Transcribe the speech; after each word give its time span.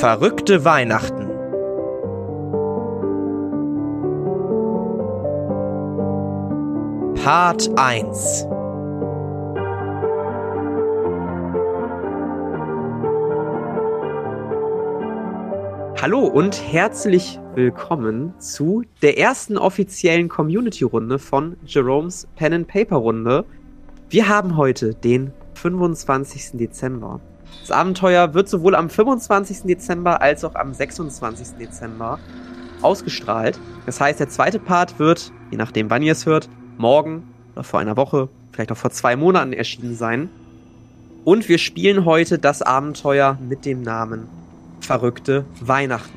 Verrückte 0.00 0.64
Weihnachten. 0.64 1.28
Part 7.22 7.68
1 7.76 8.46
Hallo 16.00 16.20
und 16.20 16.62
herzlich 16.72 17.38
willkommen 17.54 18.32
zu 18.38 18.84
der 19.02 19.18
ersten 19.18 19.58
offiziellen 19.58 20.30
Community-Runde 20.30 21.18
von 21.18 21.58
Jerome's 21.66 22.26
Pen 22.36 22.54
and 22.54 22.68
Paper 22.68 22.96
Runde. 22.96 23.44
Wir 24.08 24.30
haben 24.30 24.56
heute 24.56 24.94
den 24.94 25.34
25. 25.52 26.52
Dezember. 26.54 27.20
Das 27.60 27.70
Abenteuer 27.70 28.34
wird 28.34 28.48
sowohl 28.48 28.74
am 28.74 28.90
25. 28.90 29.62
Dezember 29.62 30.20
als 30.20 30.44
auch 30.44 30.54
am 30.54 30.74
26. 30.74 31.56
Dezember 31.58 32.18
ausgestrahlt. 32.82 33.58
Das 33.86 34.00
heißt, 34.00 34.20
der 34.20 34.28
zweite 34.28 34.58
Part 34.58 34.98
wird, 34.98 35.32
je 35.50 35.58
nachdem 35.58 35.90
wann 35.90 36.02
ihr 36.02 36.12
es 36.12 36.26
hört, 36.26 36.48
morgen 36.78 37.22
oder 37.54 37.64
vor 37.64 37.80
einer 37.80 37.96
Woche, 37.96 38.28
vielleicht 38.52 38.72
auch 38.72 38.76
vor 38.76 38.90
zwei 38.90 39.16
Monaten 39.16 39.52
erschienen 39.52 39.94
sein. 39.94 40.30
Und 41.24 41.48
wir 41.48 41.58
spielen 41.58 42.04
heute 42.04 42.38
das 42.38 42.62
Abenteuer 42.62 43.38
mit 43.46 43.64
dem 43.66 43.82
Namen 43.82 44.28
verrückte 44.80 45.44
Weihnachten. 45.60 46.16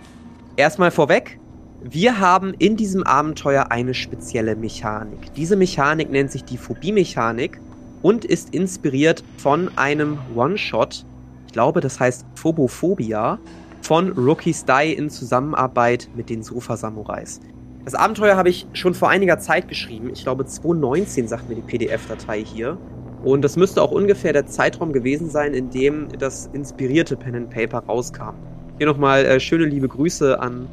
Erstmal 0.55 0.91
vorweg, 0.91 1.39
wir 1.83 2.19
haben 2.19 2.53
in 2.53 2.77
diesem 2.77 3.03
Abenteuer 3.03 3.71
eine 3.71 3.93
spezielle 3.93 4.55
Mechanik. 4.55 5.33
Diese 5.35 5.57
Mechanik 5.57 6.09
nennt 6.09 6.31
sich 6.31 6.45
die 6.45 6.57
Phobie-Mechanik 6.57 7.59
und 8.01 8.23
ist 8.23 8.53
inspiriert 8.53 9.23
von 9.37 9.69
einem 9.77 10.17
One-Shot, 10.33 11.05
glaube, 11.53 11.79
das 11.79 11.99
heißt 11.99 12.25
Phobophobia, 12.35 13.39
von 13.81 14.11
Rookies 14.11 14.65
Die 14.65 14.93
in 14.93 15.09
Zusammenarbeit 15.09 16.09
mit 16.15 16.29
den 16.29 16.43
Sofa-Samurais. 16.43 17.39
Das 17.85 17.95
Abenteuer 17.95 18.37
habe 18.37 18.49
ich 18.49 18.65
schon 18.73 18.93
vor 18.93 19.09
einiger 19.09 19.39
Zeit 19.39 19.67
geschrieben. 19.67 20.09
Ich 20.13 20.23
glaube, 20.23 20.45
2019 20.45 21.27
sagt 21.27 21.49
mir 21.49 21.55
die 21.55 21.61
PDF-Datei 21.61 22.43
hier. 22.43 22.77
Und 23.23 23.41
das 23.41 23.55
müsste 23.55 23.81
auch 23.81 23.91
ungefähr 23.91 24.33
der 24.33 24.47
Zeitraum 24.47 24.93
gewesen 24.93 25.29
sein, 25.29 25.53
in 25.53 25.69
dem 25.69 26.07
das 26.17 26.49
inspirierte 26.53 27.15
Pen 27.15 27.35
and 27.35 27.49
Paper 27.49 27.79
rauskam. 27.79 28.35
Hier 28.77 28.87
nochmal 28.87 29.25
äh, 29.25 29.39
schöne 29.39 29.65
liebe 29.65 29.87
Grüße 29.87 30.39
an 30.39 30.67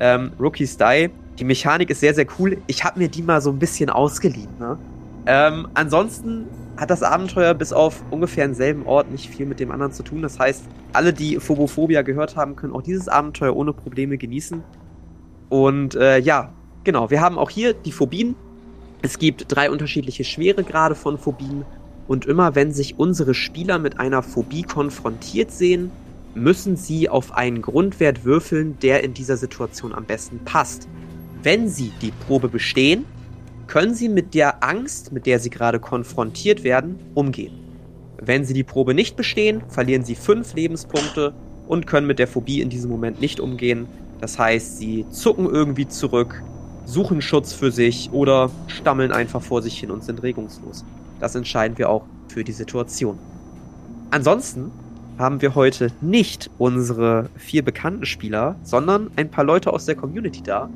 ähm, 0.00 0.32
Rookie 0.38 0.66
Style. 0.66 1.10
Die 1.38 1.44
Mechanik 1.44 1.90
ist 1.90 2.00
sehr, 2.00 2.14
sehr 2.14 2.26
cool. 2.38 2.58
Ich 2.66 2.84
habe 2.84 2.98
mir 2.98 3.08
die 3.08 3.22
mal 3.22 3.40
so 3.40 3.50
ein 3.50 3.58
bisschen 3.58 3.90
ausgeliehen. 3.90 4.50
Ne? 4.58 4.78
Ähm, 5.26 5.68
ansonsten 5.74 6.46
hat 6.76 6.90
das 6.90 7.02
Abenteuer 7.02 7.54
bis 7.54 7.72
auf 7.72 8.02
ungefähr 8.10 8.46
denselben 8.46 8.86
Ort 8.86 9.10
nicht 9.10 9.28
viel 9.28 9.46
mit 9.46 9.60
dem 9.60 9.70
anderen 9.70 9.92
zu 9.92 10.02
tun. 10.02 10.22
Das 10.22 10.38
heißt, 10.38 10.64
alle, 10.92 11.12
die 11.12 11.36
Phobophobia 11.36 12.02
gehört 12.02 12.36
haben, 12.36 12.56
können 12.56 12.72
auch 12.72 12.82
dieses 12.82 13.08
Abenteuer 13.08 13.56
ohne 13.56 13.72
Probleme 13.72 14.18
genießen. 14.18 14.62
Und 15.48 15.94
äh, 15.94 16.18
ja, 16.18 16.52
genau, 16.82 17.10
wir 17.10 17.20
haben 17.20 17.38
auch 17.38 17.50
hier 17.50 17.74
die 17.74 17.92
Phobien. 17.92 18.34
Es 19.02 19.18
gibt 19.18 19.46
drei 19.48 19.70
unterschiedliche 19.70 20.24
Schweregrade 20.24 20.94
von 20.94 21.18
Phobien. 21.18 21.64
Und 22.06 22.26
immer 22.26 22.54
wenn 22.54 22.72
sich 22.72 22.98
unsere 22.98 23.34
Spieler 23.34 23.78
mit 23.78 23.98
einer 23.98 24.22
Phobie 24.22 24.62
konfrontiert 24.62 25.50
sehen, 25.50 25.90
müssen 26.34 26.76
Sie 26.76 27.08
auf 27.08 27.32
einen 27.32 27.62
Grundwert 27.62 28.24
würfeln, 28.24 28.78
der 28.80 29.04
in 29.04 29.14
dieser 29.14 29.36
Situation 29.36 29.94
am 29.94 30.04
besten 30.04 30.40
passt. 30.44 30.88
Wenn 31.42 31.68
Sie 31.68 31.92
die 32.02 32.12
Probe 32.26 32.48
bestehen, 32.48 33.04
können 33.66 33.94
Sie 33.94 34.08
mit 34.08 34.34
der 34.34 34.62
Angst, 34.62 35.12
mit 35.12 35.26
der 35.26 35.38
Sie 35.38 35.50
gerade 35.50 35.80
konfrontiert 35.80 36.64
werden, 36.64 36.98
umgehen. 37.14 37.52
Wenn 38.18 38.44
Sie 38.44 38.54
die 38.54 38.64
Probe 38.64 38.94
nicht 38.94 39.16
bestehen, 39.16 39.62
verlieren 39.68 40.04
Sie 40.04 40.14
fünf 40.14 40.54
Lebenspunkte 40.54 41.34
und 41.66 41.86
können 41.86 42.06
mit 42.06 42.18
der 42.18 42.28
Phobie 42.28 42.60
in 42.60 42.70
diesem 42.70 42.90
Moment 42.90 43.20
nicht 43.20 43.40
umgehen. 43.40 43.86
Das 44.20 44.38
heißt, 44.38 44.78
Sie 44.78 45.06
zucken 45.10 45.46
irgendwie 45.46 45.88
zurück, 45.88 46.42
suchen 46.84 47.20
Schutz 47.20 47.52
für 47.52 47.70
sich 47.70 48.10
oder 48.12 48.50
stammeln 48.66 49.12
einfach 49.12 49.42
vor 49.42 49.62
sich 49.62 49.78
hin 49.78 49.90
und 49.90 50.04
sind 50.04 50.22
regungslos. 50.22 50.84
Das 51.20 51.34
entscheiden 51.34 51.78
wir 51.78 51.88
auch 51.90 52.04
für 52.28 52.44
die 52.44 52.52
Situation. 52.52 53.18
Ansonsten 54.10 54.70
haben 55.18 55.40
wir 55.42 55.54
heute 55.54 55.92
nicht 56.00 56.50
unsere 56.58 57.28
vier 57.36 57.64
bekannten 57.64 58.04
Spieler, 58.04 58.56
sondern 58.62 59.10
ein 59.16 59.30
paar 59.30 59.44
Leute 59.44 59.72
aus 59.72 59.86
der 59.86 59.94
Community 59.94 60.42
da. 60.42 60.68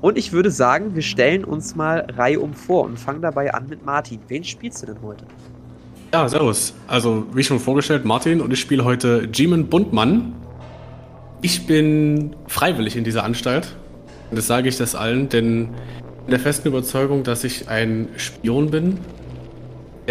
Und 0.00 0.16
ich 0.16 0.32
würde 0.32 0.50
sagen, 0.50 0.94
wir 0.94 1.02
stellen 1.02 1.44
uns 1.44 1.76
mal 1.76 2.06
reihum 2.16 2.54
vor 2.54 2.84
und 2.84 2.98
fangen 2.98 3.22
dabei 3.22 3.52
an 3.52 3.68
mit 3.68 3.84
Martin. 3.84 4.20
Wen 4.28 4.44
spielst 4.44 4.82
du 4.82 4.86
denn 4.86 5.02
heute? 5.02 5.24
Ja, 6.12 6.28
servus. 6.28 6.74
Also, 6.88 7.26
wie 7.34 7.44
schon 7.44 7.60
vorgestellt, 7.60 8.04
Martin 8.04 8.40
und 8.40 8.52
ich 8.52 8.60
spiele 8.60 8.84
heute 8.84 9.28
Jeeman 9.32 9.66
Bundmann. 9.66 10.32
Ich 11.42 11.66
bin 11.66 12.34
freiwillig 12.46 12.96
in 12.96 13.04
dieser 13.04 13.24
Anstalt. 13.24 13.76
Und 14.30 14.36
das 14.36 14.46
sage 14.46 14.68
ich 14.68 14.76
das 14.76 14.94
allen, 14.94 15.28
denn 15.28 15.68
in 16.24 16.30
der 16.30 16.40
festen 16.40 16.68
Überzeugung, 16.68 17.22
dass 17.22 17.44
ich 17.44 17.68
ein 17.68 18.08
Spion 18.16 18.70
bin 18.70 18.98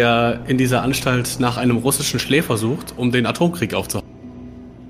der 0.00 0.40
in 0.46 0.56
dieser 0.56 0.82
Anstalt 0.82 1.36
nach 1.40 1.58
einem 1.58 1.76
russischen 1.76 2.18
Schläfer 2.18 2.56
sucht, 2.56 2.94
um 2.96 3.12
den 3.12 3.26
Atomkrieg 3.26 3.74
aufzuhalten. 3.74 4.08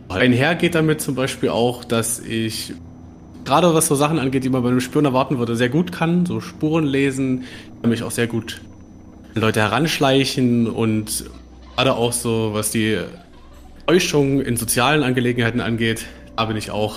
Einher 0.08 0.54
geht 0.54 0.76
damit 0.76 1.00
zum 1.00 1.16
Beispiel 1.16 1.48
auch, 1.48 1.84
dass 1.84 2.20
ich 2.20 2.74
gerade 3.44 3.74
was 3.74 3.86
so 3.86 3.94
Sachen 3.94 4.18
angeht, 4.18 4.44
die 4.44 4.50
man 4.50 4.62
bei 4.62 4.68
einem 4.68 4.80
Spion 4.80 5.04
erwarten 5.04 5.38
würde, 5.38 5.56
sehr 5.56 5.68
gut 5.68 5.92
kann, 5.92 6.26
so 6.26 6.40
Spuren 6.40 6.84
lesen, 6.84 7.44
mich 7.82 8.02
auch 8.02 8.10
sehr 8.10 8.26
gut 8.26 8.60
Leute 9.34 9.60
heranschleichen 9.60 10.68
und 10.68 11.24
gerade 11.76 11.94
auch 11.94 12.12
so, 12.12 12.50
was 12.52 12.70
die 12.70 12.98
Täuschung 13.86 14.40
in 14.40 14.56
sozialen 14.56 15.02
Angelegenheiten 15.02 15.60
angeht, 15.60 16.06
da 16.36 16.44
bin 16.44 16.56
ich 16.56 16.70
auch 16.70 16.96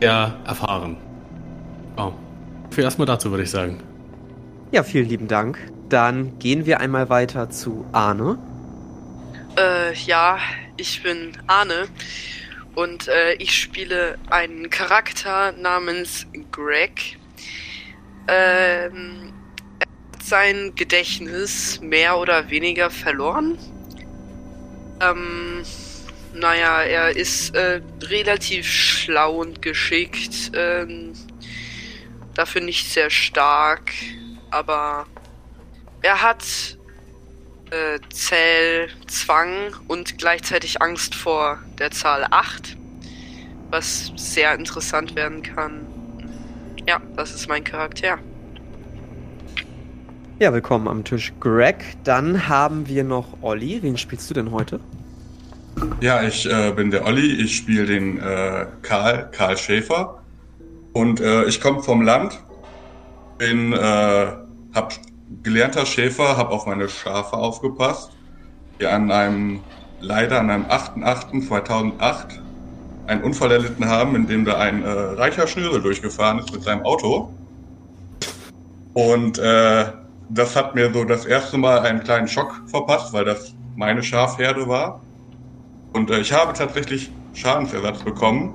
sehr 0.00 0.34
erfahren. 0.44 0.96
Oh. 1.96 2.12
Viel 2.70 2.84
erstmal 2.84 3.06
dazu, 3.06 3.30
würde 3.30 3.42
ich 3.42 3.50
sagen. 3.50 3.78
Ja, 4.70 4.82
vielen 4.82 5.08
lieben 5.08 5.28
Dank. 5.28 5.58
Dann 5.90 6.38
gehen 6.38 6.64
wir 6.64 6.80
einmal 6.80 7.10
weiter 7.10 7.50
zu 7.50 7.84
Arne. 7.92 8.38
Äh, 9.58 9.94
ja, 10.06 10.38
ich 10.78 11.02
bin 11.02 11.32
Arne 11.46 11.88
und 12.74 13.08
äh, 13.08 13.34
ich 13.34 13.56
spiele 13.56 14.18
einen 14.30 14.70
Charakter 14.70 15.52
namens 15.52 16.26
Greg. 16.50 17.18
Ähm, 18.28 19.32
er 19.78 19.86
hat 19.86 20.22
sein 20.22 20.74
Gedächtnis 20.74 21.80
mehr 21.80 22.18
oder 22.18 22.50
weniger 22.50 22.90
verloren. 22.90 23.58
Ähm, 25.00 25.62
naja, 26.34 26.82
er 26.82 27.14
ist 27.14 27.54
äh, 27.54 27.82
relativ 28.02 28.66
schlau 28.66 29.36
und 29.36 29.60
geschickt. 29.60 30.52
Ähm, 30.54 31.12
dafür 32.34 32.62
nicht 32.62 32.90
sehr 32.90 33.10
stark, 33.10 33.92
aber 34.50 35.06
er 36.00 36.22
hat 36.22 36.44
äh, 37.70 37.98
Zählzwang 38.10 39.74
und 39.88 40.18
gleichzeitig 40.18 40.80
Angst 40.80 41.14
vor 41.14 41.58
der 41.82 41.90
Zahl 41.90 42.24
8, 42.30 42.76
was 43.70 44.12
sehr 44.14 44.54
interessant 44.54 45.16
werden 45.16 45.42
kann. 45.42 45.84
Ja, 46.86 47.00
das 47.16 47.34
ist 47.34 47.48
mein 47.48 47.64
Charakter. 47.64 48.18
Ja, 50.38 50.52
willkommen 50.52 50.86
am 50.86 51.02
Tisch, 51.02 51.32
Greg. 51.40 51.96
Dann 52.04 52.48
haben 52.48 52.86
wir 52.86 53.02
noch 53.02 53.42
Olli. 53.42 53.82
Wen 53.82 53.98
spielst 53.98 54.30
du 54.30 54.34
denn 54.34 54.52
heute? 54.52 54.78
Ja, 56.00 56.22
ich 56.22 56.48
äh, 56.48 56.70
bin 56.70 56.92
der 56.92 57.04
Olli. 57.04 57.42
Ich 57.42 57.56
spiele 57.56 57.86
den 57.86 58.20
äh, 58.20 58.66
Karl, 58.82 59.28
Karl 59.32 59.56
Schäfer. 59.56 60.22
Und 60.92 61.20
äh, 61.20 61.46
ich 61.46 61.60
komme 61.60 61.82
vom 61.82 62.02
Land. 62.02 62.38
Bin, 63.38 63.72
äh, 63.72 64.26
hab 64.72 64.92
gelernter 65.42 65.84
Schäfer, 65.84 66.36
habe 66.36 66.50
auf 66.50 66.64
meine 66.64 66.88
Schafe 66.88 67.36
aufgepasst, 67.36 68.12
die 68.78 68.86
an 68.86 69.10
einem, 69.10 69.60
leider 70.02 70.40
an 70.40 70.50
einem 70.50 70.64
8.8.2008 70.66 72.40
einen 73.06 73.22
Unfall 73.22 73.52
erlitten 73.52 73.86
haben, 73.86 74.14
in 74.14 74.26
dem 74.26 74.44
da 74.44 74.58
ein 74.58 74.84
äh, 74.84 74.88
reicher 74.88 75.46
Schnösel 75.46 75.80
durchgefahren 75.80 76.38
ist 76.38 76.52
mit 76.52 76.62
seinem 76.62 76.82
Auto. 76.82 77.32
Und 78.94 79.38
äh, 79.38 79.86
das 80.28 80.56
hat 80.56 80.74
mir 80.74 80.92
so 80.92 81.04
das 81.04 81.24
erste 81.24 81.56
Mal 81.58 81.80
einen 81.80 82.02
kleinen 82.02 82.28
Schock 82.28 82.62
verpasst, 82.66 83.12
weil 83.12 83.24
das 83.24 83.54
meine 83.76 84.02
Schafherde 84.02 84.68
war. 84.68 85.00
Und 85.92 86.10
äh, 86.10 86.20
ich 86.20 86.32
habe 86.32 86.52
tatsächlich 86.52 87.10
Schadensersatz 87.34 88.02
bekommen. 88.02 88.54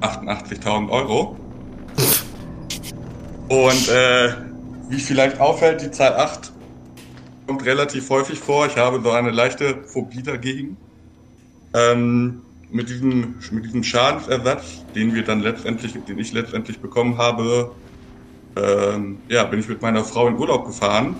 88.000 0.00 0.90
Euro. 0.90 1.36
Und 3.48 3.88
äh, 3.88 4.34
wie 4.88 4.98
vielleicht 4.98 5.40
auffällt, 5.40 5.82
die 5.82 5.90
Zahl 5.90 6.16
8 6.16 6.52
kommt 7.50 7.66
relativ 7.66 8.08
häufig 8.10 8.38
vor. 8.38 8.66
Ich 8.66 8.76
habe 8.76 9.00
so 9.02 9.10
eine 9.10 9.32
leichte 9.32 9.82
Phobie 9.84 10.22
dagegen. 10.22 10.76
Ähm, 11.74 12.42
mit, 12.70 12.88
diesem, 12.88 13.34
mit 13.50 13.64
diesem 13.64 13.82
Schadensersatz, 13.82 14.84
den 14.94 15.16
wir 15.16 15.24
dann 15.24 15.40
letztendlich, 15.40 15.94
den 16.06 16.16
ich 16.20 16.32
letztendlich 16.32 16.78
bekommen 16.78 17.18
habe, 17.18 17.72
ähm, 18.54 19.18
ja, 19.28 19.42
bin 19.42 19.58
ich 19.58 19.68
mit 19.68 19.82
meiner 19.82 20.04
Frau 20.04 20.28
in 20.28 20.36
Urlaub 20.36 20.64
gefahren. 20.64 21.16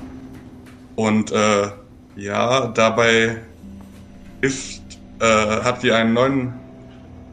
Und 0.94 1.32
äh, 1.32 1.70
ja, 2.14 2.68
dabei 2.68 3.38
ist, 4.40 4.82
äh, 5.18 5.24
hat 5.24 5.80
sie 5.80 5.90
einen 5.90 6.12
neuen 6.12 6.52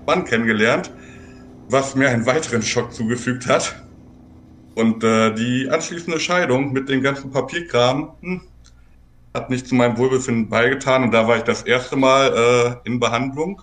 Mann 0.08 0.26
kennengelernt, 0.26 0.90
was 1.70 1.94
mir 1.94 2.10
einen 2.10 2.26
weiteren 2.26 2.64
Schock 2.64 2.92
zugefügt 2.92 3.46
hat. 3.46 3.76
Und 4.74 5.04
äh, 5.04 5.36
die 5.36 5.70
anschließende 5.70 6.20
Scheidung 6.20 6.74
mit 6.74 6.90
dem 6.90 7.04
ganzen 7.04 7.30
Papierkram 7.30 8.14
hm, 8.22 8.42
hat 9.38 9.50
nicht 9.50 9.68
zu 9.68 9.76
meinem 9.76 9.98
Wohlbefinden 9.98 10.50
beigetan. 10.50 11.04
Und 11.04 11.12
da 11.12 11.28
war 11.28 11.38
ich 11.38 11.44
das 11.44 11.62
erste 11.62 11.96
Mal 11.96 12.80
äh, 12.84 12.90
in 12.90 13.00
Behandlung. 13.00 13.62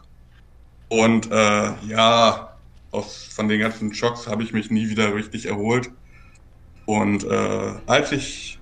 Und 0.88 1.31
äh, 1.31 1.73
ja, 1.88 2.56
aus, 2.93 3.29
von 3.35 3.49
den 3.49 3.61
ganzen 3.61 3.93
Schocks 3.93 4.26
habe 4.29 4.43
ich 4.43 4.53
mich 4.53 4.71
nie 4.71 4.88
wieder 4.88 5.15
richtig 5.15 5.47
erholt. 5.47 5.91
Und 6.87 7.25
äh, 7.25 7.73
als 7.87 8.12
ich 8.12 8.59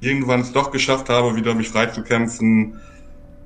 irgendwann 0.00 0.40
es 0.40 0.52
doch 0.52 0.70
geschafft 0.70 1.08
habe, 1.08 1.34
wieder 1.34 1.54
mich 1.54 1.70
freizukämpfen 1.70 2.80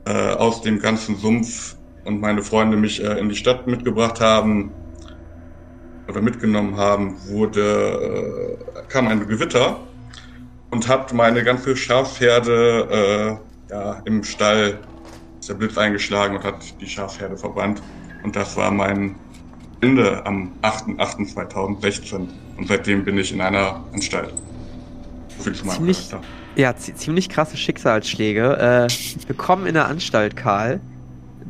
äh, 0.05 0.33
aus 0.33 0.61
dem 0.61 0.79
ganzen 0.81 1.17
Sumpf 1.17 1.77
und 2.05 2.21
meine 2.21 2.43
Freunde 2.43 2.77
mich 2.77 3.03
äh, 3.03 3.19
in 3.19 3.29
die 3.29 3.37
Stadt 3.37 3.67
mitgebracht 3.67 4.21
haben 4.21 4.73
oder 6.09 6.21
mitgenommen 6.21 6.77
haben, 6.77 7.17
wurde 7.29 8.59
äh, 8.77 8.83
kam 8.89 9.09
ein 9.09 9.27
Gewitter 9.27 9.88
und 10.71 10.89
hat 10.89 11.13
meine 11.13 11.43
ganze 11.45 11.77
Schafherde 11.77 13.39
äh, 13.69 13.73
ja, 13.73 14.03
im 14.05 14.25
Stall 14.25 14.79
ist 15.41 15.49
der 15.49 15.55
Blitz 15.55 15.79
eingeschlagen 15.79 16.37
und 16.37 16.45
hat 16.45 16.81
die 16.81 16.87
Schafherde 16.87 17.37
verbannt. 17.37 17.83
Und 18.23 18.37
das 18.37 18.57
war 18.57 18.71
mein 18.71 19.15
Ende 19.81 20.25
am 20.27 20.53
8.8.2016. 20.63 22.29
Und 22.57 22.67
seitdem 22.67 23.05
bin 23.05 23.17
ich 23.19 23.33
in 23.33 23.41
einer 23.41 23.85
Anstalt. 23.93 24.35
So 25.37 25.45
viel 25.45 25.55
zu 25.55 25.67
meinem 25.67 25.77
ziemlich, 25.77 26.11
Charakter. 26.11 26.29
Ja, 26.57 26.77
ziemlich 26.77 27.29
krasse 27.29 27.57
Schicksalsschläge. 27.57 28.89
Äh, 28.89 29.29
willkommen 29.29 29.67
in 29.67 29.75
der 29.75 29.87
Anstalt, 29.87 30.37
Karl. 30.37 30.81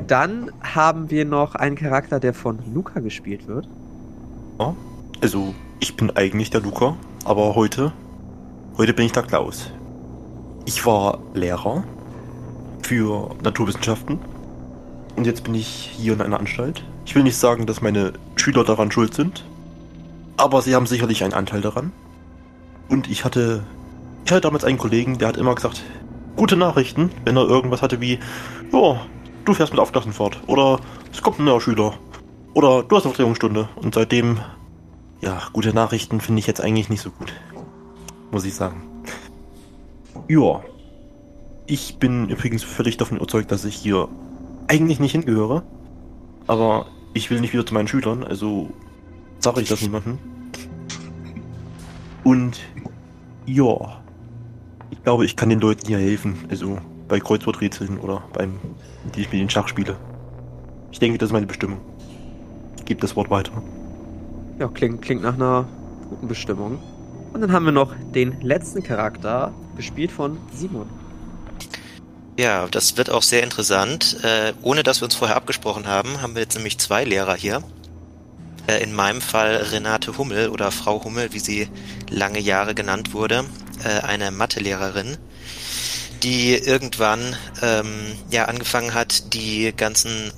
Dann 0.06 0.52
haben 0.60 1.10
wir 1.10 1.24
noch 1.24 1.54
einen 1.54 1.76
Charakter, 1.76 2.20
der 2.20 2.34
von 2.34 2.58
Luca 2.72 3.00
gespielt 3.00 3.48
wird. 3.48 3.66
Ja, 4.60 4.76
also 5.22 5.54
ich 5.80 5.96
bin 5.96 6.10
eigentlich 6.14 6.50
der 6.50 6.60
Luca, 6.60 6.96
aber 7.24 7.54
heute, 7.54 7.92
heute 8.78 8.94
bin 8.94 9.06
ich 9.06 9.12
der 9.12 9.24
Klaus. 9.24 9.72
Ich 10.64 10.86
war 10.86 11.18
Lehrer 11.34 11.82
für 12.82 13.34
Naturwissenschaften 13.42 14.20
und 15.16 15.26
jetzt 15.26 15.42
bin 15.42 15.56
ich 15.56 15.66
hier 15.96 16.12
in 16.12 16.22
einer 16.22 16.38
Anstalt. 16.38 16.84
Ich 17.04 17.16
will 17.16 17.24
nicht 17.24 17.36
sagen, 17.36 17.66
dass 17.66 17.82
meine 17.82 18.12
Schüler 18.36 18.62
daran 18.62 18.92
schuld 18.92 19.14
sind, 19.14 19.44
aber 20.36 20.62
sie 20.62 20.76
haben 20.76 20.86
sicherlich 20.86 21.24
einen 21.24 21.32
Anteil 21.32 21.60
daran. 21.60 21.92
Und 22.88 23.10
ich 23.10 23.24
hatte, 23.24 23.64
ich 24.24 24.30
hatte 24.30 24.42
damals 24.42 24.62
einen 24.62 24.78
Kollegen, 24.78 25.18
der 25.18 25.28
hat 25.28 25.36
immer 25.36 25.56
gesagt, 25.56 25.82
gute 26.36 26.56
Nachrichten, 26.56 27.10
wenn 27.24 27.36
er 27.36 27.48
irgendwas 27.48 27.82
hatte 27.82 28.00
wie, 28.00 28.20
ja, 28.72 29.00
du 29.44 29.54
fährst 29.54 29.72
mit 29.72 29.80
Aufklassen 29.80 30.12
fort. 30.12 30.40
Oder 30.46 30.78
es 31.12 31.20
kommt 31.20 31.40
ein 31.40 31.46
neuer 31.46 31.60
Schüler. 31.60 31.94
Oder 32.54 32.84
du 32.84 32.96
hast 32.96 33.02
eine 33.02 33.10
Aufklärungsstunde. 33.10 33.68
Und 33.74 33.94
seitdem, 33.94 34.38
ja, 35.20 35.42
gute 35.52 35.74
Nachrichten 35.74 36.20
finde 36.20 36.38
ich 36.38 36.46
jetzt 36.46 36.60
eigentlich 36.60 36.88
nicht 36.88 37.02
so 37.02 37.10
gut. 37.10 37.32
Muss 38.30 38.44
ich 38.44 38.54
sagen. 38.54 38.82
Ja. 40.28 40.62
Ich 41.66 41.98
bin 41.98 42.30
übrigens 42.30 42.62
völlig 42.62 42.96
davon 42.96 43.18
überzeugt, 43.18 43.52
dass 43.52 43.64
ich 43.64 43.74
hier 43.74 44.08
eigentlich 44.68 45.00
nicht 45.00 45.12
hingehöre. 45.12 45.62
Aber 46.46 46.86
ich 47.12 47.30
will 47.30 47.40
nicht 47.40 47.52
wieder 47.52 47.66
zu 47.66 47.74
meinen 47.74 47.88
Schülern, 47.88 48.24
also 48.24 48.70
sage 49.38 49.60
ich 49.60 49.68
das 49.68 49.82
niemandem. 49.82 50.18
Und 52.24 52.60
ja, 53.46 54.00
ich 54.90 55.02
glaube, 55.02 55.24
ich 55.24 55.36
kann 55.36 55.48
den 55.48 55.60
Leuten 55.60 55.86
hier 55.86 55.98
helfen. 55.98 56.36
Also 56.48 56.78
bei 57.08 57.20
Kreuzworträtseln 57.20 57.98
oder 57.98 58.22
beim, 58.32 58.54
die 59.14 59.22
ich 59.22 59.32
mit 59.32 59.40
den 59.40 59.50
Schach 59.50 59.68
spiele. 59.68 59.96
Ich 60.92 60.98
denke, 60.98 61.18
das 61.18 61.28
ist 61.28 61.32
meine 61.32 61.46
Bestimmung. 61.46 61.80
Ich 62.78 62.84
gebe 62.84 63.00
das 63.00 63.16
Wort 63.16 63.30
weiter. 63.30 63.52
Ja, 64.58 64.68
klingt, 64.68 65.02
klingt 65.02 65.22
nach 65.22 65.34
einer 65.34 65.66
guten 66.08 66.28
Bestimmung. 66.28 66.78
Und 67.32 67.40
dann 67.40 67.52
haben 67.52 67.64
wir 67.64 67.72
noch 67.72 67.94
den 68.14 68.40
letzten 68.40 68.82
Charakter, 68.82 69.52
gespielt 69.76 70.10
von 70.10 70.38
Simon. 70.52 70.88
Ja, 72.38 72.68
das 72.68 72.96
wird 72.96 73.10
auch 73.10 73.22
sehr 73.22 73.42
interessant. 73.42 74.18
Äh, 74.22 74.52
ohne 74.62 74.82
dass 74.82 75.00
wir 75.00 75.06
uns 75.06 75.14
vorher 75.14 75.36
abgesprochen 75.36 75.86
haben, 75.86 76.22
haben 76.22 76.34
wir 76.34 76.42
jetzt 76.42 76.54
nämlich 76.54 76.78
zwei 76.78 77.04
Lehrer 77.04 77.34
hier. 77.34 77.62
Äh, 78.68 78.82
in 78.82 78.92
meinem 78.92 79.20
Fall 79.20 79.56
Renate 79.56 80.16
Hummel 80.18 80.48
oder 80.50 80.70
Frau 80.70 81.02
Hummel, 81.02 81.32
wie 81.32 81.40
sie 81.40 81.68
lange 82.10 82.38
Jahre 82.38 82.74
genannt 82.74 83.12
wurde, 83.12 83.44
äh, 83.82 84.00
eine 84.06 84.30
Mathelehrerin, 84.30 85.16
die 86.22 86.54
irgendwann 86.54 87.36
ähm, 87.62 88.12
ja 88.30 88.44
angefangen 88.44 88.94
hat, 88.94 89.34
die 89.34 89.72
ganzen 89.76 90.32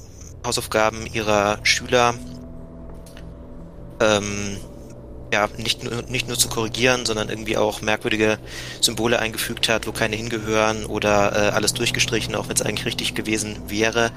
Hausaufgaben 0.47 1.07
ihrer 1.07 1.59
Schüler 1.65 2.15
ähm, 4.01 4.57
ja, 5.33 5.49
nicht 5.57 5.85
nur, 5.85 6.03
nicht 6.03 6.29
nur 6.29 6.39
zu 6.39 6.49
korrigieren, 6.49 7.07
sondern 7.07 7.29
irgendwie 7.29 7.57
auch 7.57 7.83
merkwürdige 7.83 8.39
Symbole 8.81 9.19
eingefügt 9.19 9.69
hat, 9.69 9.87
wo 9.87 9.93
keine 9.93 10.17
hingehören 10.17 10.87
oder 10.87 11.33
äh, 11.35 11.51
alles 11.51 11.75
durchgestrichen, 11.75 12.35
auch 12.35 12.49
wenn 12.49 12.57
es 12.57 12.63
eigentlich 12.63 12.87
richtig 12.87 13.15
gewesen 13.15 13.59
wäre, 13.69 14.11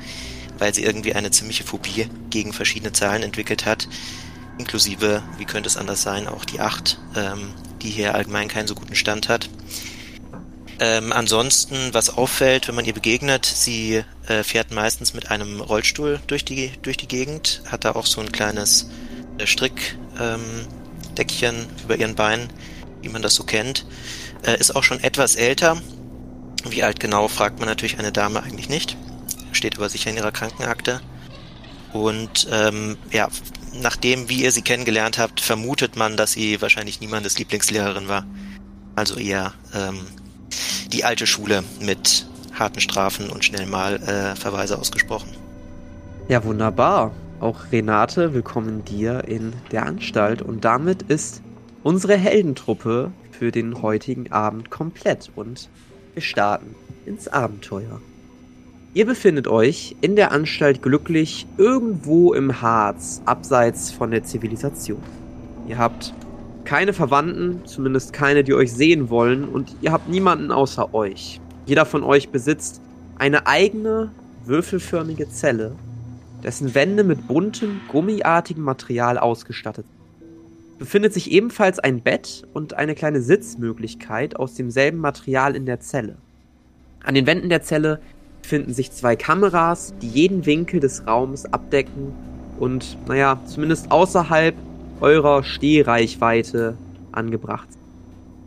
weil 0.57 0.74
sie 0.74 0.83
irgendwie 0.83 1.13
eine 1.13 1.31
ziemliche 1.31 1.63
Phobie 1.63 2.07
gegen 2.30 2.54
verschiedene 2.54 2.94
Zahlen 2.94 3.24
entwickelt 3.24 3.65
hat, 3.65 3.88
inklusive, 4.57 5.24
wie 5.38 5.45
könnte 5.45 5.68
es 5.68 5.77
anders 5.77 6.01
sein, 6.01 6.27
auch 6.27 6.45
die 6.45 6.60
8, 6.60 7.00
ähm, 7.16 7.54
die 7.81 7.89
hier 7.89 8.16
allgemein 8.16 8.48
keinen 8.48 8.68
so 8.68 8.75
guten 8.75 8.95
Stand 8.95 9.30
hat. 9.30 9.50
Ähm, 10.80 11.12
ansonsten, 11.12 11.94
was 11.94 12.09
auffällt, 12.18 12.68
wenn 12.68 12.75
man 12.75 12.86
ihr 12.86 12.94
begegnet, 12.94 13.45
sie 13.45 14.04
äh, 14.27 14.44
fährt 14.44 14.71
meistens 14.71 15.13
mit 15.13 15.30
einem 15.30 15.62
Rollstuhl 15.62 16.19
durch 16.25 16.44
die, 16.44 16.71
durch 16.81 16.98
die 16.98 17.07
Gegend, 17.07 17.62
hat 17.68 17.86
da 17.86 17.92
auch 17.92 18.07
so 18.07 18.21
ein 18.21 18.31
kleines 18.31 18.89
äh, 19.38 19.45
Strick, 19.45 19.98
ähm, 20.19 20.68
Deckchen 21.15 21.68
über 21.83 21.98
ihren 21.98 22.15
Beinen, 22.15 22.50
wie 23.02 23.09
man 23.09 23.21
das 23.21 23.35
so 23.35 23.44
kennt. 23.44 23.85
Äh, 24.45 24.59
ist 24.59 24.76
auch 24.76 24.83
schon 24.83 24.99
etwas 25.04 25.35
älter. 25.35 25.81
Wie 26.66 26.83
alt 26.83 26.99
genau, 26.99 27.28
fragt 27.28 27.59
man 27.59 27.68
natürlich 27.68 27.99
eine 27.99 28.11
Dame 28.11 28.42
eigentlich 28.44 28.69
nicht. 28.69 28.97
Steht 29.52 29.78
aber 29.78 29.90
sicher 29.90 30.09
in 30.09 30.18
ihrer 30.18 30.31
Krankenakte. 30.31 31.02
Und 31.92 32.47
ähm, 32.52 32.97
ja, 33.11 33.28
nachdem, 33.73 34.30
wie 34.30 34.42
ihr 34.42 34.52
sie 34.52 34.61
kennengelernt 34.61 35.18
habt, 35.18 35.42
vermutet 35.42 35.95
man, 35.95 36.18
dass 36.18 36.31
sie 36.33 36.61
wahrscheinlich 36.61 37.02
niemandes 37.02 37.37
Lieblingslehrerin 37.37 38.07
war. 38.07 38.26
Also 38.95 39.16
eher 39.18 39.54
ähm, 39.73 40.07
die 40.87 41.04
alte 41.04 41.28
Schule 41.28 41.64
mit 41.80 42.26
harten 42.54 42.80
Strafen 42.80 43.30
und 43.30 43.44
schnell 43.45 43.66
mal 43.66 43.95
äh, 43.95 44.35
Verweise 44.35 44.78
ausgesprochen. 44.78 45.30
Ja, 46.28 46.44
wunderbar. 46.44 47.11
Auch 47.44 47.73
Renate, 47.73 48.33
willkommen 48.33 48.85
dir 48.85 49.26
in 49.28 49.52
der 49.73 49.85
Anstalt. 49.85 50.42
Und 50.42 50.64
damit 50.64 51.02
ist 51.02 51.42
unsere 51.83 52.16
Heldentruppe 52.16 53.12
für 53.31 53.52
den 53.52 53.81
heutigen 53.81 54.31
Abend 54.31 54.69
komplett 54.69 55.30
und 55.35 55.68
wir 56.14 56.21
starten 56.21 56.73
ins 57.06 57.28
Abenteuer. 57.28 58.00
Ihr 58.94 59.06
befindet 59.06 59.50
euch 59.50 59.97
in 60.00 60.16
der 60.16 60.31
Anstalt 60.31 60.81
glücklich 60.81 61.45
irgendwo 61.57 62.33
im 62.33 62.62
Harz, 62.62 63.21
abseits 63.26 63.92
von 63.92 64.12
der 64.12 64.23
Zivilisation. 64.23 65.04
Ihr 65.68 65.78
habt 65.78 66.14
keine 66.64 66.94
Verwandten, 66.94 67.66
zumindest 67.66 68.14
keine, 68.14 68.45
die 68.45 68.54
euch 68.54 68.71
sehen 68.71 69.09
wollen, 69.09 69.50
und 69.50 69.76
ihr 69.81 69.92
habt 69.92 70.07
niemanden 70.07 70.50
außer 70.50 70.94
euch. 70.94 71.42
Jeder 71.66 71.85
von 71.85 72.04
euch 72.04 72.30
besitzt 72.30 72.80
eine 73.18 73.47
eigene 73.47 74.14
würfelförmige 74.45 75.28
Zelle, 75.28 75.76
dessen 76.44 76.76
Wände 76.76 77.04
mit 77.04 77.28
buntem, 77.28 77.81
gummiartigem 77.88 78.64
Material 78.64 79.18
ausgestattet 79.18 79.85
sind. 79.85 80.80
Befindet 80.80 81.14
sich 81.14 81.31
ebenfalls 81.31 81.80
ein 81.80 82.02
Bett 82.02 82.44
und 82.54 82.73
eine 82.73 82.95
kleine 82.95 83.21
Sitzmöglichkeit 83.21 84.35
aus 84.35 84.56
demselben 84.56 84.97
Material 84.97 85.56
in 85.56 85.66
der 85.66 85.80
Zelle. 85.80 86.18
An 87.04 87.16
den 87.16 87.26
Wänden 87.26 87.50
der 87.50 87.62
Zelle 87.62 88.00
finden 88.42 88.73
sich 88.73 88.92
zwei 88.92 89.16
Kameras, 89.16 89.94
die 90.02 90.07
jeden 90.07 90.45
Winkel 90.45 90.80
des 90.80 91.06
Raums 91.07 91.45
abdecken 91.45 92.14
und, 92.59 92.97
naja, 93.07 93.40
zumindest 93.45 93.92
außerhalb 93.92 94.56
eurer 95.00 95.44
Stehreichweite 95.44 96.78
angebracht 97.12 97.71
sind. 97.71 97.81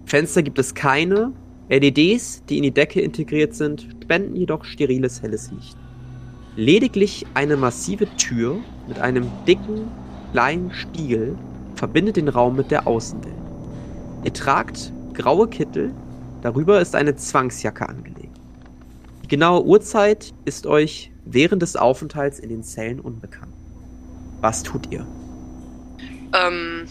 Fenster 0.07 0.43
gibt 0.43 0.59
es 0.59 0.75
keine, 0.75 1.33
LEDs, 1.69 2.45
die 2.49 2.59
in 2.59 2.63
die 2.63 2.71
Decke 2.71 3.01
integriert 3.01 3.55
sind, 3.55 3.87
spenden 4.03 4.37
jedoch 4.37 4.65
steriles 4.65 5.23
helles 5.23 5.51
Licht. 5.51 5.77
Lediglich 6.57 7.27
eine 7.35 7.59
massive 7.59 8.07
Tür 8.17 8.57
mit 8.89 8.99
einem 8.99 9.31
dicken, 9.47 9.91
kleinen 10.33 10.73
Spiegel 10.73 11.37
verbindet 11.75 12.17
den 12.17 12.29
Raum 12.29 12.57
mit 12.57 12.71
der 12.71 12.87
Außenwelt. 12.87 13.35
Ihr 14.25 14.33
tragt 14.33 14.91
graue 15.13 15.49
Kittel, 15.49 15.93
darüber 16.41 16.81
ist 16.81 16.95
eine 16.95 17.15
Zwangsjacke 17.15 17.87
angelegt. 17.87 18.35
Die 19.23 19.29
genaue 19.29 19.67
Uhrzeit 19.67 20.33
ist 20.47 20.67
euch 20.67 21.11
während 21.27 21.61
des 21.61 21.77
Aufenthalts 21.77 22.39
in 22.39 22.49
den 22.49 22.63
Zellen 22.63 23.01
unbekannt. 23.01 23.53
Was 24.41 24.63
tut 24.63 24.91
ihr? 24.91 25.07
Ähm, 26.33 26.87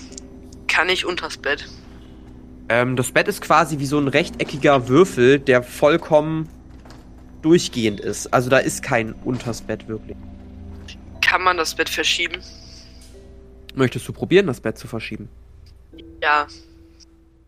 kann 0.68 0.90
ich 0.90 1.08
unters 1.08 1.38
Bett? 1.38 1.68
Ähm, 2.70 2.96
das 2.96 3.12
Bett 3.12 3.28
ist 3.28 3.42
quasi 3.42 3.80
wie 3.80 3.86
so 3.88 3.98
ein 3.98 4.10
rechteckiger 4.10 4.88
Würfel, 4.88 5.40
der 5.40 5.64
vollkommen 5.64 6.50
durchgehend 7.46 8.00
ist. 8.00 8.34
Also 8.34 8.50
da 8.50 8.58
ist 8.58 8.82
kein 8.82 9.14
unters 9.14 9.62
Bett 9.62 9.88
wirklich. 9.88 10.18
kann 11.22 11.44
man 11.44 11.58
das 11.58 11.76
Bett 11.76 11.90
verschieben? 11.90 12.42
Möchtest 13.76 14.08
du 14.08 14.14
probieren, 14.14 14.48
das 14.48 14.62
Bett 14.62 14.78
zu 14.78 14.88
verschieben? 14.88 15.30
Ja. 16.22 16.48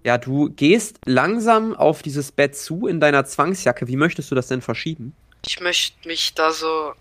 Ja, 0.04 0.18
du 0.18 0.50
gehst 0.50 1.00
langsam 1.06 1.75
auf 1.75 2.01
dieses 2.01 2.32
Bett 2.32 2.56
zu 2.56 2.88
in 2.88 3.00
deiner 3.00 3.25
Zwangsjacke. 3.25 3.88
Wie 3.88 3.96
möchtest 3.96 4.30
du 4.32 4.36
das 4.36 4.48
denn 4.48 4.62
verschieben? 4.62 5.13
Ich 5.46 5.60
möchte 5.62 6.08
mich 6.08 6.34
da 6.34 6.51
so 6.51 6.94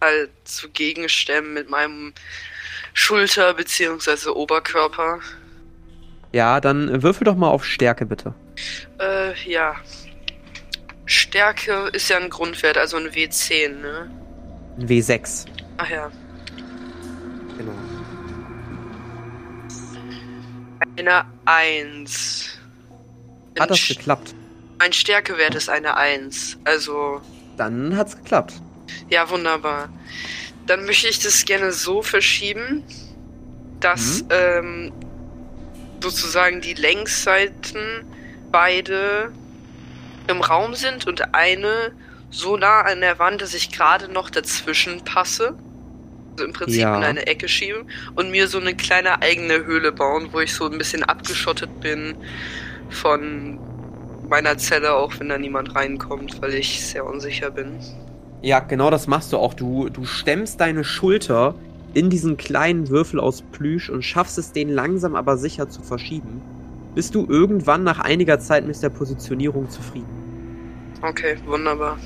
halt 0.00 0.30
zugegen 0.44 1.08
stemmen 1.08 1.54
mit 1.54 1.70
meinem 1.70 2.12
Schulter- 2.94 3.54
bzw. 3.54 4.28
Oberkörper. 4.30 5.20
Ja, 6.32 6.60
dann 6.60 7.02
würfel 7.02 7.24
doch 7.24 7.36
mal 7.36 7.48
auf 7.48 7.64
Stärke 7.64 8.04
bitte. 8.06 8.34
Äh, 9.00 9.34
ja. 9.50 9.74
Stärke 11.06 11.88
ist 11.92 12.08
ja 12.10 12.18
ein 12.18 12.30
Grundwert, 12.30 12.76
also 12.76 12.96
ein 12.96 13.08
W10, 13.10 13.68
ne? 13.68 14.10
Ein 14.78 14.88
W6. 14.88 15.46
Ach 15.78 15.88
ja. 15.88 16.10
Genau. 17.56 17.72
Eine 20.98 21.24
1. 21.44 22.58
Hat 23.58 23.70
das 23.70 23.86
geklappt? 23.86 24.34
Mein 24.78 24.92
Stärkewert 24.92 25.54
ist 25.54 25.68
eine 25.68 25.96
1. 25.96 26.58
Also, 26.64 27.20
Dann 27.56 27.96
hat's 27.96 28.16
geklappt. 28.16 28.54
ja, 29.08 29.28
wunderbar. 29.30 29.88
Dann 30.66 30.84
möchte 30.84 31.08
ich 31.08 31.20
das 31.20 31.44
gerne 31.44 31.72
so 31.72 32.02
verschieben, 32.02 32.82
dass 33.80 34.24
ähm, 34.30 34.92
sozusagen 36.02 36.60
die 36.60 36.74
Längsseiten 36.74 38.04
beide 38.50 39.32
im 40.28 40.40
Raum 40.40 40.74
sind 40.74 41.06
und 41.06 41.34
eine 41.34 41.92
so 42.30 42.56
nah 42.56 42.82
an 42.82 43.00
der 43.00 43.18
Wand, 43.18 43.40
dass 43.42 43.54
ich 43.54 43.70
gerade 43.70 44.10
noch 44.12 44.30
dazwischen 44.30 45.04
passe. 45.04 45.54
Also 46.32 46.44
im 46.44 46.52
Prinzip 46.52 46.80
Ja. 46.80 46.96
in 46.96 47.04
eine 47.04 47.26
Ecke 47.26 47.48
schieben 47.48 47.88
und 48.14 48.30
mir 48.30 48.48
so 48.48 48.58
eine 48.58 48.74
kleine 48.74 49.22
eigene 49.22 49.64
Höhle 49.64 49.92
bauen, 49.92 50.28
wo 50.32 50.40
ich 50.40 50.52
so 50.54 50.66
ein 50.70 50.76
bisschen 50.78 51.02
abgeschottet 51.02 51.80
bin 51.80 52.16
von 52.90 53.58
meiner 54.28 54.58
Zelle, 54.58 54.94
auch 54.94 55.18
wenn 55.18 55.28
da 55.28 55.38
niemand 55.38 55.74
reinkommt, 55.74 56.42
weil 56.42 56.54
ich 56.54 56.84
sehr 56.84 57.06
unsicher 57.06 57.50
bin. 57.50 57.78
Ja, 58.42 58.60
genau 58.60 58.90
das 58.90 59.06
machst 59.06 59.32
du 59.32 59.38
auch. 59.38 59.54
Du, 59.54 59.88
du 59.88 60.04
stemmst 60.04 60.60
deine 60.60 60.84
Schulter 60.84 61.54
in 61.94 62.10
diesen 62.10 62.36
kleinen 62.36 62.88
Würfel 62.90 63.18
aus 63.20 63.42
Plüsch 63.42 63.88
und 63.88 64.02
schaffst 64.04 64.36
es, 64.36 64.52
den 64.52 64.68
langsam 64.68 65.14
aber 65.16 65.38
sicher 65.38 65.68
zu 65.70 65.82
verschieben, 65.82 66.42
bis 66.94 67.10
du 67.10 67.26
irgendwann 67.26 67.84
nach 67.84 67.98
einiger 68.00 68.38
Zeit 68.38 68.66
mit 68.66 68.82
der 68.82 68.90
Positionierung 68.90 69.70
zufrieden. 69.70 70.15
Okay, 71.02 71.36
wunderbar. 71.46 71.98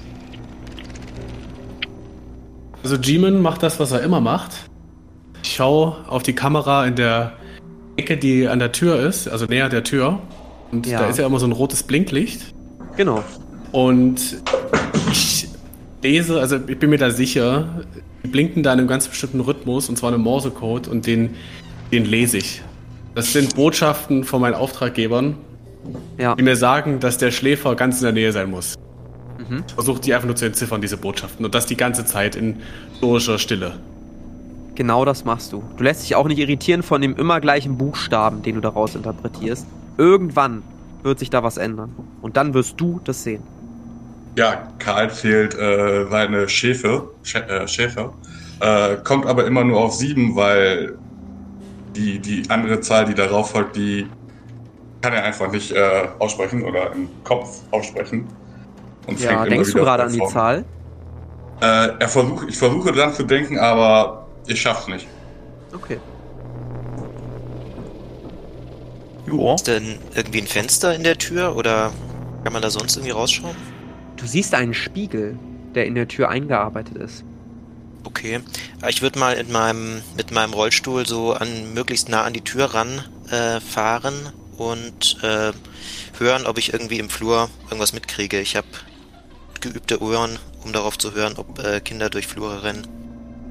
Also 2.82 2.98
G-Man 2.98 3.40
macht 3.42 3.62
das, 3.62 3.78
was 3.78 3.92
er 3.92 4.00
immer 4.02 4.20
macht. 4.20 4.52
Ich 5.42 5.54
schaue 5.54 5.96
auf 6.08 6.22
die 6.22 6.32
Kamera 6.34 6.86
in 6.86 6.96
der 6.96 7.32
Ecke, 7.96 8.16
die 8.16 8.48
an 8.48 8.58
der 8.58 8.72
Tür 8.72 9.00
ist, 9.00 9.28
also 9.28 9.46
näher 9.46 9.68
der 9.68 9.84
Tür. 9.84 10.18
Und 10.72 10.86
Ja. 10.86 11.00
da 11.00 11.08
ist 11.08 11.18
ja 11.18 11.26
immer 11.26 11.38
so 11.38 11.46
ein 11.46 11.52
rotes 11.52 11.82
Blinklicht. 11.82 12.54
Genau. 12.96 13.22
Und 13.72 14.38
ich 15.10 15.48
lese, 16.02 16.40
also 16.40 16.56
ich 16.66 16.78
bin 16.78 16.90
mir 16.90 16.98
da 16.98 17.10
sicher, 17.10 17.84
die 18.24 18.28
blinken 18.28 18.62
da 18.62 18.72
in 18.72 18.78
einem 18.80 18.88
ganz 18.88 19.08
bestimmten 19.08 19.40
Rhythmus, 19.40 19.88
und 19.88 19.96
zwar 19.96 20.12
einem 20.12 20.22
Morsecode, 20.22 20.88
und 20.88 21.06
den, 21.06 21.34
den 21.92 22.04
lese 22.04 22.38
ich. 22.38 22.62
Das 23.14 23.32
sind 23.32 23.54
Botschaften 23.56 24.24
von 24.24 24.40
meinen 24.40 24.54
Auftraggebern, 24.54 25.36
Ja. 26.18 26.34
die 26.34 26.42
mir 26.42 26.56
sagen, 26.56 27.00
dass 27.00 27.18
der 27.18 27.30
Schläfer 27.30 27.74
ganz 27.74 27.98
in 27.98 28.04
der 28.04 28.12
Nähe 28.12 28.32
sein 28.32 28.50
muss. 28.50 28.76
Mhm. 29.38 29.64
Versucht 29.74 30.06
die 30.06 30.14
einfach 30.14 30.26
nur 30.26 30.36
zu 30.36 30.44
entziffern, 30.44 30.80
diese 30.80 30.96
Botschaften. 30.96 31.44
Und 31.44 31.54
das 31.54 31.66
die 31.66 31.76
ganze 31.76 32.04
Zeit 32.04 32.36
in 32.36 32.56
stoischer 32.98 33.38
Stille. 33.38 33.74
Genau 34.74 35.04
das 35.04 35.24
machst 35.24 35.52
du. 35.52 35.62
Du 35.76 35.84
lässt 35.84 36.02
dich 36.02 36.14
auch 36.14 36.26
nicht 36.26 36.38
irritieren 36.38 36.82
von 36.82 37.00
dem 37.02 37.16
immer 37.16 37.40
gleichen 37.40 37.76
Buchstaben, 37.76 38.42
den 38.42 38.54
du 38.56 38.60
daraus 38.60 38.94
interpretierst. 38.94 39.66
Irgendwann 39.98 40.62
wird 41.02 41.18
sich 41.18 41.30
da 41.30 41.42
was 41.42 41.56
ändern. 41.56 41.94
Und 42.22 42.36
dann 42.36 42.54
wirst 42.54 42.80
du 42.80 43.00
das 43.04 43.22
sehen. 43.22 43.42
Ja, 44.36 44.68
Karl 44.78 45.10
fehlt 45.10 45.54
äh, 45.54 46.06
seine 46.08 46.48
Schäfe, 46.48 47.10
Schä 47.22 47.38
äh, 47.40 47.66
Schäfer, 47.66 48.14
äh, 48.60 48.96
kommt 49.02 49.26
aber 49.26 49.46
immer 49.46 49.64
nur 49.64 49.80
auf 49.80 49.94
sieben, 49.94 50.36
weil 50.36 50.96
die, 51.96 52.20
die 52.20 52.48
andere 52.48 52.80
Zahl, 52.80 53.06
die 53.06 53.14
darauf 53.14 53.50
folgt, 53.50 53.76
die 53.76 54.06
kann 55.00 55.12
er 55.12 55.24
einfach 55.24 55.50
nicht 55.50 55.72
äh, 55.72 56.08
aussprechen 56.18 56.62
oder 56.62 56.92
im 56.92 57.08
Kopf 57.24 57.60
aussprechen. 57.70 58.28
Und 59.06 59.20
Ja, 59.20 59.44
denkst 59.44 59.72
du 59.72 59.78
gerade 59.78 60.04
an 60.04 60.12
die 60.12 60.24
Zahl? 60.26 60.64
Äh, 61.60 61.88
er 61.98 62.08
versuch, 62.08 62.44
ich 62.44 62.56
versuche 62.56 62.92
dran 62.92 63.12
zu 63.12 63.22
denken, 63.22 63.58
aber 63.58 64.26
ich 64.46 64.60
schaff's 64.60 64.88
nicht. 64.88 65.06
Okay. 65.74 65.98
Ja. 69.26 69.54
Ist 69.54 69.68
denn 69.68 69.98
irgendwie 70.14 70.40
ein 70.40 70.46
Fenster 70.46 70.94
in 70.94 71.04
der 71.04 71.16
Tür 71.16 71.56
oder 71.56 71.92
kann 72.42 72.52
man 72.52 72.62
da 72.62 72.70
sonst 72.70 72.96
irgendwie 72.96 73.12
rausschauen? 73.12 73.54
Du 74.16 74.26
siehst 74.26 74.54
einen 74.54 74.74
Spiegel, 74.74 75.38
der 75.74 75.86
in 75.86 75.94
der 75.94 76.08
Tür 76.08 76.28
eingearbeitet 76.30 76.96
ist. 76.96 77.24
Okay. 78.04 78.40
Ich 78.88 79.02
würde 79.02 79.18
mal 79.18 79.34
in 79.34 79.52
meinem, 79.52 80.02
mit 80.16 80.30
meinem 80.30 80.52
Rollstuhl 80.52 81.06
so 81.06 81.32
an 81.32 81.74
möglichst 81.74 82.08
nah 82.08 82.22
an 82.22 82.32
die 82.32 82.40
Tür 82.40 82.74
ran 82.74 83.04
äh, 83.30 83.60
fahren 83.60 84.32
und 84.60 85.16
äh, 85.22 85.52
hören, 86.18 86.44
ob 86.44 86.58
ich 86.58 86.74
irgendwie 86.74 86.98
im 86.98 87.08
Flur 87.08 87.48
irgendwas 87.64 87.94
mitkriege. 87.94 88.38
Ich 88.40 88.56
habe 88.56 88.66
geübte 89.60 90.02
Ohren, 90.02 90.38
um 90.64 90.72
darauf 90.74 90.98
zu 90.98 91.14
hören, 91.14 91.34
ob 91.38 91.58
äh, 91.64 91.80
Kinder 91.80 92.10
durch 92.10 92.26
Flure 92.26 92.62
rennen. 92.62 92.86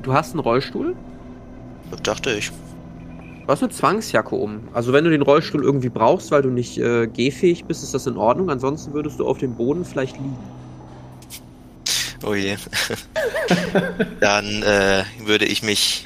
Du 0.03 0.13
hast 0.13 0.31
einen 0.31 0.39
Rollstuhl? 0.39 0.95
Dachte 2.03 2.35
ich. 2.35 2.51
Du 2.51 3.47
hast 3.47 3.63
eine 3.63 3.71
Zwangsjacke 3.71 4.35
um. 4.35 4.67
Also 4.73 4.93
wenn 4.93 5.03
du 5.03 5.09
den 5.09 5.23
Rollstuhl 5.23 5.63
irgendwie 5.63 5.89
brauchst, 5.89 6.29
weil 6.29 6.43
du 6.43 6.49
nicht 6.49 6.77
äh, 6.77 7.07
gehfähig 7.07 7.65
bist, 7.65 7.81
ist 7.81 7.95
das 7.95 8.05
in 8.05 8.15
Ordnung. 8.15 8.51
Ansonsten 8.51 8.93
würdest 8.93 9.19
du 9.19 9.27
auf 9.27 9.39
dem 9.39 9.55
Boden 9.55 9.85
vielleicht 9.85 10.15
liegen. 10.17 10.37
Oh 12.23 12.35
je. 12.35 12.57
Dann 14.19 14.61
äh, 14.61 15.05
würde 15.25 15.45
ich 15.45 15.63
mich 15.63 16.05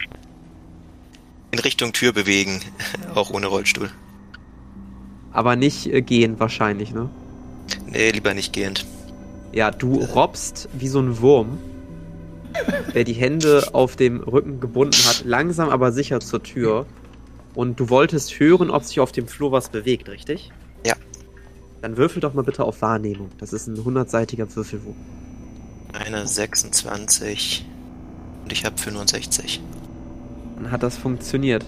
in 1.51 1.59
Richtung 1.59 1.91
Tür 1.91 2.13
bewegen, 2.13 2.61
auch 3.15 3.31
ohne 3.31 3.47
Rollstuhl. 3.47 3.91
Aber 5.33 5.55
nicht 5.55 5.87
äh, 5.87 6.01
gehen 6.01 6.39
wahrscheinlich, 6.39 6.93
ne? 6.93 7.09
Nee, 7.87 8.11
lieber 8.11 8.33
nicht 8.33 8.53
gehend. 8.53 8.85
Ja, 9.51 9.71
du 9.71 9.95
robbst 10.03 10.69
wie 10.73 10.87
so 10.87 10.99
ein 10.99 11.19
Wurm, 11.21 11.57
der 12.93 13.03
die 13.03 13.13
Hände 13.13 13.69
auf 13.73 13.95
dem 13.95 14.21
Rücken 14.21 14.59
gebunden 14.59 14.97
hat, 15.05 15.23
langsam 15.25 15.69
aber 15.69 15.91
sicher 15.91 16.19
zur 16.19 16.41
Tür. 16.43 16.85
Und 17.55 17.79
du 17.79 17.89
wolltest 17.89 18.39
hören, 18.39 18.71
ob 18.71 18.83
sich 18.83 18.99
auf 18.99 19.11
dem 19.11 19.27
Flur 19.27 19.51
was 19.51 19.69
bewegt, 19.69 20.09
richtig? 20.09 20.51
Ja. 20.85 20.95
Dann 21.81 21.97
würfel 21.97 22.19
doch 22.19 22.33
mal 22.33 22.43
bitte 22.43 22.63
auf 22.63 22.81
Wahrnehmung. 22.81 23.29
Das 23.37 23.53
ist 23.53 23.67
ein 23.67 23.77
100-seitiger 23.77 24.55
Würfelwurf. 24.55 24.95
Eine 25.93 26.25
26 26.25 27.65
und 28.43 28.51
ich 28.51 28.65
habe 28.65 28.77
65. 28.77 29.61
Dann 30.55 30.71
hat 30.71 30.83
das 30.83 30.97
funktioniert. 30.97 31.65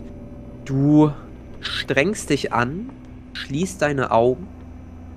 Du 0.65 1.11
strengst 1.61 2.29
dich 2.29 2.51
an, 2.51 2.89
schließt 3.35 3.81
deine 3.81 4.11
Augen 4.11 4.47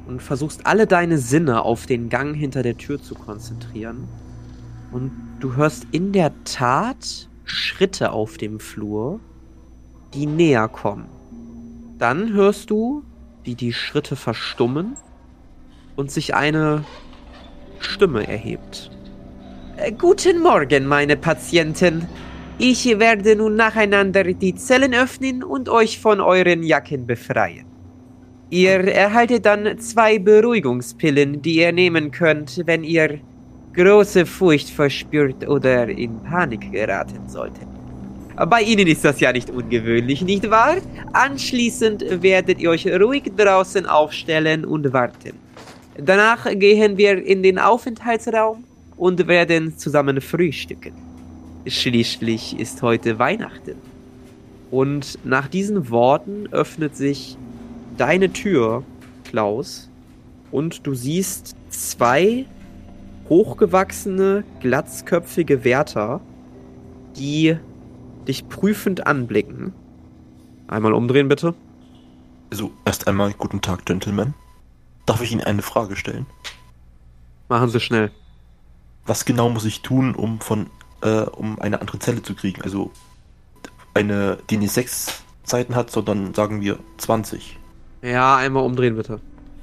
und 0.07 0.23
versuchst 0.23 0.67
alle 0.67 0.87
deine 0.87 1.19
Sinne 1.19 1.63
auf 1.63 1.87
den 1.87 2.09
Gang 2.09 2.35
hinter 2.35 2.63
der 2.63 2.77
Tür 2.77 3.01
zu 3.01 3.15
konzentrieren. 3.15 4.09
Und 4.91 5.13
du 5.41 5.55
hörst 5.55 5.87
in 5.93 6.13
der 6.13 6.33
Tat 6.45 7.29
Schritte 7.45 8.13
auf 8.13 8.39
dem 8.39 8.59
Flur, 8.59 9.21
die 10.15 10.27
näher 10.27 10.69
kommen. 10.69 11.07
Dann 11.99 12.33
hörst 12.33 12.71
du, 12.71 13.03
wie 13.45 13.55
die 13.55 13.73
Schritte 13.73 14.17
verstummen 14.17 14.97
und 15.97 16.11
sich 16.11 16.35
eine 16.35 16.85
Stimme 17.81 18.27
erhebt. 18.27 18.91
Äh, 19.77 19.93
Guten 19.93 20.41
Morgen, 20.41 20.87
meine 20.87 21.17
Patienten. 21.17 22.07
Ich 22.59 22.87
werde 22.99 23.37
nun 23.37 23.57
nacheinander 23.57 24.25
die 24.25 24.55
Zellen 24.55 24.95
öffnen 24.95 25.45
und 25.45 25.69
euch 25.69 26.01
von 26.01 26.21
euren 26.21 26.63
Jacken 26.63 27.07
befreien. 27.07 27.68
Ihr 28.51 28.81
erhaltet 28.89 29.45
dann 29.45 29.79
zwei 29.79 30.19
Beruhigungspillen, 30.19 31.43
die 31.43 31.57
ihr 31.57 31.73
nehmen 31.73 32.11
könnt, 32.11 32.63
wenn 32.65 32.83
ihr 32.83 33.21
große 33.75 34.25
Furcht 34.25 34.71
verspürt 34.71 35.47
oder 35.47 35.87
in 35.89 36.19
Panik 36.23 36.73
geraten 36.73 37.29
solltet. 37.29 37.67
Bei 38.49 38.63
Ihnen 38.63 38.87
ist 38.87 39.05
das 39.05 39.21
ja 39.21 39.33
nicht 39.33 39.51
ungewöhnlich, 39.51 40.23
nicht 40.23 40.49
wahr? 40.49 40.77
Anschließend 41.13 42.23
werdet 42.23 42.61
ihr 42.61 42.71
euch 42.71 42.87
ruhig 42.87 43.25
draußen 43.37 43.85
aufstellen 43.85 44.65
und 44.65 44.93
warten. 44.93 45.33
Danach 45.99 46.47
gehen 46.55 46.97
wir 46.97 47.23
in 47.23 47.43
den 47.43 47.59
Aufenthaltsraum 47.59 48.65
und 48.97 49.27
werden 49.27 49.77
zusammen 49.77 50.21
frühstücken. 50.21 50.93
Schließlich 51.67 52.59
ist 52.59 52.81
heute 52.81 53.19
Weihnachten. 53.19 53.75
Und 54.71 55.19
nach 55.25 55.49
diesen 55.49 55.91
Worten 55.91 56.47
öffnet 56.53 56.97
sich 56.97 57.37
deine 57.99 58.33
Tür, 58.33 58.85
Klaus, 59.25 59.91
und 60.51 60.87
du 60.87 60.95
siehst 60.95 61.57
zwei 61.69 62.47
hochgewachsene, 63.29 64.45
glatzköpfige 64.61 65.65
Wärter, 65.65 66.21
die 67.17 67.59
dich 68.27 68.49
prüfend 68.49 69.07
anblicken. 69.07 69.75
Einmal 70.67 70.95
umdrehen, 70.95 71.29
bitte. 71.29 71.55
Also, 72.51 72.71
erst 72.87 73.07
einmal 73.07 73.33
guten 73.33 73.61
Tag, 73.61 73.85
Gentlemen. 73.85 74.35
Darf 75.05 75.23
ich 75.23 75.33
Ihnen 75.33 75.43
eine 75.43 75.63
Frage 75.63 75.97
stellen? 75.97 76.27
Machen 77.49 77.69
Sie 77.69 77.81
schnell. 77.81 78.11
Was 79.07 79.25
genau 79.25 79.49
muss 79.49 79.65
ich 79.65 79.83
tun, 79.83 80.15
um 80.15 80.41
von, 80.41 80.69
äh, 81.03 81.23
um 81.23 81.59
eine 81.59 81.81
andere 81.81 81.99
Zelle 81.99 82.23
zu 82.23 82.35
kriegen? 82.35 82.63
Also 82.63 82.91
eine, 83.95 84.39
die 84.51 84.59
nicht 84.59 84.73
sechs 84.73 85.23
Seiten 85.45 85.75
hat, 85.75 85.91
sondern 85.91 86.35
sagen 86.35 86.61
wir 86.61 86.79
20. 86.99 87.58
Ja, 88.03 88.37
einmal 88.37 88.65
umdrehen, 88.65 88.97
bitte. 88.97 89.21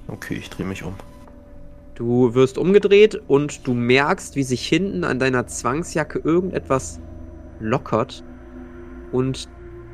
Okay, 0.08 0.36
ich 0.36 0.50
drehe 0.50 0.66
mich 0.66 0.84
um. 0.84 0.96
Du 1.96 2.34
wirst 2.34 2.58
umgedreht 2.58 3.22
und 3.28 3.66
du 3.66 3.74
merkst, 3.74 4.36
wie 4.36 4.44
sich 4.44 4.68
hinten 4.68 5.06
an 5.06 5.20
deiner 5.20 5.48
Zwangsjacke 5.48 6.20
irgendetwas 6.20 7.00
lockert 7.60 8.24
und 9.14 9.48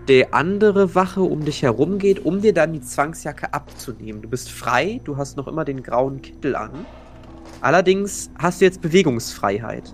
der 0.07 0.33
andere 0.33 0.95
Wache 0.95 1.21
um 1.21 1.45
dich 1.45 1.61
herum 1.61 1.99
geht, 1.99 2.25
um 2.25 2.41
dir 2.41 2.53
dann 2.53 2.73
die 2.73 2.81
Zwangsjacke 2.81 3.53
abzunehmen. 3.53 4.23
Du 4.23 4.29
bist 4.29 4.49
frei, 4.49 4.99
du 5.03 5.17
hast 5.17 5.37
noch 5.37 5.47
immer 5.47 5.63
den 5.63 5.83
grauen 5.83 6.23
Kittel 6.23 6.55
an. 6.55 6.71
Allerdings 7.61 8.31
hast 8.39 8.61
du 8.61 8.65
jetzt 8.65 8.81
Bewegungsfreiheit. 8.81 9.93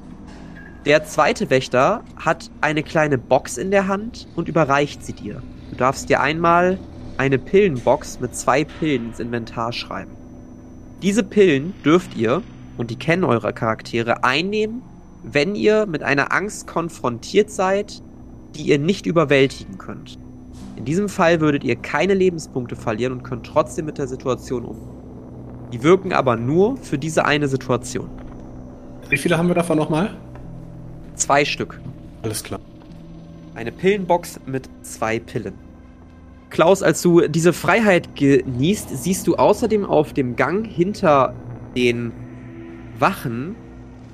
Der 0.85 1.03
zweite 1.03 1.49
Wächter 1.49 2.05
hat 2.15 2.49
eine 2.61 2.83
kleine 2.83 3.17
Box 3.17 3.57
in 3.57 3.71
der 3.71 3.89
Hand 3.89 4.29
und 4.37 4.47
überreicht 4.47 5.05
sie 5.05 5.11
dir. 5.11 5.41
Du 5.71 5.75
darfst 5.75 6.07
dir 6.07 6.21
einmal 6.21 6.79
eine 7.17 7.37
Pillenbox 7.37 8.19
mit 8.19 8.35
zwei 8.35 8.63
Pillen 8.63 9.07
ins 9.07 9.19
Inventar 9.19 9.73
schreiben. 9.73 10.11
Diese 11.01 11.23
Pillen 11.23 11.73
dürft 11.83 12.15
ihr, 12.15 12.41
und 12.77 12.91
die 12.91 12.95
kennen 12.95 13.23
eure 13.23 13.53
Charaktere, 13.53 14.23
einnehmen, 14.23 14.81
wenn 15.23 15.55
ihr 15.55 15.85
mit 15.85 16.03
einer 16.03 16.31
Angst 16.31 16.67
konfrontiert 16.67 17.49
seid, 17.49 18.01
die 18.55 18.63
ihr 18.63 18.79
nicht 18.79 19.05
überwältigen 19.05 19.77
könnt. 19.77 20.17
In 20.75 20.85
diesem 20.85 21.09
Fall 21.09 21.41
würdet 21.41 21.63
ihr 21.63 21.75
keine 21.75 22.13
Lebenspunkte 22.13 22.75
verlieren 22.75 23.13
und 23.13 23.23
könnt 23.23 23.45
trotzdem 23.45 23.85
mit 23.85 23.97
der 23.97 24.07
Situation 24.07 24.63
um. 24.63 24.77
Die 25.73 25.83
wirken 25.83 26.13
aber 26.13 26.35
nur 26.35 26.77
für 26.77 26.97
diese 26.97 27.25
eine 27.25 27.47
Situation. 27.47 28.09
Wie 29.09 29.17
viele 29.17 29.37
haben 29.37 29.47
wir 29.47 29.55
davon 29.55 29.77
nochmal? 29.77 30.15
Zwei 31.15 31.45
Stück. 31.45 31.79
Alles 32.21 32.43
klar. 32.43 32.59
Eine 33.55 33.71
Pillenbox 33.71 34.39
mit 34.45 34.69
zwei 34.83 35.19
Pillen. 35.19 35.66
Klaus, 36.49 36.81
als 36.81 37.01
du 37.01 37.27
diese 37.27 37.51
Freiheit 37.51 38.15
genießt, 38.15 38.89
siehst 39.03 39.27
du 39.27 39.35
außerdem 39.35 39.85
auf 39.85 40.13
dem 40.13 40.35
Gang 40.35 40.65
hinter 40.65 41.33
den 41.75 42.13
Wachen 42.99 43.55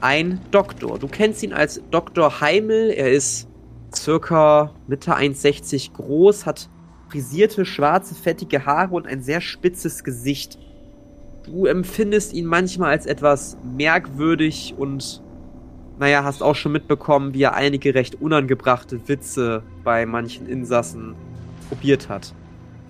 ein 0.02 0.42
Doktor. 0.52 1.00
Du 1.00 1.08
kennst 1.08 1.44
ihn 1.44 1.54
als 1.54 1.82
Dr. 1.92 2.42
Heimel. 2.42 2.90
Er 2.90 3.12
ist 3.12 3.48
circa 3.96 4.72
Mitte 4.88 5.16
1,60 5.16 5.94
groß, 5.94 6.46
hat 6.46 6.70
frisierte, 7.10 7.66
schwarze, 7.66 8.16
fettige 8.16 8.66
Haare 8.66 8.96
und 8.96 9.08
ein 9.08 9.22
sehr 9.22 9.40
spitzes 9.40 10.04
Gesicht. 10.04 10.58
Du 11.46 11.68
empfindest 11.68 12.34
ihn 12.34 12.46
manchmal 12.46 12.92
als 12.92 13.06
etwas 13.06 13.58
merkwürdig 13.78 14.74
und, 14.78 15.22
naja, 16.00 16.24
hast 16.24 16.42
auch 16.42 16.56
schon 16.56 16.72
mitbekommen, 16.72 17.34
wie 17.34 17.44
er 17.44 17.54
einige 17.54 17.94
recht 17.94 18.20
unangebrachte 18.20 19.08
Witze 19.08 19.62
bei 19.84 20.06
manchen 20.08 20.48
Insassen 20.48 21.16
probiert 21.74 22.10
hat. 22.10 22.34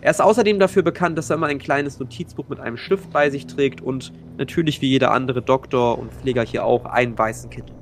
Er 0.01 0.11
ist 0.11 0.21
außerdem 0.21 0.59
dafür 0.59 0.83
bekannt, 0.83 1.17
dass 1.17 1.29
er 1.29 1.37
immer 1.37 1.47
ein 1.47 1.59
kleines 1.59 1.97
Notizbuch 1.97 2.49
mit 2.49 2.59
einem 2.59 2.75
Stift 2.75 3.11
bei 3.13 3.29
sich 3.29 3.47
trägt 3.47 3.79
und 3.79 4.11
natürlich 4.37 4.81
wie 4.81 4.89
jeder 4.89 5.11
andere 5.11 5.41
Doktor 5.41 5.97
und 5.97 6.11
Pfleger 6.11 6.43
hier 6.43 6.65
auch 6.65 6.83
einen 6.83 7.17
weißen 7.17 7.49
Kittel. 7.49 7.73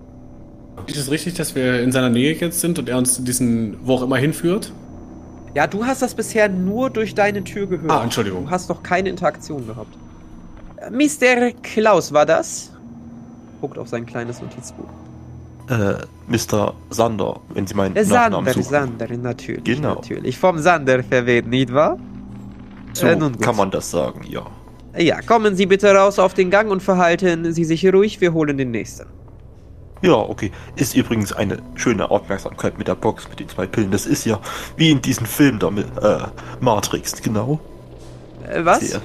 Ist 0.86 0.98
es 0.98 1.10
richtig, 1.10 1.34
dass 1.34 1.56
wir 1.56 1.82
in 1.82 1.92
seiner 1.92 2.12
Nähe 2.12 2.34
jetzt 2.34 2.62
sind 2.62 2.78
und 2.78 2.88
er 2.88 2.98
uns 3.00 3.24
diesen, 3.24 3.78
wo 3.84 3.96
auch 3.96 4.04
immer 4.04 4.18
hinführt? 4.18 4.72
Ja, 5.56 5.66
du 5.66 5.84
hast 5.84 6.04
das 6.04 6.14
bisher 6.14 6.48
nur 6.48 6.92
durch 6.92 7.16
deine 7.16 7.44
Tür 7.44 7.66
gehört. 7.66 7.92
Ah, 7.92 8.04
Entschuldigung. 8.04 8.46
Du 8.46 8.52
hast 8.52 8.70
noch 8.70 8.84
keine 8.84 9.10
Interaktion 9.10 9.66
gehabt. 9.66 9.98
Mr. 10.92 11.52
Klaus 11.64 12.14
war 12.14 12.28
das? 12.28 12.72
Guckt 13.60 13.80
auf 13.80 13.88
sein 13.88 14.06
kleines 14.06 14.42
Notizbuch. 14.42 14.88
Äh, 15.72 15.96
Mr. 16.28 16.74
Sander, 16.90 17.40
wenn 17.54 17.66
Sie 17.66 17.74
meinen 17.76 17.94
Nachnamen 17.94 18.46
Sander, 18.46 18.54
suchen. 18.54 18.64
Sander, 18.64 19.18
natürlich. 19.18 19.64
Genau. 19.64 19.96
Natürlich. 19.96 20.38
Vom 20.38 20.60
Sander 20.60 21.02
verweht, 21.02 21.48
nicht 21.48 21.74
wahr? 21.74 21.98
So 22.94 23.08
Äh, 23.08 23.18
kann 23.40 23.56
man 23.56 23.72
das 23.72 23.90
sagen, 23.90 24.22
ja. 24.28 24.46
Ja, 24.98 25.22
kommen 25.22 25.56
Sie 25.56 25.66
bitte 25.66 25.94
raus 25.96 26.20
auf 26.20 26.34
den 26.34 26.50
Gang 26.50 26.70
und 26.70 26.84
verhalten 26.84 27.54
Sie 27.54 27.64
sich 27.64 27.86
ruhig, 27.94 28.20
wir 28.20 28.34
holen 28.34 28.58
den 28.58 28.72
nächsten. 28.72 29.06
Ja, 30.02 30.16
okay. 30.16 30.52
Ist 30.76 30.94
übrigens 30.96 31.32
eine 31.32 31.60
schöne 31.76 32.12
Aufmerksamkeit 32.12 32.78
mit 32.78 32.90
der 32.90 32.96
Box, 32.96 33.30
mit 33.30 33.40
den 33.40 33.48
zwei 33.48 33.66
Pillen. 33.66 33.92
Das 33.92 34.06
ist 34.06 34.26
ja 34.26 34.40
wie 34.76 34.92
in 34.92 35.02
diesem 35.02 35.26
Film 35.26 35.58
da 35.60 35.72
mit 35.72 35.86
äh, 36.02 36.18
Matrix, 36.60 37.22
genau. 37.22 37.62
Äh, 38.50 38.66
was? 38.66 38.82
Sehr. 38.82 39.02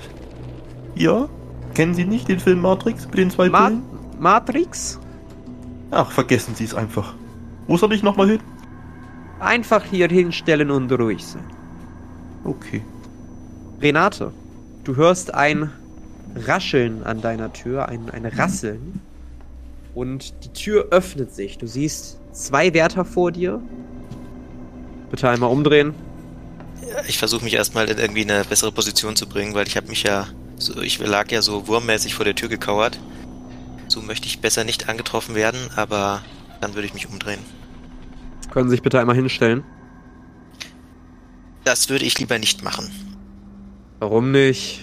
Ja? 0.96 1.28
Kennen 1.74 1.94
Sie 1.94 2.04
nicht 2.04 2.26
den 2.28 2.40
Film 2.40 2.60
Matrix 2.62 3.06
mit 3.06 3.18
den 3.18 3.30
zwei 3.30 3.50
Ma 3.50 3.66
Pillen? 3.66 3.82
Matrix? 4.18 4.98
Ach, 5.90 6.10
vergessen 6.10 6.54
Sie 6.54 6.64
es 6.64 6.74
einfach. 6.74 7.14
Wo 7.66 7.76
soll 7.76 7.92
ich 7.92 8.02
nochmal 8.02 8.30
hin? 8.30 8.40
Einfach 9.40 9.84
hier 9.84 10.08
hinstellen 10.08 10.70
und 10.70 10.90
ruhig 10.92 11.24
sein. 11.24 11.44
Okay. 12.44 12.82
Renate, 13.80 14.32
du 14.84 14.96
hörst 14.96 15.34
ein 15.34 15.70
Rascheln 16.34 17.02
an 17.04 17.20
deiner 17.20 17.52
Tür, 17.52 17.88
ein, 17.88 18.10
ein 18.10 18.26
Rasseln. 18.26 19.00
Und 19.94 20.44
die 20.44 20.52
Tür 20.52 20.88
öffnet 20.90 21.34
sich. 21.34 21.58
Du 21.58 21.66
siehst 21.66 22.18
zwei 22.32 22.74
Wärter 22.74 23.04
vor 23.04 23.32
dir. 23.32 23.60
Bitte 25.10 25.28
einmal 25.28 25.50
umdrehen. 25.50 25.94
Ich 27.08 27.18
versuche 27.18 27.44
mich 27.44 27.54
erstmal 27.54 27.88
in 27.88 27.98
irgendwie 27.98 28.22
eine 28.22 28.44
bessere 28.44 28.72
Position 28.72 29.16
zu 29.16 29.26
bringen, 29.26 29.54
weil 29.54 29.66
ich 29.66 29.76
habe 29.76 29.88
mich 29.88 30.02
ja 30.02 30.26
so, 30.58 30.80
ich 30.80 30.98
lag 30.98 31.30
ja 31.30 31.42
so 31.42 31.66
wurmmäßig 31.66 32.14
vor 32.14 32.24
der 32.24 32.34
Tür 32.34 32.48
gekauert. 32.48 32.98
So 33.96 34.02
möchte 34.02 34.26
ich 34.26 34.40
besser 34.40 34.62
nicht 34.62 34.90
angetroffen 34.90 35.34
werden, 35.34 35.70
aber 35.74 36.22
dann 36.60 36.74
würde 36.74 36.86
ich 36.86 36.92
mich 36.92 37.08
umdrehen. 37.08 37.40
Können 38.50 38.68
Sie 38.68 38.74
sich 38.74 38.82
bitte 38.82 39.00
einmal 39.00 39.16
hinstellen? 39.16 39.64
Das 41.64 41.88
würde 41.88 42.04
ich 42.04 42.18
lieber 42.18 42.38
nicht 42.38 42.62
machen. 42.62 42.90
Warum 43.98 44.32
nicht? 44.32 44.82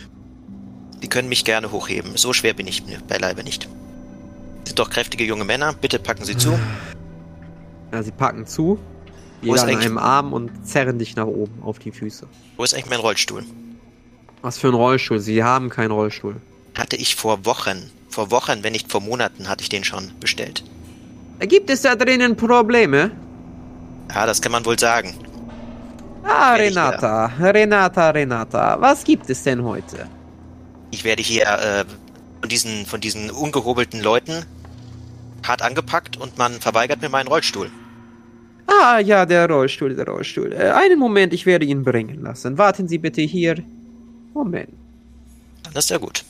Sie 0.99 1.09
können 1.09 1.29
mich 1.29 1.45
gerne 1.45 1.71
hochheben. 1.71 2.17
So 2.17 2.33
schwer 2.33 2.55
bin 2.55 2.65
ich 2.65 2.87
mir 2.87 2.97
beileibe 3.07 3.43
nicht. 3.43 3.69
Sie 4.63 4.69
sind 4.69 4.79
doch 4.79 4.89
kräftige 4.89 5.23
junge 5.23 5.45
Männer. 5.45 5.73
Bitte 5.73 5.99
packen 5.99 6.25
Sie 6.25 6.35
zu. 6.35 6.57
Ja, 7.91 8.01
sie 8.01 8.11
packen 8.11 8.47
zu. 8.47 8.79
Jeder 9.43 9.61
an 9.61 9.75
einem 9.75 9.97
Arm 9.99 10.33
und 10.33 10.65
zerren 10.65 10.97
dich 10.97 11.15
nach 11.15 11.27
oben 11.27 11.61
auf 11.61 11.77
die 11.77 11.91
Füße. 11.91 12.25
Wo 12.57 12.63
ist 12.63 12.73
eigentlich 12.73 12.89
mein 12.89 12.99
Rollstuhl? 12.99 13.45
Was 14.41 14.57
für 14.57 14.69
ein 14.69 14.73
Rollstuhl? 14.73 15.19
Sie 15.19 15.43
haben 15.43 15.69
keinen 15.69 15.91
Rollstuhl. 15.91 16.37
Hatte 16.73 16.95
ich 16.95 17.15
vor 17.15 17.45
Wochen, 17.45 17.91
vor 18.13 18.31
Wochen, 18.31 18.63
wenn 18.63 18.73
nicht 18.73 18.91
vor 18.91 19.01
Monaten, 19.01 19.49
hatte 19.49 19.63
ich 19.63 19.69
den 19.69 19.83
schon 19.83 20.11
bestellt. 20.19 20.63
Gibt 21.39 21.69
es 21.69 21.81
da 21.81 21.95
drinnen 21.95 22.37
Probleme? 22.37 23.11
Ja, 24.13 24.25
das 24.25 24.41
kann 24.41 24.51
man 24.51 24.65
wohl 24.65 24.79
sagen. 24.79 25.15
Ah, 26.23 26.53
Renata, 26.53 27.25
Renata, 27.39 28.11
Renata. 28.11 28.77
Was 28.79 29.03
gibt 29.03 29.29
es 29.29 29.43
denn 29.43 29.63
heute? 29.63 30.07
Ich 30.91 31.03
werde 31.03 31.21
hier 31.21 31.45
äh, 31.45 31.85
von 32.39 32.49
diesen, 32.49 32.85
von 32.85 33.01
diesen 33.01 33.31
ungehobelten 33.31 34.01
Leuten 34.01 34.45
hart 35.45 35.61
angepackt 35.61 36.15
und 36.15 36.37
man 36.37 36.53
verweigert 36.61 37.01
mir 37.01 37.09
meinen 37.09 37.27
Rollstuhl. 37.27 37.69
Ah, 38.67 38.99
ja, 38.99 39.25
der 39.25 39.49
Rollstuhl, 39.49 39.95
der 39.95 40.05
Rollstuhl. 40.05 40.53
Äh, 40.53 40.69
einen 40.71 40.99
Moment, 40.99 41.33
ich 41.33 41.45
werde 41.45 41.65
ihn 41.65 41.83
bringen 41.83 42.21
lassen. 42.21 42.57
Warten 42.57 42.87
Sie 42.87 42.99
bitte 42.99 43.21
hier. 43.21 43.55
Moment. 44.33 44.69
Dann 45.63 45.73
ist 45.73 45.89
ja 45.89 45.97
gut. 45.97 46.23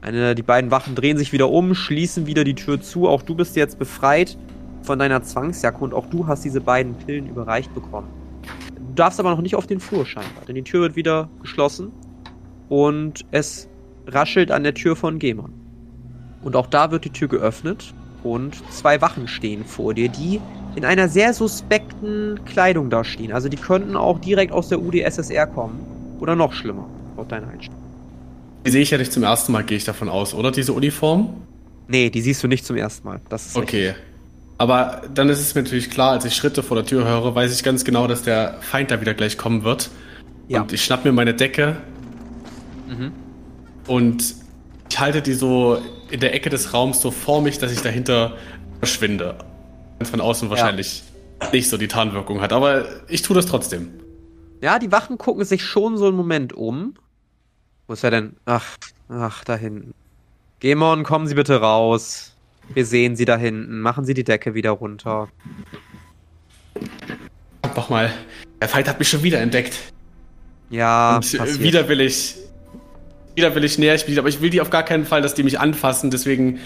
Eine, 0.00 0.34
die 0.34 0.42
beiden 0.42 0.70
Wachen 0.70 0.94
drehen 0.94 1.18
sich 1.18 1.32
wieder 1.32 1.50
um, 1.50 1.74
schließen 1.74 2.26
wieder 2.26 2.44
die 2.44 2.54
Tür 2.54 2.80
zu. 2.80 3.08
Auch 3.08 3.22
du 3.22 3.34
bist 3.34 3.56
jetzt 3.56 3.78
befreit 3.78 4.38
von 4.82 4.98
deiner 4.98 5.22
Zwangsjacke 5.22 5.82
und 5.82 5.92
auch 5.92 6.06
du 6.06 6.26
hast 6.26 6.44
diese 6.44 6.60
beiden 6.60 6.94
Pillen 6.94 7.28
überreicht 7.28 7.74
bekommen. 7.74 8.08
Du 8.76 8.94
darfst 8.94 9.18
aber 9.18 9.30
noch 9.30 9.40
nicht 9.40 9.56
auf 9.56 9.66
den 9.66 9.80
Flur 9.80 10.06
scheinbar, 10.06 10.44
denn 10.46 10.54
die 10.54 10.62
Tür 10.62 10.82
wird 10.82 10.96
wieder 10.96 11.28
geschlossen 11.40 11.92
und 12.68 13.24
es 13.32 13.68
raschelt 14.06 14.50
an 14.50 14.62
der 14.62 14.74
Tür 14.74 14.94
von 14.94 15.18
Gemon. 15.18 15.52
Und 16.42 16.54
auch 16.54 16.66
da 16.66 16.90
wird 16.90 17.04
die 17.04 17.10
Tür 17.10 17.28
geöffnet 17.28 17.92
und 18.22 18.56
zwei 18.72 19.00
Wachen 19.00 19.26
stehen 19.26 19.64
vor 19.64 19.94
dir, 19.94 20.08
die 20.08 20.40
in 20.76 20.84
einer 20.84 21.08
sehr 21.08 21.34
suspekten 21.34 22.40
Kleidung 22.44 22.88
da 22.88 23.02
stehen. 23.02 23.32
Also 23.32 23.48
die 23.48 23.56
könnten 23.56 23.96
auch 23.96 24.20
direkt 24.20 24.52
aus 24.52 24.68
der 24.68 24.80
UdSSR 24.80 25.48
kommen 25.48 25.80
oder 26.20 26.36
noch 26.36 26.52
schlimmer, 26.52 26.88
laut 27.16 27.32
deiner 27.32 27.48
Einstellung. 27.48 27.87
Die 28.68 28.72
sehe 28.72 28.82
ich 28.82 28.90
ja 28.90 28.98
nicht 28.98 29.14
zum 29.14 29.22
ersten 29.22 29.50
Mal, 29.52 29.64
gehe 29.64 29.78
ich 29.78 29.84
davon 29.86 30.10
aus, 30.10 30.34
oder? 30.34 30.50
Diese 30.50 30.74
Uniform? 30.74 31.40
Nee, 31.86 32.10
die 32.10 32.20
siehst 32.20 32.42
du 32.42 32.48
nicht 32.48 32.66
zum 32.66 32.76
ersten 32.76 33.08
Mal. 33.08 33.18
Das 33.30 33.46
ist 33.46 33.56
richtig. 33.56 33.92
Okay. 33.92 33.94
Aber 34.58 35.00
dann 35.14 35.30
ist 35.30 35.40
es 35.40 35.54
mir 35.54 35.62
natürlich 35.62 35.88
klar, 35.88 36.10
als 36.10 36.26
ich 36.26 36.34
Schritte 36.34 36.62
vor 36.62 36.76
der 36.76 36.84
Tür 36.84 37.06
höre, 37.06 37.34
weiß 37.34 37.54
ich 37.54 37.62
ganz 37.62 37.82
genau, 37.86 38.06
dass 38.06 38.24
der 38.24 38.58
Feind 38.60 38.90
da 38.90 39.00
wieder 39.00 39.14
gleich 39.14 39.38
kommen 39.38 39.64
wird. 39.64 39.88
Ja. 40.48 40.60
Und 40.60 40.74
ich 40.74 40.84
schnapp 40.84 41.06
mir 41.06 41.12
meine 41.12 41.32
Decke 41.32 41.76
Mhm. 42.88 43.12
und 43.86 44.34
ich 44.90 45.00
halte 45.00 45.22
die 45.22 45.32
so 45.32 45.78
in 46.10 46.20
der 46.20 46.34
Ecke 46.34 46.50
des 46.50 46.74
Raums 46.74 47.00
so 47.00 47.10
vor 47.10 47.40
mich, 47.40 47.56
dass 47.56 47.72
ich 47.72 47.80
dahinter 47.80 48.36
verschwinde. 48.80 49.36
Ganz 49.98 50.10
von 50.10 50.20
außen 50.20 50.50
wahrscheinlich 50.50 51.04
nicht 51.54 51.70
so 51.70 51.78
die 51.78 51.88
Tarnwirkung 51.88 52.42
hat. 52.42 52.52
Aber 52.52 52.84
ich 53.08 53.22
tue 53.22 53.34
das 53.34 53.46
trotzdem. 53.46 53.88
Ja, 54.60 54.78
die 54.78 54.92
Wachen 54.92 55.16
gucken 55.16 55.46
sich 55.46 55.64
schon 55.64 55.96
so 55.96 56.06
einen 56.08 56.16
Moment 56.18 56.52
um. 56.52 56.92
Wo 57.88 57.94
ist 57.94 58.04
er 58.04 58.10
denn? 58.10 58.36
Ach, 58.44 58.76
ach, 59.08 59.42
da 59.44 59.56
hinten. 59.56 59.94
Gemon, 60.60 61.04
kommen 61.04 61.26
Sie 61.26 61.34
bitte 61.34 61.58
raus. 61.60 62.34
Wir 62.74 62.84
sehen 62.84 63.16
Sie 63.16 63.24
da 63.24 63.36
hinten. 63.36 63.80
Machen 63.80 64.04
Sie 64.04 64.12
die 64.14 64.24
Decke 64.24 64.54
wieder 64.54 64.70
runter. 64.72 65.28
Doch 67.74 67.88
mal, 67.88 68.12
der 68.60 68.68
Feind 68.68 68.88
hat 68.88 68.98
mich 68.98 69.08
schon 69.08 69.22
wieder 69.22 69.40
entdeckt. 69.40 69.78
Ja, 70.68 71.16
Und 71.16 71.34
äh, 71.34 71.38
passiert. 71.38 71.60
wieder 71.60 71.88
will 71.88 72.00
ich. 72.02 72.36
Wieder 73.34 73.54
will 73.54 73.64
ich 73.64 73.78
näher 73.78 73.96
spielen, 73.98 74.18
aber 74.18 74.28
ich 74.28 74.40
will 74.40 74.50
die 74.50 74.60
auf 74.60 74.68
gar 74.68 74.82
keinen 74.82 75.06
Fall, 75.06 75.22
dass 75.22 75.32
die 75.34 75.42
mich 75.42 75.58
anfassen, 75.58 76.10
deswegen. 76.10 76.58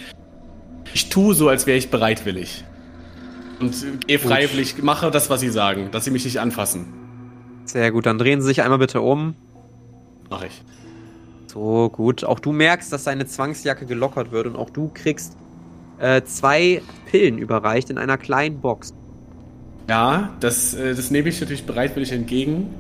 Ich 0.94 1.08
tue 1.08 1.34
so, 1.34 1.48
als 1.48 1.66
wäre 1.66 1.78
ich 1.78 1.90
bereitwillig. 1.90 2.64
Und 3.60 3.74
äh, 3.74 3.86
gehe 4.06 4.18
freiwillig, 4.18 4.82
mache 4.82 5.10
das, 5.12 5.30
was 5.30 5.40
sie 5.40 5.50
sagen, 5.50 5.90
dass 5.92 6.04
sie 6.04 6.10
mich 6.10 6.24
nicht 6.24 6.40
anfassen. 6.40 6.86
Sehr 7.64 7.92
gut, 7.92 8.06
dann 8.06 8.18
drehen 8.18 8.40
Sie 8.40 8.48
sich 8.48 8.62
einmal 8.62 8.78
bitte 8.78 9.00
um. 9.00 9.36
Mach 10.28 10.42
ich. 10.42 10.62
So, 11.52 11.90
gut. 11.90 12.24
Auch 12.24 12.40
du 12.40 12.52
merkst, 12.52 12.92
dass 12.92 13.04
deine 13.04 13.26
Zwangsjacke 13.26 13.84
gelockert 13.84 14.32
wird 14.32 14.46
und 14.46 14.56
auch 14.56 14.70
du 14.70 14.90
kriegst 14.94 15.36
äh, 15.98 16.22
zwei 16.22 16.80
Pillen 17.10 17.38
überreicht 17.38 17.90
in 17.90 17.98
einer 17.98 18.16
kleinen 18.16 18.60
Box. 18.60 18.92
Ja, 19.88 20.30
das, 20.40 20.72
äh, 20.74 20.94
das 20.94 21.10
nehme 21.10 21.28
ich 21.28 21.40
natürlich 21.40 21.64
bereitwillig 21.66 22.12
entgegen. 22.12 22.70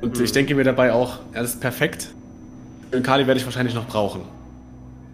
Und 0.00 0.16
Hm. 0.16 0.24
ich 0.24 0.32
denke 0.32 0.54
mir 0.54 0.64
dabei 0.64 0.92
auch, 0.92 1.18
ja, 1.34 1.42
das 1.42 1.54
ist 1.54 1.60
perfekt. 1.60 2.08
Den 2.92 3.02
Kali 3.02 3.26
werde 3.26 3.38
ich 3.38 3.44
wahrscheinlich 3.44 3.74
noch 3.74 3.86
brauchen. 3.86 4.22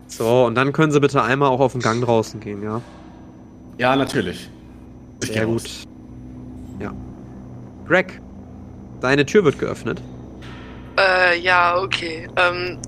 So, 0.06 0.44
und 0.44 0.54
dann 0.54 0.72
können 0.72 0.92
Sie 0.92 1.00
bitte 1.00 1.22
einmal 1.22 1.48
auch 1.48 1.60
auf 1.60 1.72
den 1.72 1.80
Gang 1.80 2.04
draußen 2.04 2.38
gehen, 2.38 2.62
ja? 2.62 2.80
Ja, 3.78 3.96
natürlich. 3.96 4.48
Ich 5.22 5.32
Sehr 5.32 5.46
gut. 5.46 5.62
raus. 5.62 5.84
Ja. 6.78 6.92
Greg, 7.88 8.20
deine 9.00 9.24
Tür 9.24 9.44
wird 9.44 9.58
geöffnet. 9.58 10.00
Äh, 10.98 11.40
ja, 11.40 11.78
okay. 11.80 12.28
Ähm, 12.36 12.78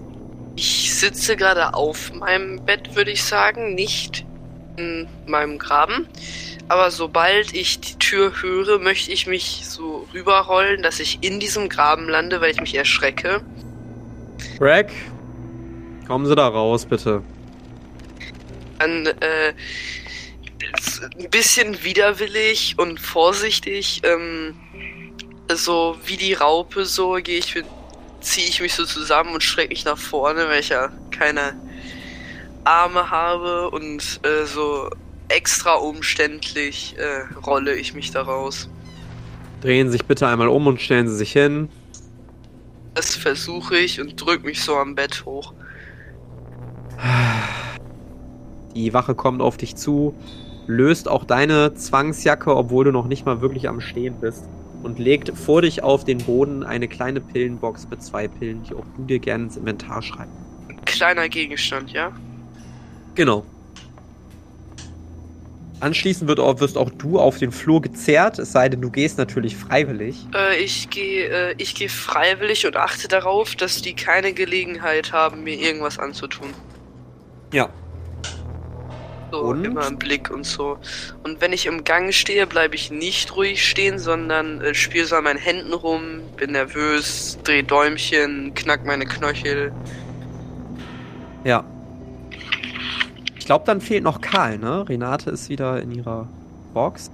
ich 0.57 0.95
sitze 0.95 1.37
gerade 1.37 1.75
auf 1.75 2.12
meinem 2.12 2.64
Bett, 2.64 2.95
würde 2.95 3.11
ich 3.11 3.25
sagen, 3.25 3.75
nicht 3.75 4.25
in 4.77 5.09
meinem 5.27 5.59
Graben. 5.59 6.09
Aber 6.69 6.90
sobald 6.90 7.55
ich 7.55 7.81
die 7.81 7.99
Tür 7.99 8.33
höre, 8.40 8.79
möchte 8.79 9.12
ich 9.12 9.27
mich 9.27 9.62
so 9.64 10.09
rüberrollen, 10.14 10.83
dass 10.83 11.01
ich 11.01 11.19
in 11.21 11.40
diesem 11.40 11.69
Graben 11.69 12.09
lande, 12.09 12.40
weil 12.40 12.53
ich 12.53 12.61
mich 12.61 12.75
erschrecke. 12.75 13.43
Greg, 14.59 14.90
kommen 16.07 16.27
Sie 16.27 16.35
da 16.35 16.49
raus, 16.49 16.87
bitte. 16.87 17.23
Dann, 18.79 19.07
äh, 19.07 19.53
ein 21.19 21.31
bisschen 21.31 21.85
widerwillig 21.85 22.75
und 22.79 22.99
vorsichtig, 22.99 24.01
ähm, 24.05 24.55
so 25.53 25.97
wie 26.07 26.17
die 26.17 26.33
Raupe, 26.33 26.85
so 26.85 27.12
gehe 27.14 27.38
ich 27.38 27.55
mit, 27.55 27.67
ziehe 28.24 28.48
ich 28.48 28.60
mich 28.60 28.74
so 28.74 28.84
zusammen 28.84 29.34
und 29.34 29.42
schrecke 29.42 29.68
mich 29.68 29.84
nach 29.84 29.98
vorne, 29.98 30.48
weil 30.48 30.60
ich 30.60 30.70
ja 30.70 30.90
keine 31.10 31.54
Arme 32.64 33.10
habe 33.10 33.70
und 33.70 34.20
äh, 34.22 34.46
so 34.46 34.90
extra 35.28 35.74
umständlich 35.74 36.96
äh, 36.98 37.34
rolle 37.40 37.76
ich 37.76 37.94
mich 37.94 38.10
da 38.10 38.22
raus. 38.22 38.68
Drehen 39.60 39.88
Sie 39.88 39.92
sich 39.92 40.04
bitte 40.04 40.26
einmal 40.26 40.48
um 40.48 40.66
und 40.66 40.80
stellen 40.80 41.08
Sie 41.08 41.16
sich 41.16 41.32
hin. 41.32 41.68
Das 42.94 43.14
versuche 43.14 43.76
ich 43.76 44.00
und 44.00 44.16
drück 44.16 44.44
mich 44.44 44.62
so 44.62 44.76
am 44.76 44.94
Bett 44.94 45.24
hoch. 45.24 45.52
Die 48.74 48.92
Wache 48.94 49.14
kommt 49.14 49.42
auf 49.42 49.56
dich 49.56 49.76
zu, 49.76 50.14
löst 50.66 51.08
auch 51.08 51.24
deine 51.24 51.74
Zwangsjacke, 51.74 52.54
obwohl 52.54 52.84
du 52.87 52.92
noch 52.92 53.06
nicht 53.06 53.26
mal 53.26 53.40
wirklich 53.40 53.68
am 53.68 53.80
Stehen 53.80 54.20
bist, 54.20 54.48
und 54.85 54.99
legt 54.99 55.31
vor 55.37 55.62
dich 55.62 55.83
auf 55.83 56.05
den 56.05 56.18
Boden 56.18 56.62
eine 56.62 56.87
kleine 56.88 57.20
Pillenbox 57.20 57.88
mit 57.90 58.03
zwei 58.03 58.29
Pillen, 58.29 58.62
die 58.64 58.75
auch 58.75 58.85
du 58.97 59.05
dir 59.05 59.18
gerne 59.18 59.44
ins 59.44 59.57
Inventar 59.57 60.03
schreibst. 60.03 60.37
Ein 60.68 60.85
kleiner 60.85 61.29
Gegenstand, 61.29 61.90
ja? 61.92 62.12
Genau. 63.14 63.44
Anschließend 65.81 66.29
wird 66.29 66.40
auch, 66.40 66.61
wirst 66.61 66.79
auch 66.79 66.90
du 66.90 67.18
auf 67.18 67.38
den 67.38 67.53
Flur 67.53 67.83
gezerrt, 67.83 68.38
es 68.38 68.53
sei 68.53 68.68
denn, 68.68 68.81
du 68.81 68.90
gehst 68.90 69.18
natürlich 69.18 69.57
freiwillig. 69.57 70.27
Äh, 70.35 70.62
ich 70.62 70.88
gehe 70.88 71.29
äh, 71.29 71.55
ich 71.59 71.75
gehe 71.75 71.88
freiwillig 71.88 72.66
und 72.66 72.77
achte 72.77 73.09
darauf, 73.09 73.55
dass 73.57 73.83
die 73.83 73.94
keine 73.94 74.33
Gelegenheit 74.33 75.12
haben, 75.12 75.44
mir 75.44 75.59
irgendwas 75.59 75.99
anzutun. 75.99 76.49
Ja. 77.53 77.68
So 79.35 79.40
Und? 79.40 79.64
immer 79.64 79.88
im 79.88 79.99
Blick 79.99 80.31
und 80.31 80.44
so. 80.44 80.79
Und 81.25 81.40
wenn 81.40 81.53
ich 81.53 81.66
im 81.66 81.83
Gang 81.83 82.14
stehe, 82.14 82.47
bleibe 82.47 82.77
ich 82.77 82.92
nicht 82.92 83.35
ruhig 83.35 83.68
stehen, 83.68 83.99
sondern 83.99 84.61
äh, 84.61 84.75
spiele 84.75 85.07
so 85.07 85.16
an 85.16 85.25
meinen 85.25 85.40
Händen 85.40 85.73
rum, 85.73 86.20
bin 86.37 86.53
nervös, 86.53 87.37
dreh 87.42 87.62
Däumchen, 87.64 88.55
knack 88.55 88.87
meine 88.87 89.07
Knöchel. 89.07 89.73
Ja. 91.42 91.64
Ich 93.37 93.44
glaube, 93.44 93.64
dann 93.66 93.81
fehlt 93.81 94.05
noch 94.05 94.20
Karl, 94.20 94.59
ne? 94.59 94.88
Renate 94.88 95.31
ist 95.31 95.49
wieder 95.49 95.83
in 95.83 95.90
ihrer 95.90 96.29
Box. 96.73 97.11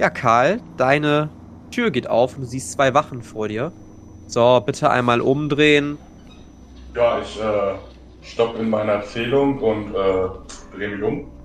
Ja, 0.00 0.10
Karl, 0.10 0.60
deine 0.76 1.28
Tür 1.70 1.92
geht 1.92 2.10
auf 2.10 2.34
und 2.34 2.42
du 2.42 2.46
siehst 2.48 2.72
zwei 2.72 2.94
Wachen 2.94 3.22
vor 3.22 3.46
dir. 3.46 3.70
So, 4.26 4.60
bitte 4.66 4.90
einmal 4.90 5.20
umdrehen. 5.20 5.98
Ja, 6.96 7.20
ich 7.20 7.40
äh, 7.40 7.74
stopp 8.22 8.58
in 8.58 8.70
meiner 8.70 8.94
Erzählung 8.94 9.60
und 9.60 9.94
äh, 9.94 10.76
drehe 10.76 10.88
mich 10.88 11.02
um. 11.04 11.39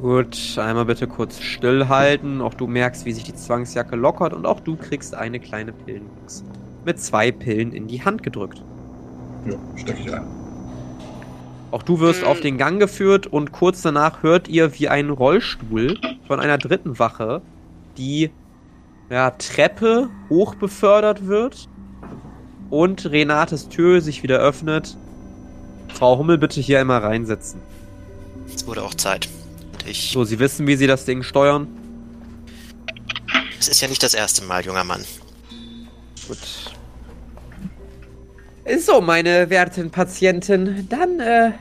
Gut, 0.00 0.58
einmal 0.58 0.84
bitte 0.84 1.06
kurz 1.06 1.40
stillhalten. 1.40 2.42
Auch 2.42 2.54
du 2.54 2.66
merkst, 2.66 3.06
wie 3.06 3.12
sich 3.12 3.24
die 3.24 3.34
Zwangsjacke 3.34 3.96
lockert 3.96 4.34
und 4.34 4.46
auch 4.46 4.60
du 4.60 4.76
kriegst 4.76 5.14
eine 5.14 5.40
kleine 5.40 5.72
Pillenbox 5.72 6.44
mit 6.84 7.00
zwei 7.00 7.32
Pillen 7.32 7.72
in 7.72 7.88
die 7.88 8.04
Hand 8.04 8.22
gedrückt. 8.22 8.62
Ja, 9.46 9.56
stecke 9.76 10.00
ich 10.00 10.12
ein. 10.12 10.26
Auch 11.70 11.82
du 11.82 11.98
wirst 12.00 12.24
auf 12.24 12.40
den 12.40 12.58
Gang 12.58 12.78
geführt 12.78 13.26
und 13.26 13.52
kurz 13.52 13.82
danach 13.82 14.22
hört 14.22 14.48
ihr, 14.48 14.78
wie 14.78 14.88
ein 14.88 15.10
Rollstuhl 15.10 15.98
von 16.26 16.40
einer 16.40 16.58
dritten 16.58 16.98
Wache 16.98 17.42
die 17.96 18.30
ja, 19.10 19.30
Treppe 19.30 20.10
hoch 20.28 20.54
befördert 20.54 21.26
wird 21.26 21.68
und 22.70 23.10
Renates 23.10 23.68
Tür 23.68 24.00
sich 24.00 24.22
wieder 24.22 24.38
öffnet. 24.38 24.96
Frau 25.94 26.18
Hummel, 26.18 26.38
bitte 26.38 26.60
hier 26.60 26.80
einmal 26.80 27.00
reinsetzen. 27.00 27.60
Es 28.54 28.66
wurde 28.66 28.82
auch 28.82 28.94
Zeit. 28.94 29.28
Ich. 29.86 30.10
So, 30.12 30.24
Sie 30.24 30.38
wissen, 30.38 30.66
wie 30.66 30.76
Sie 30.76 30.86
das 30.86 31.04
Ding 31.04 31.22
steuern? 31.22 31.68
Es 33.58 33.68
ist 33.68 33.80
ja 33.80 33.88
nicht 33.88 34.02
das 34.02 34.14
erste 34.14 34.44
Mal, 34.44 34.64
junger 34.64 34.84
Mann. 34.84 35.04
Gut. 36.28 36.38
So, 38.80 39.00
meine 39.00 39.48
werten 39.48 39.90
Patienten, 39.90 40.88
dann 40.88 41.20
äh, 41.20 41.52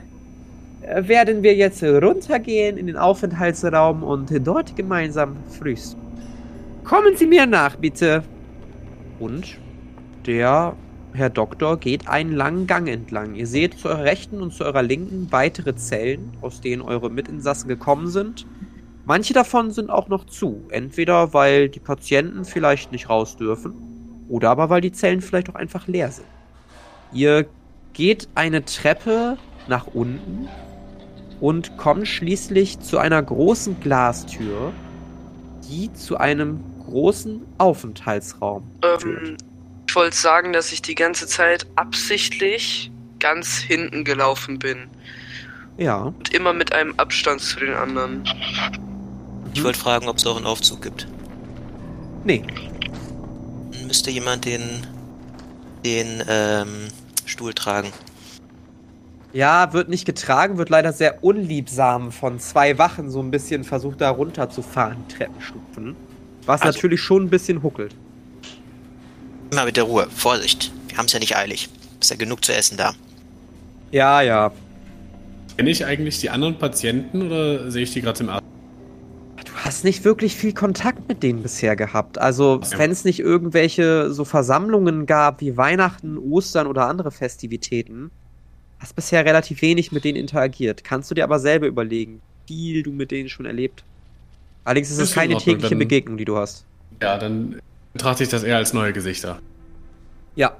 werden 0.81 1.43
wir 1.43 1.55
jetzt 1.55 1.83
runtergehen 1.83 2.77
in 2.77 2.88
den 2.88 2.97
Aufenthaltsraum 2.97 4.03
und 4.03 4.31
dort 4.45 4.75
gemeinsam 4.75 5.38
frühstücken. 5.57 6.01
Kommen 6.83 7.15
Sie 7.17 7.25
mir 7.25 7.45
nach, 7.45 7.75
bitte. 7.75 8.23
Und 9.19 9.57
der 10.25 10.75
Herr 11.15 11.30
Doktor 11.30 11.78
geht 11.78 12.08
einen 12.08 12.34
langen 12.34 12.67
Gang 12.67 12.88
entlang. 12.88 13.36
Ihr 13.36 13.47
seht 13.47 13.80
zu 13.80 13.88
eurer 13.88 14.04
rechten 14.04 14.41
und 14.41 14.54
zu 14.54 14.63
eurer 14.65 14.84
linken 14.84 15.28
weitere 15.32 15.75
Zellen, 15.75 16.34
aus 16.41 16.62
denen 16.62 16.82
eure 16.82 17.10
Mitinsassen 17.10 17.67
gekommen 17.67 18.08
sind. 18.08 18.45
Manche 19.06 19.34
davon 19.34 19.71
sind 19.71 19.89
auch 19.89 20.08
noch 20.08 20.25
zu. 20.25 20.65
Entweder 20.69 21.34
weil 21.34 21.69
die 21.69 21.80
Patienten 21.80 22.45
vielleicht 22.45 22.91
nicht 22.91 23.10
raus 23.10 23.38
dürfen 23.38 23.73
oder 24.30 24.49
aber 24.49 24.69
weil 24.69 24.82
die 24.82 24.91
Zellen 24.91 25.21
vielleicht 25.21 25.49
auch 25.49 25.56
einfach 25.56 25.88
leer 25.88 26.12
sind. 26.12 26.28
Ihr 27.13 27.45
geht 27.93 28.28
eine 28.36 28.65
Treppe 28.65 29.38
nach 29.67 29.88
unten 29.88 30.49
und 31.39 31.78
kommt 31.78 32.08
schließlich 32.08 32.80
zu 32.80 32.97
einer 32.97 33.21
großen 33.21 33.80
Glastür, 33.80 34.73
die 35.69 35.93
zu 35.93 36.17
einem 36.17 36.60
großen 36.86 37.41
Aufenthaltsraum 37.58 38.63
führt. 38.99 39.44
Ich 39.95 39.97
wollte 39.97 40.17
sagen, 40.17 40.51
dass 40.51 40.73
ich 40.73 40.81
die 40.81 40.93
ganze 40.93 41.25
Zeit 41.25 41.67
absichtlich 41.77 42.91
ganz 43.19 43.60
hinten 43.60 44.03
gelaufen 44.03 44.60
bin. 44.60 44.89
Ja. 45.77 46.13
Und 46.17 46.34
immer 46.34 46.51
mit 46.51 46.73
einem 46.73 46.93
Abstand 46.97 47.39
zu 47.39 47.62
den 47.62 47.73
anderen. 47.73 48.25
Ich 49.53 49.63
wollte 49.63 49.79
fragen, 49.79 50.10
ob 50.10 50.17
es 50.17 50.27
auch 50.27 50.36
einen 50.36 50.47
Aufzug 50.47 50.81
gibt. 50.81 51.08
Nee. 52.25 52.43
Müsste 53.88 54.12
jemand 54.12 54.43
den, 54.43 54.86
den 55.86 56.21
ähm, 56.27 56.89
Stuhl 57.25 57.53
tragen? 57.53 57.93
Ja, 59.31 59.71
wird 59.71 59.88
nicht 59.88 60.03
getragen, 60.03 60.58
wird 60.58 60.67
leider 60.67 60.91
sehr 60.91 61.23
unliebsam 61.23 62.12
von 62.12 62.41
zwei 62.41 62.77
Wachen 62.77 63.10
so 63.10 63.21
ein 63.21 63.31
bisschen 63.31 63.63
versucht, 63.63 64.01
da 64.01 64.10
runterzufahren, 64.10 65.08
Treppenstufen. 65.08 65.95
Was 66.45 66.63
Also- 66.63 66.79
natürlich 66.79 66.99
schon 67.01 67.23
ein 67.23 67.29
bisschen 67.29 67.63
huckelt. 67.63 67.95
Immer 69.51 69.65
mit 69.65 69.77
der 69.77 69.84
Ruhe. 69.86 70.08
Vorsicht. 70.10 70.71
Wir 70.88 70.97
haben 70.97 71.05
es 71.05 71.13
ja 71.13 71.19
nicht 71.19 71.36
eilig. 71.36 71.69
Ist 71.99 72.10
ja 72.12 72.17
genug 72.17 72.43
zu 72.43 72.53
essen 72.53 72.77
da. 72.77 72.93
Ja, 73.91 74.21
ja. 74.21 74.51
Kenne 75.58 75.69
ich 75.69 75.86
eigentlich 75.86 76.19
die 76.19 76.29
anderen 76.29 76.58
Patienten 76.58 77.21
oder 77.21 77.71
sehe 77.71 77.84
ich 77.84 77.93
die 77.93 78.01
gerade 78.01 78.19
im 78.23 78.29
ersten? 78.29 78.45
Du 79.45 79.51
hast 79.63 79.84
nicht 79.84 80.03
wirklich 80.03 80.36
viel 80.36 80.53
Kontakt 80.53 81.08
mit 81.08 81.23
denen 81.23 81.41
bisher 81.41 81.75
gehabt. 81.75 82.17
Also, 82.17 82.62
Ja. 82.62 82.77
wenn 82.79 82.91
es 82.91 83.05
nicht 83.05 83.19
irgendwelche 83.19 84.12
so 84.12 84.25
Versammlungen 84.25 85.05
gab 85.05 85.41
wie 85.41 85.55
Weihnachten, 85.55 86.17
Ostern 86.17 86.67
oder 86.67 86.88
andere 86.88 87.12
Festivitäten, 87.12 88.12
hast 88.79 88.95
bisher 88.95 89.23
relativ 89.25 89.62
wenig 89.62 89.91
mit 89.91 90.03
denen 90.03 90.17
interagiert. 90.17 90.84
Kannst 90.84 91.10
du 91.10 91.15
dir 91.15 91.23
aber 91.23 91.39
selber 91.39 91.67
überlegen, 91.67 92.21
wie 92.47 92.73
viel 92.73 92.84
du 92.84 92.91
mit 92.91 93.12
denen 93.12 93.29
schon 93.29 93.45
erlebt. 93.45 93.84
Allerdings 94.65 94.91
ist 94.91 94.99
es 94.99 95.13
keine 95.13 95.38
tägliche 95.38 95.75
Begegnung, 95.75 96.17
die 96.17 96.25
du 96.25 96.38
hast. 96.38 96.65
Ja, 97.01 97.17
dann 97.17 97.60
betrachte 97.95 98.23
ich 98.23 98.29
das 98.29 98.43
eher 98.43 98.58
als 98.58 98.73
neue 98.73 98.91
Gesichter. 98.91 99.39
Ja. 100.36 100.58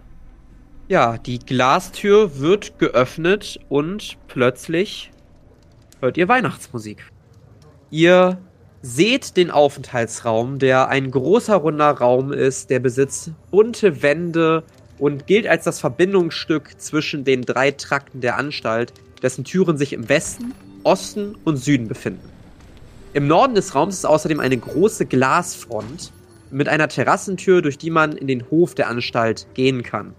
Ja, 0.88 1.18
die 1.18 1.38
Glastür 1.38 2.40
wird 2.40 2.80
geöffnet 2.80 3.60
und 3.68 4.18
plötzlich 4.30 5.12
hört 6.00 6.16
ihr 6.16 6.30
Weihnachtsmusik. 6.30 7.04
Ihr 7.92 8.38
seht 8.82 9.36
den 9.36 9.52
Aufenthaltsraum, 9.52 10.60
der 10.60 10.88
ein 10.88 11.12
großer 11.12 11.58
runder 11.58 11.90
Raum 11.90 12.32
ist, 12.32 12.70
der 12.70 12.80
besitzt 12.80 13.32
bunte 13.52 14.02
Wände 14.02 14.64
und 14.98 15.28
gilt 15.28 15.46
als 15.46 15.66
das 15.66 15.82
Verbindungsstück 15.82 16.80
zwischen 16.80 17.26
den 17.26 17.42
drei 17.42 17.72
Trakten 17.72 18.22
der 18.22 18.38
Anstalt, 18.38 18.94
dessen 19.22 19.44
Türen 19.44 19.78
sich 19.78 19.92
im 19.92 20.08
Westen, 20.08 20.54
Osten 20.84 21.36
und 21.44 21.58
Süden 21.58 21.90
befinden. 21.90 22.30
Im 23.12 23.28
Norden 23.28 23.56
des 23.56 23.76
Raums 23.76 23.96
ist 23.96 24.06
außerdem 24.06 24.40
eine 24.40 24.58
große 24.58 25.06
Glasfront 25.06 26.14
mit 26.52 26.70
einer 26.70 26.88
Terrassentür, 26.88 27.62
durch 27.62 27.78
die 27.78 27.90
man 27.90 28.14
in 28.14 28.28
den 28.28 28.50
Hof 28.50 28.76
der 28.76 28.90
Anstalt 28.90 29.48
gehen 29.54 29.84
kann. 29.84 30.14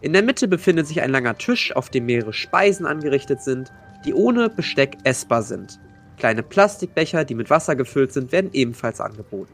In 0.00 0.12
der 0.12 0.22
Mitte 0.22 0.48
befindet 0.48 0.86
sich 0.86 1.00
ein 1.00 1.10
langer 1.10 1.36
Tisch, 1.38 1.74
auf 1.74 1.90
dem 1.90 2.06
mehrere 2.06 2.32
Speisen 2.32 2.86
angerichtet 2.86 3.42
sind, 3.42 3.72
die 4.04 4.14
ohne 4.14 4.48
Besteck 4.48 4.96
essbar 5.04 5.42
sind. 5.42 5.80
Kleine 6.18 6.42
Plastikbecher, 6.42 7.24
die 7.24 7.34
mit 7.34 7.50
Wasser 7.50 7.76
gefüllt 7.76 8.12
sind, 8.12 8.32
werden 8.32 8.50
ebenfalls 8.52 9.00
angeboten. 9.00 9.52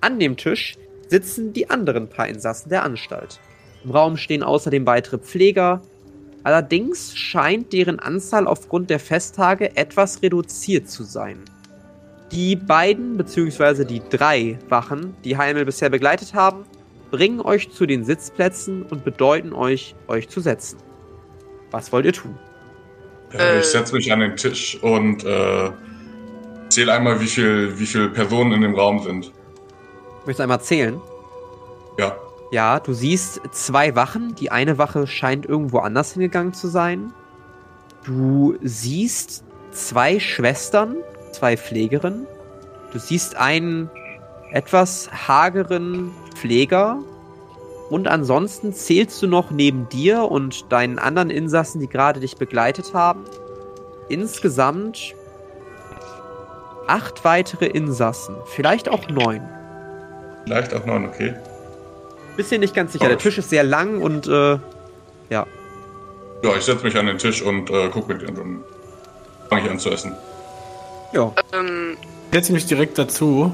An 0.00 0.18
dem 0.18 0.36
Tisch 0.36 0.76
sitzen 1.08 1.52
die 1.52 1.68
anderen 1.68 2.08
paar 2.08 2.28
Insassen 2.28 2.70
der 2.70 2.84
Anstalt. 2.84 3.40
Im 3.84 3.90
Raum 3.90 4.16
stehen 4.16 4.42
außerdem 4.42 4.86
weitere 4.86 5.18
Pfleger. 5.18 5.82
Allerdings 6.44 7.16
scheint 7.16 7.72
deren 7.72 7.98
Anzahl 7.98 8.46
aufgrund 8.46 8.90
der 8.90 8.98
Festtage 8.98 9.76
etwas 9.76 10.22
reduziert 10.22 10.88
zu 10.88 11.04
sein. 11.04 11.44
Die 12.32 12.56
beiden 12.56 13.16
bzw. 13.18 13.84
die 13.84 14.02
drei 14.08 14.58
Wachen, 14.68 15.14
die 15.22 15.36
Heimel 15.36 15.66
bisher 15.66 15.90
begleitet 15.90 16.32
haben, 16.34 16.64
bringen 17.10 17.40
euch 17.42 17.70
zu 17.70 17.84
den 17.84 18.04
Sitzplätzen 18.04 18.84
und 18.84 19.04
bedeuten 19.04 19.52
euch, 19.52 19.94
euch 20.08 20.28
zu 20.30 20.40
setzen. 20.40 20.78
Was 21.70 21.92
wollt 21.92 22.06
ihr 22.06 22.14
tun? 22.14 22.38
Äh, 23.32 23.36
Äh. 23.56 23.60
ich 23.60 23.66
setze 23.66 23.94
mich 23.94 24.10
an 24.12 24.20
den 24.20 24.36
Tisch 24.36 24.78
und 24.82 25.24
äh, 25.24 25.70
zähle 26.70 26.94
einmal, 26.94 27.20
wie 27.20 27.26
viel, 27.26 27.78
wie 27.78 27.86
viele 27.86 28.08
Personen 28.08 28.52
in 28.52 28.62
dem 28.62 28.74
Raum 28.74 29.02
sind. 29.02 29.30
Möchtest 30.24 30.38
du 30.38 30.42
einmal 30.44 30.60
zählen? 30.62 31.00
Ja. 31.98 32.16
Ja, 32.50 32.80
du 32.80 32.92
siehst 32.94 33.40
zwei 33.52 33.94
Wachen. 33.94 34.34
Die 34.36 34.50
eine 34.50 34.78
Wache 34.78 35.06
scheint 35.06 35.46
irgendwo 35.46 35.78
anders 35.78 36.12
hingegangen 36.12 36.52
zu 36.54 36.68
sein. 36.68 37.12
Du 38.04 38.56
siehst 38.62 39.44
zwei 39.70 40.18
Schwestern, 40.20 40.96
zwei 41.42 41.56
Pflegerinnen. 41.56 42.28
Du 42.92 43.00
siehst 43.00 43.36
einen 43.36 43.90
etwas 44.52 45.10
hageren 45.26 46.12
Pfleger. 46.36 46.98
Und 47.90 48.06
ansonsten 48.06 48.72
zählst 48.72 49.20
du 49.20 49.26
noch 49.26 49.50
neben 49.50 49.88
dir 49.88 50.30
und 50.30 50.70
deinen 50.70 51.00
anderen 51.00 51.30
Insassen, 51.30 51.80
die 51.80 51.88
gerade 51.88 52.20
dich 52.20 52.36
begleitet 52.36 52.94
haben, 52.94 53.24
insgesamt 54.08 55.16
acht 56.86 57.24
weitere 57.24 57.66
Insassen. 57.66 58.36
Vielleicht 58.46 58.88
auch 58.88 59.08
neun. 59.08 59.42
Vielleicht 60.44 60.72
auch 60.72 60.86
neun, 60.86 61.06
okay. 61.06 61.34
Bisschen 62.36 62.60
nicht 62.60 62.74
ganz 62.74 62.92
sicher. 62.92 63.08
Der 63.08 63.18
Tisch 63.18 63.36
ist 63.36 63.50
sehr 63.50 63.64
lang 63.64 64.00
und 64.00 64.28
äh, 64.28 64.58
ja. 65.28 65.44
Ja, 66.44 66.56
ich 66.56 66.62
setze 66.62 66.84
mich 66.84 66.96
an 66.96 67.06
den 67.06 67.18
Tisch 67.18 67.42
und 67.42 67.68
äh, 67.68 67.88
gucke 67.88 68.14
mit 68.14 68.28
und 68.28 68.38
dann 68.38 68.60
fange 69.48 69.64
ich 69.64 69.70
an 69.70 69.80
zu 69.80 69.90
essen. 69.90 70.14
Ja. 71.12 71.32
Ähm, 71.52 71.96
Ich 72.30 72.34
setze 72.38 72.52
mich 72.52 72.66
direkt 72.66 72.98
dazu. 72.98 73.52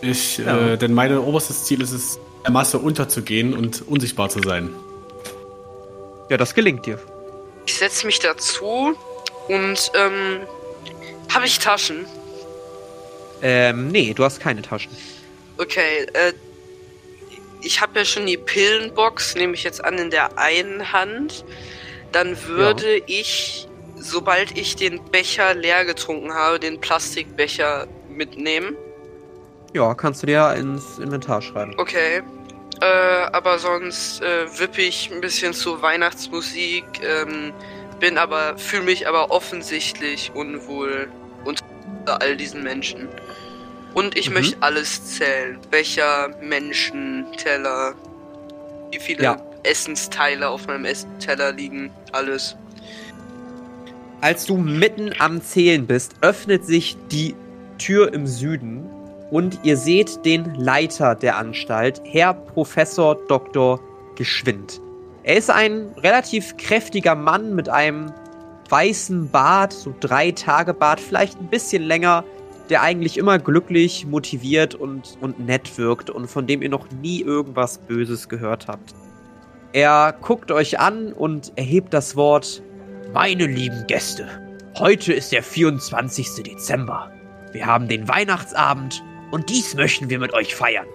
Ich, 0.00 0.38
Ja. 0.38 0.72
äh, 0.72 0.78
denn 0.78 0.92
mein 0.94 1.16
oberstes 1.18 1.64
Ziel 1.64 1.80
ist 1.82 1.92
es, 1.92 2.18
der 2.44 2.50
Masse 2.52 2.78
unterzugehen 2.78 3.54
und 3.54 3.82
unsichtbar 3.88 4.28
zu 4.28 4.40
sein. 4.42 4.70
Ja, 6.28 6.36
das 6.36 6.54
gelingt 6.54 6.86
dir. 6.86 6.98
ich 7.66 7.74
setze 7.78 8.06
mich 8.06 8.18
dazu 8.20 8.94
und 9.48 9.90
ähm, 9.94 10.40
habe 11.34 11.46
ich 11.46 11.58
Taschen? 11.58 12.06
Ähm, 13.42 13.88
nee, 13.88 14.14
du 14.14 14.22
hast 14.24 14.38
keine 14.40 14.62
Taschen. 14.62 14.90
Okay, 15.58 16.06
äh, 16.12 16.32
ich 17.62 17.80
habe 17.80 17.98
ja 17.98 18.04
schon 18.04 18.26
die 18.26 18.36
Pillenbox, 18.36 19.34
nehme 19.34 19.54
ich 19.54 19.64
jetzt 19.64 19.84
an, 19.84 19.98
in 19.98 20.10
der 20.10 20.38
einen 20.38 20.92
Hand. 20.92 21.44
Dann 22.12 22.36
würde 22.46 22.98
ich, 23.06 23.66
sobald 23.96 24.56
ich 24.56 24.76
den 24.76 25.02
Becher 25.10 25.54
leer 25.54 25.84
getrunken 25.84 26.32
habe, 26.34 26.60
den 26.60 26.80
Plastikbecher 26.80 27.86
mitnehmen. 28.08 28.76
Ja, 29.72 29.94
kannst 29.94 30.22
du 30.22 30.26
dir 30.26 30.54
ins 30.54 30.98
Inventar 30.98 31.42
schreiben. 31.42 31.74
Okay. 31.78 32.22
Äh, 32.80 32.84
aber 33.32 33.58
sonst 33.58 34.20
äh, 34.22 34.46
wippe 34.58 34.82
ich 34.82 35.10
ein 35.12 35.20
bisschen 35.20 35.54
zu 35.54 35.80
Weihnachtsmusik, 35.80 36.84
ähm, 37.02 37.52
bin 38.00 38.18
aber, 38.18 38.58
fühle 38.58 38.82
mich 38.82 39.08
aber 39.08 39.30
offensichtlich 39.30 40.30
unwohl 40.34 41.08
unter 41.44 41.64
all 42.20 42.36
diesen 42.36 42.62
Menschen. 42.62 43.08
Und 43.94 44.16
ich 44.16 44.28
Mhm. 44.28 44.34
möchte 44.34 44.56
alles 44.60 45.16
zählen. 45.16 45.58
Becher, 45.70 46.28
Menschen, 46.42 47.26
Teller, 47.38 47.94
wie 48.90 49.00
viele 49.00 49.22
Ja. 49.22 49.36
Essensteile 49.62 50.48
auf 50.50 50.66
meinem 50.66 50.84
Essenteller 50.84 51.52
liegen, 51.52 51.90
alles. 52.12 52.56
Als 54.22 54.46
du 54.46 54.56
mitten 54.56 55.10
am 55.18 55.42
Zählen 55.42 55.86
bist, 55.86 56.14
öffnet 56.22 56.64
sich 56.64 56.96
die 57.12 57.34
Tür 57.76 58.14
im 58.14 58.26
Süden 58.26 58.88
und 59.30 59.60
ihr 59.62 59.76
seht 59.76 60.24
den 60.24 60.54
Leiter 60.54 61.14
der 61.14 61.36
Anstalt, 61.36 62.00
Herr 62.04 62.32
Professor 62.32 63.16
Dr. 63.28 63.78
Geschwind. 64.16 64.80
Er 65.22 65.36
ist 65.36 65.50
ein 65.50 65.92
relativ 65.98 66.56
kräftiger 66.56 67.14
Mann 67.14 67.54
mit 67.54 67.68
einem 67.68 68.10
weißen 68.70 69.28
Bart, 69.30 69.74
so 69.74 69.94
drei 70.00 70.30
Tage 70.30 70.72
Bart, 70.72 70.98
vielleicht 70.98 71.38
ein 71.38 71.48
bisschen 71.48 71.82
länger, 71.82 72.24
der 72.70 72.82
eigentlich 72.82 73.18
immer 73.18 73.38
glücklich, 73.38 74.06
motiviert 74.06 74.74
und, 74.74 75.18
und 75.20 75.44
nett 75.44 75.76
wirkt 75.76 76.08
und 76.08 76.26
von 76.26 76.46
dem 76.46 76.62
ihr 76.62 76.70
noch 76.70 76.90
nie 76.90 77.20
irgendwas 77.20 77.78
Böses 77.78 78.30
gehört 78.30 78.66
habt. 78.66 78.94
Er 79.72 80.14
guckt 80.22 80.50
euch 80.50 80.80
an 80.80 81.12
und 81.12 81.52
erhebt 81.56 81.92
das 81.92 82.16
Wort 82.16 82.62
meine 83.12 83.46
lieben 83.46 83.86
Gäste, 83.86 84.28
heute 84.76 85.12
ist 85.12 85.32
der 85.32 85.42
24. 85.42 86.42
Dezember. 86.42 87.10
Wir 87.52 87.66
haben 87.66 87.88
den 87.88 88.08
Weihnachtsabend 88.08 89.02
und 89.30 89.48
dies 89.48 89.74
möchten 89.74 90.10
wir 90.10 90.18
mit 90.18 90.32
euch 90.34 90.54
feiern. 90.54 90.86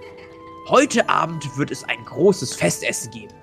Heute 0.67 1.09
Abend 1.09 1.57
wird 1.57 1.71
es 1.71 1.83
ein 1.83 2.03
großes 2.05 2.55
Festessen 2.55 3.11
geben. 3.11 3.33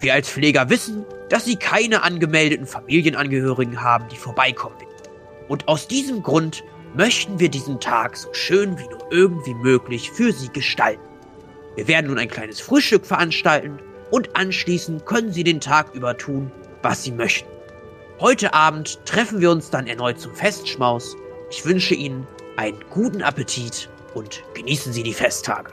Wir 0.00 0.14
als 0.14 0.28
Pfleger 0.28 0.68
wissen, 0.68 1.04
dass 1.28 1.44
Sie 1.44 1.56
keine 1.56 2.02
angemeldeten 2.02 2.66
Familienangehörigen 2.66 3.82
haben, 3.82 4.08
die 4.08 4.16
vorbeikommen. 4.16 4.76
Und 5.48 5.66
aus 5.66 5.88
diesem 5.88 6.22
Grund 6.22 6.62
möchten 6.94 7.40
wir 7.40 7.48
diesen 7.48 7.80
Tag 7.80 8.16
so 8.16 8.32
schön 8.34 8.78
wie 8.78 8.88
nur 8.88 9.10
irgendwie 9.10 9.54
möglich 9.54 10.10
für 10.10 10.32
Sie 10.32 10.48
gestalten. 10.48 11.02
Wir 11.76 11.88
werden 11.88 12.08
nun 12.08 12.18
ein 12.18 12.28
kleines 12.28 12.60
Frühstück 12.60 13.06
veranstalten 13.06 13.78
und 14.10 14.36
anschließend 14.36 15.06
können 15.06 15.32
Sie 15.32 15.44
den 15.44 15.60
Tag 15.60 15.94
über 15.94 16.16
tun, 16.16 16.50
was 16.82 17.04
Sie 17.04 17.12
möchten. 17.12 17.57
Heute 18.20 18.52
Abend 18.52 18.98
treffen 19.06 19.40
wir 19.40 19.50
uns 19.50 19.70
dann 19.70 19.86
erneut 19.86 20.18
zum 20.18 20.34
Festschmaus. 20.34 21.16
Ich 21.50 21.64
wünsche 21.64 21.94
Ihnen 21.94 22.26
einen 22.56 22.84
guten 22.90 23.22
Appetit 23.22 23.88
und 24.14 24.42
genießen 24.54 24.92
Sie 24.92 25.04
die 25.04 25.14
Festtage. 25.14 25.70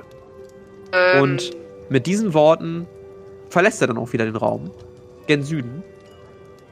Ähm, 0.92 1.24
Und 1.24 1.52
mit 1.90 2.06
diesen 2.06 2.36
Worten 2.36 2.88
verlässt 3.50 3.82
er 3.82 3.88
dann 3.88 3.98
auch 3.98 4.14
wieder 4.14 4.26
den 4.26 4.36
Raum. 4.36 4.70
Gen 5.26 5.42
Süden. 5.42 5.84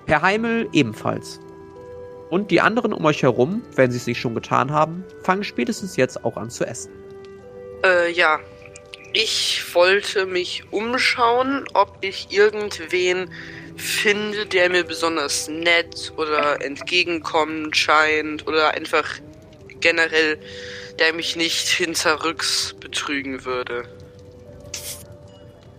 Herr 0.06 0.22
Heimel 0.22 0.70
ebenfalls. 0.74 1.40
Und 2.30 2.52
die 2.52 2.62
anderen 2.62 2.94
um 2.94 3.04
euch 3.06 3.24
herum, 3.24 3.64
wenn 3.76 3.92
sie 3.92 3.98
es 3.98 4.06
nicht 4.06 4.20
schon 4.20 4.36
getan 4.36 4.72
haben, 4.72 5.04
fangen 5.24 5.44
spätestens 5.44 5.96
jetzt 5.96 6.24
auch 6.24 6.38
an 6.38 6.52
zu 6.52 6.66
essen. 6.66 6.92
Äh, 7.84 8.12
ja. 8.12 8.40
Ich 9.16 9.64
wollte 9.74 10.26
mich 10.26 10.64
umschauen, 10.72 11.66
ob 11.74 11.98
ich 12.02 12.28
irgendwen 12.32 13.30
finde, 13.76 14.46
der 14.46 14.70
mir 14.70 14.84
besonders 14.84 15.48
nett 15.48 16.14
oder 16.18 16.64
entgegenkommend 16.64 17.76
scheint 17.76 18.48
oder 18.48 18.72
einfach 18.72 19.20
generell, 19.80 20.38
der 21.00 21.14
mich 21.14 21.36
nicht 21.36 21.68
hinterrücks 21.70 22.76
betrügen 22.80 23.44
würde. 23.46 23.84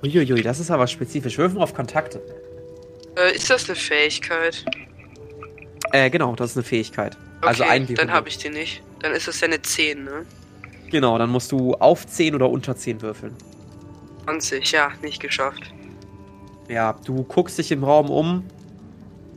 Uiuiui, 0.02 0.42
das 0.42 0.60
ist 0.60 0.70
aber 0.70 0.86
spezifisch. 0.86 1.38
Würfen 1.38 1.58
auf 1.58 1.72
Kontakte. 1.74 2.20
Äh, 3.16 3.34
ist 3.34 3.48
das 3.48 3.66
eine 3.66 3.76
Fähigkeit? 3.76 4.64
Äh, 5.92 6.10
genau, 6.10 6.34
das 6.34 6.50
ist 6.50 6.56
eine 6.58 6.64
Fähigkeit. 6.64 7.16
also 7.40 7.62
Okay, 7.62 7.72
ein 7.72 7.88
wie 7.88 7.94
dann 7.94 8.08
100. 8.08 8.16
habe 8.16 8.28
ich 8.28 8.38
die 8.38 8.50
nicht. 8.50 8.82
Dann 9.00 9.12
ist 9.12 9.28
es 9.28 9.40
ja 9.40 9.46
eine 9.46 9.62
10, 9.62 10.04
ne? 10.04 10.26
Genau, 10.90 11.16
dann 11.18 11.30
musst 11.30 11.52
du 11.52 11.74
auf 11.74 12.06
10 12.06 12.34
oder 12.34 12.50
unter 12.50 12.76
10 12.76 13.00
würfeln. 13.02 13.34
20, 14.24 14.72
ja, 14.72 14.90
nicht 15.02 15.20
geschafft. 15.20 15.72
Ja, 16.68 16.96
du 17.04 17.22
guckst 17.24 17.58
dich 17.58 17.70
im 17.72 17.84
Raum 17.84 18.10
um. 18.10 18.44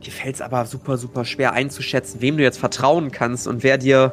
Dir 0.04 0.12
fällt 0.12 0.36
es 0.36 0.40
aber 0.40 0.64
super, 0.66 0.96
super 0.96 1.24
schwer 1.24 1.52
einzuschätzen, 1.52 2.20
wem 2.20 2.36
du 2.36 2.42
jetzt 2.42 2.58
vertrauen 2.58 3.10
kannst 3.10 3.46
und 3.46 3.62
wer 3.62 3.78
dir. 3.78 4.12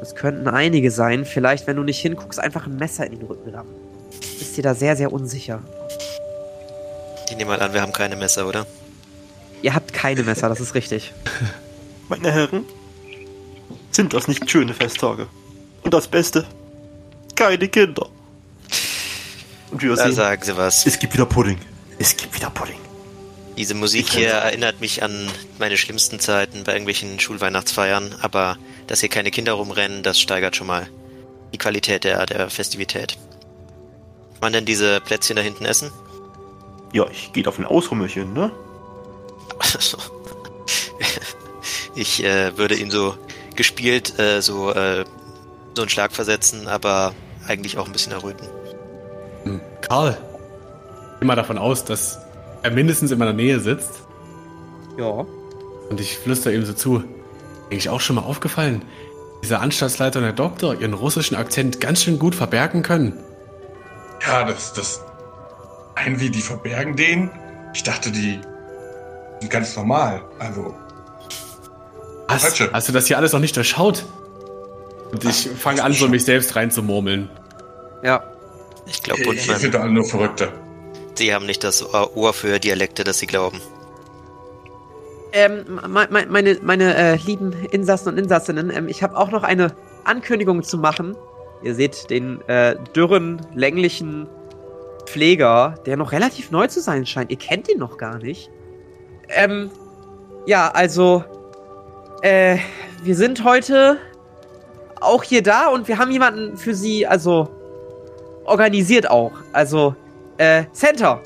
Das 0.00 0.14
könnten 0.14 0.48
einige 0.48 0.90
sein. 0.90 1.24
Vielleicht, 1.24 1.66
wenn 1.66 1.76
du 1.76 1.82
nicht 1.82 1.98
hinguckst, 2.00 2.40
einfach 2.40 2.66
ein 2.66 2.76
Messer 2.76 3.06
in 3.06 3.18
den 3.18 3.26
Rücken 3.26 3.50
rammen. 3.54 3.74
Bist 4.38 4.56
dir 4.56 4.62
da 4.62 4.74
sehr, 4.74 4.96
sehr 4.96 5.12
unsicher. 5.12 5.60
Ich 7.28 7.36
nehme 7.36 7.50
mal 7.50 7.60
an, 7.60 7.72
wir 7.74 7.82
haben 7.82 7.92
keine 7.92 8.16
Messer, 8.16 8.46
oder? 8.48 8.66
Ihr 9.62 9.74
habt 9.74 9.92
keine 9.92 10.22
Messer, 10.22 10.48
das 10.48 10.58
ist 10.60 10.74
richtig. 10.74 11.12
Meine 12.08 12.32
Herren, 12.32 12.64
sind 13.90 14.14
das 14.14 14.26
nicht 14.26 14.50
schöne 14.50 14.74
Festtage? 14.74 15.26
Und 15.82 15.94
das 15.94 16.08
Beste, 16.08 16.44
keine 17.36 17.68
Kinder. 17.68 18.08
Und 19.70 19.82
wir 19.82 19.94
Da 19.94 20.04
sehen, 20.04 20.14
sagen 20.14 20.42
sie 20.42 20.56
was. 20.56 20.84
es 20.86 20.98
gibt 20.98 21.12
wieder 21.14 21.26
Pudding. 21.26 21.58
Es 22.00 22.16
gibt 22.16 22.34
wieder 22.34 22.48
Pudding. 22.48 22.80
Diese 23.58 23.74
Musik 23.74 24.06
Ich 24.06 24.14
hier 24.14 24.30
erinnert 24.30 24.80
mich 24.80 25.02
an 25.02 25.28
meine 25.58 25.76
schlimmsten 25.76 26.18
Zeiten 26.18 26.64
bei 26.64 26.72
irgendwelchen 26.72 27.20
Schulweihnachtsfeiern, 27.20 28.16
aber 28.22 28.56
dass 28.86 29.00
hier 29.00 29.10
keine 29.10 29.30
Kinder 29.30 29.52
rumrennen, 29.52 30.02
das 30.02 30.18
steigert 30.18 30.56
schon 30.56 30.66
mal 30.66 30.88
die 31.52 31.58
Qualität 31.58 32.04
der, 32.04 32.24
der 32.24 32.48
Festivität. 32.48 33.18
Kann 34.32 34.40
man 34.40 34.52
denn 34.54 34.64
diese 34.64 35.02
Plätzchen 35.02 35.36
da 35.36 35.42
hinten 35.42 35.66
essen? 35.66 35.90
Ja, 36.94 37.06
ich 37.10 37.34
gehe 37.34 37.42
davon 37.42 37.66
aus, 37.66 37.90
Hummelchen, 37.90 38.32
ne? 38.32 38.50
Ich 41.96 42.24
äh, 42.24 42.56
würde 42.56 42.76
ihn 42.76 42.90
so 42.90 43.16
gespielt 43.56 44.18
äh, 44.18 44.40
so, 44.40 44.72
äh, 44.72 45.04
so 45.74 45.82
einen 45.82 45.90
Schlag 45.90 46.12
versetzen, 46.12 46.68
aber 46.68 47.14
eigentlich 47.46 47.76
auch 47.76 47.86
ein 47.86 47.92
bisschen 47.92 48.12
erröten. 48.12 48.46
Karl, 49.82 50.16
ich 51.20 51.22
gehe 51.22 51.26
mal 51.26 51.36
davon 51.36 51.58
aus, 51.58 51.84
dass 51.84 52.18
er 52.62 52.70
mindestens 52.70 53.10
in 53.10 53.18
meiner 53.18 53.34
Nähe 53.34 53.60
sitzt. 53.60 54.04
Ja. 54.96 55.26
Und 55.90 56.00
ich 56.00 56.16
flüster 56.16 56.50
ihm 56.50 56.64
so 56.64 56.72
zu. 56.72 57.04
Eigentlich 57.66 57.90
auch 57.90 58.00
schon 58.00 58.16
mal 58.16 58.22
aufgefallen, 58.22 58.86
dieser 59.44 59.60
Anstaltsleiter 59.60 60.20
und 60.20 60.24
der 60.24 60.32
Doktor 60.32 60.80
ihren 60.80 60.94
russischen 60.94 61.36
Akzent 61.36 61.78
ganz 61.78 62.04
schön 62.04 62.18
gut 62.18 62.34
verbergen 62.34 62.82
können. 62.82 63.18
Ja, 64.26 64.44
das, 64.44 64.72
das. 64.72 65.02
Ein 65.94 66.18
wie 66.20 66.30
die 66.30 66.40
verbergen 66.40 66.96
den. 66.96 67.30
Ich 67.74 67.82
dachte, 67.82 68.10
die 68.10 68.40
sind 69.40 69.50
ganz 69.50 69.76
normal. 69.76 70.22
Also? 70.38 70.74
Falsche. 72.28 72.70
Hast 72.72 72.88
du 72.88 72.94
das 72.94 73.08
hier 73.08 73.18
alles 73.18 73.34
noch 73.34 73.40
nicht 73.40 73.54
durchschaut? 73.58 74.06
Und 75.12 75.22
ich 75.22 75.50
fange 75.50 75.84
an, 75.84 75.92
so 75.92 76.08
mich 76.08 76.24
selbst 76.24 76.56
reinzumurmeln. 76.56 77.28
Ja. 78.02 78.24
Ich 78.86 79.02
glaube, 79.02 79.34
hier 79.34 79.56
sind 79.56 79.76
alle 79.76 79.92
nur 79.92 80.06
Verrückte. 80.06 80.50
Sie 81.14 81.34
haben 81.34 81.46
nicht 81.46 81.62
das 81.64 81.84
Ohr 81.94 82.32
für 82.32 82.58
Dialekte, 82.58 83.04
das 83.04 83.18
sie 83.18 83.26
glauben. 83.26 83.60
Ähm, 85.32 85.64
me- 85.86 86.08
me- 86.10 86.26
meine, 86.28 86.58
meine 86.62 86.94
äh, 86.96 87.16
lieben 87.16 87.52
Insassen 87.70 88.08
und 88.08 88.18
Insassinnen, 88.18 88.70
ähm, 88.70 88.88
ich 88.88 89.02
habe 89.02 89.16
auch 89.16 89.30
noch 89.30 89.44
eine 89.44 89.72
Ankündigung 90.04 90.62
zu 90.62 90.76
machen. 90.76 91.16
Ihr 91.62 91.74
seht 91.74 92.10
den 92.10 92.40
äh, 92.48 92.74
dürren, 92.96 93.40
länglichen 93.54 94.26
Pfleger, 95.04 95.76
der 95.86 95.96
noch 95.96 96.12
relativ 96.12 96.50
neu 96.50 96.66
zu 96.66 96.80
sein 96.80 97.06
scheint. 97.06 97.30
Ihr 97.30 97.36
kennt 97.36 97.68
ihn 97.68 97.78
noch 97.78 97.96
gar 97.96 98.18
nicht. 98.18 98.50
Ähm, 99.28 99.70
ja, 100.46 100.70
also, 100.72 101.22
äh, 102.22 102.58
wir 103.02 103.14
sind 103.14 103.44
heute 103.44 103.98
auch 105.00 105.22
hier 105.22 105.42
da 105.42 105.68
und 105.68 105.86
wir 105.86 105.98
haben 105.98 106.10
jemanden 106.10 106.56
für 106.56 106.74
sie, 106.74 107.06
also, 107.06 107.48
organisiert 108.44 109.08
auch. 109.08 109.32
Also, 109.52 109.94
äh, 110.40 110.64
Center. 110.72 111.20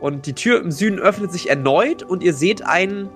Und 0.00 0.26
die 0.26 0.34
Tür 0.34 0.60
im 0.60 0.70
Süden 0.70 0.98
öffnet 0.98 1.32
sich 1.32 1.48
erneut 1.48 2.02
und 2.02 2.22
ihr 2.22 2.34
seht 2.34 2.64
einen, 2.64 3.08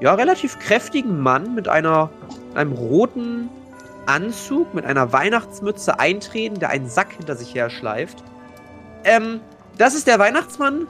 ja, 0.00 0.14
relativ 0.14 0.58
kräftigen 0.58 1.20
Mann 1.20 1.54
mit 1.54 1.68
einer, 1.68 2.10
einem 2.54 2.72
roten 2.72 3.50
Anzug, 4.06 4.72
mit 4.72 4.86
einer 4.86 5.12
Weihnachtsmütze 5.12 5.98
eintreten, 5.98 6.58
der 6.60 6.70
einen 6.70 6.88
Sack 6.88 7.12
hinter 7.12 7.36
sich 7.36 7.54
her 7.54 7.68
schleift. 7.68 8.22
Ähm, 9.04 9.40
das 9.76 9.94
ist 9.94 10.06
der 10.06 10.18
Weihnachtsmann. 10.18 10.86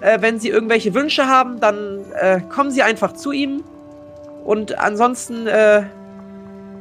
Äh, 0.00 0.20
wenn 0.20 0.38
Sie 0.38 0.50
irgendwelche 0.50 0.94
Wünsche 0.94 1.26
haben, 1.26 1.58
dann 1.58 2.04
äh, 2.20 2.40
kommen 2.42 2.70
Sie 2.70 2.82
einfach 2.82 3.12
zu 3.14 3.32
ihm. 3.32 3.64
Und 4.44 4.78
ansonsten, 4.78 5.46
äh, 5.46 5.84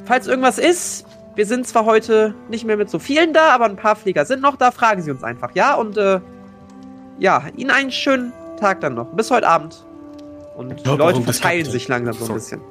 falls 0.05 0.27
irgendwas 0.27 0.59
ist, 0.59 1.05
wir 1.35 1.45
sind 1.45 1.65
zwar 1.65 1.85
heute 1.85 2.35
nicht 2.49 2.65
mehr 2.65 2.77
mit 2.77 2.89
so 2.89 2.99
vielen 2.99 3.33
da, 3.33 3.49
aber 3.49 3.65
ein 3.65 3.77
paar 3.77 3.95
Flieger 3.95 4.25
sind 4.25 4.41
noch 4.41 4.57
da, 4.57 4.69
fragen 4.69 5.01
Sie 5.01 5.09
uns 5.09 5.23
einfach, 5.23 5.55
ja? 5.55 5.75
Und 5.75 5.97
äh, 5.97 6.19
ja, 7.19 7.43
Ihnen 7.55 7.71
einen 7.71 7.91
schönen 7.91 8.33
Tag 8.59 8.81
dann 8.81 8.95
noch. 8.95 9.07
Bis 9.13 9.31
heute 9.31 9.47
Abend. 9.47 9.83
Und 10.55 10.79
die 10.85 10.87
Leute 10.87 11.21
verteilen 11.21 11.65
sich 11.65 11.87
langsam 11.87 12.13
so 12.13 12.25
ein 12.25 12.33
bisschen. 12.35 12.61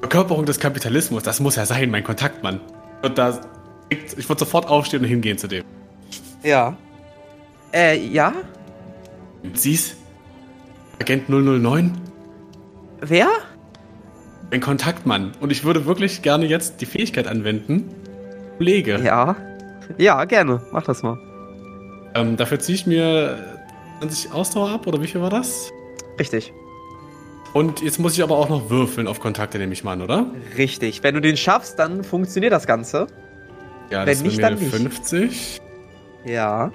Verkörperung 0.00 0.46
des 0.46 0.58
Kapitalismus, 0.60 1.22
das 1.22 1.40
muss 1.40 1.56
ja 1.56 1.66
sein, 1.66 1.90
mein 1.90 2.04
Kontaktmann. 2.04 2.60
Und 3.02 3.18
da, 3.18 3.40
ich 3.88 4.28
würde 4.28 4.38
sofort 4.38 4.68
aufstehen 4.68 5.02
und 5.02 5.08
hingehen 5.08 5.38
zu 5.38 5.48
dem. 5.48 5.64
Ja. 6.42 6.76
Äh, 7.72 7.98
ja? 7.98 8.32
Sie's? 9.54 9.96
Agent 11.00 11.28
009? 11.28 11.92
Wer? 13.00 13.28
Ein 14.50 14.60
Kontaktmann. 14.60 15.32
Und 15.40 15.52
ich 15.52 15.64
würde 15.64 15.86
wirklich 15.86 16.22
gerne 16.22 16.46
jetzt 16.46 16.80
die 16.80 16.86
Fähigkeit 16.86 17.26
anwenden. 17.26 17.94
Kollege. 18.56 19.00
Ja. 19.02 19.36
Ja, 19.96 20.24
gerne. 20.24 20.60
Mach 20.72 20.82
das 20.84 21.02
mal. 21.02 21.18
Ähm, 22.14 22.36
dafür 22.36 22.58
ziehe 22.58 22.76
ich 22.76 22.86
mir 22.86 23.58
20 24.00 24.32
Ausdauer 24.32 24.70
ab, 24.70 24.86
oder 24.86 25.02
wie 25.02 25.06
viel 25.06 25.20
war 25.20 25.30
das? 25.30 25.70
Richtig. 26.18 26.52
Und 27.54 27.80
jetzt 27.80 27.98
muss 27.98 28.12
ich 28.14 28.22
aber 28.22 28.36
auch 28.36 28.48
noch 28.48 28.70
würfeln 28.70 29.06
auf 29.06 29.20
Kontakte, 29.20 29.58
nehme 29.58 29.72
ich 29.72 29.82
mal 29.82 29.92
an, 29.92 30.02
oder? 30.02 30.26
Richtig. 30.56 31.02
Wenn 31.02 31.14
du 31.14 31.20
den 31.20 31.36
schaffst, 31.36 31.78
dann 31.78 32.04
funktioniert 32.04 32.52
das 32.52 32.66
Ganze. 32.66 33.06
Ja, 33.90 34.00
Wenn 34.00 34.06
das 34.06 34.22
nicht, 34.22 34.34
sind 34.34 34.42
dann 34.42 34.54
mir 34.54 34.60
nicht. 34.60 34.70
50. 34.76 35.60
Ja. 36.24 36.70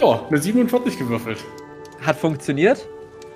Ja, 0.00 0.26
eine 0.28 0.38
47 0.38 0.98
gewürfelt. 0.98 1.38
Hat 2.00 2.16
funktioniert. 2.16 2.86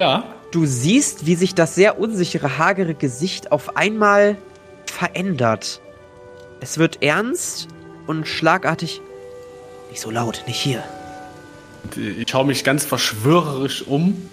Ja. 0.01 0.25
Du 0.51 0.65
siehst, 0.65 1.27
wie 1.27 1.35
sich 1.35 1.55
das 1.55 1.75
sehr 1.75 2.01
unsichere, 2.01 2.59
hagere 2.59 2.95
Gesicht 2.95 3.53
auf 3.53 3.77
einmal 3.77 4.37
verändert. 4.87 5.83
Es 6.61 6.79
wird 6.79 7.03
ernst 7.03 7.69
und 8.07 8.27
schlagartig. 8.27 9.03
Nicht 9.91 10.01
so 10.01 10.11
laut, 10.11 10.45
nicht 10.47 10.61
hier. 10.61 10.83
Ich 11.97 12.29
schaue 12.29 12.45
mich 12.45 12.65
ganz 12.65 12.85
verschwörerisch 12.85 13.83
um. 13.87 14.29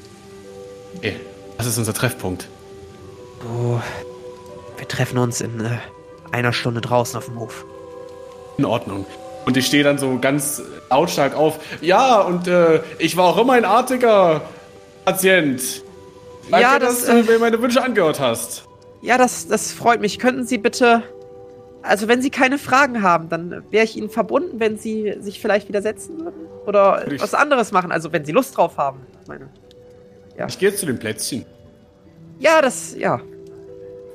Okay, 0.97 1.15
das 1.57 1.67
ist 1.67 1.77
unser 1.77 1.93
Treffpunkt. 1.93 2.47
Oh, 3.43 3.79
wir 4.77 4.87
treffen 4.87 5.17
uns 5.17 5.41
in 5.41 5.63
äh, 5.63 5.77
einer 6.31 6.53
Stunde 6.53 6.81
draußen 6.81 7.17
auf 7.17 7.25
dem 7.25 7.39
Hof. 7.39 7.65
In 8.57 8.65
Ordnung. 8.65 9.05
Und 9.45 9.57
ich 9.57 9.67
stehe 9.67 9.83
dann 9.83 9.97
so 9.97 10.17
ganz 10.19 10.61
lautstark 10.89 11.35
auf. 11.35 11.59
Ja, 11.81 12.21
und 12.21 12.47
äh, 12.47 12.81
ich 12.97 13.15
war 13.15 13.25
auch 13.25 13.37
immer 13.37 13.53
ein 13.53 13.65
artiger 13.65 14.41
Patient. 15.05 15.61
Danke, 16.49 16.61
Ja, 16.63 16.79
dass 16.79 17.05
das, 17.05 17.07
du 17.07 17.19
äh, 17.19 17.23
mir 17.23 17.39
meine 17.39 17.61
Wünsche 17.61 17.83
angehört 17.83 18.19
hast. 18.19 18.63
Ja, 19.01 19.17
das, 19.17 19.47
das 19.47 19.71
freut 19.71 20.01
mich. 20.01 20.17
Könnten 20.17 20.45
Sie 20.45 20.57
bitte. 20.57 21.03
Also, 21.85 22.07
wenn 22.07 22.21
Sie 22.21 22.29
keine 22.29 22.57
Fragen 22.57 23.01
haben, 23.03 23.29
dann 23.29 23.63
wäre 23.71 23.83
ich 23.85 23.95
Ihnen 23.95 24.09
verbunden, 24.09 24.59
wenn 24.59 24.77
Sie 24.77 25.15
sich 25.19 25.39
vielleicht 25.39 25.67
widersetzen 25.67 26.19
würden. 26.19 26.47
Oder 26.65 27.11
ich- 27.11 27.21
was 27.21 27.33
anderes 27.33 27.71
machen. 27.71 27.91
Also, 27.91 28.11
wenn 28.11 28.25
Sie 28.25 28.31
Lust 28.31 28.57
drauf 28.57 28.77
haben. 28.77 28.99
Ich 29.21 29.27
meine. 29.27 29.49
Ich 30.47 30.59
gehe 30.59 30.69
jetzt 30.69 30.79
zu 30.79 30.85
den 30.85 30.99
Plätzchen. 30.99 31.45
Ja, 32.39 32.61
das. 32.61 32.95
Ja. 32.97 33.21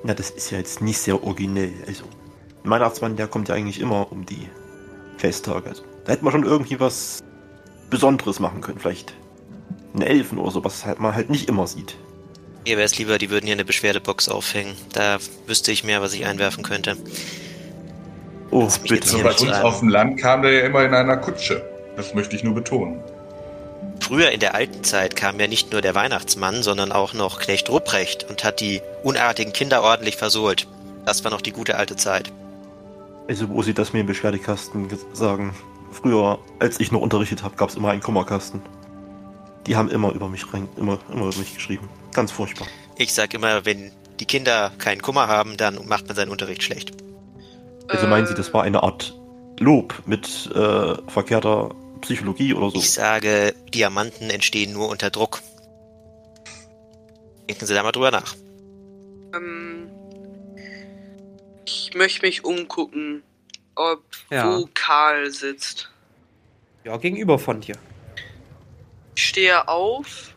Ja, 0.04 0.14
das 0.14 0.30
ist 0.30 0.50
ja 0.50 0.58
jetzt 0.58 0.82
nicht 0.82 0.98
sehr 0.98 1.22
originell. 1.22 1.72
Also, 1.86 2.04
ein 2.64 2.70
Weihnachtsmann, 2.70 3.16
der 3.16 3.26
kommt 3.28 3.48
ja 3.48 3.54
eigentlich 3.54 3.80
immer 3.80 4.10
um 4.12 4.26
die 4.26 4.48
Festtage. 5.16 5.68
Also, 5.68 5.82
da 6.04 6.12
hätte 6.12 6.24
man 6.24 6.32
schon 6.32 6.44
irgendwie 6.44 6.78
was 6.80 7.20
Besonderes 7.88 8.40
machen 8.40 8.60
können. 8.60 8.78
Vielleicht 8.78 9.14
einen 9.94 10.02
Elfen 10.02 10.38
oder 10.38 10.50
so, 10.50 10.64
was 10.64 10.84
halt 10.84 11.00
man 11.00 11.14
halt 11.14 11.30
nicht 11.30 11.48
immer 11.48 11.66
sieht. 11.66 11.96
Mir 12.66 12.76
wäre 12.76 12.84
es 12.84 12.98
lieber, 12.98 13.16
die 13.18 13.30
würden 13.30 13.46
hier 13.46 13.54
eine 13.54 13.64
Beschwerdebox 13.64 14.28
aufhängen. 14.28 14.74
Da 14.92 15.18
wüsste 15.46 15.72
ich 15.72 15.82
mehr, 15.84 16.02
was 16.02 16.12
ich 16.12 16.26
einwerfen 16.26 16.62
könnte. 16.62 16.96
Oh, 18.50 18.62
Lass 18.62 18.80
mich 18.80 18.90
bitte. 18.90 18.94
jetzt 18.94 19.10
So 19.10 19.16
hier 19.16 19.24
bei 19.24 19.32
uns 19.32 19.64
auf 19.64 19.78
dem 19.80 19.88
Land 19.88 20.20
kam 20.20 20.42
der 20.42 20.52
ja 20.52 20.66
immer 20.66 20.84
in 20.84 20.94
einer 20.94 21.16
Kutsche. 21.16 21.62
Das 21.96 22.14
möchte 22.14 22.34
ich 22.36 22.42
nur 22.42 22.54
betonen. 22.54 23.00
Früher 24.00 24.30
in 24.30 24.40
der 24.40 24.54
alten 24.54 24.82
Zeit 24.82 25.14
kam 25.14 25.38
ja 25.38 25.46
nicht 25.46 25.72
nur 25.72 25.82
der 25.82 25.94
Weihnachtsmann, 25.94 26.62
sondern 26.62 26.90
auch 26.90 27.14
noch 27.14 27.38
Knecht 27.38 27.70
Rupprecht 27.70 28.28
und 28.28 28.42
hat 28.42 28.60
die 28.60 28.80
unartigen 29.04 29.52
Kinder 29.52 29.82
ordentlich 29.82 30.16
versohlt. 30.16 30.66
Das 31.04 31.22
war 31.22 31.30
noch 31.30 31.40
die 31.42 31.52
gute 31.52 31.76
alte 31.76 31.96
Zeit. 31.96 32.32
Also, 33.28 33.48
wo 33.48 33.62
sie 33.62 33.74
das 33.74 33.92
mir 33.92 34.00
im 34.00 34.06
Beschwerdekasten 34.06 34.88
sagen. 35.12 35.54
Früher, 35.92 36.38
als 36.58 36.80
ich 36.80 36.90
noch 36.92 37.00
unterrichtet 37.00 37.42
habe, 37.42 37.56
gab 37.56 37.68
es 37.68 37.76
immer 37.76 37.90
einen 37.90 38.00
Kummerkasten. 38.00 38.62
Die 39.66 39.76
haben 39.76 39.90
immer 39.90 40.12
über 40.12 40.28
mich 40.28 40.52
rein, 40.52 40.68
immer, 40.76 40.98
immer 41.12 41.26
über 41.26 41.36
mich 41.38 41.54
geschrieben. 41.54 41.88
Ganz 42.12 42.32
furchtbar. 42.32 42.66
Ich 42.96 43.12
sag 43.12 43.34
immer, 43.34 43.64
wenn 43.64 43.92
die 44.18 44.24
Kinder 44.24 44.72
keinen 44.78 45.02
Kummer 45.02 45.28
haben, 45.28 45.56
dann 45.56 45.86
macht 45.86 46.06
man 46.06 46.16
seinen 46.16 46.30
Unterricht 46.30 46.62
schlecht. 46.62 46.92
Also 47.90 48.06
meinen 48.06 48.26
Sie, 48.26 48.34
das 48.34 48.52
war 48.54 48.62
eine 48.62 48.82
Art 48.82 49.14
Lob 49.58 50.02
mit 50.06 50.50
äh, 50.54 50.94
verkehrter 51.10 51.74
Psychologie 52.00 52.54
oder 52.54 52.70
so? 52.70 52.76
Ich 52.78 52.90
sage, 52.92 53.54
Diamanten 53.74 54.30
entstehen 54.30 54.72
nur 54.72 54.88
unter 54.88 55.10
Druck. 55.10 55.42
Denken 57.48 57.66
Sie 57.66 57.74
da 57.74 57.82
mal 57.82 57.92
drüber 57.92 58.10
nach. 58.10 58.34
Ähm, 59.34 59.90
ich 61.66 61.92
möchte 61.94 62.24
mich 62.24 62.44
umgucken, 62.44 63.22
ob 63.74 64.02
Ja. 64.30 64.58
wo 64.58 64.68
Karl 64.72 65.30
sitzt. 65.30 65.90
Ja, 66.84 66.96
gegenüber 66.96 67.38
von 67.38 67.60
dir. 67.60 67.76
Ich 69.16 69.26
stehe 69.26 69.68
auf, 69.68 70.29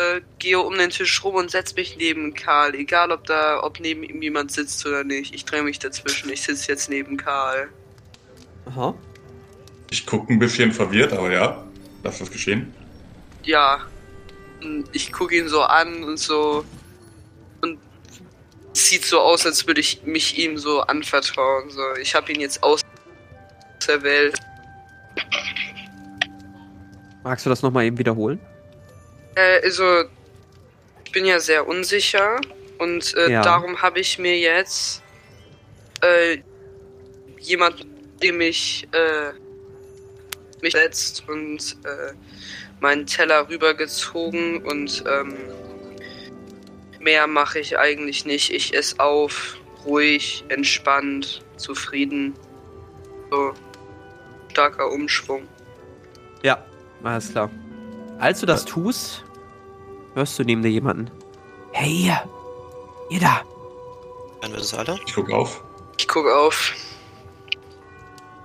äh, 0.00 0.20
gehe 0.38 0.58
um 0.58 0.76
den 0.76 0.90
Tisch 0.90 1.22
rum 1.22 1.34
und 1.34 1.50
setze 1.50 1.74
mich 1.74 1.96
neben 1.96 2.34
Karl. 2.34 2.74
Egal, 2.74 3.12
ob 3.12 3.24
da, 3.24 3.62
ob 3.62 3.80
neben 3.80 4.02
ihm 4.02 4.22
jemand 4.22 4.52
sitzt 4.52 4.84
oder 4.86 5.04
nicht. 5.04 5.34
Ich 5.34 5.44
drehe 5.44 5.62
mich 5.62 5.78
dazwischen. 5.78 6.30
Ich 6.30 6.42
sitze 6.42 6.68
jetzt 6.68 6.88
neben 6.88 7.16
Karl. 7.16 7.68
Aha. 8.66 8.94
Ich 9.90 10.06
gucke 10.06 10.32
ein 10.32 10.38
bisschen 10.38 10.72
verwirrt, 10.72 11.12
aber 11.12 11.32
ja, 11.32 11.64
lass 12.02 12.18
das 12.18 12.30
geschehen. 12.30 12.72
Ja. 13.42 13.80
Und 14.62 14.84
ich 14.92 15.12
gucke 15.12 15.36
ihn 15.36 15.48
so 15.48 15.62
an 15.62 16.04
und 16.04 16.18
so. 16.18 16.64
Und 17.60 17.78
es 18.74 18.86
sieht 18.88 19.04
so 19.04 19.20
aus, 19.20 19.46
als 19.46 19.66
würde 19.66 19.80
ich 19.80 20.02
mich 20.04 20.38
ihm 20.38 20.58
so 20.58 20.80
anvertrauen. 20.80 21.70
So, 21.70 21.82
ich 22.00 22.14
habe 22.14 22.32
ihn 22.32 22.40
jetzt 22.40 22.62
auserwählt. 22.62 24.38
Magst 27.22 27.44
du 27.44 27.50
das 27.50 27.62
nochmal 27.62 27.84
eben 27.84 27.98
wiederholen? 27.98 28.40
Äh, 29.34 29.60
also, 29.64 30.04
ich 31.04 31.12
bin 31.12 31.24
ja 31.24 31.38
sehr 31.40 31.66
unsicher 31.66 32.40
und 32.78 33.14
äh, 33.16 33.30
Ja. 33.30 33.42
darum 33.42 33.82
habe 33.82 34.00
ich 34.00 34.18
mir 34.18 34.38
jetzt 34.38 35.02
äh, 36.02 36.38
jemand, 37.38 37.86
dem 38.22 38.38
mich 38.38 38.88
äh, 38.92 39.32
mich 40.62 40.72
setzt 40.72 41.26
und 41.28 41.76
äh, 41.84 42.12
meinen 42.80 43.06
Teller 43.06 43.48
rübergezogen 43.48 44.62
und 44.64 45.04
ähm, 45.06 45.34
mehr 47.00 47.26
mache 47.26 47.58
ich 47.58 47.78
eigentlich 47.78 48.24
nicht. 48.26 48.50
Ich 48.52 48.74
esse 48.74 49.00
auf, 49.00 49.56
ruhig, 49.84 50.44
entspannt, 50.48 51.42
zufrieden. 51.56 52.34
So 53.30 53.54
starker 54.50 54.90
Umschwung. 54.90 55.46
Ja, 56.42 56.64
alles 57.02 57.30
klar. 57.30 57.50
Als 58.20 58.40
du 58.40 58.46
das 58.46 58.66
tust, 58.66 59.24
hörst 60.12 60.38
du 60.38 60.44
neben 60.44 60.60
dir 60.62 60.70
jemanden. 60.70 61.10
Hey, 61.72 62.04
ihr! 62.04 62.20
Ihr 63.08 63.18
da! 63.20 63.40
Hören 64.42 64.52
wir 64.52 64.58
das 64.58 64.74
alle? 64.74 64.98
Ich 65.06 65.14
gucke 65.14 65.34
auf. 65.34 65.64
Ich 65.98 66.06
gucke 66.06 66.28
auf. 66.36 66.74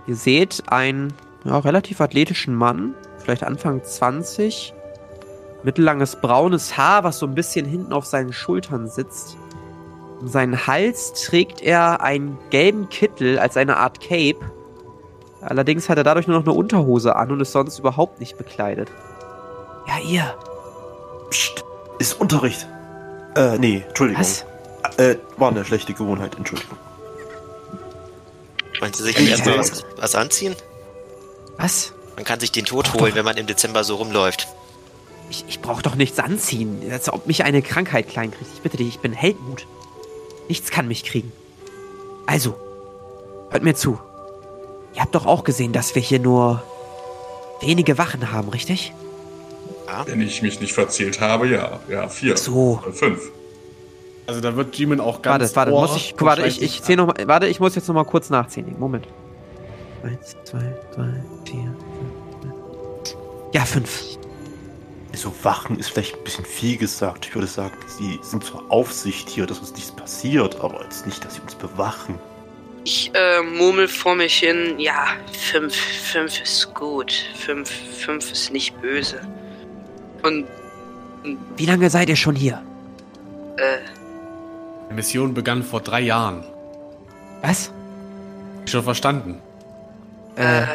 Ihr 0.08 0.16
seht 0.16 0.64
einen 0.70 1.14
ja, 1.44 1.60
relativ 1.60 2.00
athletischen 2.00 2.56
Mann, 2.56 2.96
vielleicht 3.18 3.44
Anfang 3.44 3.84
20, 3.84 4.74
mittellanges 5.64 6.22
braunes 6.22 6.78
Haar, 6.78 7.04
was 7.04 7.20
so 7.20 7.26
ein 7.26 7.36
bisschen 7.36 7.66
hinten 7.66 7.92
auf 7.92 8.06
seinen 8.06 8.32
Schultern 8.32 8.88
sitzt. 8.88 9.36
Um 10.22 10.30
seinen 10.30 10.68
Hals 10.68 11.12
trägt 11.26 11.62
er 11.62 12.02
einen 12.02 12.40
gelben 12.50 12.88
Kittel 12.88 13.40
als 13.40 13.58
eine 13.58 13.76
Art 13.76 14.00
Cape. 14.00 14.40
Allerdings 15.42 15.90
hat 15.90 15.98
er 15.98 16.06
dadurch 16.06 16.28
nur 16.28 16.38
noch 16.38 16.46
eine 16.46 16.56
Unterhose 16.58 17.18
an 17.18 17.32
und 17.32 17.42
ist 17.42 17.52
sonst 17.52 17.78
überhaupt 17.78 18.22
nicht 18.22 18.38
bekleidet. 18.38 18.90
Ja, 19.96 20.04
ihr. 20.04 20.36
Psst, 21.30 21.64
ist 22.00 22.20
Unterricht. 22.20 22.68
Äh, 23.36 23.58
nee, 23.58 23.84
Entschuldigung. 23.88 24.22
Was? 24.22 24.46
Äh, 24.98 25.16
war 25.38 25.52
eine 25.52 25.64
schlechte 25.66 25.94
Gewohnheit, 25.94 26.36
Entschuldigung. 26.36 26.78
Wollen 28.80 28.94
Sie 28.94 29.04
sich 29.04 29.30
erstmal 29.30 29.58
was, 29.58 29.84
was 29.98 30.16
anziehen? 30.16 30.56
Was? 31.58 31.94
Man 32.16 32.26
kann 32.26 32.40
sich 32.40 32.52
den 32.52 32.66
Tod 32.66 32.88
Ach 32.90 32.94
holen, 32.96 33.12
doch. 33.12 33.16
wenn 33.16 33.26
man 33.26 33.38
im 33.38 33.48
Dezember 33.48 33.84
so 33.84 33.96
rumläuft. 33.96 34.48
Ich, 35.30 35.46
ich 35.48 35.62
brauche 35.62 35.82
doch 35.82 35.96
nichts 35.96 36.20
anziehen, 36.20 36.82
als 36.92 37.12
ob 37.12 37.26
mich 37.26 37.44
eine 37.44 37.62
Krankheit 37.62 38.10
klein 38.10 38.32
kriegt. 38.32 38.52
Ich 38.54 38.62
bitte 38.62 38.78
dich, 38.78 38.88
ich 38.88 39.00
bin 39.00 39.14
Heldenmut. 39.14 39.66
Nichts 40.48 40.72
kann 40.72 40.88
mich 40.88 41.04
kriegen. 41.04 41.32
Also, 42.26 42.56
hört 43.50 43.64
mir 43.64 43.76
zu. 43.76 44.00
Ihr 44.94 45.02
habt 45.02 45.16
doch 45.16 45.26
auch 45.26 45.44
gesehen, 45.44 45.74
dass 45.74 45.96
wir 45.96 46.02
hier 46.02 46.20
nur 46.20 46.64
wenige 47.62 47.98
Wachen 47.98 48.32
haben, 48.32 48.50
richtig? 48.50 48.94
Wenn 50.06 50.22
ich 50.22 50.42
mich 50.42 50.60
nicht 50.60 50.74
verzählt 50.74 51.22
habe, 51.22 51.48
ja. 51.48 51.80
Ja, 51.90 52.08
vier. 52.08 52.38
So. 52.38 52.82
Fünf. 52.94 53.32
Also 54.28 54.42
da 54.42 54.56
wird 54.56 54.76
Jimin 54.76 55.00
auch 55.00 55.22
ganz 55.22 55.56
Warte, 55.56 55.56
warte, 55.56 55.72
muss 55.72 55.96
ich, 55.96 56.16
warte, 56.20 56.48
ich, 56.48 56.62
ich 56.62 56.72
sich 56.72 56.84
zähl 56.84 56.96
noch 56.96 57.08
mal, 57.08 57.16
warte, 57.28 57.48
ich 57.48 57.60
muss 57.60 57.76
jetzt 57.76 57.88
noch 57.88 57.96
mal 57.96 58.06
kurz 58.06 58.30
nachzählen. 58.30 58.76
Moment. 58.80 59.08
Eins, 60.04 60.36
zwei, 60.44 60.76
drei, 60.96 61.14
vier, 61.46 61.76
fünf. 62.42 63.16
Ja, 63.54 63.66
fünf. 63.66 64.18
Also 65.12 65.32
Wachen 65.44 65.80
ist 65.80 65.90
vielleicht 65.90 66.16
ein 66.16 66.24
bisschen 66.24 66.44
viel 66.46 66.78
gesagt. 66.78 67.28
Ich 67.28 67.36
würde 67.36 67.48
sagen, 67.48 67.76
sie 67.88 68.20
sind 68.22 68.44
zur 68.44 68.70
Aufsicht 68.70 69.30
hier, 69.30 69.46
dass 69.46 69.60
uns 69.60 69.74
nichts 69.74 69.92
passiert, 69.92 70.60
aber 70.60 70.84
jetzt 70.84 71.06
nicht, 71.06 71.24
dass 71.24 71.36
sie 71.36 71.42
uns 71.42 71.56
bewachen. 71.56 72.20
Ich 72.84 73.12
äh, 73.14 73.42
murmel 73.42 73.88
vor 73.88 74.16
mich 74.16 74.38
hin, 74.38 74.76
ja, 74.78 75.08
fünf, 75.52 75.74
fünf 75.74 76.42
ist 76.42 76.74
gut. 76.74 77.14
Fünf, 77.36 77.70
fünf 77.70 78.32
ist 78.32 78.52
nicht 78.52 78.80
böse. 78.82 79.22
Und, 80.26 80.46
Wie 81.58 81.66
lange 81.66 81.90
seid 81.90 82.10
ihr 82.10 82.16
schon 82.16 82.36
hier? 82.36 82.62
äh, 83.58 83.78
Die 84.90 84.94
Mission 84.94 85.34
begann 85.34 85.64
vor 85.64 85.82
drei 85.82 86.02
Jahren. 86.02 86.44
Was? 87.42 87.72
Schon 88.66 88.84
verstanden. 88.84 89.42
Äh, 90.36 90.64
äh, 90.64 90.66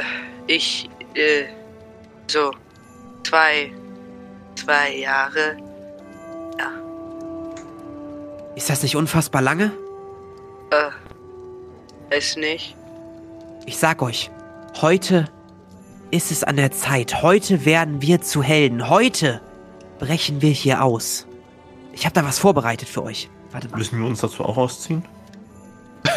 ich, 0.47 0.89
äh, 1.15 1.45
so, 2.29 2.53
zwei, 3.25 3.73
zwei 4.57 4.97
Jahre. 4.97 5.57
ist 8.57 8.69
das 8.69 8.83
nicht 8.83 8.95
unfassbar 8.95 9.41
lange? 9.41 9.73
Äh, 10.71 10.91
weiß 12.15 12.37
nicht. 12.37 12.77
Ich 13.65 13.79
sag 13.79 14.03
euch, 14.03 14.31
heute 14.83 15.25
ist 16.11 16.31
es 16.31 16.45
an 16.45 16.57
der 16.57 16.73
Zeit. 16.73 17.23
Heute 17.23 17.65
werden 17.65 18.03
wir 18.03 18.21
zu 18.21 18.43
Helden. 18.43 18.89
Heute 18.89 19.41
brechen 19.99 20.43
wir 20.43 20.51
hier 20.51 20.83
aus. 20.83 21.27
Ich 21.93 22.05
habe 22.05 22.15
da 22.15 22.25
was 22.25 22.39
vorbereitet 22.39 22.89
für 22.89 23.03
euch. 23.03 23.29
Warte 23.53 23.69
mal. 23.69 23.79
Müssen 23.79 24.01
wir 24.01 24.07
uns 24.07 24.21
dazu 24.21 24.45
auch 24.45 24.57
ausziehen? 24.57 25.05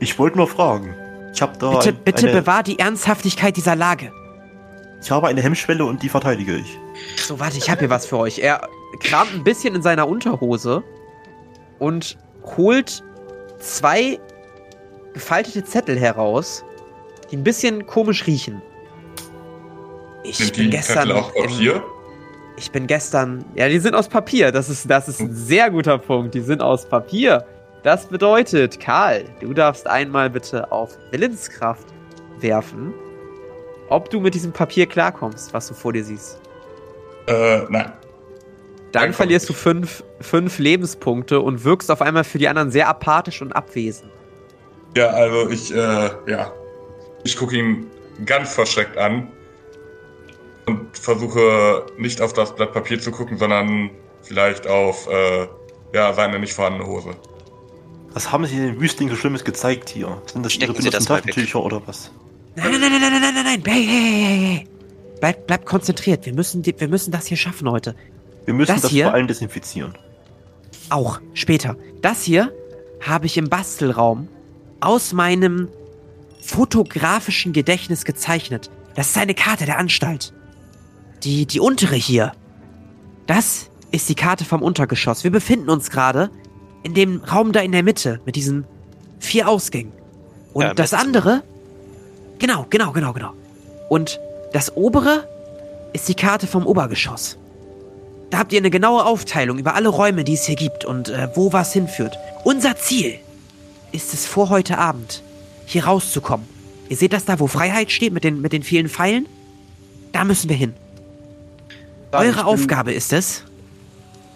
ich 0.00 0.18
wollte 0.18 0.36
nur 0.36 0.48
fragen. 0.48 0.94
Ich 1.34 1.42
habe 1.42 1.56
da 1.58 1.70
Bitte, 1.70 1.90
ein, 1.90 2.04
bitte 2.04 2.28
eine, 2.28 2.40
bewahr 2.40 2.62
die 2.62 2.78
Ernsthaftigkeit 2.78 3.56
dieser 3.56 3.76
Lage. 3.76 4.12
ich 5.02 5.10
habe 5.10 5.28
eine 5.28 5.42
Hemmschwelle 5.42 5.84
und 5.84 6.02
die 6.02 6.08
verteidige 6.08 6.56
ich. 6.56 6.78
So, 7.16 7.40
warte, 7.40 7.58
ich 7.58 7.68
habe 7.70 7.80
hier 7.80 7.90
was 7.90 8.06
für 8.06 8.18
euch. 8.18 8.38
Er 8.38 8.68
kramt 9.00 9.34
ein 9.34 9.44
bisschen 9.44 9.74
in 9.74 9.82
seiner 9.82 10.08
Unterhose 10.08 10.82
und 11.78 12.18
holt 12.56 13.02
zwei 13.58 14.18
gefaltete 15.12 15.64
Zettel 15.64 15.98
heraus, 15.98 16.64
die 17.30 17.36
ein 17.36 17.44
bisschen 17.44 17.86
komisch 17.86 18.26
riechen. 18.26 18.60
Ich 20.24 20.36
Sind 20.36 20.54
bin 20.56 20.64
die 20.64 20.70
gestern. 20.70 21.08
Zettel 21.08 21.12
auch 21.16 21.34
im- 21.34 21.42
Papier? 21.46 21.82
Ich 22.56 22.70
bin 22.70 22.86
gestern. 22.86 23.44
Ja, 23.54 23.68
die 23.68 23.78
sind 23.78 23.94
aus 23.94 24.08
Papier. 24.08 24.52
Das 24.52 24.68
ist, 24.68 24.90
das 24.90 25.08
ist 25.08 25.20
ein 25.20 25.34
sehr 25.34 25.70
guter 25.70 25.96
Punkt. 25.96 26.34
Die 26.34 26.40
sind 26.42 26.60
aus 26.60 26.84
Papier. 26.86 27.44
Das 27.82 28.06
bedeutet, 28.06 28.78
Karl, 28.78 29.24
du 29.40 29.54
darfst 29.54 29.86
einmal 29.86 30.28
bitte 30.28 30.70
auf 30.70 30.98
Willenskraft 31.10 31.86
werfen, 32.40 32.92
ob 33.88 34.10
du 34.10 34.20
mit 34.20 34.34
diesem 34.34 34.52
Papier 34.52 34.84
klarkommst, 34.86 35.54
was 35.54 35.68
du 35.68 35.74
vor 35.74 35.94
dir 35.94 36.04
siehst. 36.04 36.38
Äh, 37.26 37.60
nein. 37.70 37.92
Dann 38.92 39.04
Dann 39.04 39.12
verlierst 39.14 39.48
du 39.48 39.52
fünf, 39.54 40.02
fünf 40.20 40.58
Lebenspunkte 40.58 41.40
und 41.40 41.64
wirkst 41.64 41.90
auf 41.90 42.02
einmal 42.02 42.24
für 42.24 42.38
die 42.38 42.48
anderen 42.48 42.70
sehr 42.70 42.88
apathisch 42.88 43.40
und 43.40 43.52
abwesend. 43.52 44.10
Ja, 44.96 45.06
also 45.10 45.48
ich, 45.48 45.72
äh, 45.72 46.10
ja. 46.26 46.52
Ich 47.24 47.36
gucke 47.36 47.56
ihn 47.56 47.86
ganz 48.24 48.54
verschreckt 48.54 48.96
an 48.96 49.28
und 50.66 50.96
versuche 50.96 51.86
nicht 51.98 52.20
auf 52.20 52.32
das 52.32 52.54
Blatt 52.54 52.72
Papier 52.72 53.00
zu 53.00 53.10
gucken, 53.10 53.38
sondern 53.38 53.90
vielleicht 54.22 54.66
auf, 54.66 55.08
äh, 55.08 55.46
ja, 55.92 56.12
seine 56.12 56.38
nicht 56.38 56.52
vorhandene 56.52 56.86
Hose. 56.86 57.10
Was 58.12 58.32
haben 58.32 58.44
Sie 58.46 58.56
den 58.56 58.80
Wüstling 58.80 59.08
so 59.08 59.16
Schlimmes 59.16 59.44
gezeigt 59.44 59.88
hier? 59.90 60.20
Sind 60.32 60.44
das 60.44 60.52
Stecken 60.52 60.74
Ihre 60.74 60.90
das. 60.90 61.04
Taschentücher 61.04 61.62
oder 61.62 61.82
was? 61.86 62.10
Nein, 62.56 62.72
nein, 62.72 62.80
nein, 62.80 62.90
nein, 63.00 63.00
nein, 63.00 63.20
nein, 63.22 63.34
nein, 63.34 63.44
nein. 63.44 63.62
Hey, 63.64 63.86
hey, 63.86 64.02
hey, 64.02 64.38
hey. 64.56 64.66
Bleib, 65.20 65.46
bleib 65.46 65.66
konzentriert. 65.66 66.26
Wir 66.26 66.34
müssen, 66.34 66.64
wir 66.64 66.88
müssen 66.88 67.12
das 67.12 67.26
hier 67.26 67.36
schaffen 67.36 67.70
heute. 67.70 67.94
Wir 68.46 68.54
müssen 68.54 68.72
Das 68.72 68.82
das, 68.82 68.90
hier? 68.90 69.04
vor 69.04 69.14
allem 69.14 69.28
desinfizieren. 69.28 69.94
Auch 70.88 71.20
später. 71.34 71.76
Das 72.02 72.22
hier 72.24 72.52
habe 73.00 73.26
ich 73.26 73.36
im 73.36 73.48
Bastelraum 73.48 74.28
aus 74.80 75.12
meinem 75.12 75.68
fotografischen 76.42 77.52
Gedächtnis 77.52 78.04
gezeichnet. 78.04 78.70
Das 78.94 79.10
ist 79.10 79.18
eine 79.18 79.34
Karte 79.34 79.66
der 79.66 79.78
Anstalt. 79.78 80.32
Die, 81.22 81.46
die 81.46 81.60
untere 81.60 81.96
hier. 81.96 82.32
Das 83.26 83.70
ist 83.90 84.08
die 84.08 84.14
Karte 84.14 84.44
vom 84.44 84.62
Untergeschoss. 84.62 85.24
Wir 85.24 85.30
befinden 85.30 85.70
uns 85.70 85.90
gerade 85.90 86.30
in 86.82 86.94
dem 86.94 87.22
Raum 87.22 87.52
da 87.52 87.60
in 87.60 87.72
der 87.72 87.82
Mitte 87.82 88.20
mit 88.24 88.36
diesen 88.36 88.64
vier 89.18 89.48
Ausgängen. 89.48 89.92
Und 90.52 90.62
Ja, 90.62 90.74
das 90.74 90.94
andere, 90.94 91.42
genau, 92.38 92.66
genau, 92.70 92.92
genau, 92.92 93.12
genau. 93.12 93.32
Und 93.88 94.18
das 94.52 94.76
obere 94.76 95.28
ist 95.92 96.08
die 96.08 96.14
Karte 96.14 96.46
vom 96.46 96.66
Obergeschoss. 96.66 97.36
Da 98.30 98.38
habt 98.38 98.52
ihr 98.52 98.58
eine 98.58 98.70
genaue 98.70 99.04
Aufteilung 99.04 99.58
über 99.58 99.74
alle 99.74 99.88
Räume, 99.88 100.24
die 100.24 100.34
es 100.34 100.44
hier 100.44 100.54
gibt 100.54 100.84
und 100.84 101.08
äh, 101.08 101.28
wo 101.34 101.52
was 101.52 101.72
hinführt. 101.72 102.16
Unser 102.44 102.76
Ziel 102.76 103.18
ist 103.92 104.14
es 104.14 104.26
vor 104.26 104.50
heute 104.50 104.78
Abend, 104.78 105.22
hier 105.72 105.84
rauszukommen. 105.84 106.46
Ihr 106.88 106.96
seht 106.96 107.12
das 107.12 107.24
da, 107.24 107.38
wo 107.38 107.46
Freiheit 107.46 107.90
steht 107.90 108.12
mit 108.12 108.24
den, 108.24 108.40
mit 108.40 108.52
den 108.52 108.62
vielen 108.62 108.88
Pfeilen? 108.88 109.26
Da 110.12 110.24
müssen 110.24 110.48
wir 110.48 110.56
hin. 110.56 110.74
Ich 112.12 112.18
Eure 112.18 112.44
Aufgabe 112.44 112.92
ist 112.92 113.12
es, 113.12 113.44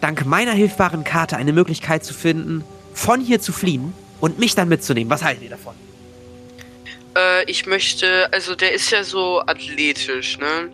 dank 0.00 0.24
meiner 0.24 0.52
hilfbaren 0.52 1.02
Karte 1.02 1.36
eine 1.36 1.52
Möglichkeit 1.52 2.04
zu 2.04 2.14
finden, 2.14 2.62
von 2.92 3.20
hier 3.20 3.40
zu 3.40 3.52
fliehen 3.52 3.92
und 4.20 4.38
mich 4.38 4.54
dann 4.54 4.68
mitzunehmen. 4.68 5.10
Was 5.10 5.24
haltet 5.24 5.42
ihr 5.42 5.50
davon? 5.50 5.74
Äh, 7.16 7.50
ich 7.50 7.66
möchte, 7.66 8.32
also 8.32 8.54
der 8.54 8.72
ist 8.72 8.90
ja 8.90 9.02
so 9.02 9.40
athletisch, 9.40 10.38
ne? 10.38 10.70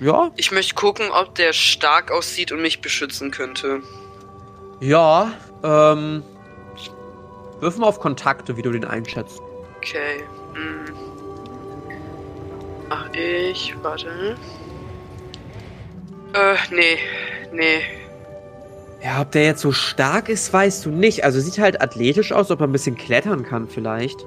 Ja, 0.00 0.30
Ich 0.36 0.50
möchte 0.50 0.74
gucken, 0.74 1.10
ob 1.10 1.34
der 1.36 1.52
stark 1.52 2.10
aussieht 2.10 2.52
und 2.52 2.60
mich 2.60 2.80
beschützen 2.80 3.30
könnte. 3.30 3.80
ja, 4.80 5.32
ähm. 5.62 6.22
Wirf 7.60 7.76
mal 7.78 7.86
auf 7.86 8.00
Kontakte, 8.00 8.56
wie 8.56 8.62
du 8.62 8.72
den 8.72 8.84
einschätzt. 8.84 9.40
Okay. 9.82 10.22
Hm. 10.54 10.84
Ach, 12.88 13.08
ich, 13.14 13.74
warte. 13.82 14.36
Äh, 16.34 16.54
nee. 16.70 16.98
Nee. 17.52 17.82
Ja, 19.02 19.22
ob 19.22 19.32
der 19.32 19.44
jetzt 19.44 19.60
so 19.60 19.72
stark 19.72 20.28
ist, 20.28 20.52
weißt 20.52 20.84
du 20.84 20.90
nicht. 20.90 21.24
Also 21.24 21.40
sieht 21.40 21.58
halt 21.58 21.82
athletisch 21.82 22.30
aus, 22.30 22.52
ob 22.52 22.60
er 22.60 22.68
ein 22.68 22.72
bisschen 22.72 22.96
klettern 22.96 23.44
kann 23.44 23.68
vielleicht. 23.68 24.24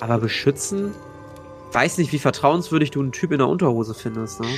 Aber 0.00 0.16
beschützen? 0.18 0.94
Weiß 1.72 1.98
nicht, 1.98 2.12
wie 2.12 2.18
vertrauenswürdig 2.18 2.90
du 2.90 3.00
einen 3.00 3.12
Typ 3.12 3.32
in 3.32 3.38
der 3.38 3.48
Unterhose 3.48 3.92
findest, 3.92 4.40
ne? 4.40 4.48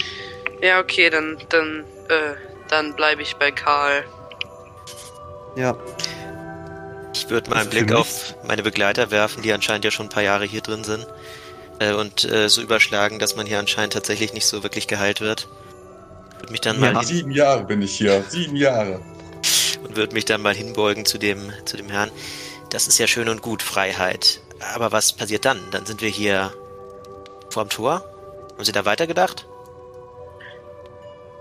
Ja, 0.63 0.79
okay, 0.79 1.11
dann, 1.11 1.39
dann, 1.49 1.85
äh, 2.09 2.37
dann 2.69 2.95
bleibe 2.95 3.23
ich 3.23 3.35
bei 3.35 3.51
Karl. 3.51 4.05
Ja. 5.57 5.77
Ich 7.15 7.31
würde 7.31 7.49
mal 7.49 7.61
einen 7.61 7.71
Blick 7.71 7.93
auf 7.93 8.35
meine 8.47 8.63
Begleiter 8.63 9.11
werfen, 9.11 9.43
die 9.43 9.53
anscheinend 9.53 9.85
ja 9.85 9.91
schon 9.93 10.07
ein 10.07 10.11
paar 10.11 10.23
Jahre 10.25 10.45
hier 10.45 10.61
drin 10.61 10.83
sind. 10.85 11.07
Äh, 11.79 11.93
und 11.95 12.25
äh, 12.25 12.49
so 12.49 12.61
überschlagen, 12.61 13.19
dass 13.19 13.37
man 13.37 13.47
hier 13.47 13.59
anscheinend 13.59 13.93
tatsächlich 13.95 14.33
nicht 14.35 14.47
so 14.47 14.63
wirklich 14.63 14.87
geheilt 14.89 15.21
wird. 15.21 15.49
Würde 16.41 16.53
mich 16.53 16.61
dann 16.61 16.83
Ja. 16.83 16.93
mal 16.93 17.05
Sieben 17.05 17.31
Jahre 17.31 17.65
bin 17.65 17.83
ich 17.83 17.97
hier. 17.97 18.25
Sieben 18.29 18.57
Jahre. 18.57 19.01
und 19.85 19.97
würde 19.97 20.15
mich 20.15 20.25
dann 20.25 20.43
mal 20.43 20.55
hinbeugen 20.55 21.05
zu 21.05 21.19
dem, 21.19 21.53
zu 21.65 21.77
dem 21.77 21.89
Herrn. 21.89 22.11
Das 22.71 22.89
ist 22.89 22.99
ja 22.99 23.07
schön 23.07 23.29
und 23.29 23.43
gut, 23.43 23.63
Freiheit. 23.63 24.41
Aber 24.75 24.93
was 24.93 25.13
passiert 25.13 25.45
dann? 25.45 25.59
Dann 25.71 25.87
sind 25.87 26.01
wir 26.01 26.09
hier 26.09 26.53
vorm 27.51 27.69
Tor? 27.69 28.05
Haben 28.53 28.65
Sie 28.65 28.73
da 28.73 28.85
weitergedacht? 28.85 29.47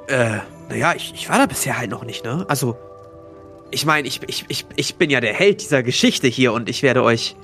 Äh, 0.07 0.39
naja, 0.69 0.93
ich, 0.95 1.13
ich 1.15 1.29
war 1.29 1.39
da 1.39 1.45
bisher 1.45 1.77
halt 1.77 1.89
noch 1.89 2.03
nicht, 2.03 2.23
ne? 2.23 2.45
Also, 2.47 2.77
ich 3.73 3.85
meine, 3.85 4.07
ich, 4.07 4.21
ich, 4.27 4.45
ich, 4.47 4.65
ich 4.75 4.95
bin 4.95 5.09
ja 5.09 5.19
der 5.19 5.33
Held 5.33 5.61
dieser 5.61 5.83
Geschichte 5.83 6.27
hier 6.27 6.53
und 6.53 6.69
ich 6.69 6.83
werde 6.83 7.03
euch 7.03 7.35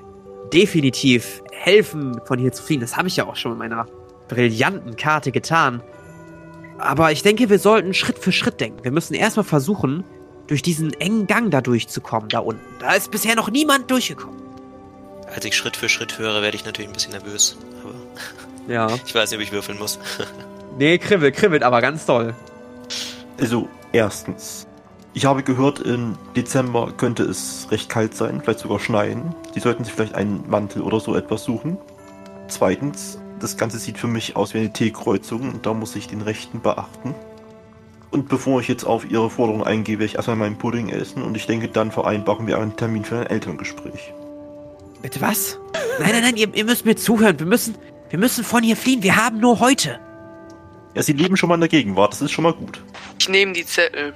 definitiv 0.53 1.41
helfen, 1.51 2.19
von 2.25 2.39
hier 2.39 2.51
zu 2.51 2.63
fliehen. 2.63 2.81
Das 2.81 2.97
habe 2.97 3.07
ich 3.07 3.17
ja 3.17 3.27
auch 3.27 3.35
schon 3.35 3.51
mit 3.51 3.59
meiner 3.59 3.85
brillanten 4.27 4.95
Karte 4.95 5.31
getan. 5.31 5.81
Aber 6.77 7.11
ich 7.11 7.23
denke, 7.23 7.49
wir 7.49 7.59
sollten 7.59 7.93
Schritt 7.93 8.19
für 8.19 8.31
Schritt 8.31 8.59
denken. 8.61 8.83
Wir 8.83 8.91
müssen 8.91 9.13
erstmal 9.13 9.43
versuchen, 9.43 10.03
durch 10.47 10.61
diesen 10.61 10.93
engen 10.93 11.27
Gang 11.27 11.51
da 11.51 11.61
durchzukommen, 11.61 12.29
da 12.29 12.39
unten. 12.39 12.61
Da 12.79 12.93
ist 12.93 13.11
bisher 13.11 13.35
noch 13.35 13.51
niemand 13.51 13.91
durchgekommen. 13.91 14.39
Als 15.27 15.45
ich 15.45 15.55
Schritt 15.55 15.77
für 15.77 15.89
Schritt 15.89 16.17
höre, 16.17 16.41
werde 16.41 16.55
ich 16.55 16.65
natürlich 16.65 16.89
ein 16.89 16.93
bisschen 16.93 17.11
nervös. 17.11 17.57
Aber 17.83 17.93
Ja. 18.69 18.87
ich 19.05 19.13
weiß 19.13 19.31
nicht, 19.31 19.39
ob 19.39 19.43
ich 19.43 19.51
würfeln 19.51 19.77
muss. 19.77 19.99
Nee, 20.77 20.97
kribbelt, 20.97 21.35
kribbelt, 21.35 21.61
aber 21.61 21.81
ganz 21.81 22.05
doll. 22.05 22.33
Also, 23.37 23.67
erstens. 23.91 24.65
Ich 25.13 25.25
habe 25.25 25.41
gehört, 25.41 25.79
im 25.79 26.15
Dezember 26.35 26.93
könnte 26.95 27.23
es 27.23 27.67
recht 27.71 27.89
kalt 27.89 28.15
sein, 28.15 28.41
vielleicht 28.41 28.59
sogar 28.59 28.79
schneien. 28.79 29.33
Sie 29.53 29.59
sollten 29.59 29.83
sich 29.83 29.93
vielleicht 29.93 30.13
einen 30.13 30.47
Mantel 30.47 30.83
oder 30.83 30.99
so 30.99 31.15
etwas 31.15 31.43
suchen. 31.43 31.77
Zweitens, 32.47 33.19
das 33.39 33.57
Ganze 33.57 33.79
sieht 33.79 33.97
für 33.97 34.07
mich 34.07 34.35
aus 34.35 34.53
wie 34.53 34.59
eine 34.59 34.71
T-Kreuzung 34.71 35.41
und 35.49 35.65
da 35.65 35.73
muss 35.73 35.95
ich 35.95 36.07
den 36.07 36.21
Rechten 36.21 36.61
beachten. 36.61 37.15
Und 38.11 38.29
bevor 38.29 38.61
ich 38.61 38.67
jetzt 38.67 38.83
auf 38.83 39.09
Ihre 39.09 39.29
Forderung 39.29 39.63
eingehe, 39.63 39.97
werde 39.97 40.05
ich 40.05 40.15
erstmal 40.15 40.35
meinen 40.35 40.57
Pudding 40.57 40.89
essen 40.89 41.23
und 41.23 41.35
ich 41.35 41.47
denke, 41.47 41.67
dann 41.67 41.91
vereinbaren 41.91 42.45
wir 42.47 42.59
einen 42.59 42.75
Termin 42.75 43.03
für 43.03 43.19
ein 43.19 43.27
Elterngespräch. 43.27 44.13
Bitte 45.01 45.21
was? 45.21 45.57
Nein, 45.99 46.11
nein, 46.11 46.21
nein, 46.21 46.35
ihr, 46.37 46.53
ihr 46.53 46.65
müsst 46.65 46.85
mir 46.85 46.95
zuhören. 46.95 47.39
Wir 47.39 47.45
müssen, 47.45 47.75
wir 48.09 48.19
müssen 48.19 48.43
von 48.43 48.63
hier 48.63 48.75
fliehen. 48.75 49.03
Wir 49.03 49.15
haben 49.15 49.39
nur 49.39 49.59
heute. 49.59 49.99
Ja, 50.95 51.03
Sie 51.03 51.13
leben 51.13 51.37
schon 51.37 51.49
mal 51.49 51.55
in 51.55 51.61
der 51.61 51.69
Gegenwart, 51.69 52.13
das 52.13 52.21
ist 52.21 52.31
schon 52.31 52.43
mal 52.43 52.53
gut. 52.53 52.83
Ich 53.19 53.29
nehme 53.29 53.53
die 53.53 53.65
Zettel. 53.65 54.13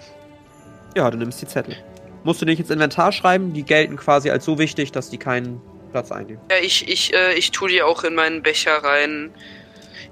Ja, 0.96 1.10
du 1.10 1.18
nimmst 1.18 1.42
die 1.42 1.48
Zettel. 1.48 1.76
Musst 2.24 2.42
du 2.42 2.46
nicht 2.46 2.60
ins 2.60 2.70
Inventar 2.70 3.12
schreiben, 3.12 3.54
die 3.54 3.64
gelten 3.64 3.98
quasi 3.98 4.30
als 4.30 4.46
so 4.46 4.58
wichtig, 4.58 4.92
dass 4.92 5.10
die 5.10 5.18
keinen 5.18 5.62
Platz 5.92 6.12
einnehmen. 6.12 6.40
Ja, 6.50 6.58
ich, 6.62 6.88
ich, 6.88 7.14
äh, 7.14 7.34
ich 7.34 7.52
tu 7.52 7.68
die 7.68 7.82
auch 7.82 8.04
in 8.04 8.16
meinen 8.16 8.42
Becher 8.42 8.78
rein. 8.84 9.32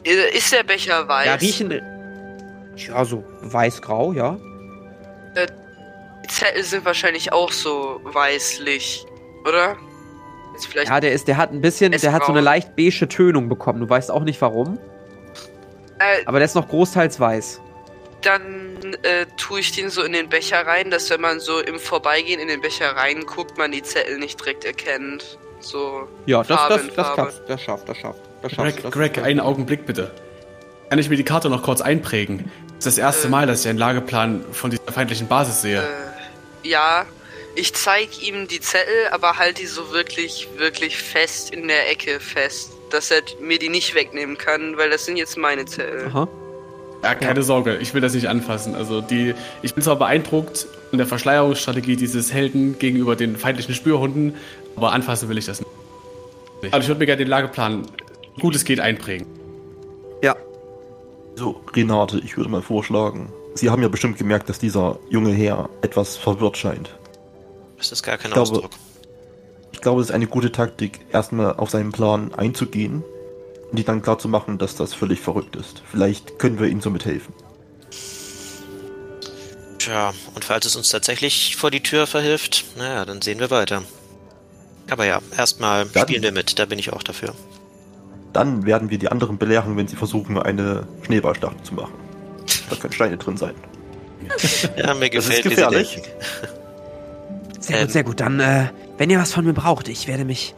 Äh, 0.03 0.35
Ist 0.37 0.51
der 0.51 0.63
Becher 0.63 1.07
weiß? 1.07 1.25
Ja, 1.25 1.33
riechen. 1.35 1.81
Ja, 2.75 3.05
so 3.05 3.23
weiß-grau, 3.41 4.13
ja. 4.13 4.37
Die 6.23 6.27
Zettel 6.27 6.63
sind 6.63 6.85
wahrscheinlich 6.85 7.31
auch 7.31 7.51
so 7.51 7.99
weißlich, 8.03 9.05
oder? 9.47 9.75
Vielleicht. 10.69 10.89
Ja, 10.89 10.99
der 10.99 11.13
ist, 11.13 11.27
der 11.27 11.37
hat 11.37 11.51
ein 11.51 11.61
bisschen, 11.61 11.91
der 11.91 12.11
hat 12.11 12.25
so 12.25 12.31
eine 12.31 12.41
leicht 12.41 12.75
beige 12.75 13.07
Tönung 13.07 13.49
bekommen. 13.49 13.79
Du 13.79 13.89
weißt 13.89 14.11
auch 14.11 14.23
nicht 14.23 14.39
warum. 14.41 14.77
Äh, 15.97 16.23
Aber 16.25 16.37
der 16.39 16.45
ist 16.45 16.55
noch 16.55 16.67
großteils 16.67 17.19
weiß. 17.19 17.61
dann 18.21 18.70
äh, 18.83 19.25
tue 19.37 19.59
ich 19.59 19.71
den 19.71 19.89
so 19.89 20.03
in 20.03 20.13
den 20.13 20.29
Becher 20.29 20.65
rein, 20.65 20.91
dass 20.91 21.09
wenn 21.09 21.21
man 21.21 21.39
so 21.39 21.59
im 21.59 21.79
Vorbeigehen 21.79 22.39
in 22.39 22.47
den 22.47 22.61
Becher 22.61 22.95
reinguckt, 22.95 23.57
man 23.57 23.71
die 23.71 23.83
Zettel 23.83 24.17
nicht 24.17 24.39
direkt 24.39 24.65
erkennt. 24.65 25.37
So. 25.59 26.07
Ja, 26.25 26.43
das, 26.43 26.59
Farbe 26.59 26.75
das, 26.75 26.95
das, 26.95 27.15
schafft, 27.15 27.49
das 27.49 27.61
schafft, 27.61 27.89
das 27.89 27.97
schafft. 27.97 28.19
Das 28.41 28.51
schafft 28.51 28.63
Greg, 28.63 28.83
das 28.83 28.91
Greg, 28.91 29.17
einen 29.19 29.39
Augenblick 29.39 29.85
bitte. 29.85 30.11
Kann 30.89 30.99
ich 30.99 31.09
mir 31.09 31.15
die 31.15 31.23
Karte 31.23 31.49
noch 31.49 31.63
kurz 31.63 31.81
einprägen? 31.81 32.51
Das 32.77 32.87
ist 32.87 32.97
das 32.97 32.97
erste 32.97 33.27
Äh. 33.27 33.31
Mal, 33.31 33.47
dass 33.47 33.61
ich 33.61 33.69
einen 33.69 33.77
Lageplan 33.77 34.43
von 34.51 34.71
dieser 34.71 34.91
feindlichen 34.91 35.27
Basis 35.27 35.61
sehe. 35.61 35.81
Äh, 35.83 36.67
ja, 36.67 37.05
ich 37.55 37.73
zeig 37.73 38.21
ihm 38.23 38.47
die 38.47 38.59
Zettel, 38.59 39.07
aber 39.11 39.37
halt 39.37 39.59
die 39.59 39.67
so 39.67 39.91
wirklich, 39.91 40.49
wirklich 40.57 40.97
fest 40.97 41.53
in 41.53 41.67
der 41.67 41.89
Ecke 41.89 42.19
fest. 42.19 42.71
Dass 42.89 43.11
er 43.11 43.21
mir 43.39 43.59
die 43.59 43.69
nicht 43.69 43.95
wegnehmen 43.95 44.37
kann, 44.37 44.77
weil 44.77 44.89
das 44.89 45.05
sind 45.05 45.17
jetzt 45.17 45.37
meine 45.37 45.65
Zettel. 45.65 46.07
Aha. 46.07 46.27
Ja, 47.03 47.15
keine 47.15 47.41
Sorge, 47.43 47.77
ich 47.77 47.93
will 47.93 48.01
das 48.01 48.13
nicht 48.13 48.27
anfassen. 48.29 48.75
Also 48.75 49.01
die, 49.01 49.33
ich 49.63 49.73
bin 49.73 49.83
zwar 49.83 49.95
beeindruckt 49.95 50.67
von 50.89 50.97
der 50.97 51.07
Verschleierungsstrategie 51.07 51.95
dieses 51.95 52.31
Helden 52.31 52.77
gegenüber 52.77 53.15
den 53.15 53.35
feindlichen 53.37 53.73
Spürhunden, 53.73 54.35
aber 54.75 54.91
anfassen 54.91 55.27
will 55.29 55.37
ich 55.37 55.45
das 55.45 55.59
nicht. 55.61 55.71
Also 56.73 56.83
ich 56.83 56.87
würde 56.89 56.99
mir 56.99 57.07
gerne 57.07 57.17
den 57.23 57.27
Lageplan, 57.27 57.87
gut 58.39 58.55
es 58.55 58.65
geht, 58.65 58.79
einprägen. 58.79 59.25
Ja. 60.21 60.35
So, 61.35 61.61
Renate, 61.75 62.19
ich 62.23 62.37
würde 62.37 62.49
mal 62.51 62.61
vorschlagen. 62.61 63.33
Sie 63.55 63.69
haben 63.71 63.81
ja 63.81 63.87
bestimmt 63.87 64.17
gemerkt, 64.17 64.47
dass 64.49 64.59
dieser 64.59 64.99
junge 65.09 65.31
Herr 65.33 65.69
etwas 65.81 66.17
verwirrt 66.17 66.55
scheint. 66.57 66.91
Das 67.77 67.91
ist 67.91 68.03
gar 68.03 68.17
kein 68.17 68.27
Ich 68.27 68.33
glaube- 68.33 68.51
Ausdruck. 68.51 68.71
Ich 69.71 69.81
glaube, 69.81 70.01
es 70.01 70.09
ist 70.09 70.13
eine 70.13 70.27
gute 70.27 70.51
Taktik, 70.51 70.99
erstmal 71.11 71.55
auf 71.55 71.71
seinen 71.71 71.91
Plan 71.91 72.31
einzugehen 72.35 73.03
und 73.71 73.77
die 73.77 73.83
dann 73.83 74.01
klar 74.01 74.19
zu 74.19 74.27
machen, 74.27 74.57
dass 74.57 74.75
das 74.75 74.93
völlig 74.93 75.19
verrückt 75.21 75.55
ist. 75.55 75.81
Vielleicht 75.89 76.37
können 76.39 76.59
wir 76.59 76.67
ihm 76.67 76.81
somit 76.81 77.05
helfen. 77.05 77.33
Tja, 79.79 80.13
und 80.35 80.45
falls 80.45 80.65
es 80.65 80.75
uns 80.75 80.89
tatsächlich 80.89 81.55
vor 81.55 81.71
die 81.71 81.81
Tür 81.81 82.05
verhilft, 82.05 82.65
naja, 82.77 83.03
dann 83.05 83.21
sehen 83.21 83.39
wir 83.39 83.49
weiter. 83.49 83.81
Aber 84.89 85.05
ja, 85.05 85.21
erstmal 85.35 85.87
spielen 85.87 86.21
wir 86.21 86.31
mit, 86.31 86.59
da 86.59 86.65
bin 86.65 86.77
ich 86.77 86.93
auch 86.93 87.01
dafür. 87.01 87.33
Dann 88.33 88.65
werden 88.65 88.89
wir 88.89 88.97
die 88.97 89.09
anderen 89.09 89.37
belehren, 89.37 89.75
wenn 89.77 89.87
sie 89.87 89.95
versuchen, 89.95 90.37
eine 90.37 90.87
Schneeballschlacht 91.03 91.65
zu 91.65 91.73
machen. 91.73 91.93
Da 92.69 92.75
können 92.75 92.93
Steine 92.93 93.17
drin 93.17 93.37
sein. 93.37 93.55
Ja, 94.77 94.93
mir 94.93 95.09
Das 95.09 95.25
ist 95.27 95.41
gefällt, 95.41 95.45
wie 95.45 95.49
Sie 95.49 95.55
gefährlich. 95.55 96.01
Sehr 97.59 97.77
Ähm. 97.79 97.81
gut, 97.85 97.91
sehr 97.91 98.03
gut. 98.03 98.19
Dann, 98.19 98.39
äh, 98.39 98.67
wenn 98.97 99.09
ihr 99.09 99.19
was 99.19 99.33
von 99.33 99.43
mir 99.45 99.53
braucht, 99.53 99.87
ich 99.87 100.07
werde 100.07 100.25
mich 100.25 100.53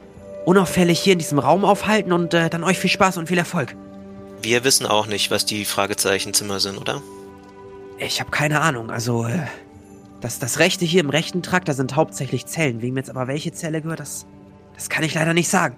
unauffällig 0.45 0.99
hier 0.99 1.13
in 1.13 1.19
diesem 1.19 1.39
Raum 1.39 1.65
aufhalten 1.65 2.11
und 2.11 2.33
äh, 2.33 2.49
dann 2.49 2.63
euch 2.63 2.79
viel 2.79 2.89
Spaß 2.89 3.17
und 3.17 3.27
viel 3.27 3.37
Erfolg. 3.37 3.75
Wir 4.41 4.63
wissen 4.63 4.85
auch 4.85 5.07
nicht, 5.07 5.31
was 5.31 5.45
die 5.45 5.65
Fragezeichenzimmer 5.65 6.59
sind, 6.59 6.77
oder? 6.77 7.01
Ich 7.97 8.19
habe 8.19 8.31
keine 8.31 8.61
Ahnung. 8.61 8.91
Also, 8.91 9.25
äh, 9.25 9.39
das, 10.19 10.39
das 10.39 10.59
rechte 10.59 10.85
hier 10.85 11.01
im 11.01 11.09
rechten 11.09 11.43
Trakt, 11.43 11.67
da 11.67 11.73
sind 11.73 11.95
hauptsächlich 11.95 12.45
Zellen. 12.45 12.81
Wem 12.81 12.97
jetzt 12.97 13.09
aber 13.09 13.27
welche 13.27 13.51
Zelle 13.51 13.81
gehört, 13.81 13.99
das, 13.99 14.25
das 14.73 14.89
kann 14.89 15.03
ich 15.03 15.13
leider 15.13 15.33
nicht 15.33 15.49
sagen. 15.49 15.77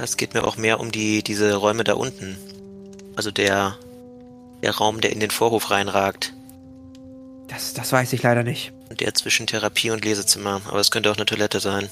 Es 0.00 0.16
geht 0.16 0.34
mir 0.34 0.44
auch 0.44 0.56
mehr 0.56 0.80
um 0.80 0.90
die, 0.90 1.22
diese 1.22 1.54
Räume 1.54 1.84
da 1.84 1.94
unten. 1.94 2.36
Also 3.16 3.30
der, 3.30 3.76
der 4.62 4.76
Raum, 4.76 5.00
der 5.00 5.12
in 5.12 5.20
den 5.20 5.30
Vorhof 5.30 5.70
reinragt. 5.70 6.32
Das, 7.48 7.74
das 7.74 7.92
weiß 7.92 8.12
ich 8.14 8.22
leider 8.22 8.42
nicht. 8.42 8.72
der 8.98 9.14
zwischen 9.14 9.46
Therapie 9.46 9.90
und 9.90 10.04
Lesezimmer, 10.04 10.62
aber 10.66 10.80
es 10.80 10.90
könnte 10.90 11.10
auch 11.10 11.16
eine 11.16 11.26
Toilette 11.26 11.60
sein. 11.60 11.88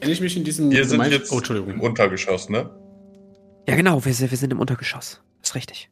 Wenn 0.00 0.10
ich 0.10 0.20
mich 0.20 0.36
in 0.36 0.44
diesem 0.44 0.70
Wir 0.70 0.84
sind 0.86 1.02
jetzt 1.10 1.30
oh, 1.32 1.38
Entschuldigung. 1.38 1.70
im 1.74 1.80
Untergeschoss, 1.80 2.48
ne? 2.48 2.70
Ja, 3.68 3.76
genau, 3.76 4.04
wir, 4.04 4.14
sind- 4.14 4.30
wir 4.30 4.38
sind 4.38 4.52
im 4.52 4.58
Untergeschoss. 4.58 5.20
ist 5.42 5.54
richtig. 5.54 5.88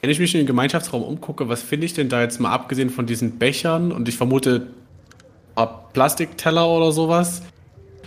Wenn 0.00 0.10
ich 0.10 0.18
mich 0.18 0.34
in 0.34 0.40
den 0.42 0.46
Gemeinschaftsraum 0.46 1.02
umgucke, 1.02 1.48
was 1.48 1.62
finde 1.62 1.86
ich 1.86 1.94
denn 1.94 2.08
da 2.10 2.20
jetzt 2.20 2.38
mal 2.38 2.50
abgesehen 2.52 2.90
von 2.90 3.06
diesen 3.06 3.38
Bechern 3.38 3.90
und 3.90 4.06
ich 4.08 4.16
vermute 4.18 4.66
ein 4.66 5.54
paar 5.54 5.88
Plastikteller 5.94 6.68
oder 6.68 6.92
sowas? 6.92 7.40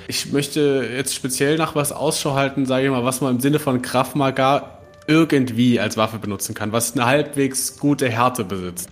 Ich 0.08 0.32
möchte 0.32 0.88
jetzt 0.96 1.16
speziell 1.16 1.58
nach 1.58 1.74
was 1.76 1.92
Ausschau 1.92 2.36
halten, 2.36 2.66
sage 2.68 2.86
ich 2.86 2.92
mal, 2.92 3.04
was 3.04 3.20
man 3.20 3.36
im 3.36 3.42
Sinne 3.42 3.58
von 3.60 3.82
Krav 3.82 4.14
Maga 4.16 4.78
irgendwie 5.08 5.80
als 5.80 5.98
Waffe 5.98 6.20
benutzen 6.20 6.54
kann, 6.54 6.72
was 6.72 6.94
eine 6.94 7.06
halbwegs 7.06 7.80
gute 7.80 8.08
Härte 8.10 8.44
besitzt. 8.46 8.90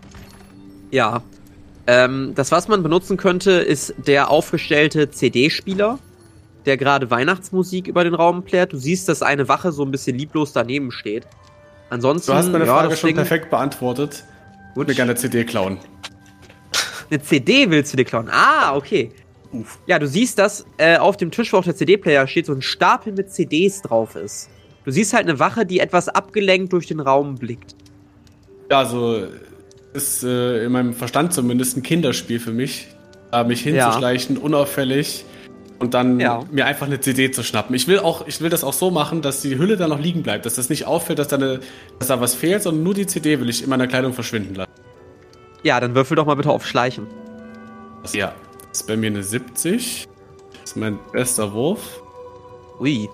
Ja. 0.91 1.21
Ähm, 1.87 2.31
das, 2.35 2.51
was 2.51 2.67
man 2.67 2.81
benutzen 2.81 3.17
könnte, 3.17 3.51
ist 3.51 3.93
der 4.07 4.31
aufgestellte 4.31 5.11
CD-Spieler, 5.11 5.99
der 6.65 6.77
gerade 6.77 7.09
Weihnachtsmusik 7.11 7.87
über 7.87 8.03
den 8.03 8.13
Raum 8.13 8.43
plärt. 8.43 8.73
Du 8.73 8.77
siehst, 8.77 9.07
dass 9.09 9.21
eine 9.21 9.47
Wache 9.47 9.71
so 9.71 9.83
ein 9.83 9.91
bisschen 9.91 10.17
lieblos 10.17 10.53
daneben 10.53 10.91
steht. 10.91 11.25
Ansonsten, 11.89 12.31
Du 12.31 12.37
hast 12.37 12.51
meine 12.51 12.65
ja, 12.65 12.73
Frage 12.79 12.95
schon 12.97 13.07
Ding- 13.09 13.15
perfekt 13.17 13.49
beantwortet. 13.49 14.23
Ich 14.71 14.75
würde 14.77 14.91
mir 14.91 14.95
gerne 14.95 15.11
eine 15.11 15.19
CD 15.19 15.43
klauen. 15.43 15.77
Eine 17.09 17.21
CD 17.21 17.69
willst 17.69 17.93
du 17.93 17.97
dir 17.97 18.05
klauen? 18.05 18.29
Ah, 18.31 18.75
okay. 18.75 19.11
Ja, 19.85 19.99
du 19.99 20.07
siehst, 20.07 20.39
dass 20.39 20.65
äh, 20.77 20.97
auf 20.97 21.17
dem 21.17 21.31
Tisch, 21.31 21.53
wo 21.53 21.57
auch 21.57 21.63
der 21.63 21.75
CD-Player 21.75 22.27
steht, 22.27 22.47
so 22.47 22.53
ein 22.53 22.61
Stapel 22.61 23.13
mit 23.13 23.31
CDs 23.31 23.81
drauf 23.81 24.15
ist. 24.15 24.49
Du 24.83 24.91
siehst 24.91 25.13
halt 25.13 25.27
eine 25.29 25.39
Wache, 25.39 25.65
die 25.65 25.79
etwas 25.79 26.09
abgelenkt 26.09 26.73
durch 26.73 26.87
den 26.87 26.99
Raum 26.99 27.35
blickt. 27.35 27.75
Ja, 28.69 28.79
also 28.79 29.27
ist 29.93 30.23
äh, 30.23 30.65
in 30.65 30.71
meinem 30.73 30.93
Verstand 30.93 31.33
zumindest 31.33 31.77
ein 31.77 31.83
Kinderspiel 31.83 32.39
für 32.39 32.51
mich, 32.51 32.87
da 33.31 33.43
mich 33.43 33.61
hinzuschleichen, 33.61 34.37
unauffällig 34.37 35.23
und 35.79 35.93
dann 35.93 36.19
Ja. 36.19 36.43
mir 36.51 36.65
einfach 36.65 36.85
eine 36.87 36.99
CD 36.99 37.31
zu 37.31 37.43
schnappen. 37.43 37.75
Ich 37.75 37.87
will 37.87 37.99
auch, 37.99 38.27
ich 38.27 38.41
will 38.41 38.49
das 38.49 38.63
auch 38.63 38.73
so 38.73 38.91
machen, 38.91 39.21
dass 39.21 39.41
die 39.41 39.57
Hülle 39.57 39.77
da 39.77 39.87
noch 39.87 39.99
liegen 39.99 40.23
bleibt, 40.23 40.45
dass 40.45 40.55
das 40.55 40.69
nicht 40.69 40.85
auffällt, 40.87 41.19
dass 41.19 41.27
da, 41.27 41.35
eine, 41.35 41.59
dass 41.99 42.07
da 42.07 42.21
was 42.21 42.33
fehlt, 42.35 42.63
sondern 42.63 42.83
nur 42.83 42.93
die 42.93 43.05
CD 43.07 43.39
will 43.39 43.49
ich 43.49 43.63
in 43.63 43.69
meiner 43.69 43.87
Kleidung 43.87 44.13
verschwinden 44.13 44.55
lassen. 44.55 44.71
Ja, 45.63 45.79
dann 45.79 45.95
würfel 45.95 46.15
doch 46.15 46.25
mal 46.25 46.35
bitte 46.35 46.49
auf 46.51 46.65
Schleichen. 46.65 47.07
Ja, 48.13 48.33
das 48.69 48.81
ist 48.81 48.87
bei 48.87 48.95
mir 48.97 49.07
eine 49.07 49.23
70. 49.23 50.07
Das 50.61 50.71
ist 50.71 50.77
mein 50.77 50.99
bester 51.11 51.53
Wurf. 51.53 52.01
Ui, 52.79 53.09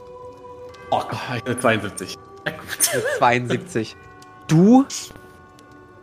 Oh 0.94 1.00
Gott, 1.10 1.20
ich 1.38 1.46
eine 1.46 1.58
72. 1.58 2.18
Ja, 2.46 2.52
gut. 2.52 3.02
72. 3.18 3.96
Du 4.50 4.84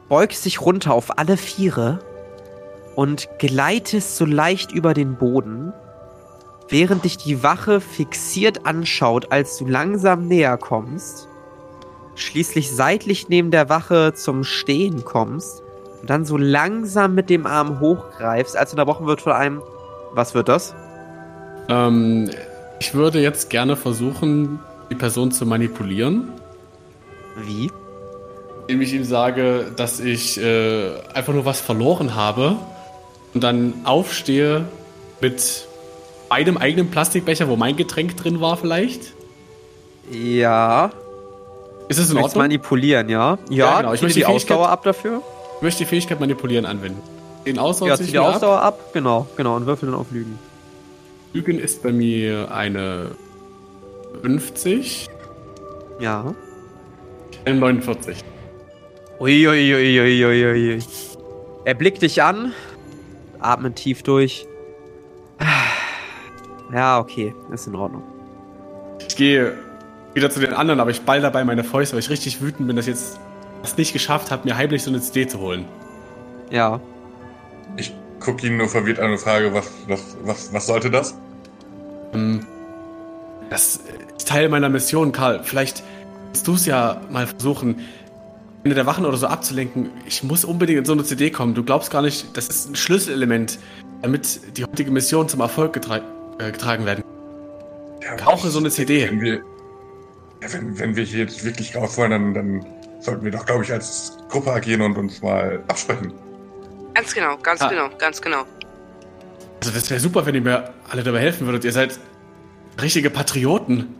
beugst 0.08 0.46
dich 0.46 0.62
runter 0.62 0.94
auf 0.94 1.18
alle 1.18 1.36
Viere 1.36 1.98
und 2.94 3.28
gleitest 3.38 4.16
so 4.16 4.24
leicht 4.24 4.72
über 4.72 4.94
den 4.94 5.16
Boden, 5.16 5.74
während 6.68 7.04
dich 7.04 7.16
die 7.16 7.42
Wache 7.42 7.80
fixiert 7.80 8.66
anschaut, 8.66 9.32
als 9.32 9.56
du 9.58 9.66
langsam 9.66 10.28
näher 10.28 10.56
kommst, 10.56 11.28
schließlich 12.14 12.70
seitlich 12.70 13.28
neben 13.28 13.50
der 13.50 13.68
Wache 13.68 14.12
zum 14.14 14.44
Stehen 14.44 15.04
kommst 15.04 15.62
und 16.00 16.10
dann 16.10 16.24
so 16.24 16.36
langsam 16.36 17.14
mit 17.14 17.30
dem 17.30 17.46
Arm 17.46 17.80
hochgreifst, 17.80 18.56
als 18.56 18.72
unterbrochen 18.72 19.06
wird 19.06 19.20
von 19.20 19.32
einem. 19.32 19.62
Was 20.12 20.34
wird 20.34 20.48
das? 20.48 20.74
Ähm, 21.68 22.30
ich 22.80 22.94
würde 22.94 23.20
jetzt 23.20 23.50
gerne 23.50 23.76
versuchen, 23.76 24.60
die 24.90 24.94
Person 24.94 25.32
zu 25.32 25.46
manipulieren. 25.46 26.32
Wie? 27.36 27.70
indem 28.68 28.82
ich 28.82 28.92
ihm 28.92 29.04
sage, 29.04 29.72
dass 29.76 29.98
ich 29.98 30.38
äh, 30.38 30.90
einfach 31.14 31.32
nur 31.32 31.46
was 31.46 31.58
verloren 31.58 32.14
habe 32.14 32.56
und 33.32 33.42
dann 33.42 33.72
aufstehe 33.84 34.66
mit 35.22 35.66
einem 36.30 36.56
eigenen 36.56 36.90
Plastikbecher, 36.90 37.48
wo 37.48 37.56
mein 37.56 37.76
Getränk 37.76 38.16
drin 38.16 38.40
war 38.40 38.56
vielleicht. 38.56 39.12
Ja. 40.10 40.90
Ist 41.88 41.98
es 41.98 42.10
in 42.10 42.18
Ordnung? 42.18 42.42
manipulieren, 42.44 43.08
ja? 43.08 43.38
Ja, 43.48 43.56
Ja, 43.56 43.80
genau. 43.80 43.92
Ich 43.94 44.02
möchte 44.02 44.14
die 44.18 44.20
die 44.20 44.26
Ausdauer 44.26 44.58
Fähigkeit- 44.68 44.72
ab 44.72 44.82
dafür. 44.84 45.22
Ich 45.56 45.62
möchte 45.62 45.78
die 45.84 45.88
Fähigkeit 45.88 46.20
manipulieren 46.20 46.66
anwenden. 46.66 47.00
Den 47.46 47.58
Ausdauer 47.58 47.88
Ja, 47.88 47.96
zieh 47.96 48.04
die 48.04 48.12
mir 48.12 48.22
ab. 48.22 48.34
Ausdauer 48.34 48.60
ab. 48.62 48.92
Genau, 48.92 49.26
genau. 49.36 49.56
Und 49.56 49.66
würfel 49.66 49.90
dann 49.90 49.98
auf 49.98 50.10
Lügen. 50.10 50.38
Lügen 51.32 51.58
ist 51.58 51.82
bei 51.82 51.92
mir 51.92 52.50
eine 52.52 53.12
50, 54.22 55.08
Ja. 56.00 56.34
eine 57.44 57.58
49. 57.58 58.24
Uiuiuiuiui. 59.20 60.78
Er 61.64 61.74
blickt 61.74 62.02
dich 62.02 62.22
an, 62.22 62.52
atmet 63.40 63.76
tief 63.76 64.02
durch. 64.02 64.46
Ja, 66.72 66.98
okay, 66.98 67.34
ist 67.52 67.66
in 67.66 67.74
Ordnung. 67.74 68.02
Ich 69.06 69.16
gehe 69.16 69.54
wieder 70.14 70.30
zu 70.30 70.40
den 70.40 70.52
anderen, 70.52 70.80
aber 70.80 70.90
ich 70.90 71.02
ball 71.02 71.20
dabei 71.20 71.44
meine 71.44 71.64
Fäuste, 71.64 71.94
weil 71.94 72.00
ich 72.00 72.10
richtig 72.10 72.40
wütend 72.40 72.66
bin, 72.66 72.76
dass 72.76 72.86
ich 72.86 72.94
jetzt 72.94 73.20
das 73.62 73.76
nicht 73.76 73.92
geschafft 73.92 74.30
habe, 74.30 74.46
mir 74.46 74.56
heimlich 74.56 74.82
so 74.82 74.90
eine 74.90 75.00
CD 75.00 75.26
zu 75.26 75.38
holen. 75.38 75.64
Ja. 76.50 76.80
Ich 77.76 77.92
gucke 78.20 78.46
ihn 78.46 78.56
nur 78.56 78.68
verwirrt 78.68 78.98
an 78.98 79.12
und 79.12 79.18
frage, 79.18 79.52
was, 79.54 79.70
was, 79.86 80.16
was, 80.24 80.52
was 80.52 80.66
sollte 80.66 80.90
das? 80.90 81.14
Ähm, 82.12 82.40
Das 83.50 83.80
ist 84.16 84.28
Teil 84.28 84.48
meiner 84.48 84.68
Mission, 84.68 85.12
Karl. 85.12 85.42
Vielleicht 85.42 85.82
willst 86.32 86.46
du 86.46 86.54
es 86.54 86.66
ja 86.66 87.00
mal 87.10 87.26
versuchen, 87.26 87.80
eine 88.64 88.74
der 88.74 88.86
Wachen 88.86 89.06
oder 89.06 89.16
so 89.16 89.26
abzulenken. 89.28 89.90
Ich 90.06 90.22
muss 90.22 90.44
unbedingt 90.44 90.80
in 90.80 90.84
so 90.84 90.92
eine 90.92 91.04
CD 91.04 91.30
kommen. 91.30 91.54
Du 91.54 91.62
glaubst 91.62 91.90
gar 91.90 92.02
nicht, 92.02 92.36
das 92.36 92.48
ist 92.48 92.70
ein 92.70 92.76
Schlüsselelement, 92.76 93.58
damit 94.02 94.56
die 94.56 94.64
heutige 94.64 94.90
Mission 94.90 95.28
zum 95.28 95.40
Erfolg 95.40 95.72
getra 95.72 96.00
äh, 96.38 96.50
getragen 96.52 96.84
werden. 96.86 97.04
Ja, 98.02 98.14
Ich 98.16 98.22
brauche 98.22 98.48
so 98.48 98.58
eine 98.58 98.70
CD. 98.70 99.08
Wenn 99.08 99.20
wir, 99.20 99.34
ja, 100.42 100.52
wenn, 100.52 100.78
wenn 100.78 100.96
wir 100.96 101.04
hier 101.04 101.20
jetzt 101.20 101.44
wirklich 101.44 101.74
raus 101.76 101.96
wollen, 101.98 102.10
dann, 102.10 102.34
dann 102.34 102.66
sollten 103.00 103.24
wir 103.24 103.30
doch, 103.32 103.46
glaube 103.46 103.64
ich, 103.64 103.72
als 103.72 104.16
Gruppe 104.28 104.52
agieren 104.52 104.82
und 104.82 104.96
uns 104.96 105.22
mal 105.22 105.62
absprechen. 105.68 106.12
Ganz 106.94 107.14
genau, 107.14 107.36
ganz 107.38 107.60
Ah. 107.62 107.68
genau, 107.68 107.88
ganz 107.98 108.20
genau. 108.20 108.44
Also 109.60 109.72
das 109.72 109.90
wäre 109.90 110.00
super, 110.00 110.24
wenn 110.26 110.34
ihr 110.34 110.40
mir 110.40 110.72
alle 110.90 111.02
dabei 111.02 111.20
helfen 111.20 111.46
würdet. 111.46 111.64
Ihr 111.64 111.72
seid 111.72 111.98
richtige 112.80 113.10
Patrioten. 113.10 113.94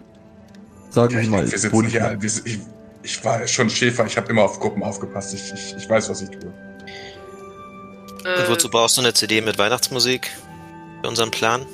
Sagen 0.91 1.11
Ja, 1.13 1.19
wir 1.19 1.25
ich 1.25 1.31
mal, 1.31 1.51
wir 1.51 1.59
sitzen 1.59 1.85
hier, 1.87 2.17
wir, 2.19 2.31
ich, 2.45 2.59
ich 3.03 3.25
war 3.25 3.47
schon 3.47 3.69
Schäfer, 3.69 4.07
ich 4.07 4.17
habe 4.17 4.29
immer 4.31 4.43
auf 4.43 4.59
Gruppen 4.61 4.83
aufgepasst. 4.83 5.35
Ich, 5.35 5.53
ich, 5.53 5.75
ich 5.77 5.89
weiß, 5.91 6.09
was 6.11 6.23
ich 6.23 6.31
tue. 6.31 6.53
Äh, 8.25 8.41
Und 8.43 8.49
wozu 8.51 8.69
brauchst 8.71 8.97
du 8.97 9.01
eine 9.01 9.13
CD 9.15 9.41
mit 9.41 9.59
Weihnachtsmusik? 9.59 10.31
Für 11.03 11.09
unseren 11.09 11.31
Plan? 11.31 11.67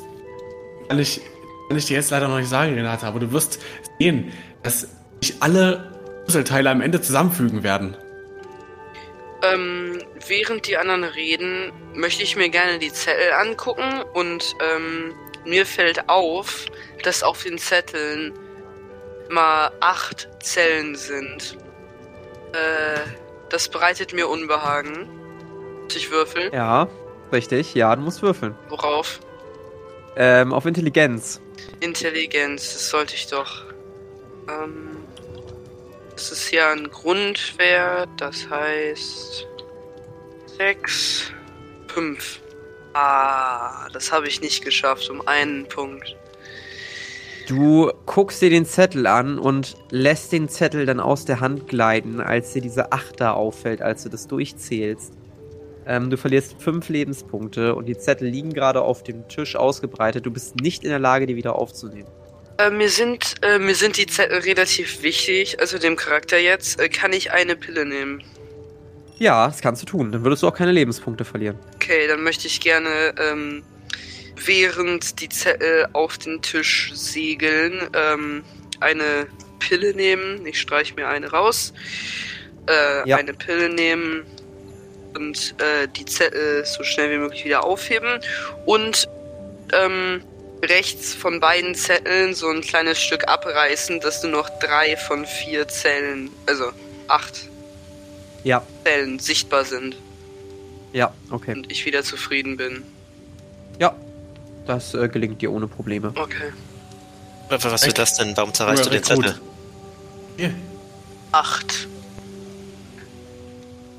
Kann 0.88 0.98
ich, 0.98 1.20
kann 1.68 1.78
ich 1.78 1.86
dir 1.86 1.94
jetzt 1.96 2.10
leider 2.10 2.28
noch 2.28 2.38
nicht 2.38 2.48
sagen, 2.48 2.74
Renate, 2.74 3.06
aber 3.06 3.20
du 3.20 3.32
wirst 3.32 3.60
sehen, 3.98 4.32
dass 4.62 4.88
sich 5.20 5.34
alle 5.40 5.92
Puzzleteile 6.24 6.70
am 6.70 6.80
Ende 6.80 7.00
zusammenfügen 7.00 7.62
werden. 7.62 7.96
ähm, 9.42 10.02
während 10.26 10.66
die 10.66 10.76
anderen 10.76 11.04
reden, 11.04 11.72
möchte 11.94 12.22
ich 12.22 12.36
mir 12.36 12.48
gerne 12.48 12.78
die 12.78 12.92
Zettel 12.92 13.32
angucken 13.32 14.02
und 14.14 14.54
ähm, 14.60 15.14
mir 15.44 15.66
fällt 15.66 16.08
auf, 16.08 16.66
dass 17.02 17.22
auf 17.22 17.42
den 17.42 17.58
Zetteln 17.58 18.32
mal 19.30 19.70
acht 19.80 20.28
Zellen 20.42 20.96
sind. 20.96 21.58
Äh, 22.52 23.00
das 23.50 23.68
bereitet 23.68 24.12
mir 24.14 24.28
Unbehagen. 24.28 25.08
Muss 25.82 25.96
ich 25.96 26.10
würfeln? 26.10 26.50
Ja, 26.52 26.88
richtig. 27.32 27.74
Ja, 27.74 27.94
du 27.94 28.02
musst 28.02 28.22
würfeln. 28.22 28.54
Worauf? 28.68 29.20
Ähm, 30.16 30.52
auf 30.52 30.66
Intelligenz. 30.66 31.40
Intelligenz, 31.80 32.72
das 32.72 32.90
sollte 32.90 33.14
ich 33.14 33.26
doch. 33.26 33.64
Ähm, 34.48 34.96
das 36.12 36.30
ist 36.30 36.50
ja 36.52 36.70
ein 36.70 36.88
Grundwert, 36.90 38.08
das 38.18 38.48
heißt 38.48 39.46
6, 40.58 41.32
5. 41.88 42.40
Ah, 42.92 43.88
das 43.92 44.12
habe 44.12 44.28
ich 44.28 44.40
nicht 44.40 44.64
geschafft, 44.64 45.10
um 45.10 45.26
einen 45.26 45.66
Punkt. 45.66 46.16
Du 47.48 47.92
guckst 48.06 48.40
dir 48.40 48.48
den 48.48 48.64
Zettel 48.64 49.06
an 49.06 49.38
und 49.38 49.76
lässt 49.90 50.32
den 50.32 50.48
Zettel 50.48 50.86
dann 50.86 51.00
aus 51.00 51.24
der 51.24 51.40
Hand 51.40 51.68
gleiten, 51.68 52.20
als 52.20 52.52
dir 52.52 52.62
diese 52.62 52.92
Achter 52.92 53.34
auffällt, 53.34 53.82
als 53.82 54.04
du 54.04 54.08
das 54.08 54.28
durchzählst. 54.28 55.12
Ähm, 55.86 56.10
du 56.10 56.16
verlierst 56.16 56.56
fünf 56.60 56.88
Lebenspunkte 56.88 57.74
und 57.74 57.86
die 57.86 57.96
Zettel 57.98 58.28
liegen 58.28 58.52
gerade 58.52 58.80
auf 58.80 59.02
dem 59.02 59.28
Tisch 59.28 59.56
ausgebreitet. 59.56 60.24
Du 60.24 60.30
bist 60.30 60.56
nicht 60.56 60.82
in 60.82 60.90
der 60.90 60.98
Lage, 60.98 61.26
die 61.26 61.36
wieder 61.36 61.56
aufzunehmen. 61.56 62.08
Äh, 62.58 62.70
mir, 62.70 62.88
sind, 62.88 63.34
äh, 63.42 63.58
mir 63.58 63.74
sind 63.74 63.96
die 63.96 64.06
Zettel 64.06 64.38
relativ 64.38 65.02
wichtig, 65.02 65.60
also 65.60 65.78
dem 65.78 65.96
Charakter 65.96 66.38
jetzt. 66.38 66.80
Äh, 66.80 66.88
kann 66.88 67.12
ich 67.12 67.32
eine 67.32 67.56
Pille 67.56 67.84
nehmen? 67.84 68.22
Ja, 69.18 69.46
das 69.46 69.60
kannst 69.60 69.82
du 69.82 69.86
tun. 69.86 70.12
Dann 70.12 70.24
würdest 70.24 70.42
du 70.42 70.48
auch 70.48 70.54
keine 70.54 70.72
Lebenspunkte 70.72 71.24
verlieren. 71.24 71.58
Okay, 71.74 72.06
dann 72.08 72.22
möchte 72.22 72.46
ich 72.46 72.60
gerne, 72.60 73.14
ähm, 73.18 73.62
während 74.44 75.20
die 75.20 75.28
Zettel 75.28 75.88
auf 75.92 76.18
den 76.18 76.42
Tisch 76.42 76.92
segeln, 76.94 77.88
ähm, 77.92 78.44
eine 78.80 79.26
Pille 79.58 79.94
nehmen. 79.94 80.46
Ich 80.46 80.60
streiche 80.60 80.94
mir 80.94 81.08
eine 81.08 81.30
raus. 81.30 81.72
Äh, 82.68 83.08
Ja. 83.08 83.16
Eine 83.16 83.34
Pille 83.34 83.68
nehmen 83.68 84.24
und 85.14 85.54
äh, 85.60 85.88
die 85.88 86.04
Zettel 86.04 86.64
so 86.64 86.82
schnell 86.82 87.10
wie 87.10 87.18
möglich 87.18 87.44
wieder 87.44 87.64
aufheben 87.64 88.20
und 88.66 89.08
ähm, 89.72 90.22
rechts 90.62 91.14
von 91.14 91.40
beiden 91.40 91.74
Zetteln 91.74 92.34
so 92.34 92.48
ein 92.48 92.60
kleines 92.62 93.00
Stück 93.00 93.28
abreißen, 93.28 94.00
dass 94.00 94.22
nur 94.22 94.32
noch 94.32 94.48
drei 94.60 94.96
von 94.96 95.26
vier 95.26 95.68
Zellen, 95.68 96.30
also 96.46 96.70
acht 97.08 97.48
Ja, 98.44 98.62
Zellen 98.84 99.18
sichtbar 99.18 99.64
sind 99.64 99.96
ja, 100.92 101.12
okay. 101.30 101.52
und 101.52 101.70
ich 101.70 101.84
wieder 101.86 102.02
zufrieden 102.02 102.56
bin. 102.56 102.82
Ja, 103.80 103.94
das 104.66 104.94
äh, 104.94 105.08
gelingt 105.08 105.42
dir 105.42 105.50
ohne 105.52 105.66
Probleme. 105.66 106.12
Okay. 106.14 106.52
Was 107.48 107.64
was 107.64 107.84
wird 107.84 107.98
das 107.98 108.16
denn? 108.16 108.36
Warum 108.36 108.54
zerreißt 108.54 108.86
du 108.86 108.90
den. 108.90 109.02
Zettel? 109.02 109.38
Hier. 110.36 110.54
Acht. 111.32 111.88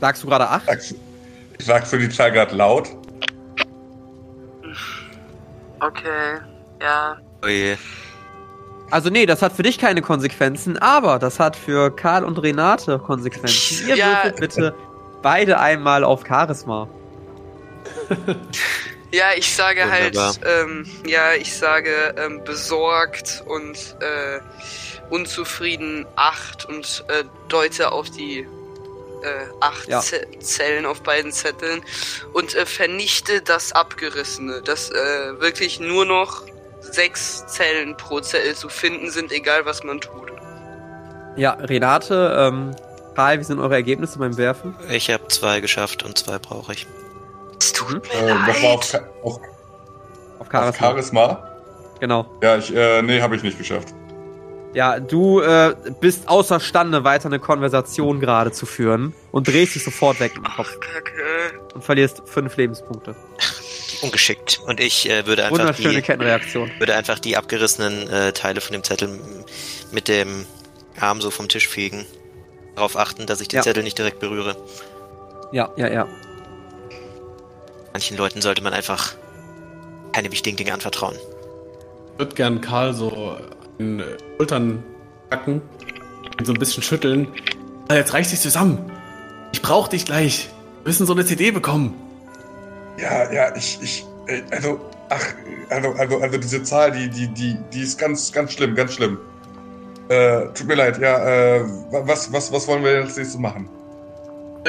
Sagst 0.01 0.23
du 0.23 0.27
gerade 0.27 0.49
acht? 0.49 0.65
Sagst- 0.65 0.95
Sagst 1.59 1.93
du 1.93 1.97
die 1.97 2.09
Zahl 2.09 2.31
gerade 2.31 2.55
laut? 2.55 2.89
Okay. 5.79 6.39
Ja. 6.81 7.17
Oje. 7.43 7.77
Also 8.91 9.09
nee, 9.09 9.25
das 9.25 9.41
hat 9.41 9.53
für 9.53 9.63
dich 9.63 9.77
keine 9.79 10.01
Konsequenzen, 10.01 10.77
aber 10.77 11.17
das 11.19 11.39
hat 11.39 11.55
für 11.55 11.95
Karl 11.95 12.23
und 12.23 12.37
Renate 12.41 12.99
Konsequenzen. 12.99 13.87
Ihr 13.87 13.95
Ja. 13.95 14.07
würfelt 14.23 14.35
bitte 14.39 14.75
beide 15.21 15.59
einmal 15.59 16.03
auf 16.03 16.23
Charisma. 16.27 16.87
Ja, 19.11 19.27
ich 19.37 19.55
sage 19.55 19.81
Wunderbar. 19.83 20.27
halt, 20.27 20.39
ähm, 20.45 20.85
ja, 21.07 21.33
ich 21.39 21.55
sage 21.55 22.13
ähm, 22.17 22.43
besorgt 22.43 23.43
und 23.47 23.95
äh, 24.01 24.41
unzufrieden 25.09 26.05
acht 26.17 26.65
und 26.65 27.05
äh, 27.07 27.23
deute 27.47 27.93
auf 27.93 28.09
die 28.09 28.45
äh, 29.23 29.45
acht 29.61 29.87
Ja. 29.87 30.01
Ze 30.01 30.25
Zellen 30.39 30.85
auf 30.85 31.01
beiden 31.01 31.31
Zetteln 31.31 31.83
und 32.33 32.55
äh, 32.55 32.65
vernichte 32.65 33.41
das 33.41 33.71
Abgerissene, 33.71 34.61
dass 34.61 34.89
äh, 34.91 35.39
wirklich 35.39 35.79
nur 35.79 36.05
noch 36.05 36.43
sechs 36.81 37.45
Zellen 37.47 37.97
pro 37.97 38.19
Zelle 38.19 38.55
zu 38.55 38.69
finden 38.69 39.09
sind, 39.11 39.31
egal 39.31 39.65
was 39.65 39.83
man 39.83 39.99
tut. 40.01 40.31
Ja, 41.35 41.51
Renate, 41.53 42.33
ähm, 42.37 42.75
Karl, 43.15 43.39
wie 43.39 43.43
sind 43.43 43.59
eure 43.59 43.73
Ergebnisse 43.75 44.19
beim 44.19 44.37
Werfen? 44.37 44.75
Ich 44.89 45.09
habe 45.09 45.27
zwei 45.27 45.59
geschafft 45.59 46.03
und 46.03 46.17
zwei 46.17 46.37
brauche 46.39 46.73
ich. 46.73 46.87
Es 47.59 47.73
tut 47.73 47.93
Mhm. 47.93 48.01
mir 48.21 48.31
Äh, 48.31 48.35
das 48.47 48.63
war 48.63 48.69
auf, 48.73 48.93
leid. 48.93 49.03
Auf, 49.23 49.33
Auf 49.33 49.41
auf 50.41 50.49
Charisma. 50.51 50.87
Charisma. 50.87 51.51
Genau. 51.99 52.25
Ja, 52.41 52.57
ich, 52.57 52.73
äh, 52.75 53.01
nee, 53.01 53.21
habe 53.21 53.35
ich 53.35 53.43
nicht 53.43 53.57
geschafft. 53.57 53.89
Ja, 54.75 54.99
du 54.99 55.39
äh, 55.39 55.73
bist 56.01 56.27
außerstande, 56.27 57.05
weiter 57.05 57.27
eine 57.27 57.39
Konversation 57.39 58.19
gerade 58.19 58.51
zu 58.51 58.65
führen 58.65 59.13
und 59.31 59.47
drehst 59.47 59.73
dich 59.73 59.85
sofort 59.85 60.19
weg 60.19 60.33
im 60.35 60.43
Kopf 60.43 60.77
und 61.73 61.81
verlierst 61.81 62.23
fünf 62.25 62.57
Lebenspunkte. 62.57 63.15
Ungeschickt. 64.01 64.59
Und 64.67 64.81
ich 64.81 65.09
äh, 65.09 65.25
würde 65.25 65.45
einfach 65.45 65.59
Wunderschöne 65.59 65.95
die, 65.95 66.01
Kettenreaktion. 66.01 66.69
würde 66.77 66.93
einfach 66.93 67.19
die 67.19 67.37
abgerissenen 67.37 68.09
äh, 68.09 68.33
Teile 68.33 68.59
von 68.59 68.73
dem 68.73 68.83
Zettel 68.83 69.17
mit 69.93 70.09
dem 70.09 70.45
Arm 70.99 71.21
so 71.21 71.31
vom 71.31 71.47
Tisch 71.47 71.69
fegen. 71.69 72.05
Darauf 72.75 72.97
achten, 72.97 73.25
dass 73.25 73.39
ich 73.39 73.47
den 73.47 73.57
Ja. 73.57 73.63
Zettel 73.63 73.81
nicht 73.81 73.97
direkt 73.97 74.19
berühre. 74.19 74.57
Ja, 75.53 75.69
ja, 75.77 75.87
ja. 75.87 76.05
Manchen 77.93 78.17
Leuten 78.17 78.41
sollte 78.41 78.61
man 78.61 78.73
einfach 78.73 79.13
keine 80.11 80.33
wichtigen 80.33 80.57
Dinge 80.57 80.73
anvertrauen. 80.73 81.15
Ich 82.11 82.19
würde 82.19 82.35
gern 82.35 82.59
Karl 82.59 82.93
so 82.93 83.37
den 83.79 84.03
Schultern 84.37 84.83
packen, 85.29 85.61
ihn 86.39 86.45
so 86.45 86.53
ein 86.53 86.59
bisschen 86.59 86.83
schütteln. 86.83 87.27
Ah, 87.87 87.95
Jetzt 87.95 88.13
reiß 88.13 88.29
dich 88.31 88.39
zusammen. 88.39 88.91
Ich 89.51 89.61
brauch 89.61 89.87
dich 89.87 90.05
gleich. 90.05 90.49
Wir 90.83 90.89
müssen 90.89 91.05
so 91.05 91.13
eine 91.13 91.25
CD 91.25 91.51
bekommen. 91.51 91.93
Ja, 92.97 93.31
ja, 93.31 93.55
ich, 93.55 93.79
ich, 93.81 94.05
äh, 94.27 94.41
also, 94.51 94.79
ach, 95.09 95.25
also, 95.69 95.91
also, 95.93 96.17
also 96.19 96.37
diese 96.37 96.63
Zahl, 96.63 96.91
die, 96.91 97.09
die, 97.09 97.27
die, 97.27 97.57
die 97.73 97.81
ist 97.81 97.97
ganz, 97.99 98.31
ganz 98.31 98.53
schlimm, 98.53 98.75
ganz 98.75 98.93
schlimm. 98.93 99.17
Äh, 100.09 100.47
tut 100.53 100.67
mir 100.67 100.75
leid, 100.75 100.99
ja, 100.99 101.17
äh, 101.57 101.63
was, 101.91 102.31
was, 102.31 102.51
was 102.51 102.67
wollen 102.67 102.83
wir 102.83 103.01
als 103.01 103.17
nächstes 103.17 103.37
machen? 103.37 103.67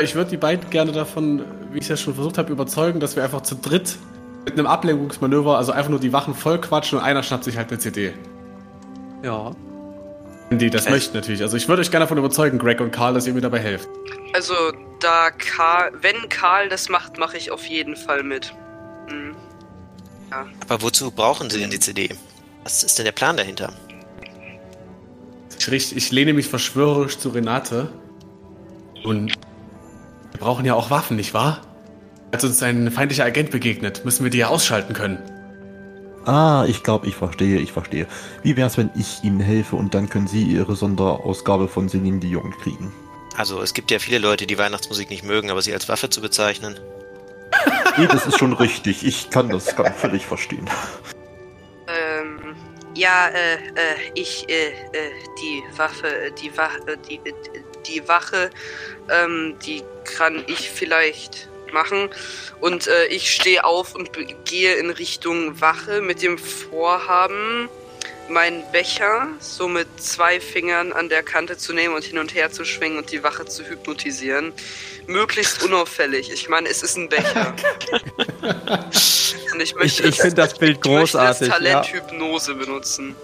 Ich 0.03 0.15
würde 0.15 0.31
die 0.31 0.37
beiden 0.37 0.69
gerne 0.71 0.93
davon, 0.93 1.43
wie 1.73 1.79
ich 1.79 1.85
es 1.85 1.89
ja 1.89 1.97
schon 1.97 2.15
versucht 2.15 2.39
habe, 2.39 2.53
überzeugen, 2.53 3.01
dass 3.01 3.17
wir 3.17 3.23
einfach 3.25 3.43
zu 3.43 3.55
dritt 3.55 3.99
mit 4.45 4.55
einem 4.55 4.67
Ablenkungsmanöver, 4.67 5.57
also 5.57 5.73
einfach 5.73 5.91
nur 5.91 6.01
die 6.01 6.13
Wachen 6.13 6.35
voll 6.35 6.61
quatschen 6.61 6.99
und 6.99 7.05
einer 7.05 7.23
schnappt 7.23 7.45
sich 7.45 7.57
halt 7.57 7.69
eine 7.71 7.79
CD. 7.79 8.13
Ja. 9.23 9.53
Wenn 10.51 10.59
die 10.59 10.71
das 10.71 10.87
Äh. 10.87 10.91
möchten 10.91 11.17
natürlich. 11.17 11.43
Also 11.43 11.57
ich 11.57 11.69
würde 11.69 11.83
euch 11.83 11.91
gerne 11.91 12.05
davon 12.05 12.19
überzeugen, 12.19 12.59
Greg 12.59 12.81
und 12.81 12.93
Karl, 12.93 13.14
dass 13.14 13.27
ihr 13.27 13.35
mir 13.35 13.41
dabei 13.41 13.59
helft. 13.59 13.89
Also, 14.33 14.55
da 15.01 15.31
Karl, 15.31 15.93
wenn 16.03 16.29
Karl 16.29 16.69
das 16.69 16.89
macht, 16.89 17.19
mache 17.19 17.37
ich 17.37 17.51
auf 17.51 17.67
jeden 17.67 17.97
Fall 17.97 18.23
mit. 18.23 18.55
Hm. 19.09 19.35
Aber 20.69 20.83
wozu 20.83 21.11
brauchen 21.11 21.51
Sie 21.51 21.61
denn 21.61 21.71
die 21.71 21.81
CD? 21.81 22.11
Was 22.64 22.83
ist 22.83 22.99
denn 22.99 23.05
der 23.05 23.12
Plan 23.12 23.37
dahinter? 23.37 23.73
Ich, 25.69 25.97
ich 25.97 26.11
lehne 26.12 26.33
mich 26.33 26.49
verschwörerisch 26.49 27.19
zu 27.19 27.31
Renate. 27.31 27.89
Und 29.05 29.35
wir 30.33 30.41
brauchen 30.41 30.64
ja 30.64 30.75
auch 30.75 30.91
Waffen, 30.91 31.17
nicht 31.17 31.33
wahr? 31.33 31.61
Als 32.33 32.45
uns 32.45 32.62
ein 32.62 32.91
feindlicher 32.91 33.25
Agent 33.25 33.51
begegnet, 33.51 34.05
müssen 34.05 34.25
wir 34.25 34.31
die 34.31 34.39
ja 34.39 34.49
ausschalten 34.49 34.95
können. 34.95 35.19
Ah, 36.27 36.64
ich 36.66 36.83
glaube, 36.83 37.07
ich 37.07 37.14
verstehe, 37.14 37.61
ich 37.61 37.70
verstehe. 37.70 38.09
Wie 38.43 38.57
wär's, 38.57 38.77
wenn 38.77 38.91
ich 38.97 39.22
Ihnen 39.22 39.39
helfe 39.39 39.77
und 39.77 39.95
dann 39.95 40.09
können 40.09 40.27
Sie 40.27 40.43
Ihre 40.43 40.74
Sonderausgabe 40.74 41.68
von 41.68 41.89
Celine 41.89 42.18
Dion 42.18 42.53
kriegen? 42.62 42.93
Also, 43.37 43.62
es 43.62 43.74
gibt 43.74 43.93
ja 43.93 44.01
viele 44.01 44.18
Leute, 44.18 44.47
die 44.47 44.59
Weihnachtsmusik 44.59 45.09
nicht 45.09 45.22
mögen, 45.22 45.51
aber 45.51 45.62
sie 45.62 45.72
als 45.72 45.89
Waffe 45.89 46.11
zu 46.11 46.20
bezeichnen. 46.20 46.79
Nee, 47.99 48.09
das 48.09 48.27
ist 48.27 48.39
schon 48.39 48.53
richtig. 48.53 49.07
Ich 49.07 49.31
kann 49.31 49.49
das 49.49 49.74
kann 49.74 49.95
völlig 49.95 50.27
verstehen. 50.27 50.68
Ähm, 51.89 52.55
ja, 52.95 53.29
äh, 53.29 53.55
äh, 53.55 53.97
ich, 54.14 54.47
äh, 54.51 54.68
äh, 54.68 55.12
die 55.41 55.62
Waffe, 55.79 56.07
äh, 56.07 56.31
die 56.33 56.55
Wache, 56.59 56.79
äh, 56.87 56.97
die, 57.09 57.14
äh, 57.14 57.33
die 57.87 58.07
Wache, 58.07 58.51
ähm, 59.11 59.55
die 59.64 59.83
kann 60.05 60.45
ich 60.47 60.70
vielleicht 60.70 61.49
machen. 61.73 62.09
Und 62.61 62.87
äh, 62.87 63.07
ich 63.07 63.33
stehe 63.33 63.64
auf 63.64 63.95
und 63.95 64.11
gehe 64.45 64.75
in 64.75 64.91
Richtung 64.91 65.61
Wache 65.61 66.01
mit 66.01 66.23
dem 66.23 66.39
Vorhaben, 66.39 67.69
meinen 68.29 68.64
Becher 68.73 69.29
so 69.39 69.69
mit 69.69 69.87
zwei 70.03 70.41
Fingern 70.41 70.93
an 70.93 71.09
der 71.09 71.23
Kante 71.23 71.57
zu 71.57 71.73
nehmen 71.73 71.95
und 71.95 72.03
hin 72.05 72.19
und 72.19 72.35
her 72.35 72.51
zu 72.51 72.64
schwingen 72.64 72.99
und 72.99 73.12
die 73.12 73.23
Wache 73.23 73.45
zu 73.47 73.64
hypnotisieren. 73.64 74.53
Möglichst 75.07 75.62
unauffällig. 75.62 76.31
Ich 76.33 76.49
meine, 76.49 76.69
es 76.69 76.83
ist 76.83 76.97
ein 76.97 77.09
Becher. 77.09 77.55
und 79.53 79.61
ich 79.62 79.75
möchte 79.77 80.03
Ich, 80.03 80.09
ich 80.09 80.17
finde 80.21 80.35
das 80.37 80.59
Bild 80.59 80.79
ich 80.85 80.91
möchte 80.91 81.19
das 81.19 81.39
großartig. 81.39 81.49
Talent 81.49 81.87
Ja. 81.87 81.93
Hypnose 81.93 82.55
benutzen. 82.57 83.14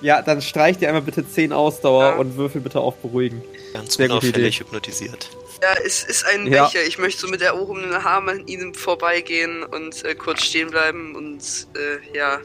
ja, 0.00 0.22
dann 0.22 0.40
streich 0.40 0.78
dir 0.78 0.88
einmal 0.88 1.02
bitte 1.02 1.28
10 1.28 1.52
Ausdauer 1.52 2.04
Ja. 2.04 2.14
und 2.14 2.36
würfel 2.38 2.60
bitte 2.62 2.80
auf 2.80 2.96
Beruhigen. 2.96 3.42
Ganz 3.74 3.94
Sehr 3.94 4.06
unauffällig 4.10 4.60
hypnotisiert. 4.60 5.28
Ja, 5.62 5.74
es 5.84 6.04
ist 6.04 6.24
ein 6.26 6.46
Ja. 6.52 6.64
Becher. 6.66 6.84
Ich 6.86 6.98
möchte 6.98 7.20
so 7.22 7.28
mit 7.28 7.40
der 7.40 7.48
erhobenen 7.50 7.92
Arm 7.94 8.28
an 8.28 8.46
ihnen 8.46 8.74
vorbeigehen 8.74 9.62
und 9.64 10.04
äh, 10.04 10.14
kurz 10.14 10.42
stehen 10.44 10.70
bleiben 10.70 11.14
und 11.14 11.66
äh, 11.76 12.16
ja. 12.16 12.40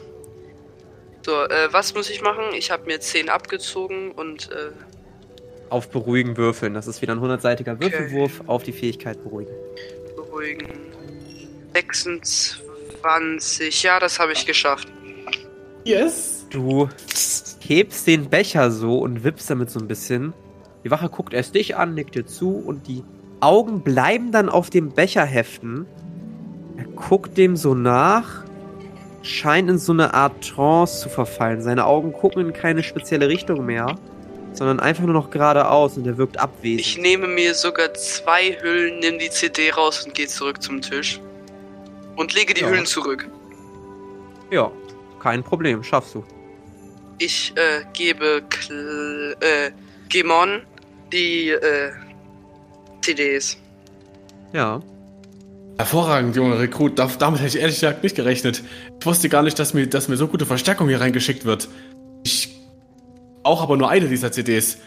So, 1.24 1.42
äh, 1.44 1.68
was 1.72 1.94
muss 1.94 2.10
ich 2.10 2.22
machen? 2.22 2.44
Ich 2.54 2.70
habe 2.70 2.86
mir 2.86 3.00
10 3.00 3.28
abgezogen 3.28 4.12
und 4.12 4.50
äh, 4.50 4.70
Auf 5.70 5.88
Beruhigen 5.90 6.36
würfeln. 6.36 6.74
Das 6.74 6.86
ist 6.88 7.00
wieder 7.02 7.14
ein 7.14 7.20
100-seitiger 7.20 7.74
Okay. 7.74 7.92
Würfelwurf 7.92 8.42
auf 8.46 8.62
die 8.64 8.72
Fähigkeit 8.72 9.22
Beruhigen. 9.22 9.52
beruhigen. 10.16 10.68
26. 11.74 13.82
Ja, 13.82 14.00
das 14.00 14.18
habe 14.18 14.32
ich 14.32 14.46
geschafft. 14.46 14.88
Yes! 15.84 16.46
Du 16.50 16.88
hebst 17.60 18.06
den 18.06 18.28
Becher 18.28 18.70
so 18.70 18.98
und 18.98 19.24
wippst 19.24 19.48
damit 19.50 19.70
so 19.70 19.80
ein 19.80 19.88
bisschen. 19.88 20.32
Die 20.84 20.90
Wache 20.90 21.08
guckt 21.08 21.32
erst 21.32 21.54
dich 21.54 21.76
an, 21.76 21.94
nickt 21.94 22.14
dir 22.14 22.26
zu 22.26 22.56
und 22.56 22.86
die 22.88 23.04
Augen 23.40 23.80
bleiben 23.82 24.32
dann 24.32 24.48
auf 24.48 24.70
dem 24.70 24.90
Becher 24.90 25.24
heften. 25.24 25.86
Er 26.76 26.84
guckt 26.84 27.36
dem 27.38 27.56
so 27.56 27.74
nach, 27.74 28.44
scheint 29.22 29.68
in 29.70 29.78
so 29.78 29.92
eine 29.92 30.14
Art 30.14 30.48
Trance 30.48 31.00
zu 31.02 31.08
verfallen. 31.08 31.62
Seine 31.62 31.86
Augen 31.86 32.12
gucken 32.12 32.46
in 32.46 32.52
keine 32.52 32.82
spezielle 32.82 33.28
Richtung 33.28 33.64
mehr, 33.66 33.96
sondern 34.52 34.80
einfach 34.80 35.04
nur 35.04 35.12
noch 35.14 35.30
geradeaus 35.30 35.96
und 35.96 36.06
er 36.06 36.18
wirkt 36.18 36.36
Ich 36.36 36.42
abwesend. 36.42 37.02
nehme 37.02 37.26
mir 37.28 37.54
sogar 37.54 37.94
zwei 37.94 38.56
Hüllen, 38.60 38.98
nehme 39.00 39.18
die 39.18 39.30
CD 39.30 39.70
raus 39.70 40.04
und 40.04 40.14
gehe 40.14 40.26
zurück 40.26 40.62
zum 40.62 40.80
Tisch. 40.80 41.20
Und 42.16 42.34
lege 42.34 42.54
die 42.54 42.62
Ja. 42.62 42.68
Hüllen 42.68 42.86
zurück. 42.86 43.28
Ja, 44.50 44.70
kein 45.20 45.42
Problem, 45.42 45.82
schaffst 45.82 46.14
du. 46.14 46.24
Ich 47.18 47.52
äh, 47.56 47.84
gebe 47.92 48.42
Kl 48.50 49.36
äh, 49.40 49.70
Gemon 50.08 50.62
die 51.12 51.50
äh, 51.50 51.90
CDs. 53.02 53.56
Ja. 54.52 54.80
Hervorragend, 55.78 56.36
junger 56.36 56.58
Rekrut. 56.58 56.98
Da- 56.98 57.10
Damit 57.18 57.40
hätte 57.40 57.56
ich 57.56 57.62
ehrlich 57.62 57.76
gesagt 57.76 58.02
nicht 58.02 58.14
gerechnet. 58.16 58.62
Ich 59.00 59.06
wusste 59.06 59.28
gar 59.28 59.42
nicht, 59.42 59.58
dass 59.58 59.74
mir, 59.74 59.86
dass 59.86 60.08
mir 60.08 60.16
so 60.16 60.28
gute 60.28 60.46
Verstärkung 60.46 60.88
hier 60.88 61.00
reingeschickt 61.00 61.44
wird. 61.44 61.68
Ich 62.24 62.54
auch 63.42 63.62
aber 63.62 63.76
nur 63.76 63.88
eine 63.88 64.08
dieser 64.08 64.30
CDs. 64.32 64.78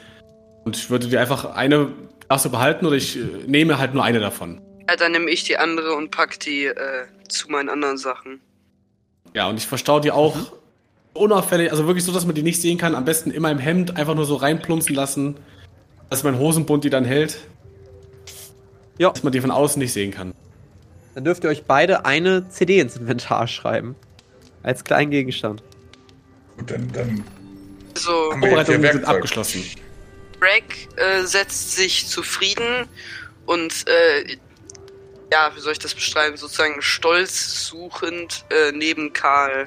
Und 0.63 0.78
ich 0.78 0.89
würde 0.89 1.07
dir 1.07 1.19
einfach 1.21 1.45
eine 1.55 1.91
darfst 2.28 2.45
du 2.45 2.49
behalten 2.49 2.86
oder 2.88 2.95
ich 2.95 3.17
äh, 3.17 3.21
nehme 3.45 3.78
halt 3.78 3.93
nur 3.93 4.03
eine 4.03 4.19
davon. 4.19 4.59
Ja, 4.89 4.95
dann 4.95 5.11
nehme 5.11 5.30
ich 5.30 5.43
die 5.43 5.57
andere 5.57 5.93
und 5.93 6.09
pack 6.11 6.39
die 6.39 6.65
äh, 6.65 6.73
zu 7.28 7.51
meinen 7.51 7.69
anderen 7.69 7.97
Sachen. 7.97 8.39
Ja, 9.36 9.47
und 9.47 9.57
ich 9.57 9.67
verstaue 9.67 10.01
die 10.01 10.11
auch 10.11 10.36
unauffällig, 11.13 11.71
also 11.71 11.86
wirklich 11.88 12.03
so, 12.03 12.11
dass 12.11 12.26
man 12.26 12.34
die 12.34 12.41
nicht 12.41 12.59
sehen 12.61 12.78
kann. 12.80 12.95
Am 12.95 13.05
besten 13.05 13.30
immer 13.32 13.51
im 13.51 13.59
Hemd 13.59 13.95
einfach 13.97 14.15
nur 14.15 14.26
so 14.26 14.36
reinplumpsen 14.38 14.95
lassen, 14.95 15.36
dass 16.09 16.23
mein 16.23 16.37
Hosenbund 16.37 16.83
die 16.83 16.89
dann 16.89 17.05
hält. 17.05 17.37
Ja. 18.97 19.11
Dass 19.11 19.23
man 19.23 19.33
die 19.33 19.41
von 19.41 19.51
außen 19.51 19.79
nicht 19.79 19.93
sehen 19.93 20.11
kann. 20.11 20.33
Dann 21.15 21.23
dürft 21.25 21.43
ihr 21.43 21.49
euch 21.49 21.63
beide 21.63 22.05
eine 22.05 22.47
CD 22.49 22.79
ins 22.79 22.97
Inventar 22.97 23.47
schreiben. 23.47 23.95
Als 24.63 24.83
kleinen 24.83 25.11
Gegenstand. 25.11 25.63
Gut, 26.57 26.71
dann, 26.71 26.91
dann 26.91 27.23
So, 27.95 28.31
hier 28.31 28.39
Vorbereitungen 28.39 28.91
sind 28.91 29.05
abgeschlossen. 29.05 29.63
Greg 30.39 30.89
äh, 30.97 31.23
setzt 31.25 31.75
sich 31.75 32.07
zufrieden 32.07 32.87
und 33.45 33.85
äh, 33.87 34.37
ja, 35.31 35.51
wie 35.55 35.59
soll 35.59 35.71
ich 35.71 35.79
das 35.79 35.93
beschreiben? 35.93 36.37
Sozusagen 36.37 36.81
stolzsuchend 36.81 38.45
äh, 38.49 38.71
neben 38.71 39.13
Karl. 39.13 39.65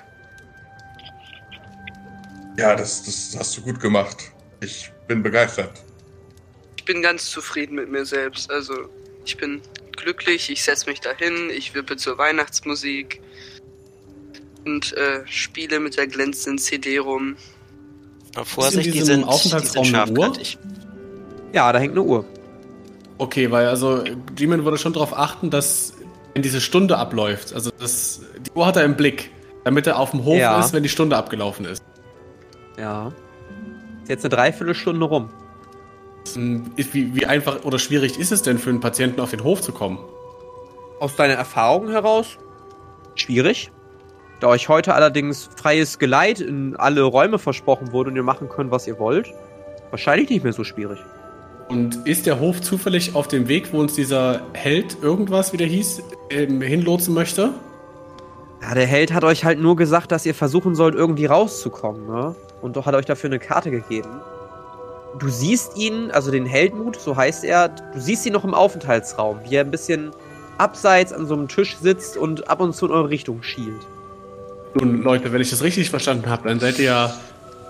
Ja, 2.56 2.74
das, 2.74 3.04
das 3.04 3.36
hast 3.38 3.56
du 3.56 3.62
gut 3.62 3.80
gemacht. 3.80 4.32
Ich 4.60 4.90
bin 5.06 5.22
begeistert. 5.22 5.72
Ich 6.88 6.94
bin 6.94 7.02
ganz 7.02 7.30
zufrieden 7.30 7.74
mit 7.74 7.90
mir 7.90 8.06
selbst. 8.06 8.50
Also, 8.50 8.72
ich 9.26 9.36
bin 9.36 9.60
glücklich, 9.92 10.48
ich 10.48 10.62
setze 10.62 10.88
mich 10.88 11.00
dahin, 11.02 11.50
ich 11.50 11.74
wippe 11.74 11.98
zur 11.98 12.16
Weihnachtsmusik 12.16 13.20
und 14.64 14.94
äh, 14.96 15.20
spiele 15.26 15.80
mit 15.80 15.98
der 15.98 16.06
glänzenden 16.06 16.56
CD 16.56 16.96
rum. 16.96 17.36
Aber 18.34 18.46
Vorsicht, 18.46 18.94
die 18.94 19.02
sind, 19.02 19.20
die 19.20 19.24
Aufenthaltsraum 19.24 19.84
sind 19.84 19.94
eine 19.96 20.12
Uhr? 20.12 20.16
scharfkantig. 20.16 20.58
Ja, 21.52 21.70
da 21.74 21.78
hängt 21.78 21.92
eine 21.92 22.04
Uhr. 22.04 22.24
Okay, 23.18 23.50
weil 23.50 23.66
also 23.66 24.02
G-Man 24.34 24.64
würde 24.64 24.78
schon 24.78 24.94
darauf 24.94 25.14
achten, 25.14 25.50
dass 25.50 25.92
wenn 26.32 26.40
diese 26.40 26.62
Stunde 26.62 26.96
abläuft, 26.96 27.52
also 27.52 27.70
das, 27.78 28.22
die 28.46 28.50
Uhr 28.52 28.64
hat 28.64 28.76
er 28.76 28.84
im 28.86 28.96
Blick, 28.96 29.30
damit 29.64 29.86
er 29.86 29.98
auf 29.98 30.12
dem 30.12 30.24
Hof 30.24 30.38
Ja. 30.38 30.58
ist, 30.58 30.72
wenn 30.72 30.84
die 30.84 30.88
Stunde 30.88 31.18
abgelaufen 31.18 31.66
ist. 31.66 31.84
Ja. 32.78 33.08
Ist 34.04 34.08
jetzt 34.08 34.24
eine 34.24 34.34
Dreiviertelstunde 34.34 35.04
rum. 35.04 35.28
Ist, 36.76 36.94
wie, 36.94 37.14
wie 37.14 37.26
einfach 37.26 37.64
oder 37.64 37.78
schwierig 37.78 38.18
ist 38.18 38.32
es 38.32 38.42
denn 38.42 38.58
für 38.58 38.70
einen 38.70 38.80
Patienten 38.80 39.20
auf 39.20 39.30
den 39.30 39.42
Hof 39.44 39.62
zu 39.62 39.72
kommen? 39.72 39.98
Aus 41.00 41.16
deiner 41.16 41.34
Erfahrung 41.34 41.88
heraus? 41.88 42.38
Schwierig. 43.14 43.70
Da 44.40 44.48
euch 44.48 44.68
heute 44.68 44.94
allerdings 44.94 45.48
freies 45.56 45.98
Geleit 45.98 46.40
in 46.40 46.76
alle 46.76 47.02
Räume 47.02 47.38
versprochen 47.38 47.92
wurde 47.92 48.10
und 48.10 48.16
ihr 48.16 48.22
machen 48.22 48.48
könnt, 48.48 48.70
was 48.70 48.86
ihr 48.86 48.98
wollt, 48.98 49.32
wahrscheinlich 49.90 50.30
nicht 50.30 50.44
mehr 50.44 50.52
so 50.52 50.64
schwierig. 50.64 50.98
Und 51.68 52.06
ist 52.06 52.26
der 52.26 52.40
Hof 52.40 52.60
zufällig 52.60 53.14
auf 53.14 53.28
dem 53.28 53.48
Weg, 53.48 53.72
wo 53.72 53.80
uns 53.80 53.94
dieser 53.94 54.42
Held 54.54 54.98
irgendwas, 55.02 55.52
wie 55.52 55.56
der 55.56 55.66
hieß, 55.66 56.02
ähm, 56.30 56.62
hinlotsen 56.62 57.14
möchte? 57.14 57.52
Ja, 58.62 58.74
der 58.74 58.86
Held 58.86 59.12
hat 59.12 59.24
euch 59.24 59.44
halt 59.44 59.58
nur 59.58 59.76
gesagt, 59.76 60.12
dass 60.12 60.24
ihr 60.24 60.34
versuchen 60.34 60.74
sollt, 60.74 60.94
irgendwie 60.94 61.26
rauszukommen, 61.26 62.06
ne? 62.06 62.34
Und 62.62 62.76
doch 62.76 62.86
hat 62.86 62.94
euch 62.94 63.06
dafür 63.06 63.28
eine 63.28 63.38
Karte 63.38 63.70
gegeben. 63.70 64.20
Du 65.18 65.28
siehst 65.28 65.76
ihn, 65.76 66.10
also 66.10 66.30
den 66.30 66.46
Heldmut, 66.46 67.00
so 67.00 67.16
heißt 67.16 67.44
er, 67.44 67.68
du 67.68 68.00
siehst 68.00 68.26
ihn 68.26 68.32
noch 68.32 68.44
im 68.44 68.54
Aufenthaltsraum, 68.54 69.40
wie 69.44 69.56
er 69.56 69.64
ein 69.64 69.70
bisschen 69.70 70.12
abseits 70.58 71.12
an 71.12 71.26
so 71.26 71.34
einem 71.34 71.48
Tisch 71.48 71.76
sitzt 71.80 72.16
und 72.16 72.48
ab 72.48 72.60
und 72.60 72.74
zu 72.74 72.86
in 72.86 72.92
eure 72.92 73.08
Richtung 73.08 73.42
schielt. 73.42 73.86
Nun, 74.74 75.02
Leute, 75.02 75.32
wenn 75.32 75.40
ich 75.40 75.50
das 75.50 75.62
richtig 75.62 75.90
verstanden 75.90 76.28
habe, 76.28 76.48
dann 76.48 76.60
seid 76.60 76.78
ihr 76.78 76.84
ja 76.84 77.16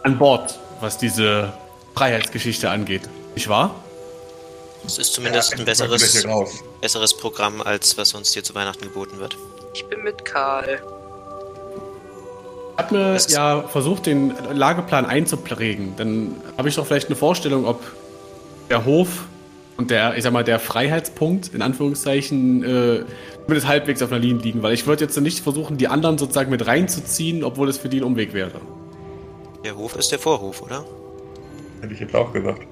an 0.02 0.18
Bord, 0.18 0.58
was 0.80 0.98
diese 0.98 1.52
Freiheitsgeschichte 1.94 2.68
angeht. 2.68 3.08
Nicht 3.34 3.48
wahr? 3.48 3.74
Es 4.84 4.98
ist 4.98 5.12
zumindest 5.12 5.52
Ja, 5.52 5.58
ein 5.58 5.64
besseres, 5.64 6.26
besseres 6.80 7.16
Programm, 7.16 7.60
als 7.62 7.96
was 7.98 8.14
uns 8.14 8.32
hier 8.32 8.42
zu 8.42 8.54
Weihnachten 8.54 8.82
geboten 8.82 9.18
wird. 9.18 9.36
Ich 9.74 9.84
bin 9.86 10.02
mit 10.02 10.24
Karl. 10.24 10.80
Ich 12.78 12.84
habe 12.84 12.96
mir 12.96 13.16
ja 13.28 13.62
versucht, 13.62 14.06
den 14.06 14.32
Lageplan 14.52 15.04
einzuprägen. 15.04 15.94
Dann 15.96 16.36
habe 16.56 16.68
ich 16.68 16.76
doch 16.76 16.86
vielleicht 16.86 17.08
eine 17.08 17.16
Vorstellung, 17.16 17.66
ob 17.66 17.82
der 18.70 18.84
Hof 18.84 19.26
und 19.76 19.90
der, 19.90 20.16
ich 20.16 20.22
sag 20.22 20.32
mal, 20.32 20.44
der 20.44 20.60
Freiheitspunkt, 20.60 21.52
in 21.52 21.60
Anführungszeichen, 21.60 22.62
äh, 22.62 23.04
zumindest 23.42 23.66
halbwegs 23.66 24.00
auf 24.00 24.12
einer 24.12 24.20
Linie 24.20 24.42
liegen. 24.42 24.62
Weil 24.62 24.74
ich 24.74 24.86
würde 24.86 25.04
jetzt 25.04 25.20
nicht 25.20 25.40
versuchen, 25.40 25.76
die 25.76 25.88
anderen 25.88 26.18
sozusagen 26.18 26.52
mit 26.52 26.68
reinzuziehen, 26.68 27.42
obwohl 27.42 27.68
es 27.68 27.78
für 27.78 27.88
die 27.88 27.98
ein 27.98 28.04
Umweg 28.04 28.32
wäre. 28.32 28.60
Der 29.64 29.76
Hof 29.76 29.96
ist 29.96 30.12
der 30.12 30.20
Vorhof, 30.20 30.62
oder? 30.62 30.84
Hätte 31.80 31.94
ich 31.94 32.00
jetzt 32.00 32.14
auch 32.14 32.32
gesagt. 32.32 32.64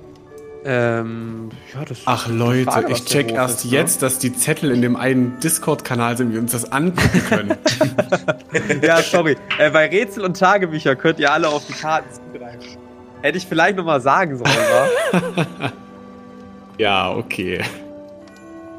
Ähm, 0.68 1.50
ja, 1.72 1.84
das 1.84 2.00
Ach 2.06 2.26
Leute, 2.26 2.64
Frage, 2.64 2.90
ich 2.90 3.04
check 3.04 3.30
erst 3.30 3.64
ist, 3.64 3.70
ne? 3.70 3.78
jetzt, 3.78 4.02
dass 4.02 4.18
die 4.18 4.34
Zettel 4.34 4.72
in 4.72 4.82
dem 4.82 4.96
einen 4.96 5.38
Discord-Kanal 5.38 6.16
sind, 6.16 6.32
wir 6.32 6.40
uns 6.40 6.50
das 6.50 6.72
angucken 6.72 7.22
können. 7.28 7.56
ja, 8.82 9.00
sorry. 9.00 9.36
Äh, 9.58 9.70
bei 9.70 9.86
Rätsel 9.86 10.24
und 10.24 10.36
Tagebücher 10.36 10.96
könnt 10.96 11.20
ihr 11.20 11.32
alle 11.32 11.48
auf 11.48 11.64
die 11.68 11.72
Karten 11.72 12.08
zugreifen. 12.12 12.78
Hätte 13.22 13.38
ich 13.38 13.46
vielleicht 13.46 13.76
nochmal 13.76 14.00
sagen 14.00 14.38
sollen, 14.38 14.50
wa? 14.50 15.48
ja, 16.78 17.12
okay. 17.12 17.62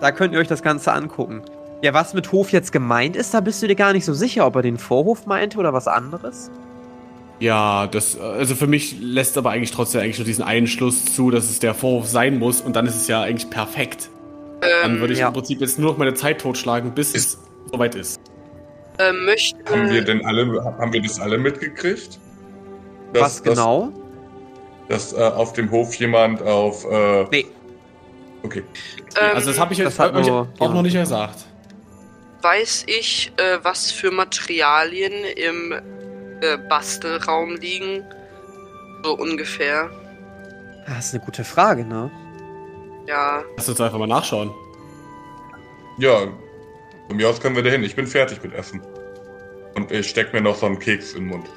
Da 0.02 0.12
könnt 0.12 0.34
ihr 0.34 0.42
euch 0.42 0.50
das 0.50 0.62
Ganze 0.62 0.92
angucken. 0.92 1.42
Ja, 1.82 1.94
was 1.94 2.14
mit 2.14 2.34
Hof 2.34 2.52
jetzt 2.52 2.74
gemeint 2.74 3.16
ist, 3.16 3.34
da 3.34 3.40
bist 3.40 3.64
du 3.64 3.68
dir 3.68 3.76
gar 3.76 3.94
nicht 3.94 4.04
so 4.04 4.14
sicher, 4.14 4.46
ob 4.46 4.58
er 4.58 4.62
den 4.62 4.78
Vorhof 4.78 5.26
meinte 5.26 5.58
oder 5.58 5.72
was 5.72 5.88
anderes. 5.88 6.52
Ja, 7.40 7.86
das, 7.88 8.20
also 8.20 8.56
für 8.56 8.66
mich 8.68 8.96
lässt 9.00 9.38
aber 9.38 9.52
eigentlich 9.52 9.72
trotzdem 9.72 10.02
eigentlich 10.02 10.18
nur 10.18 10.26
diesen 10.26 10.44
einen 10.44 10.66
Schluss 10.68 11.06
zu, 11.06 11.30
dass 11.30 11.50
es 11.50 11.60
der 11.60 11.74
Vorhof 11.76 12.08
sein 12.08 12.40
muss 12.40 12.62
und 12.62 12.76
dann 12.76 12.88
ist 12.88 12.96
es 12.96 13.08
ja 13.08 13.22
eigentlich 13.22 13.50
perfekt. 13.50 14.10
Dann 14.62 14.96
Ähm, 14.96 15.00
würde 15.00 15.14
ich 15.14 15.20
ja. 15.20 15.28
im 15.28 15.34
Prinzip 15.34 15.62
jetzt 15.62 15.78
nur 15.78 15.92
noch 15.92 15.98
meine 16.00 16.16
Zeit 16.16 16.42
totschlagen, 16.42 16.94
bis 16.96 17.14
es 17.14 17.38
soweit 17.72 17.94
ist. 17.94 18.20
äh, 18.98 19.12
möchte, 19.12 19.58
Haben 19.70 19.92
wir 19.92 20.04
denn 20.04 20.26
alle, 20.26 20.64
haben 20.80 20.92
wir 20.92 21.02
das 21.04 21.20
alle 21.20 21.38
mitgekriegt? 21.38 22.20
Dass- 23.14 23.22
was 23.22 23.44
genau? 23.44 23.92
Dass, 24.90 25.12
dass 25.12 25.20
äh, 25.20 25.24
auf 25.36 25.54
dem 25.54 25.70
Hof 25.70 25.94
jemand 25.96 26.42
auf. 26.42 26.84
Äh, 26.86 27.26
Nee. 27.32 27.46
Okay. 28.42 28.64
ähm, 29.20 29.36
also 29.36 29.52
das 29.52 29.60
habe 29.60 29.74
ich 29.74 29.80
jetzt 29.80 30.00
euch 30.00 30.12
nur 30.12 30.42
auch 30.42 30.48
noch 30.60 30.68
jemand 30.70 30.84
nicht 30.84 30.94
gesagt. 30.96 31.34
gesagt. 31.34 31.46
weiß 32.42 32.86
ich, 32.88 33.32
äh, 33.38 33.60
was 33.62 33.92
für 33.92 34.10
Materialien 34.10 35.14
im 35.36 35.74
äh, 36.42 36.58
Bastelraum 36.70 37.56
liegen? 37.56 38.04
So 39.04 39.14
ungefähr. 39.16 39.90
Das 40.88 41.08
ist 41.08 41.16
eine 41.16 41.24
gute 41.24 41.44
Frage, 41.44 41.86
ne? 41.86 42.10
Ja, 43.08 43.44
Lass 43.56 43.70
uns 43.70 43.80
einfach 43.80 43.98
mal 43.98 44.08
nachschauen. 44.08 44.54
Ja, 45.98 46.28
von 47.08 47.16
mir 47.18 47.30
aus 47.30 47.40
können 47.40 47.56
wir 47.56 47.64
dahin. 47.64 47.84
Ich 47.84 47.96
bin 47.96 48.06
fertig 48.08 48.42
mit 48.44 48.54
Essen. 48.54 48.82
Und 49.76 49.92
ich 49.92 50.10
steck 50.10 50.34
mir 50.34 50.42
noch 50.42 50.56
so 50.56 50.66
einen 50.66 50.80
Keks 50.80 51.14
in 51.14 51.24
den 51.24 51.30
Mund. 51.30 51.48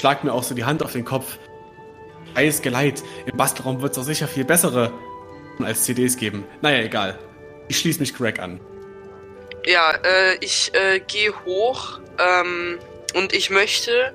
Schlag 0.00 0.24
mir 0.24 0.32
auch 0.32 0.42
so 0.42 0.54
die 0.54 0.64
Hand 0.64 0.82
auf 0.82 0.92
den 0.92 1.04
Kopf. 1.04 1.38
Freies 2.34 2.62
Geleit. 2.62 3.02
Im 3.26 3.36
Bastelraum 3.36 3.80
wird 3.82 3.92
es 3.92 3.98
auch 3.98 4.04
sicher 4.04 4.26
viel 4.28 4.44
bessere 4.44 4.92
als 5.62 5.84
CDs 5.84 6.16
geben. 6.16 6.44
Naja, 6.62 6.82
egal. 6.82 7.18
Ich 7.68 7.78
schließe 7.78 8.00
mich 8.00 8.14
Greg 8.14 8.38
an. 8.40 8.60
ja, 9.66 9.92
äh, 9.92 10.36
ich 10.40 10.72
äh, 10.74 11.00
gehe 11.00 11.32
hoch 11.44 12.00
ähm, 12.18 12.78
und 13.14 13.32
ich 13.32 13.50
möchte, 13.50 14.12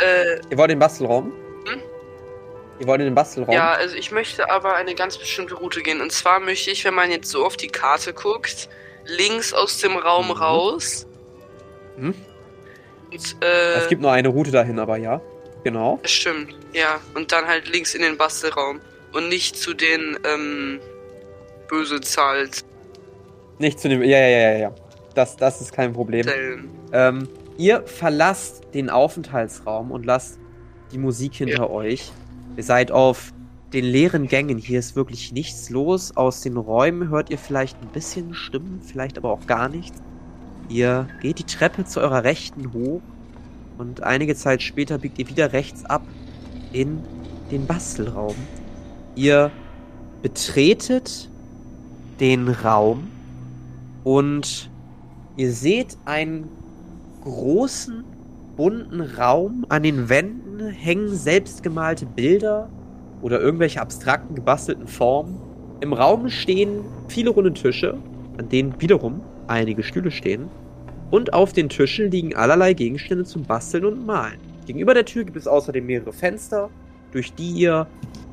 äh, 0.00 0.40
Ihr 0.50 0.58
wollt 0.58 0.70
den 0.70 0.78
Bastelraum? 0.78 1.32
Hm? 1.66 1.80
Ihr 2.80 2.86
wollt 2.86 3.00
in 3.00 3.06
den 3.06 3.14
Bastelraum? 3.14 3.54
ja, 3.54 3.72
also 3.72 3.96
ich 3.96 4.10
möchte 4.10 4.50
aber 4.50 4.74
eine 4.74 4.94
ganz 4.94 5.16
bestimmte 5.18 5.54
Route 5.54 5.82
gehen. 5.82 6.00
Und 6.00 6.12
zwar 6.12 6.40
möchte 6.40 6.70
ich, 6.70 6.84
wenn 6.84 6.94
man 6.94 7.10
jetzt 7.10 7.30
so 7.30 7.44
auf 7.44 7.56
die 7.56 7.68
Karte 7.68 8.12
guckt, 8.12 8.68
links 9.04 9.52
aus 9.52 9.78
dem 9.78 9.96
Raum 9.96 10.26
Mhm. 10.26 10.32
raus. 10.32 11.06
Mhm. 11.96 12.14
Und, 13.12 13.36
äh, 13.42 13.74
Es 13.78 13.88
gibt 13.88 14.02
nur 14.02 14.12
eine 14.12 14.28
Route 14.28 14.50
dahin, 14.50 14.78
aber 14.78 14.96
ja. 14.98 15.20
Genau. 15.64 15.98
Das 16.02 16.10
stimmt, 16.12 16.54
ja. 16.72 17.00
Und 17.14 17.32
dann 17.32 17.46
halt 17.46 17.68
links 17.68 17.94
in 17.94 18.02
den 18.02 18.16
Bastelraum. 18.16 18.80
Und 19.12 19.28
nicht 19.28 19.56
zu 19.56 19.72
den, 19.74 20.18
ähm, 20.24 20.80
böse 21.68 22.00
zahlt 22.00 22.64
Nicht 23.58 23.80
zu 23.80 23.88
dem. 23.88 24.02
Ja, 24.02 24.18
ja, 24.18 24.26
ja, 24.28 24.38
ja, 24.52 24.58
ja. 24.58 24.74
Das, 25.14 25.36
das 25.36 25.60
ist 25.62 25.72
kein 25.72 25.92
Problem. 25.94 26.26
Ähm, 26.92 27.28
ihr 27.58 27.82
verlasst 27.86 28.62
den 28.74 28.90
Aufenthaltsraum 28.90 29.90
und 29.90 30.06
lasst 30.06 30.38
die 30.92 30.98
Musik 30.98 31.34
hinter 31.34 31.70
euch. 31.70 32.12
Ihr 32.56 32.62
seid 32.62 32.90
auf 32.90 33.32
den 33.72 33.84
leeren 33.84 34.28
Gängen. 34.28 34.58
Hier 34.58 34.78
ist 34.78 34.96
wirklich 34.96 35.32
nichts 35.32 35.70
los. 35.70 36.16
Aus 36.16 36.40
den 36.40 36.56
Räumen 36.56 37.08
hört 37.08 37.30
ihr 37.30 37.38
vielleicht 37.38 37.80
ein 37.82 37.88
bisschen 37.88 38.34
Stimmen, 38.34 38.80
vielleicht 38.82 39.18
aber 39.18 39.30
auch 39.30 39.46
gar 39.46 39.68
nichts. 39.68 39.98
Ihr 40.68 41.08
geht 41.20 41.38
die 41.38 41.44
Treppe 41.44 41.84
zu 41.84 42.00
eurer 42.00 42.24
Rechten 42.24 42.72
hoch 42.72 43.02
und 43.78 44.02
einige 44.02 44.34
Zeit 44.34 44.62
später 44.62 44.98
biegt 44.98 45.18
ihr 45.18 45.28
wieder 45.28 45.52
rechts 45.52 45.84
ab 45.84 46.02
in 46.72 47.00
den 47.50 47.66
Bastelraum. 47.66 48.34
Ihr 49.14 49.50
betretet 50.22 51.30
den 52.18 52.48
Raum 52.48 53.08
und 54.02 54.70
ihr 55.36 55.52
seht 55.52 55.96
einen 56.04 56.48
großen, 57.26 58.04
bunten 58.56 59.00
Raum. 59.00 59.66
An 59.68 59.82
den 59.82 60.08
Wänden 60.08 60.68
hängen 60.70 61.14
selbstgemalte 61.14 62.06
Bilder 62.06 62.70
oder 63.20 63.40
irgendwelche 63.40 63.80
abstrakten, 63.80 64.34
gebastelten 64.34 64.86
Formen. 64.86 65.38
Im 65.80 65.92
Raum 65.92 66.28
stehen 66.30 66.80
viele 67.08 67.30
runde 67.30 67.52
Tische 67.52 67.98
an 68.38 68.48
denen 68.48 68.80
wiederum 68.80 69.20
einige 69.46 69.82
Stühle 69.82 70.10
stehen. 70.10 70.48
Und 71.10 71.32
auf 71.32 71.52
den 71.52 71.68
Tischen 71.68 72.10
liegen 72.10 72.34
allerlei 72.34 72.72
Gegenstände 72.72 73.24
zum 73.24 73.44
Basteln 73.44 73.84
und 73.84 74.04
Malen. 74.04 74.38
Gegenüber 74.66 74.94
der 74.94 75.04
Tür 75.04 75.24
gibt 75.24 75.36
es 75.36 75.46
außerdem 75.46 75.86
mehrere 75.86 76.12
Fenster, 76.12 76.68
durch 77.12 77.32
die 77.32 77.50
ihr 77.52 77.86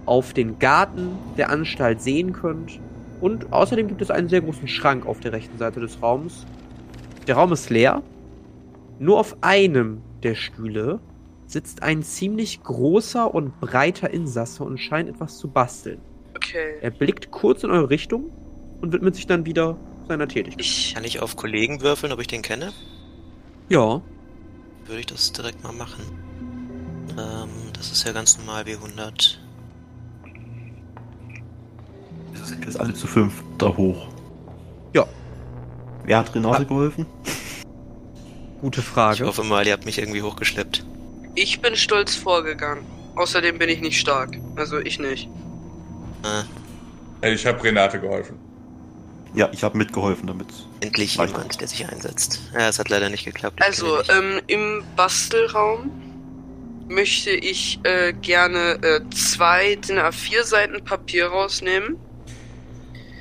auf 0.06 0.34
den 0.34 0.58
Garten 0.58 1.12
der 1.38 1.50
Anstalt 1.50 2.02
sehen 2.02 2.34
könnt. 2.34 2.80
Und 3.22 3.54
außerdem 3.54 3.88
gibt 3.88 4.02
es 4.02 4.10
einen 4.10 4.28
sehr 4.28 4.42
großen 4.42 4.68
Schrank 4.68 5.06
auf 5.06 5.20
der 5.20 5.34
rechten 5.34 5.58
Seite 5.58 5.80
des 5.80 6.02
Raums. 6.02 6.46
Der 7.28 7.36
Raum 7.36 7.54
ist 7.54 7.70
leer. 7.70 8.02
Nur 9.04 9.20
auf 9.20 9.36
einem 9.42 10.02
der 10.24 10.34
Stühle 10.34 11.02
sitzt 11.46 11.84
ein 11.84 12.04
ziemlich 12.04 12.64
großer 12.64 13.34
und 13.36 13.60
breiter 13.60 14.10
Insasse 14.10 14.64
und 14.64 14.78
scheint 14.78 15.10
etwas 15.10 15.38
zu 15.38 15.50
basteln. 15.50 16.00
Okay. 16.38 16.76
Er 16.82 16.90
blickt 16.90 17.30
kurz 17.30 17.64
in 17.66 17.72
eure 17.72 17.90
Richtung 17.90 18.32
und 18.82 18.94
widmet 18.94 19.16
sich 19.16 19.28
dann 19.28 19.46
wieder 19.46 19.76
seiner 20.08 20.26
Tätigkeit. 20.30 20.62
Ich, 20.66 20.94
Kann 20.96 21.04
ich 21.04 21.22
auf 21.22 21.36
Kollegen 21.36 21.82
würfeln, 21.82 22.14
ob 22.14 22.22
ich 22.22 22.28
den 22.28 22.42
kenne? 22.42 22.72
Ja, 23.68 24.02
Würde 24.86 25.00
ich 25.02 25.06
das 25.06 25.34
direkt 25.34 25.62
mal 25.64 25.74
machen. 25.74 26.04
Ähm, 27.18 27.50
das 27.74 27.92
ist 27.92 28.06
ja 28.06 28.14
ganz 28.14 28.38
normal 28.38 28.64
W100. 28.64 29.38
Wir 32.32 32.46
sind 32.46 32.64
jetzt 32.66 32.80
alle 32.80 32.94
zu 32.94 33.08
fünf 33.08 33.44
da 33.58 33.68
hoch. 33.76 34.08
Ja. 34.94 35.06
Wer 36.06 36.18
hat 36.20 36.34
Renate 36.36 36.62
Ah. 36.62 36.64
geholfen? 36.64 37.06
Gute 38.64 38.80
Ich 38.80 38.86
Frage. 38.88 39.26
hoffe 39.26 39.44
mal, 39.44 39.68
ihr 39.68 39.74
habt 39.74 39.86
mich 39.86 39.98
irgendwie 40.00 40.22
hochgeschleppt. 40.22 40.86
ich 41.36 41.62
bin 41.62 41.76
stolz 41.76 42.16
vorgegangen. 42.16 42.86
Außerdem 43.16 43.60
bin 43.60 43.70
ich 43.70 43.82
nicht 43.82 44.00
stark. 44.00 44.38
Also 44.56 44.80
ich 44.80 45.00
nicht. 45.00 45.30
Äh, 47.22 47.34
Ich 47.34 47.46
habe 47.46 47.62
Renate 47.64 48.00
geholfen. 48.00 48.40
Ja, 49.36 49.50
ich 49.52 49.64
habe 49.64 49.78
mitgeholfen 49.78 50.28
damit. 50.28 50.48
endlich 50.80 51.18
Reicht 51.20 51.34
jemand, 51.34 51.60
der 51.60 51.68
sich 51.68 51.86
einsetzt. 51.88 52.40
Ja, 52.54 52.70
es 52.70 52.80
hat 52.80 52.90
leider 52.90 53.10
nicht 53.10 53.26
geklappt. 53.26 53.60
ich 53.60 53.66
Also, 53.66 54.00
ähm, 54.10 54.40
im 54.48 54.84
Bastelraum 54.96 55.92
möchte 56.88 57.32
ich 57.32 57.80
äh, 57.84 58.14
gerne 58.14 58.78
äh, 58.84 59.02
zwei 59.14 59.76
DIN 59.76 59.98
A4 60.00 60.44
Seiten 60.44 60.84
Papier 60.84 61.28
rausnehmen. 61.28 61.98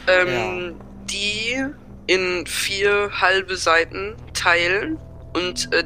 Ähm, 0.07 0.75
die 1.11 1.65
in 2.07 2.45
vier 2.47 3.11
halbe 3.21 3.57
Seiten 3.57 4.15
teilen 4.35 4.99
und 5.33 5.73
äh, 5.73 5.85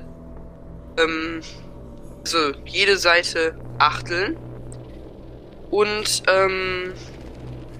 ähm, 0.98 1.40
also 2.24 2.52
jede 2.64 2.96
Seite 2.96 3.54
achteln 3.78 4.36
und 5.70 6.22
ähm, 6.28 6.92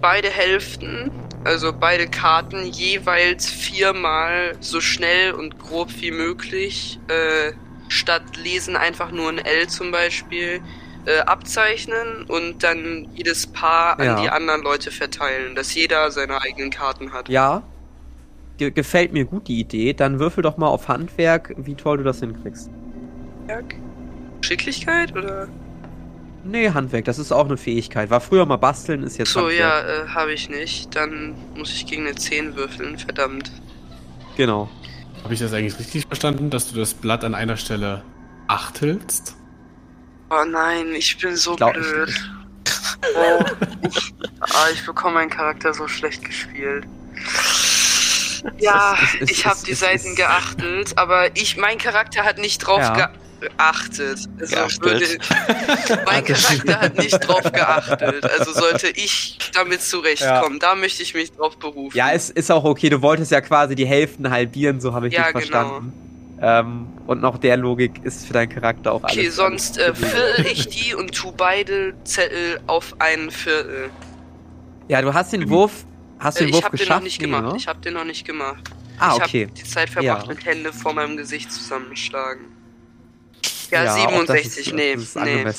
beide 0.01 0.29
Hälften, 0.29 1.11
also 1.45 1.73
beide 1.73 2.07
Karten 2.07 2.65
jeweils 2.67 3.49
viermal 3.51 4.57
so 4.61 4.81
schnell 4.81 5.33
und 5.33 5.59
grob 5.59 5.89
wie 6.01 6.11
möglich 6.11 6.99
äh, 7.09 7.53
statt 7.89 8.37
lesen 8.37 8.77
einfach 8.77 9.11
nur 9.11 9.29
ein 9.29 9.39
L 9.39 9.69
zum 9.69 9.93
Beispiel 9.93 10.61
äh, 11.07 11.19
abzeichnen 11.21 12.25
und 12.25 12.65
dann 12.65 13.09
jedes 13.15 13.47
Paar 13.47 14.03
Ja. 14.03 14.17
an 14.17 14.23
die 14.23 14.29
anderen 14.29 14.63
Leute 14.63 14.91
verteilen, 14.91 15.55
dass 15.55 15.73
jeder 15.75 16.11
seine 16.11 16.43
eigenen 16.43 16.71
Karten 16.71 17.13
hat. 17.13 17.29
Ja, 17.29 17.63
ge 18.59 18.71
gefällt 18.71 19.13
mir 19.13 19.25
gut 19.25 19.49
die 19.49 19.61
Idee. 19.61 19.93
Dann 19.93 20.19
würfel 20.19 20.43
doch 20.43 20.57
mal 20.57 20.69
auf 20.69 20.89
Handwerk, 20.89 21.55
wie 21.57 21.75
toll 21.75 21.99
du 21.99 22.05
das 22.05 22.21
hinkriegst. 22.21 22.71
Schicklichkeit 24.43 25.15
oder? 25.17 25.49
Nee, 26.45 26.71
Handwerk, 26.71 27.05
das 27.07 27.19
ist 27.19 27.33
auch 27.33 27.47
eine 27.47 27.57
Fähigkeit. 27.57 28.09
War 28.11 28.21
früher 28.21 28.47
mal 28.47 28.57
basteln, 28.57 29.03
ist 29.03 29.19
jetzt 29.19 29.33
So, 29.33 29.41
Handwerk. 29.49 29.59
ja, 29.59 29.81
äh, 30.05 30.09
habe 30.09 30.33
ich 30.33 30.49
nicht. 30.49 30.95
Dann 30.95 31.35
muss 31.57 31.73
ich 31.73 31.87
gegen 31.87 32.07
eine 32.07 32.15
10 32.15 32.55
würfeln, 32.55 32.99
verdammt. 32.99 33.51
Genau. 34.37 34.69
Habe 35.25 35.35
ich 35.35 35.41
das 35.41 35.53
eigentlich 35.53 35.79
richtig 35.79 36.07
verstanden, 36.07 36.51
dass 36.51 36.71
du 36.71 36.79
das 36.79 36.95
Blatt 36.95 37.25
an 37.25 37.35
einer 37.35 37.57
Stelle 37.57 38.03
achtelst? 38.47 39.35
Oh 40.31 40.45
nein, 40.49 40.87
ich 40.97 41.19
bin 41.19 41.35
so 41.35 41.57
Glaub 41.57 41.77
ich 41.77 41.83
blöd. 41.83 42.07
nicht. 42.07 42.31
Oh, 43.17 43.45
ich, 43.89 44.15
ah, 44.41 44.67
ich 44.73 44.85
bekomme 44.87 45.15
meinen 45.15 45.31
Charakter 45.31 45.73
so 45.75 45.89
schlecht 45.89 46.25
gespielt. 46.25 46.85
Ja, 48.59 48.97
Es 49.03 49.15
es 49.23 49.31
ich 49.31 49.47
habe 49.47 49.59
die 49.67 49.73
es 49.73 49.81
Seiten 49.81 50.15
geachtet, 50.15 50.93
aber 50.97 51.37
ich, 51.37 51.57
mein 51.57 51.79
Charakter 51.79 52.25
hat 52.25 52.39
nicht 52.39 52.59
drauf 52.59 52.81
Ja. 52.81 53.11
geachtet. 53.41 54.19
Also 54.41 54.55
Geachtet. 54.57 54.83
würde, 54.83 55.07
mein 56.07 56.25
Charakter 56.25 56.81
hat 56.81 56.99
nicht 56.99 57.19
drauf 57.21 57.53
geachtet. 57.53 58.25
Also 58.25 58.53
sollte 58.53 58.89
ich 58.89 59.39
damit 59.53 59.83
zurechtkommen. 59.83 60.59
Da 60.59 60.75
möchte 60.75 61.03
ich 61.03 61.15
mich 61.15 61.33
drauf 61.33 61.59
berufen. 61.59 61.97
Ja, 61.97 62.11
es 62.13 62.31
ist 62.31 62.51
auch 62.51 62.65
okay. 62.65 62.89
Du 62.89 63.03
wolltest 63.03 63.31
ja 63.31 63.41
quasi 63.41 63.75
die 63.75 63.87
Hälften 63.87 64.31
halbieren, 64.31 64.81
so 64.81 64.95
habe 64.95 65.09
ich 65.09 65.15
Ja, 65.15 65.25
dich 65.25 65.33
verstanden. 65.33 65.93
Ähm, 66.41 66.89
und 67.07 67.23
nach 67.23 67.39
der 67.39 67.57
Logik 67.57 67.93
ist 68.05 68.27
für 68.27 68.35
deinen 68.35 68.51
Charakter 68.51 68.93
auch 68.93 69.03
alles. 69.05 69.17
Okay, 69.17 69.31
sonst 69.31 69.79
äh, 69.79 69.95
viertel 69.95 70.47
ich 70.53 70.69
die 70.69 70.95
und 70.95 71.15
tu 71.15 71.33
beide 71.33 71.95
Zettel 72.05 72.61
auf 72.67 72.95
ein 72.99 73.31
Viertel. 73.31 73.91
Ja, 74.89 75.01
du 75.01 75.15
hast 75.15 75.33
den 75.33 75.49
Wurf. 75.49 75.87
Hast 76.19 76.39
du 76.41 76.45
Äh, 76.45 76.47
den 76.47 76.49
ich 76.49 76.55
Wurf 76.55 76.65
den 76.71 76.71
geschafft? 76.79 76.91
noch 76.91 77.03
nicht 77.03 77.21
Nee, 77.21 77.27
gemacht. 77.27 77.53
ne? 77.53 77.57
Ich 77.57 77.69
habe 77.69 77.81
den 77.81 77.95
noch 77.95 78.05
nicht 78.05 78.25
gemacht. 78.27 78.71
Ah, 78.99 79.15
ich 79.17 79.23
okay. 79.23 79.43
habe 79.45 79.53
die 79.55 79.65
Zeit 79.65 79.91
verbracht 79.91 80.23
Ja. 80.27 80.29
mit 80.35 80.45
Hände 80.45 80.73
vor 80.73 80.93
meinem 80.95 81.17
Gesicht 81.17 81.53
zusammenschlagen. 81.53 82.47
Ja, 83.71 83.85
Ja, 83.85 83.91
auch 83.93 83.97
das 83.97 84.07
67, 84.27 84.67
ist- 84.69 84.75
nee, 84.75 84.95
das 84.95 85.03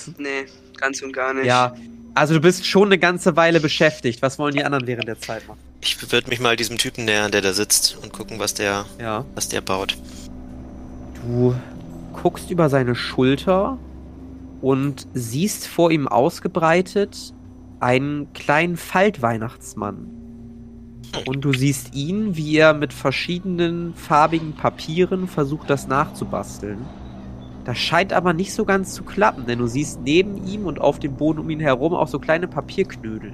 ist 0.08 0.18
nee, 0.20 0.24
nee, 0.24 0.46
ganz 0.78 1.02
und 1.02 1.12
gar 1.14 1.34
nicht. 1.34 1.46
Ja, 1.46 1.76
also 2.16 2.34
du 2.34 2.40
bist 2.40 2.66
schon 2.66 2.88
eine 2.88 2.98
ganze 2.98 3.36
Weile 3.36 3.60
beschäftigt. 3.60 4.22
Was 4.22 4.40
wollen 4.40 4.56
die 4.56 4.64
anderen 4.64 4.88
während 4.88 5.08
der 5.08 5.20
Zeit 5.20 5.48
machen? 5.48 5.60
Ich 5.82 6.12
würde 6.12 6.30
mich 6.30 6.40
mal 6.40 6.56
diesem 6.56 6.78
Typen 6.78 7.06
nähern, 7.06 7.32
der 7.32 7.42
da 7.42 7.54
sitzt 7.54 7.98
und 8.02 8.12
gucken, 8.14 8.40
was 8.40 8.54
der, 8.56 8.86
Ja. 9.00 9.26
was 9.36 9.50
der 9.50 9.62
baut. 9.62 9.98
Du 11.22 11.54
guckst 12.14 12.50
über 12.50 12.70
seine 12.70 12.96
Schulter 12.96 13.78
und 14.62 15.08
siehst 15.14 15.68
vor 15.68 15.92
ihm 15.92 16.08
ausgebreitet 16.08 17.34
einen 17.80 18.32
kleinen 18.34 18.78
Faltweihnachtsmann. 18.78 20.08
Und 21.26 21.42
du 21.42 21.54
siehst 21.54 21.94
ihn, 21.96 22.36
wie 22.36 22.58
er 22.58 22.74
mit 22.74 22.94
verschiedenen 22.94 23.94
farbigen 23.96 24.54
Papieren 24.54 25.28
versucht, 25.28 25.70
das 25.70 25.88
nachzubasteln. 25.88 26.88
Das 27.66 27.78
scheint 27.78 28.14
aber 28.14 28.34
nicht 28.34 28.54
so 28.54 28.64
ganz 28.66 28.94
zu 28.94 29.04
klappen, 29.04 29.46
denn 29.46 29.60
du 29.60 29.68
siehst 29.68 30.00
neben 30.00 30.38
ihm 30.38 30.66
und 30.66 30.80
auf 30.80 31.00
dem 31.00 31.16
Boden 31.16 31.40
um 31.40 31.50
ihn 31.50 31.60
herum 31.60 31.94
auch 31.94 32.08
so 32.08 32.20
kleine 32.20 32.48
Papierknödel. 32.48 33.34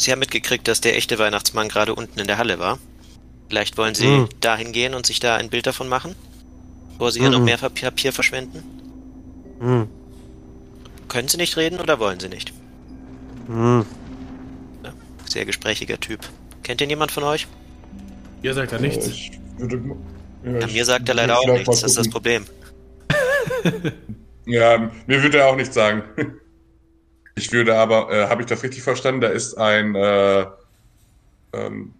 Sie 0.00 0.10
haben 0.12 0.18
mitgekriegt, 0.18 0.66
dass 0.68 0.80
der 0.80 0.96
echte 0.96 1.18
Weihnachtsmann 1.18 1.68
gerade 1.68 1.94
unten 1.94 2.18
in 2.20 2.26
der 2.26 2.38
Halle 2.38 2.58
war. 2.58 2.78
Vielleicht 3.48 3.78
wollen 3.78 3.94
Sie 3.94 4.06
Mhm. 4.06 4.28
dahin 4.40 4.72
gehen 4.72 4.94
und 4.94 5.06
sich 5.06 5.20
da 5.20 5.36
ein 5.36 5.50
Bild 5.50 5.66
davon 5.66 5.88
machen? 5.88 6.14
Bevor 6.92 7.12
Sie 7.12 7.20
hier 7.20 7.30
noch 7.30 7.38
Mhm. 7.38 7.44
mehr 7.44 7.56
Papier, 7.58 7.90
Papier 7.90 8.12
verschwenden? 8.12 8.62
Hm. 9.60 9.88
Können 11.08 11.28
Sie 11.28 11.36
nicht 11.36 11.56
reden 11.56 11.80
oder 11.80 11.98
wollen 12.00 12.20
Sie 12.20 12.28
nicht? 12.28 12.52
Hm. 13.46 13.86
Sehr 15.26 15.44
gesprächiger 15.44 15.98
Typ. 16.00 16.20
Kennt 16.68 16.82
ihn 16.82 16.90
jemand 16.90 17.10
von 17.10 17.22
euch? 17.24 17.48
Ihr 18.42 18.52
sagt 18.52 18.72
ja 18.72 18.78
nichts. 18.78 19.06
Ich 19.06 19.40
würde, 19.56 19.80
ja, 20.44 20.58
Ja, 20.58 20.66
mir 20.66 20.84
sagt 20.84 21.08
er 21.08 21.14
leider 21.14 21.38
auch 21.38 21.46
nichts, 21.46 21.64
das 21.80 21.82
ist 21.82 21.96
das. 21.96 22.10
Problem. 22.10 22.44
Ja, 24.44 24.90
mir 25.06 25.22
würde 25.22 25.38
er 25.38 25.48
auch 25.48 25.56
nichts 25.56 25.74
sagen. 25.74 26.02
Ich 27.36 27.52
würde 27.52 27.76
aber, 27.76 28.10
äh, 28.10 28.26
habe 28.26 28.42
ich 28.42 28.48
das 28.48 28.64
richtig 28.64 28.82
verstanden? 28.82 29.20
Da 29.20 29.28
ist 29.28 29.54
ein 29.56 29.94
äh, 29.94 30.44
ähm, 31.52 31.94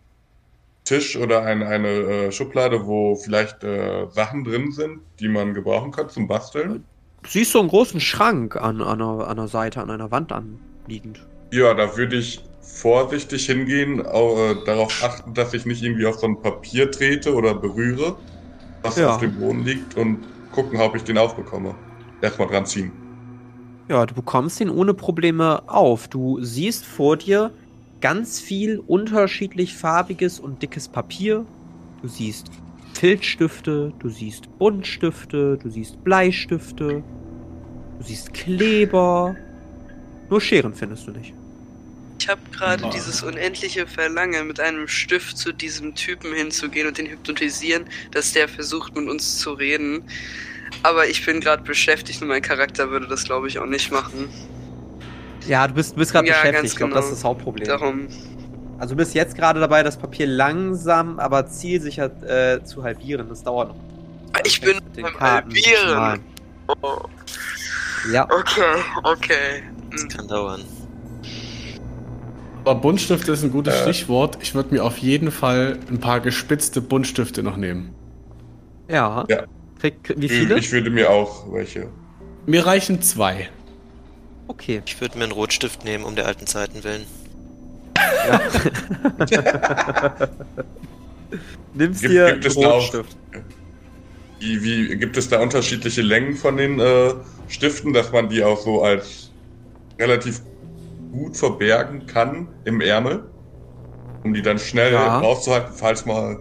Tisch 0.83 1.17
oder 1.17 1.45
ein, 1.45 1.63
eine 1.63 1.89
äh, 1.89 2.33
Schublade, 2.33 2.87
wo 2.87 3.15
vielleicht 3.15 3.63
äh, 3.63 4.09
Sachen 4.11 4.43
drin 4.43 4.73
sind, 4.73 5.01
die 5.21 5.29
man 5.29 5.55
gebrauchen 5.55 5.93
kann 5.93 6.09
zum 6.09 6.27
Basteln. 6.27 6.85
Du 7.23 7.29
siehst 7.31 7.53
so 7.53 7.61
einen 7.61 7.69
großen 7.69 8.01
Schrank 8.01 8.57
an, 8.57 8.83
an, 8.83 9.01
einer, 9.01 9.29
an 9.29 9.39
einer 9.39 9.47
Seite, 9.49 9.81
an 9.81 9.91
einer 9.91 10.11
Wand 10.11 10.33
anliegend. 10.33 11.21
Ja, 11.53 11.73
da 11.73 11.97
würde 11.97 12.17
ich 12.17 12.43
vorsichtig 12.75 13.47
hingehen, 13.47 14.05
auch, 14.07 14.39
äh, 14.39 14.65
darauf 14.65 15.03
achten, 15.03 15.35
dass 15.35 15.55
ich 15.55 15.67
nicht 15.67 15.83
irgendwie 15.83 16.07
auf 16.07 16.17
so 16.19 16.27
ein 16.27 16.41
Papier 16.43 16.91
trete 16.91 17.35
oder 17.35 17.55
berühre, 17.55 18.23
was 18.83 18.97
Ja. 18.97 19.09
auf 19.09 19.19
dem 19.19 19.37
Boden 19.37 19.61
liegt 19.65 19.97
und 19.97 20.29
gucken, 20.51 20.81
ob 20.81 20.97
ich 20.97 21.05
den 21.05 21.19
aufbekomme. 21.19 21.79
Erstmal 22.21 22.49
dran 22.49 22.67
ziehen. 22.67 23.05
Ja, 23.91 24.05
du 24.07 24.15
bekommst 24.15 24.61
ihn 24.61 24.69
ohne 24.71 24.95
Probleme 24.95 25.67
auf. 25.69 26.09
Du 26.09 26.43
siehst 26.43 26.85
vor 26.85 27.17
dir 27.17 27.55
ganz 28.01 28.39
viel 28.41 28.79
unterschiedlich 28.81 29.75
farbiges 29.75 30.39
und 30.41 30.63
dickes 30.63 30.89
Papier. 30.89 31.47
Du 31.97 32.09
siehst 32.09 32.51
Filzstifte, 32.95 33.95
du 33.99 34.09
siehst 34.11 34.57
Buntstifte, 34.59 35.57
du 35.59 35.71
siehst 35.71 36.03
Bleistifte, 36.05 37.07
du 37.99 38.05
siehst 38.05 38.35
Kleber. 38.35 39.43
Nur 40.31 40.43
Scheren 40.43 40.75
findest 40.75 41.09
du 41.09 41.13
nicht. 41.13 41.38
Ich 42.21 42.29
habe 42.29 42.41
gerade 42.53 42.89
dieses 42.91 43.23
unendliche 43.23 43.87
Verlangen, 43.87 44.47
mit 44.49 44.59
einem 44.61 44.89
Stift 44.89 45.39
zu 45.39 45.53
diesem 45.53 45.95
Typen 45.95 46.35
hinzugehen 46.35 46.87
und 46.89 46.99
den 46.99 47.07
hypnotisieren, 47.07 47.85
dass 48.11 48.33
der 48.33 48.49
versucht, 48.49 48.95
mit 48.97 49.09
uns 49.09 49.39
zu 49.39 49.53
reden. 49.53 50.03
Aber 50.83 51.07
ich 51.09 51.25
bin 51.25 51.41
gerade 51.41 51.63
beschäftigt 51.63 52.21
und 52.21 52.29
mein 52.29 52.43
Charakter 52.43 52.91
würde 52.91 53.07
das, 53.07 53.25
glaube 53.25 53.49
ich, 53.49 53.59
auch 53.59 53.67
nicht 53.67 53.91
machen. 53.93 54.29
Ja, 55.47 55.67
du 55.67 55.75
bist, 55.75 55.93
du 55.93 55.97
bist 55.97 56.13
gerade 56.13 56.27
Ja, 56.29 56.35
beschäftigt. 56.35 56.55
ganz 56.63 56.73
Ich 56.73 56.77
glaube, 56.77 56.93
das 56.93 57.05
genau. 57.05 57.13
ist 57.15 57.19
das 57.23 57.25
Hauptproblem. 57.25 57.67
Darum. 57.69 58.09
Also 58.79 58.95
du 58.95 58.99
bist 58.99 59.15
jetzt 59.15 59.35
gerade 59.37 59.61
dabei, 59.61 59.83
das 59.83 59.97
Papier 59.97 60.27
langsam, 60.27 61.19
aber 61.19 61.47
zielsicher 61.49 62.11
äh, 62.57 62.63
zu 62.65 62.83
halbieren. 62.83 63.29
Das 63.29 63.43
dauert 63.43 63.69
noch. 63.69 63.77
Ich 64.45 64.61
bin 64.61 64.79
beim 65.01 65.19
Halbieren. 65.19 66.21
Oh, 66.83 66.99
Ja, 68.13 68.25
okay, 68.31 68.83
okay. 69.05 69.63
Das 69.91 70.03
Hm. 70.03 70.09
kann 70.11 70.29
dauern. 70.29 70.65
Aber 72.69 72.81
Buntstifte 72.81 73.33
ist 73.33 73.43
ein 73.43 73.51
gutes 73.51 73.75
Äh. 73.75 73.83
Stichwort. 73.83 74.39
Ich 74.43 74.55
würde 74.55 74.75
mir 74.75 74.85
auf 74.85 74.99
jeden 74.99 75.31
Fall 75.31 75.79
ein 75.91 75.99
paar 76.01 76.21
gespitzte 76.21 76.81
Buntstifte 76.83 77.43
noch 77.43 77.57
nehmen. 77.57 77.95
ja. 78.89 79.25
Ja. 79.29 79.45
Krieg, 79.81 79.95
wie 80.17 80.29
viele? 80.29 80.59
Ich 80.59 80.73
würde 80.73 80.91
mir 80.91 81.09
auch 81.09 81.53
welche. 81.53 81.87
Mir 82.47 82.67
reichen 82.67 83.01
zwei. 83.01 83.49
Okay. 84.49 84.83
Ich 84.87 85.01
würde 85.01 85.17
mir 85.17 85.23
einen 85.25 85.33
Rotstift 85.33 85.85
nehmen, 85.85 86.03
um 86.05 86.17
der 86.17 86.27
alten 86.27 86.47
Zeiten 86.49 86.83
willen. 86.83 87.05
Nimmst 91.75 92.01
Gibt- 92.03 92.13
dir 92.13 92.33
gibt 92.33 92.45
es 92.47 92.57
einen 92.57 92.65
da 92.65 92.71
auch- 92.73 92.77
Rotstift. 92.81 93.17
Wie, 94.41 94.63
wie 94.63 94.97
gibt 94.97 95.17
es 95.17 95.29
da 95.29 95.41
unterschiedliche 95.41 96.03
Längen 96.03 96.37
von 96.37 96.57
den 96.57 96.79
äh, 96.81 97.13
Stiften, 97.49 97.93
dass 97.93 98.13
man 98.13 98.29
die 98.29 98.43
auch 98.45 98.59
so 98.61 98.83
als 98.83 99.31
relativ 99.99 100.41
gut 101.11 101.37
verbergen 101.37 102.07
kann 102.07 102.49
im 102.65 102.81
Ärmel? 102.81 103.31
Um 104.25 104.35
die 104.35 104.43
dann 104.43 104.59
schnell 104.59 104.93
Ja. 104.93 105.19
rauszuhalten, 105.19 105.73
falls 105.75 106.05
mal 106.07 106.39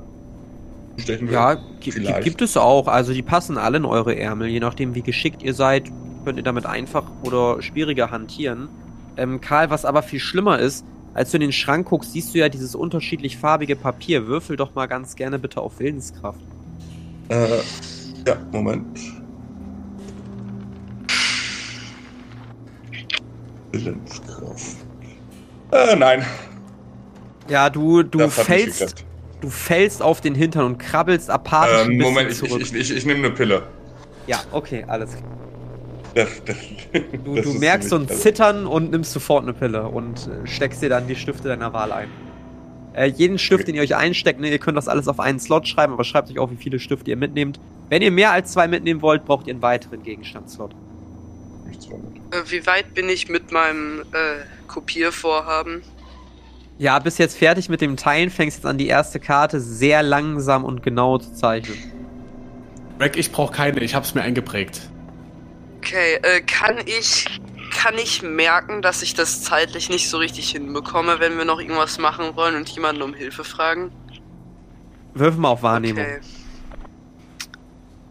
stechen 1.00 1.28
will? 1.28 1.34
Ja, 1.34 1.58
Vielleicht. 1.82 2.24
gibt 2.24 2.42
es 2.42 2.58
auch. 2.58 2.88
Also 2.88 3.14
die 3.14 3.24
passen 3.24 3.58
alle 3.58 3.78
in 3.78 3.86
eure 3.86 4.16
Ärmel. 4.18 4.48
Je 4.48 4.60
nachdem, 4.60 4.96
wie 4.96 5.04
geschickt 5.04 5.44
ihr 5.44 5.54
seid, 5.54 5.90
könnt 6.26 6.38
ihr 6.40 6.44
damit 6.44 6.66
einfach 6.66 7.12
oder 7.22 7.62
schwieriger 7.62 8.12
hantieren. 8.12 8.70
Ähm, 9.16 9.40
Karl, 9.42 9.70
was 9.70 9.86
aber 9.86 10.04
viel 10.04 10.20
schlimmer 10.20 10.60
ist, 10.60 10.86
als 11.14 11.32
du 11.32 11.38
in 11.38 11.42
den 11.42 11.52
Schrank 11.54 11.88
guckst, 11.88 12.12
siehst 12.12 12.34
du 12.34 12.40
ja 12.40 12.50
dieses 12.50 12.76
unterschiedlich 12.76 13.38
farbige 13.38 13.76
Papier. 13.76 14.28
Würfel 14.28 14.58
doch 14.58 14.76
mal 14.76 14.88
ganz 14.88 15.16
gerne 15.16 15.40
bitte 15.40 15.62
auf 15.62 15.80
Willenskraft. 15.80 16.40
Äh, 17.30 17.60
ja, 18.28 18.38
Moment. 18.52 19.00
Willenskraft. 23.72 24.78
Äh, 25.72 25.96
nein. 25.96 26.26
Ja, 27.50 27.70
du, 27.70 28.04
du 28.04 28.30
fällst, 28.30 29.06
du 29.42 29.50
fällst 29.50 30.02
auf 30.02 30.22
den 30.22 30.36
Hintern 30.36 30.66
und 30.66 30.78
krabbelst 30.78 31.30
apathisch 31.30 31.82
ein 31.86 31.92
Ähm, 31.92 31.98
bisschen 31.98 32.14
Moment, 32.14 32.32
ich, 32.32 32.38
zurück. 32.38 32.62
ich, 32.62 32.74
ich, 32.74 32.92
ich, 32.92 32.98
ich 32.98 33.06
nehme 33.06 33.20
eine 33.26 33.32
Pille. 33.32 33.64
ja, 34.28 34.40
okay, 34.52 34.84
alles 34.88 35.12
klar. 35.12 35.24
Das, 36.16 36.30
das, 36.46 36.56
Du, 37.24 37.36
das 37.36 37.46
du 37.46 37.54
merkst 37.54 37.90
so 37.90 37.96
ein 37.98 38.08
Zittern 38.10 38.66
und 38.66 38.90
nimmst 38.92 39.12
sofort 39.14 39.44
eine 39.44 39.54
Pille 39.54 39.88
und 39.88 40.28
äh, 40.28 40.48
steckst 40.48 40.82
dir 40.82 40.90
dann 40.90 41.06
die 41.08 41.16
Stifte 41.16 41.48
deiner 41.50 41.74
Wahl 41.74 41.92
ein. 41.92 42.08
Äh, 42.94 43.06
jeden 43.08 43.38
Stift, 43.38 43.62
Okay. 43.64 43.66
den 43.72 43.76
ihr 43.76 43.82
euch 43.84 43.96
einsteckt, 43.96 44.40
ne, 44.40 44.50
ihr 44.50 44.58
könnt 44.58 44.78
das 44.78 44.88
alles 44.88 45.08
auf 45.08 45.20
einen 45.20 45.40
Slot 45.40 45.68
schreiben, 45.68 45.94
aber 45.94 46.04
schreibt 46.04 46.32
euch 46.32 46.40
auch, 46.40 46.50
wie 46.50 46.56
viele 46.56 46.80
Stifte 46.80 47.12
ihr 47.12 47.18
mitnehmt. 47.18 47.60
Wenn 47.90 48.02
ihr 48.02 48.10
mehr 48.12 48.32
als 48.32 48.52
zwei 48.54 48.68
mitnehmen 48.68 49.02
wollt, 49.04 49.26
braucht 49.26 49.46
ihr 49.48 49.54
einen 49.54 49.62
weiteren 49.62 50.02
Gegenstandsslot. 50.02 50.74
Äh, 52.32 52.42
Wie 52.48 52.66
weit 52.66 52.94
bin 52.94 53.10
ich 53.10 53.30
mit 53.30 53.52
meinem 53.52 54.02
äh, 54.12 54.44
Kopiervorhaben? 54.68 55.82
Ja, 56.78 57.00
bist 57.00 57.18
jetzt 57.18 57.38
fertig 57.38 57.70
mit 57.70 57.82
dem 57.82 57.98
Teilen, 57.98 58.30
fängst 58.30 58.58
jetzt 58.58 58.66
an, 58.66 58.78
die 58.78 58.88
erste 58.88 59.20
Karte 59.20 59.60
sehr 59.60 60.04
langsam 60.04 60.64
und 60.64 60.84
genau 60.84 61.18
zu 61.18 61.34
zeichnen. 61.34 61.78
Greg, 63.00 63.18
ich 63.18 63.32
brauche 63.32 63.54
keine, 63.54 63.80
ich 63.80 63.96
hab's 63.96 64.14
mir 64.14 64.22
eingeprägt. 64.22 64.90
Okay, 65.78 66.20
äh, 66.22 66.42
kann 66.42 66.78
ich 66.86 67.26
kann 67.72 67.96
ich 67.98 68.24
merken, 68.24 68.82
dass 68.82 69.02
ich 69.02 69.14
das 69.14 69.44
zeitlich 69.44 69.90
nicht 69.90 70.10
so 70.10 70.18
richtig 70.18 70.50
hinbekomme, 70.50 71.20
wenn 71.20 71.38
wir 71.38 71.46
noch 71.46 71.60
irgendwas 71.60 72.00
machen 72.00 72.36
wollen 72.36 72.56
und 72.56 72.68
jemanden 72.70 73.02
um 73.02 73.14
Hilfe 73.14 73.44
fragen? 73.44 73.92
Würfel 75.14 75.40
mal 75.40 75.50
auf 75.50 75.64
Wahrnehmung. 75.64 76.04
Okay. 76.04 76.20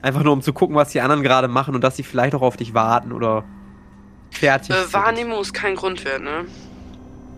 Einfach 0.02 0.22
nur, 0.22 0.32
um 0.32 0.42
zu 0.42 0.52
gucken, 0.52 0.76
was 0.76 0.90
die 0.90 1.00
anderen 1.00 1.22
gerade 1.22 1.48
machen 1.48 1.74
und 1.74 1.82
dass 1.82 1.96
sie 1.96 2.02
vielleicht 2.02 2.34
auch 2.34 2.42
auf 2.42 2.56
dich 2.56 2.74
warten 2.74 3.12
oder 3.12 3.44
fertig 4.30 4.74
Äh. 4.74 4.92
Wahrnehmung 4.92 5.40
ist 5.40 5.52
kein 5.54 5.74
Grundwert, 5.76 6.22
ne? 6.22 6.44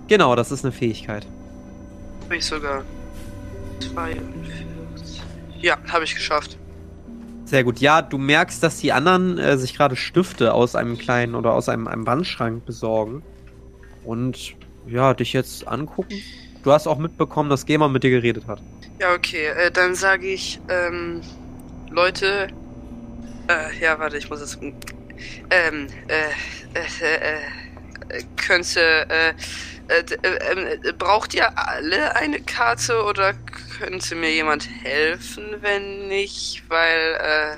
Genau, 0.09 0.35
das 0.37 0.51
ist 0.51 0.65
eine 0.65 0.73
Fähigkeit. 0.73 1.27
Hab 2.25 2.33
ich 2.33 2.45
sogar. 2.45 2.83
42. 3.93 5.23
Ja, 5.61 5.77
habe 5.89 6.05
ich 6.05 6.15
geschafft. 6.15 6.57
Sehr 7.45 7.65
gut. 7.65 7.79
Ja, 7.79 8.03
du 8.03 8.19
merkst, 8.19 8.63
dass 8.63 8.79
die 8.79 8.93
anderen 8.93 9.39
äh, 9.39 9.57
sich 9.57 9.75
gerade 9.75 9.97
Stifte 9.97 10.53
aus 10.53 10.75
einem 10.75 10.99
kleinen 10.99 11.35
oder 11.35 11.55
aus 11.55 11.69
einem, 11.69 11.89
einem 11.89 12.07
Wandschrank 12.07 12.65
besorgen. 12.67 13.23
Und 14.05 14.55
ja, 14.87 15.15
dich 15.15 15.33
jetzt 15.33 15.67
angucken. 15.67 16.15
Du 16.63 16.73
hast 16.73 16.87
auch 16.87 16.99
mitbekommen, 16.99 17.49
dass 17.51 17.67
Gamer 17.67 17.89
mit 17.89 18.03
dir 18.03 18.11
geredet 18.11 18.47
hat. 18.47 18.61
Ja, 19.01 19.15
okay, 19.15 19.47
äh, 19.47 19.71
dann 19.71 19.95
sage 19.95 20.27
ich, 20.27 20.61
ähm, 20.69 21.21
Leute, 21.91 22.49
äh, 23.49 23.83
ja, 23.83 23.99
warte, 23.99 24.19
ich 24.19 24.29
muss 24.29 24.41
es, 24.41 24.59
ähm, 25.51 25.89
äh, 26.09 26.79
äh, 26.79 28.19
äh, 28.19 28.23
könnte, 28.37 29.09
äh, 29.11 29.35
äh, 29.89 30.05
äh, 30.23 30.89
äh, 30.89 30.93
braucht 30.93 31.35
ihr 31.35 31.59
alle 31.59 32.17
eine 32.17 32.41
Karte 32.41 33.03
oder 33.05 33.35
könnte 33.79 34.15
mir 34.15 34.33
jemand 34.33 34.69
helfen, 34.83 35.57
wenn 35.61 36.09
nicht, 36.09 36.65
weil, 36.69 37.17
äh, 37.21 37.57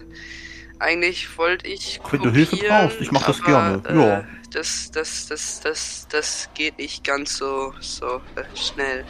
eigentlich 0.80 1.36
wollte 1.38 1.66
ich 1.66 2.00
Wenn 2.10 2.22
du 2.22 2.30
Hilfe 2.30 2.56
brauchst, 2.56 3.00
ich 3.00 3.12
mach 3.12 3.26
das 3.26 3.40
aber, 3.42 3.80
gerne, 3.82 4.02
ja. 4.02 4.18
Äh, 4.20 4.24
das, 4.50 4.90
das, 4.90 5.26
das, 5.28 5.60
das, 5.60 6.08
das 6.10 6.48
geht 6.54 6.78
nicht 6.78 7.04
ganz 7.04 7.36
so, 7.36 7.72
so 7.80 8.20
äh, 8.34 8.44
schnell 8.56 9.04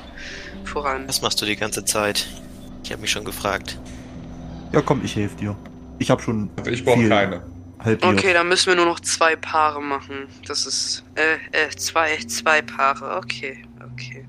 voran. 0.65 1.09
Was 1.09 1.23
machst 1.23 1.41
du 1.41 1.47
die 1.47 1.57
ganze 1.57 1.85
Zeit? 1.85 2.27
Ich 2.85 2.93
habe 2.93 3.01
mich 3.01 3.11
schon 3.11 3.25
gefragt. 3.25 3.79
Ja, 4.73 4.83
komm, 4.83 5.03
ich 5.05 5.17
helfe 5.17 5.37
dir. 5.37 5.57
Ich 5.99 6.11
habe 6.11 6.21
schon 6.23 6.51
Also 6.57 6.71
ich 6.71 6.85
brauche 6.85 7.09
keine. 7.09 7.43
Halbiert. 7.85 8.05
Okay, 8.05 8.33
dann 8.33 8.49
müssen 8.49 8.69
wir 8.69 8.77
nur 8.77 8.87
noch 8.87 9.01
zwei 9.01 9.37
Paare 9.37 9.83
machen. 9.83 10.29
Das 10.47 10.67
ist, 10.67 11.05
äh, 11.15 11.37
äh, 11.53 11.71
zwei, 11.71 12.17
zwei 12.19 12.63
Paare. 12.63 13.17
Okay, 13.17 13.63
okay. 13.93 14.27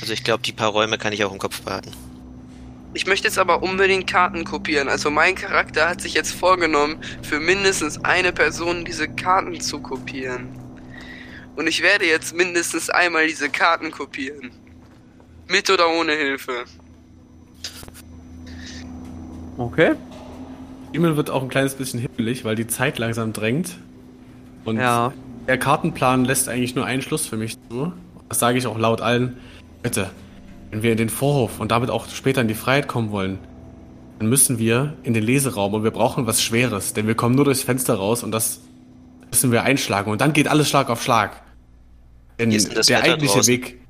Also 0.00 0.12
ich 0.12 0.24
glaube, 0.24 0.42
die 0.42 0.52
paar 0.52 0.68
Räume 0.68 0.98
kann 0.98 1.12
ich 1.12 1.24
auch 1.24 1.32
im 1.32 1.38
Kopf 1.38 1.62
behalten. 1.62 1.92
Ich 2.94 3.06
möchte 3.06 3.26
jetzt 3.26 3.38
aber 3.38 3.62
unbedingt 3.62 4.06
Karten 4.06 4.44
kopieren. 4.44 4.88
Also 4.88 5.10
mein 5.10 5.34
Charakter 5.34 5.88
hat 5.88 6.00
sich 6.00 6.14
jetzt 6.14 6.32
vorgenommen, 6.32 6.98
für 7.22 7.40
mindestens 7.40 8.04
eine 8.04 8.32
Person 8.32 8.84
diese 8.84 9.08
Karten 9.08 9.60
zu 9.60 9.80
kopieren. 9.80 10.48
Und 11.56 11.66
ich 11.66 11.82
werde 11.82 12.06
jetzt 12.06 12.34
mindestens 12.34 12.90
einmal 12.90 13.26
diese 13.26 13.48
Karten 13.48 13.90
kopieren. 13.90 14.52
Mit 15.48 15.68
oder 15.70 15.88
ohne 15.90 16.12
Hilfe. 16.12 16.64
Okay. 19.56 19.94
Himmel 20.94 21.16
wird 21.16 21.28
auch 21.28 21.42
ein 21.42 21.48
kleines 21.48 21.74
bisschen 21.74 21.98
himmelig, 21.98 22.44
weil 22.44 22.54
die 22.54 22.68
Zeit 22.68 22.98
langsam 23.00 23.32
drängt. 23.32 23.76
Und 24.64 24.76
Ja. 24.78 25.12
der 25.48 25.58
Kartenplan 25.58 26.24
lässt 26.24 26.48
eigentlich 26.48 26.76
nur 26.76 26.86
einen 26.86 27.02
Schluss 27.02 27.26
für 27.26 27.36
mich 27.36 27.56
zu. 27.68 27.92
Das 28.28 28.38
sage 28.38 28.58
ich 28.58 28.66
auch 28.68 28.78
laut 28.78 29.00
allen. 29.00 29.36
Bitte, 29.82 30.10
wenn 30.70 30.84
wir 30.84 30.92
in 30.92 30.96
den 30.96 31.08
Vorhof 31.08 31.58
und 31.58 31.72
damit 31.72 31.90
auch 31.90 32.08
später 32.08 32.42
in 32.42 32.48
die 32.48 32.54
Freiheit 32.54 32.86
kommen 32.86 33.10
wollen, 33.10 33.38
dann 34.20 34.28
müssen 34.28 34.60
wir 34.60 34.94
in 35.02 35.14
den 35.14 35.24
Leseraum 35.24 35.74
und 35.74 35.82
wir 35.82 35.90
brauchen 35.90 36.28
was 36.28 36.40
Schweres, 36.40 36.92
denn 36.92 37.08
wir 37.08 37.16
kommen 37.16 37.34
nur 37.34 37.44
durchs 37.44 37.62
Fenster 37.64 37.94
raus 37.96 38.22
und 38.22 38.30
das 38.30 38.60
müssen 39.30 39.50
wir 39.50 39.64
einschlagen 39.64 40.12
und 40.12 40.20
dann 40.20 40.32
geht 40.32 40.46
alles 40.46 40.68
Schlag 40.68 40.90
auf 40.90 41.02
Schlag. 41.02 41.42
Denn 42.38 42.50
der 42.50 42.60
Wetter 42.62 43.02
eigentliche 43.02 43.34
draußen? 43.34 43.52
Weg. 43.52 43.80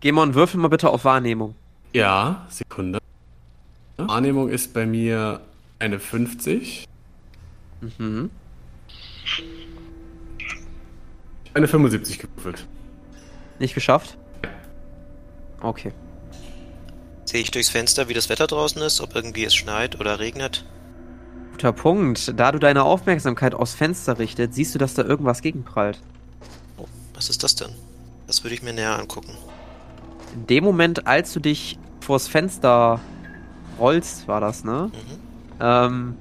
Gemon, 0.00 0.34
würfel 0.34 0.58
mal 0.58 0.68
bitte 0.68 0.88
auf 0.88 1.04
Wahrnehmung. 1.04 1.54
Ja, 1.92 2.46
Sekunde. 2.48 2.98
Wahrnehmung 3.98 4.48
ist 4.48 4.72
bei 4.72 4.86
mir 4.86 5.40
eine 5.78 5.98
50. 5.98 6.86
Mhm. 7.80 8.30
Eine 11.54 11.68
75 11.68 12.18
gewürfelt. 12.18 12.66
Nicht 13.58 13.74
geschafft? 13.74 14.16
Okay. 15.60 15.92
Sehe 17.24 17.40
ich 17.40 17.50
durchs 17.50 17.68
Fenster, 17.68 18.08
wie 18.08 18.14
das 18.14 18.28
Wetter 18.28 18.46
draußen 18.46 18.82
ist, 18.82 19.00
ob 19.00 19.14
irgendwie 19.14 19.44
es 19.44 19.54
schneit 19.54 19.98
oder 20.00 20.18
regnet? 20.18 20.64
Guter 21.52 21.72
Punkt. 21.72 22.38
Da 22.38 22.52
du 22.52 22.58
deine 22.58 22.82
Aufmerksamkeit 22.82 23.54
aufs 23.54 23.74
Fenster 23.74 24.18
richtet, 24.18 24.54
siehst 24.54 24.74
du, 24.74 24.78
dass 24.78 24.94
da 24.94 25.02
irgendwas 25.02 25.40
gegenprallt. 25.40 26.00
Oh, 26.76 26.86
was 27.14 27.30
ist 27.30 27.42
das 27.42 27.54
denn? 27.54 27.70
Das 28.26 28.42
würde 28.42 28.54
ich 28.54 28.62
mir 28.62 28.72
näher 28.72 28.98
angucken. 28.98 29.32
In 30.34 30.46
dem 30.48 30.64
Moment, 30.64 31.06
als 31.06 31.32
du 31.32 31.40
dich 31.40 31.78
vors 32.00 32.26
Fenster 32.26 33.00
rollst, 33.78 34.26
war 34.26 34.40
das, 34.40 34.64
ne? 34.64 34.90
Mhm. 34.92 35.23
Ähm, 35.60 36.16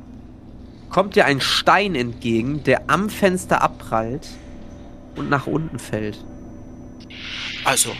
kommt 0.89 1.15
dir 1.15 1.25
ein 1.25 1.41
Stein 1.41 1.95
entgegen, 1.95 2.63
der 2.63 2.89
am 2.89 3.09
Fenster 3.09 3.61
abprallt 3.61 4.27
und 5.15 5.29
nach 5.29 5.47
unten 5.47 5.79
fällt. 5.79 6.23
Also, 7.65 7.91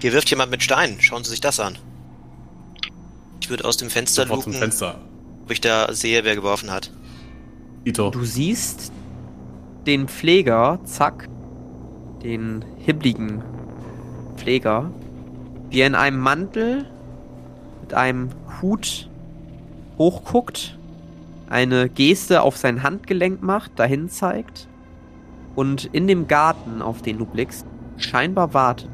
hier 0.00 0.12
wirft 0.12 0.30
jemand 0.30 0.50
mit 0.50 0.62
Steinen. 0.62 1.00
Schauen 1.00 1.24
Sie 1.24 1.30
sich 1.30 1.40
das 1.40 1.60
an. 1.60 1.78
Ich 3.40 3.50
würde 3.50 3.64
aus 3.64 3.76
dem 3.76 3.90
Fenster 3.90 4.22
Sofort 4.22 4.42
zum 4.42 4.52
luken, 4.52 4.62
Fenster. 4.62 5.00
ob 5.44 5.50
ich 5.50 5.60
da 5.60 5.92
sehe, 5.92 6.24
wer 6.24 6.34
geworfen 6.34 6.70
hat. 6.70 6.90
Ito. 7.84 8.10
Du 8.10 8.24
siehst 8.24 8.92
den 9.86 10.08
Pfleger, 10.08 10.78
zack, 10.84 11.28
den 12.22 12.64
hibbligen 12.78 13.42
Pfleger, 14.36 14.90
wie 15.70 15.80
er 15.80 15.86
in 15.86 15.94
einem 15.94 16.18
Mantel 16.18 16.86
mit 17.80 17.94
einem 17.94 18.30
Hut 18.60 19.09
hochguckt, 20.00 20.78
eine 21.50 21.90
Geste 21.90 22.40
auf 22.40 22.56
sein 22.56 22.82
Handgelenk 22.82 23.42
macht, 23.42 23.78
dahin 23.78 24.08
zeigt 24.08 24.66
und 25.54 25.84
in 25.92 26.08
dem 26.08 26.26
Garten, 26.26 26.80
auf 26.80 27.02
den 27.02 27.18
du 27.18 27.26
blickst, 27.26 27.66
scheinbar 27.98 28.54
wartet. 28.54 28.88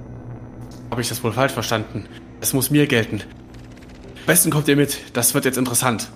Habe 0.91 1.01
ich 1.01 1.09
das 1.09 1.23
wohl 1.23 1.33
falsch 1.33 1.53
verstanden? 1.53 2.09
Es 2.41 2.53
muss 2.53 2.70
mir 2.70 2.89
gelten. 2.89 3.23
Am 3.23 4.27
besten 4.27 4.51
kommt 4.51 4.66
ihr 4.66 4.74
mit, 4.74 4.99
das 5.12 5.33
wird 5.33 5.45
jetzt 5.45 5.59
interessant. 5.59 6.11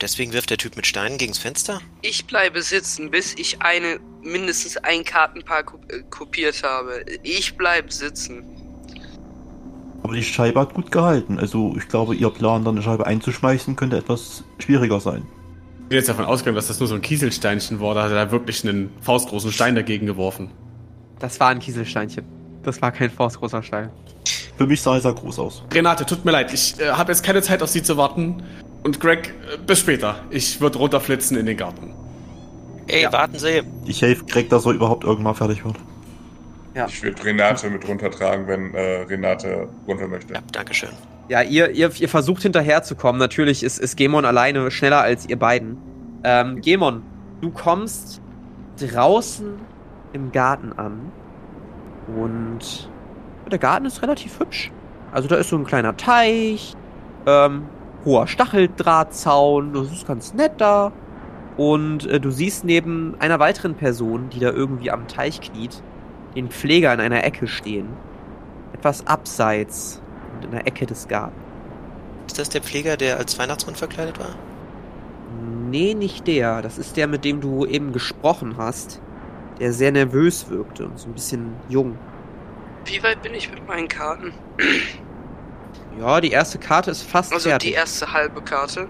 Deswegen 0.00 0.32
wirft 0.32 0.48
der 0.48 0.56
Typ 0.56 0.76
mit 0.76 0.86
Steinen 0.86 1.18
gegens 1.18 1.38
Fenster? 1.38 1.80
Ich 2.00 2.26
bleibe 2.26 2.62
sitzen, 2.62 3.10
bis 3.10 3.34
ich 3.34 3.60
eine 3.60 4.00
mindestens 4.22 4.78
ein 4.78 5.04
Kartenpaar 5.04 5.64
äh, 5.88 6.00
kopiert 6.08 6.62
habe. 6.62 7.04
Ich 7.22 7.56
bleibe 7.56 7.92
sitzen. 7.92 8.44
Aber 10.04 10.14
die 10.14 10.22
Scheibe 10.22 10.60
hat 10.60 10.74
gut 10.74 10.92
gehalten. 10.92 11.38
Also 11.38 11.74
ich 11.78 11.88
glaube, 11.88 12.14
ihr 12.14 12.28
Plan, 12.28 12.62
dann 12.62 12.74
eine 12.74 12.82
Scheibe 12.84 13.06
einzuschmeißen, 13.06 13.74
könnte 13.74 13.96
etwas 13.96 14.44
schwieriger 14.58 15.00
sein. 15.00 15.22
Ich 15.84 15.88
bin 15.88 15.96
jetzt 15.96 16.10
davon 16.10 16.26
ausgegangen, 16.26 16.56
dass 16.56 16.68
das 16.68 16.78
nur 16.78 16.88
so 16.88 16.94
ein 16.94 17.00
Kieselsteinchen 17.00 17.80
war. 17.80 17.94
Da 17.94 18.04
hat 18.04 18.10
er 18.10 18.26
da 18.26 18.30
wirklich 18.30 18.66
einen 18.68 18.90
faustgroßen 19.00 19.50
Stein 19.50 19.74
dagegen 19.74 20.04
geworfen. 20.06 20.50
Das 21.20 21.40
war 21.40 21.48
ein 21.48 21.58
Kieselsteinchen. 21.58 22.24
Das 22.62 22.82
war 22.82 22.92
kein 22.92 23.10
faustgroßer 23.10 23.62
Stein. 23.62 23.88
Für 24.58 24.66
mich 24.66 24.82
sah 24.82 24.96
es 24.98 25.04
ja 25.04 25.10
groß 25.10 25.38
aus. 25.38 25.62
Renate, 25.72 26.04
tut 26.04 26.24
mir 26.24 26.30
leid, 26.32 26.52
ich 26.52 26.78
äh, 26.80 26.90
habe 26.90 27.10
jetzt 27.12 27.24
keine 27.24 27.40
Zeit 27.42 27.62
auf 27.62 27.70
Sie 27.70 27.82
zu 27.82 27.96
warten. 27.96 28.42
Und 28.82 29.00
Greg, 29.00 29.28
äh, 29.52 29.56
bis 29.66 29.80
später. 29.80 30.16
Ich 30.30 30.60
würde 30.60 30.78
runterflitzen 30.78 31.36
in 31.38 31.46
den 31.46 31.56
Garten. 31.56 31.94
Ey, 32.86 33.02
Ja. 33.02 33.12
warten 33.12 33.38
Sie. 33.38 33.62
Ich 33.86 34.02
helfe 34.02 34.26
Greg, 34.26 34.50
dass 34.50 34.66
er 34.66 34.72
überhaupt 34.72 35.04
irgendwann 35.04 35.34
fertig 35.34 35.64
wird. 35.64 35.76
Ja. 36.74 36.86
Ich 36.86 37.02
würde 37.02 37.22
Renate 37.24 37.70
mit 37.70 37.86
runtertragen, 37.86 38.48
wenn 38.48 38.74
äh, 38.74 39.02
Renate 39.02 39.68
runter 39.86 40.08
möchte. 40.08 40.34
Ja, 40.34 40.40
dankeschön. 40.52 40.90
Ja, 41.28 41.42
ihr, 41.42 41.70
ihr, 41.70 41.90
ihr 41.98 42.08
versucht 42.08 42.42
hinterherzukommen. 42.42 43.18
Natürlich 43.18 43.62
ist, 43.62 43.78
ist 43.78 43.96
Gemon 43.96 44.24
alleine 44.24 44.70
schneller 44.70 45.00
als 45.00 45.28
ihr 45.28 45.38
beiden. 45.38 45.78
Ähm, 46.24 46.60
Gemon, 46.60 47.02
du 47.40 47.50
kommst 47.50 48.20
draußen 48.78 49.54
im 50.12 50.32
Garten 50.32 50.72
an. 50.72 51.12
Und 52.08 52.90
der 53.50 53.58
Garten 53.58 53.86
ist 53.86 54.02
relativ 54.02 54.38
hübsch. 54.40 54.70
Also 55.12 55.28
da 55.28 55.36
ist 55.36 55.50
so 55.50 55.56
ein 55.56 55.64
kleiner 55.64 55.96
Teich, 55.96 56.74
ähm, 57.26 57.66
hoher 58.04 58.26
Stacheldrahtzaun, 58.26 59.72
das 59.72 59.92
ist 59.92 60.06
ganz 60.06 60.34
nett 60.34 60.52
da. 60.58 60.92
Und 61.56 62.06
äh, 62.06 62.18
du 62.18 62.30
siehst 62.30 62.64
neben 62.64 63.14
einer 63.20 63.38
weiteren 63.38 63.74
Person, 63.74 64.28
die 64.30 64.40
da 64.40 64.50
irgendwie 64.50 64.90
am 64.90 65.06
Teich 65.06 65.40
kniet, 65.40 65.82
den 66.34 66.50
Pfleger 66.50 66.92
in 66.94 67.00
einer 67.00 67.24
Ecke 67.24 67.46
stehen. 67.46 67.88
Etwas 68.72 69.06
abseits 69.06 70.00
und 70.34 70.44
in 70.46 70.50
der 70.50 70.66
Ecke 70.66 70.86
des 70.86 71.08
Gartens. 71.08 71.38
Ist 72.26 72.38
das 72.38 72.48
der 72.48 72.62
Pfleger, 72.62 72.96
der 72.96 73.18
als 73.18 73.38
Weihnachtsmann 73.38 73.76
verkleidet 73.76 74.18
war? 74.18 74.34
Nee, 75.70 75.94
nicht 75.94 76.26
der. 76.26 76.62
Das 76.62 76.78
ist 76.78 76.96
der, 76.96 77.06
mit 77.06 77.24
dem 77.24 77.40
du 77.40 77.66
eben 77.66 77.92
gesprochen 77.92 78.56
hast. 78.56 79.00
Der 79.60 79.72
sehr 79.72 79.92
nervös 79.92 80.48
wirkte 80.48 80.86
und 80.86 80.98
so 80.98 81.08
ein 81.08 81.12
bisschen 81.14 81.54
jung. 81.68 81.96
Wie 82.84 83.02
weit 83.02 83.22
bin 83.22 83.34
ich 83.34 83.50
mit 83.50 83.66
meinen 83.68 83.88
Karten? 83.88 84.32
Ja, 85.98 86.20
die 86.20 86.30
erste 86.30 86.58
Karte 86.58 86.90
ist 86.90 87.02
fast 87.02 87.32
Also 87.32 87.48
fertig. 87.48 87.70
die 87.70 87.74
erste 87.74 88.12
halbe 88.12 88.42
Karte. 88.42 88.88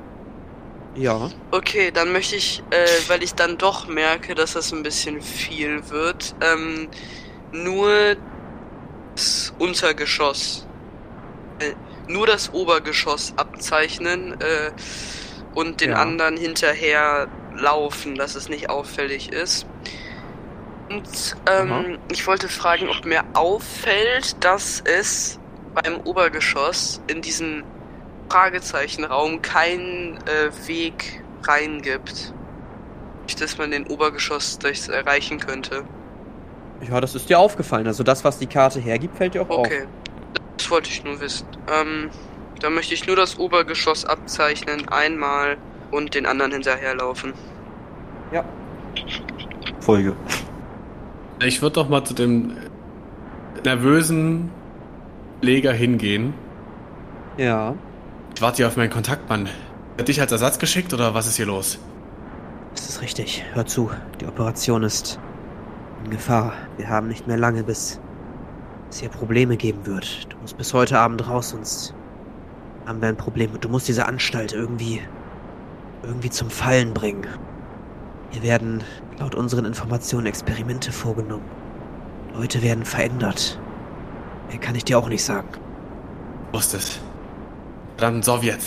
ja. 0.95 1.31
Okay, 1.51 1.91
dann 1.93 2.13
möchte 2.13 2.37
ich, 2.37 2.63
äh, 2.71 2.87
weil 3.09 3.23
ich 3.23 3.35
dann 3.35 3.59
doch 3.59 3.87
merke, 3.89 4.35
dass 4.35 4.55
das 4.55 4.73
ein 4.73 4.83
bisschen 4.83 5.21
viel 5.21 5.89
wird, 5.91 6.35
ähm, 6.41 6.89
nur 7.55 8.17
das 9.15 9.55
Untergeschoss, 9.59 10.69
äh, 11.61 11.75
nur 12.09 12.27
das 12.27 12.53
Obergeschoss 12.53 13.33
abzeichnen 13.37 14.41
äh, 14.41 14.73
und 15.55 15.81
den 15.81 15.93
Ja. 15.93 16.03
anderen 16.03 16.37
hinterher 16.37 17.29
laufen, 17.55 18.17
dass 18.17 18.35
es 18.35 18.49
nicht 18.49 18.69
auffällig 18.71 19.33
ist. 19.33 19.67
Und 20.91 21.37
ähm, 21.47 21.99
ich 22.13 22.27
wollte 22.27 22.49
fragen, 22.49 22.89
ob 22.89 23.05
mir 23.05 23.25
auffällt, 23.35 24.37
dass 24.45 24.81
es 24.83 25.41
beim 25.75 26.01
Obergeschoss 26.01 27.03
in 27.07 27.23
diesen 27.23 27.65
Fragezeichenraum 28.31 29.43
keinen 29.43 30.19
äh, 30.27 30.51
Weg 30.67 31.25
rein 31.47 31.83
gibt. 31.83 32.35
Nicht, 33.27 33.41
dass 33.41 33.59
man 33.59 33.71
den 33.71 33.87
Obergeschoss 33.87 34.59
durchs 34.59 34.89
erreichen 34.89 35.41
könnte. 35.41 35.89
Ja, 36.89 37.01
das 37.01 37.15
ist 37.15 37.29
dir 37.29 37.39
aufgefallen. 37.39 37.87
Also 37.87 38.03
das, 38.03 38.25
was 38.25 38.39
die 38.39 38.47
Karte 38.47 38.81
hergibt, 38.81 39.17
fällt 39.17 39.35
dir 39.35 39.43
auch 39.43 39.51
auf. 39.51 39.67
Okay. 39.67 39.87
Das 40.57 40.71
wollte 40.71 40.91
ich 40.91 41.05
nur 41.05 41.21
wissen. 41.21 41.47
Ähm, 41.69 42.11
dann 42.61 42.75
möchte 42.75 42.95
ich 42.95 43.07
nur 43.07 43.17
das 43.17 43.39
Obergeschoss 43.39 44.05
abzeichnen, 44.05 44.89
einmal 44.89 45.57
und 45.91 46.15
den 46.15 46.27
anderen 46.27 46.53
hinterherlaufen. 46.53 47.33
Ja. 48.33 48.45
Folge. 49.81 50.15
Ich 51.43 51.61
würde 51.63 51.75
doch 51.75 51.89
mal 51.89 52.05
zu 52.05 52.15
dem 52.15 52.57
nervösen 53.65 54.51
Pfleger 55.41 55.73
hingehen. 55.73 56.35
Ja. 57.37 57.75
Ich 58.35 58.43
warte 58.43 58.59
hier 58.59 58.69
auf 58.69 58.77
meinen 58.77 58.91
Kontaktmann. 58.91 59.49
Hat 59.99 60.09
dich 60.09 60.21
als 60.21 60.33
Ersatz 60.33 60.59
geschickt 60.59 60.93
oder 60.93 61.15
was 61.15 61.27
ist 61.27 61.37
hier 61.37 61.47
los? 61.47 61.79
Das 62.75 62.89
ist 62.89 63.03
richtig. 63.03 63.45
Hör 63.53 63.67
zu. 63.67 63.91
Die 64.21 64.27
Operation 64.27 64.83
ist 64.83 65.19
in 66.05 66.11
Gefahr. 66.11 66.53
Wir 66.77 66.89
haben 66.89 67.09
nicht 67.09 67.27
mehr 67.27 67.37
lange, 67.37 67.65
bis 67.65 68.01
es 68.91 69.01
hier 69.01 69.09
Probleme 69.09 69.57
geben 69.57 69.87
wird. 69.87 70.33
Du 70.33 70.37
musst 70.39 70.57
bis 70.57 70.73
heute 70.75 70.99
Abend 70.99 71.27
raus, 71.29 71.51
sonst 71.51 71.95
haben 72.87 73.01
wir 73.01 73.09
ein 73.09 73.17
Problem. 73.17 73.51
Du 73.61 73.69
musst 73.69 73.89
diese 73.89 74.07
Anstalt 74.07 74.53
irgendwie 74.53 75.01
irgendwie 76.03 76.31
zum 76.31 76.51
Fallen 76.51 76.93
bringen. 76.93 77.27
Hier 78.31 78.43
werden 78.43 78.83
laut 79.19 79.35
unseren 79.35 79.65
Informationen 79.65 80.27
Experimente 80.27 80.93
vorgenommen. 80.93 81.45
Leute 82.35 82.63
werden 82.63 82.85
verändert. 82.85 83.59
Mehr 84.49 84.59
kann 84.59 84.75
ich 84.75 84.85
dir 84.85 84.99
auch 84.99 85.09
nicht 85.09 85.25
sagen. 85.25 85.49
Wusste 86.53 86.77
es. 86.77 86.99
Verdammt 87.97 88.25
Sowjet. 88.25 88.61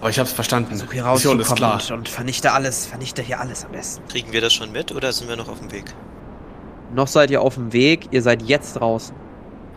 Aber 0.00 0.10
ich 0.10 0.18
hab's 0.18 0.32
verstanden. 0.32 0.76
Versuch 0.76 0.92
hier 0.92 1.04
Mission 1.04 1.40
ist 1.40 1.54
klar. 1.54 1.74
und, 1.74 1.90
und 1.90 2.08
vernichte 2.08 2.52
alles. 2.52 2.86
Vernichte 2.86 3.22
hier 3.22 3.40
alles 3.40 3.64
am 3.64 3.72
besten. 3.72 4.06
Kriegen 4.08 4.32
wir 4.32 4.40
das 4.40 4.52
schon 4.52 4.72
mit 4.72 4.92
oder 4.92 5.12
sind 5.12 5.28
wir 5.28 5.36
noch 5.36 5.48
auf 5.48 5.58
dem 5.58 5.72
Weg? 5.72 5.94
Noch 6.92 7.06
seid 7.06 7.30
ihr 7.30 7.40
auf 7.42 7.54
dem 7.54 7.72
Weg. 7.72 8.08
Ihr 8.10 8.22
seid 8.22 8.42
jetzt 8.42 8.74
draußen. 8.74 9.14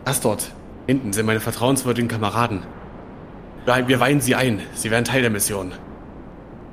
Das 0.04 0.20
dort. 0.20 0.52
Hinten 0.86 1.12
sind 1.12 1.26
meine 1.26 1.40
vertrauenswürdigen 1.40 2.08
Kameraden. 2.08 2.66
Wir 3.86 4.00
weihen 4.00 4.20
sie 4.20 4.34
ein. 4.34 4.60
Sie 4.74 4.90
werden 4.90 5.04
Teil 5.04 5.22
der 5.22 5.30
Mission. 5.30 5.72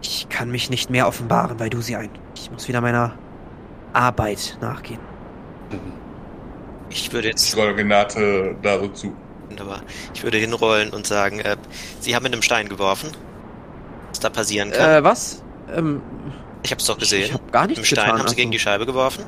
Ich 0.03 0.27
kann 0.30 0.49
mich 0.51 0.69
nicht 0.69 0.89
mehr 0.89 1.07
offenbaren, 1.07 1.59
weil 1.59 1.69
du 1.69 1.81
sie 1.81 1.95
ein. 1.95 2.09
Ich 2.35 2.51
muss 2.51 2.68
wieder 2.68 2.81
meiner 2.81 3.18
Arbeit 3.93 4.57
nachgehen. 4.61 4.99
Ich 6.89 7.13
würde 7.13 7.30
Ich 7.30 7.34
jetzt, 7.35 7.55
roll 7.55 7.72
Renate 7.72 8.57
da 8.61 8.80
so 8.80 8.88
zu. 8.89 9.15
wunderbar, 9.49 9.84
ich 10.13 10.23
würde 10.23 10.38
hinrollen 10.38 10.89
und 10.89 11.07
sagen, 11.07 11.39
äh, 11.39 11.55
Sie 11.99 12.15
haben 12.15 12.23
mit 12.23 12.34
einem 12.34 12.41
Stein 12.41 12.68
geworfen. 12.68 13.11
Was 14.09 14.19
da 14.19 14.30
passieren 14.30 14.72
kann. 14.72 14.89
Äh, 14.89 15.03
was? 15.03 15.43
Ähm, 15.73 16.01
ich 16.63 16.72
hab's 16.72 16.85
doch 16.85 16.95
ich, 16.95 17.01
gesehen. 17.01 17.23
ich 17.26 17.34
hab 17.34 17.51
gar 17.51 17.68
Mit 17.68 17.77
dem 17.77 17.81
nichts 17.81 17.88
Stein 17.88 18.05
getan. 18.05 18.19
haben 18.19 18.27
Sie 18.27 18.35
gegen 18.35 18.51
die 18.51 18.57
also. 18.57 18.63
Scheibe 18.63 18.85
geworfen. 18.85 19.23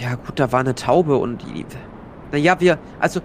Ja, 0.00 0.14
gut, 0.14 0.38
da 0.38 0.52
war 0.52 0.60
eine 0.60 0.74
Taube 0.74 1.16
und 1.16 1.42
die. 1.42 1.66
Naja, 2.32 2.60
wir. 2.60 2.78
Also, 2.98 3.20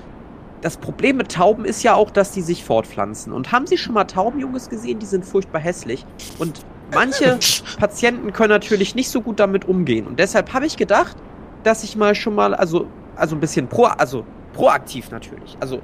das 0.61 0.77
Problem 0.77 1.17
mit 1.17 1.31
Tauben 1.31 1.65
ist 1.65 1.83
ja 1.83 1.93
auch, 1.93 2.09
dass 2.09 2.31
die 2.31 2.41
sich 2.41 2.63
fortpflanzen. 2.63 3.31
Und 3.33 3.51
haben 3.51 3.67
Sie 3.67 3.77
schon 3.77 3.93
mal 3.93 4.05
Taubenjunges 4.05 4.69
gesehen? 4.69 4.99
Die 4.99 5.05
sind 5.05 5.25
furchtbar 5.25 5.59
hässlich. 5.59 6.05
Und 6.39 6.65
manche 6.93 7.39
Patienten 7.77 8.33
können 8.33 8.49
natürlich 8.49 8.95
nicht 8.95 9.09
so 9.09 9.21
gut 9.21 9.39
damit 9.39 9.65
umgehen. 9.65 10.07
Und 10.07 10.19
deshalb 10.19 10.53
habe 10.53 10.65
ich 10.65 10.77
gedacht, 10.77 11.15
dass 11.63 11.83
ich 11.83 11.95
mal 11.95 12.15
schon 12.15 12.35
mal, 12.35 12.53
also, 12.53 12.87
also 13.15 13.35
ein 13.35 13.39
bisschen 13.39 13.67
pro, 13.67 13.85
also 13.85 14.25
proaktiv 14.53 15.11
natürlich. 15.11 15.57
Also, 15.59 15.81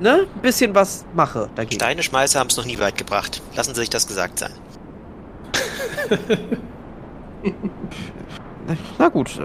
ne, 0.00 0.26
ein 0.34 0.42
bisschen 0.42 0.74
was 0.74 1.04
mache 1.14 1.48
dagegen. 1.54 1.80
Steine 1.80 2.02
Schmeißer 2.02 2.40
haben 2.40 2.48
es 2.48 2.56
noch 2.56 2.66
nie 2.66 2.78
weit 2.78 2.96
gebracht. 2.96 3.42
Lassen 3.54 3.74
Sie 3.74 3.80
sich 3.80 3.90
das 3.90 4.06
gesagt 4.06 4.38
sein. 4.38 4.52
Na 8.98 9.08
gut. 9.08 9.38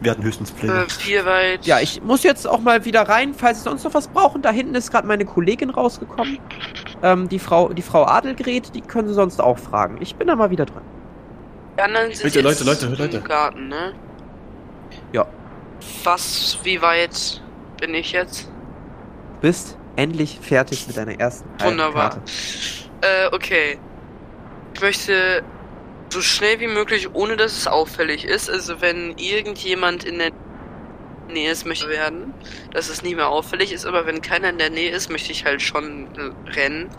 Wir 0.00 0.10
hatten 0.10 0.22
höchstens 0.24 0.50
Pläne. 0.50 0.82
Äh, 0.82 0.86
wie 1.06 1.24
weit? 1.24 1.64
Ja, 1.64 1.78
ich 1.80 2.02
muss 2.02 2.24
jetzt 2.24 2.46
auch 2.48 2.58
mal 2.60 2.84
wieder 2.84 3.02
rein, 3.02 3.34
falls 3.34 3.58
Sie 3.58 3.64
sonst 3.64 3.84
noch 3.84 3.94
was 3.94 4.08
brauchen. 4.08 4.42
Da 4.42 4.50
hinten 4.50 4.74
ist 4.74 4.90
gerade 4.90 5.06
meine 5.06 5.24
Kollegin 5.24 5.70
rausgekommen. 5.70 6.38
Ähm, 7.02 7.28
die 7.28 7.38
Frau, 7.38 7.68
die 7.72 7.82
Frau 7.82 8.04
Adelgret, 8.04 8.74
die 8.74 8.80
können 8.80 9.08
Sie 9.08 9.14
sonst 9.14 9.40
auch 9.40 9.58
fragen. 9.58 9.98
Ich 10.00 10.16
bin 10.16 10.26
da 10.26 10.34
mal 10.34 10.50
wieder 10.50 10.66
dran. 10.66 10.82
Die 11.76 11.82
anderen 11.82 12.12
sind 12.12 12.24
Leute, 12.24 12.48
jetzt 12.48 12.64
Leute, 12.64 12.86
Leute, 12.86 13.02
Leute. 13.02 13.16
im 13.18 13.24
Garten, 13.24 13.68
ne? 13.68 13.92
Ja. 15.12 15.26
Was, 16.04 16.58
wie 16.64 16.82
weit 16.82 17.40
bin 17.80 17.94
ich 17.94 18.12
jetzt? 18.12 18.50
Bist 19.40 19.76
endlich 19.96 20.38
fertig 20.40 20.86
mit 20.86 20.96
deiner 20.96 21.18
ersten 21.18 21.48
Wunderbar. 21.60 22.10
Karte. 22.10 22.20
Äh, 23.02 23.34
okay. 23.34 23.78
Ich 24.74 24.80
möchte 24.80 25.42
so 26.12 26.20
schnell 26.20 26.60
wie 26.60 26.68
möglich, 26.68 27.14
ohne 27.14 27.36
dass 27.36 27.56
es 27.56 27.66
auffällig 27.66 28.24
ist, 28.24 28.50
also 28.50 28.80
wenn 28.80 29.16
irgendjemand 29.16 30.04
in 30.04 30.18
der 30.18 30.30
Nähe 31.28 31.50
ist, 31.50 31.66
möchte 31.66 31.86
ich 31.86 31.90
werden, 31.90 32.34
dass 32.72 32.88
es 32.90 33.02
nicht 33.02 33.16
mehr 33.16 33.28
auffällig 33.28 33.72
ist, 33.72 33.86
aber 33.86 34.06
wenn 34.06 34.20
keiner 34.20 34.50
in 34.50 34.58
der 34.58 34.70
Nähe 34.70 34.90
ist, 34.90 35.10
möchte 35.10 35.32
ich 35.32 35.44
halt 35.44 35.62
schon 35.62 36.06
äh, 36.16 36.50
rennen. 36.50 36.90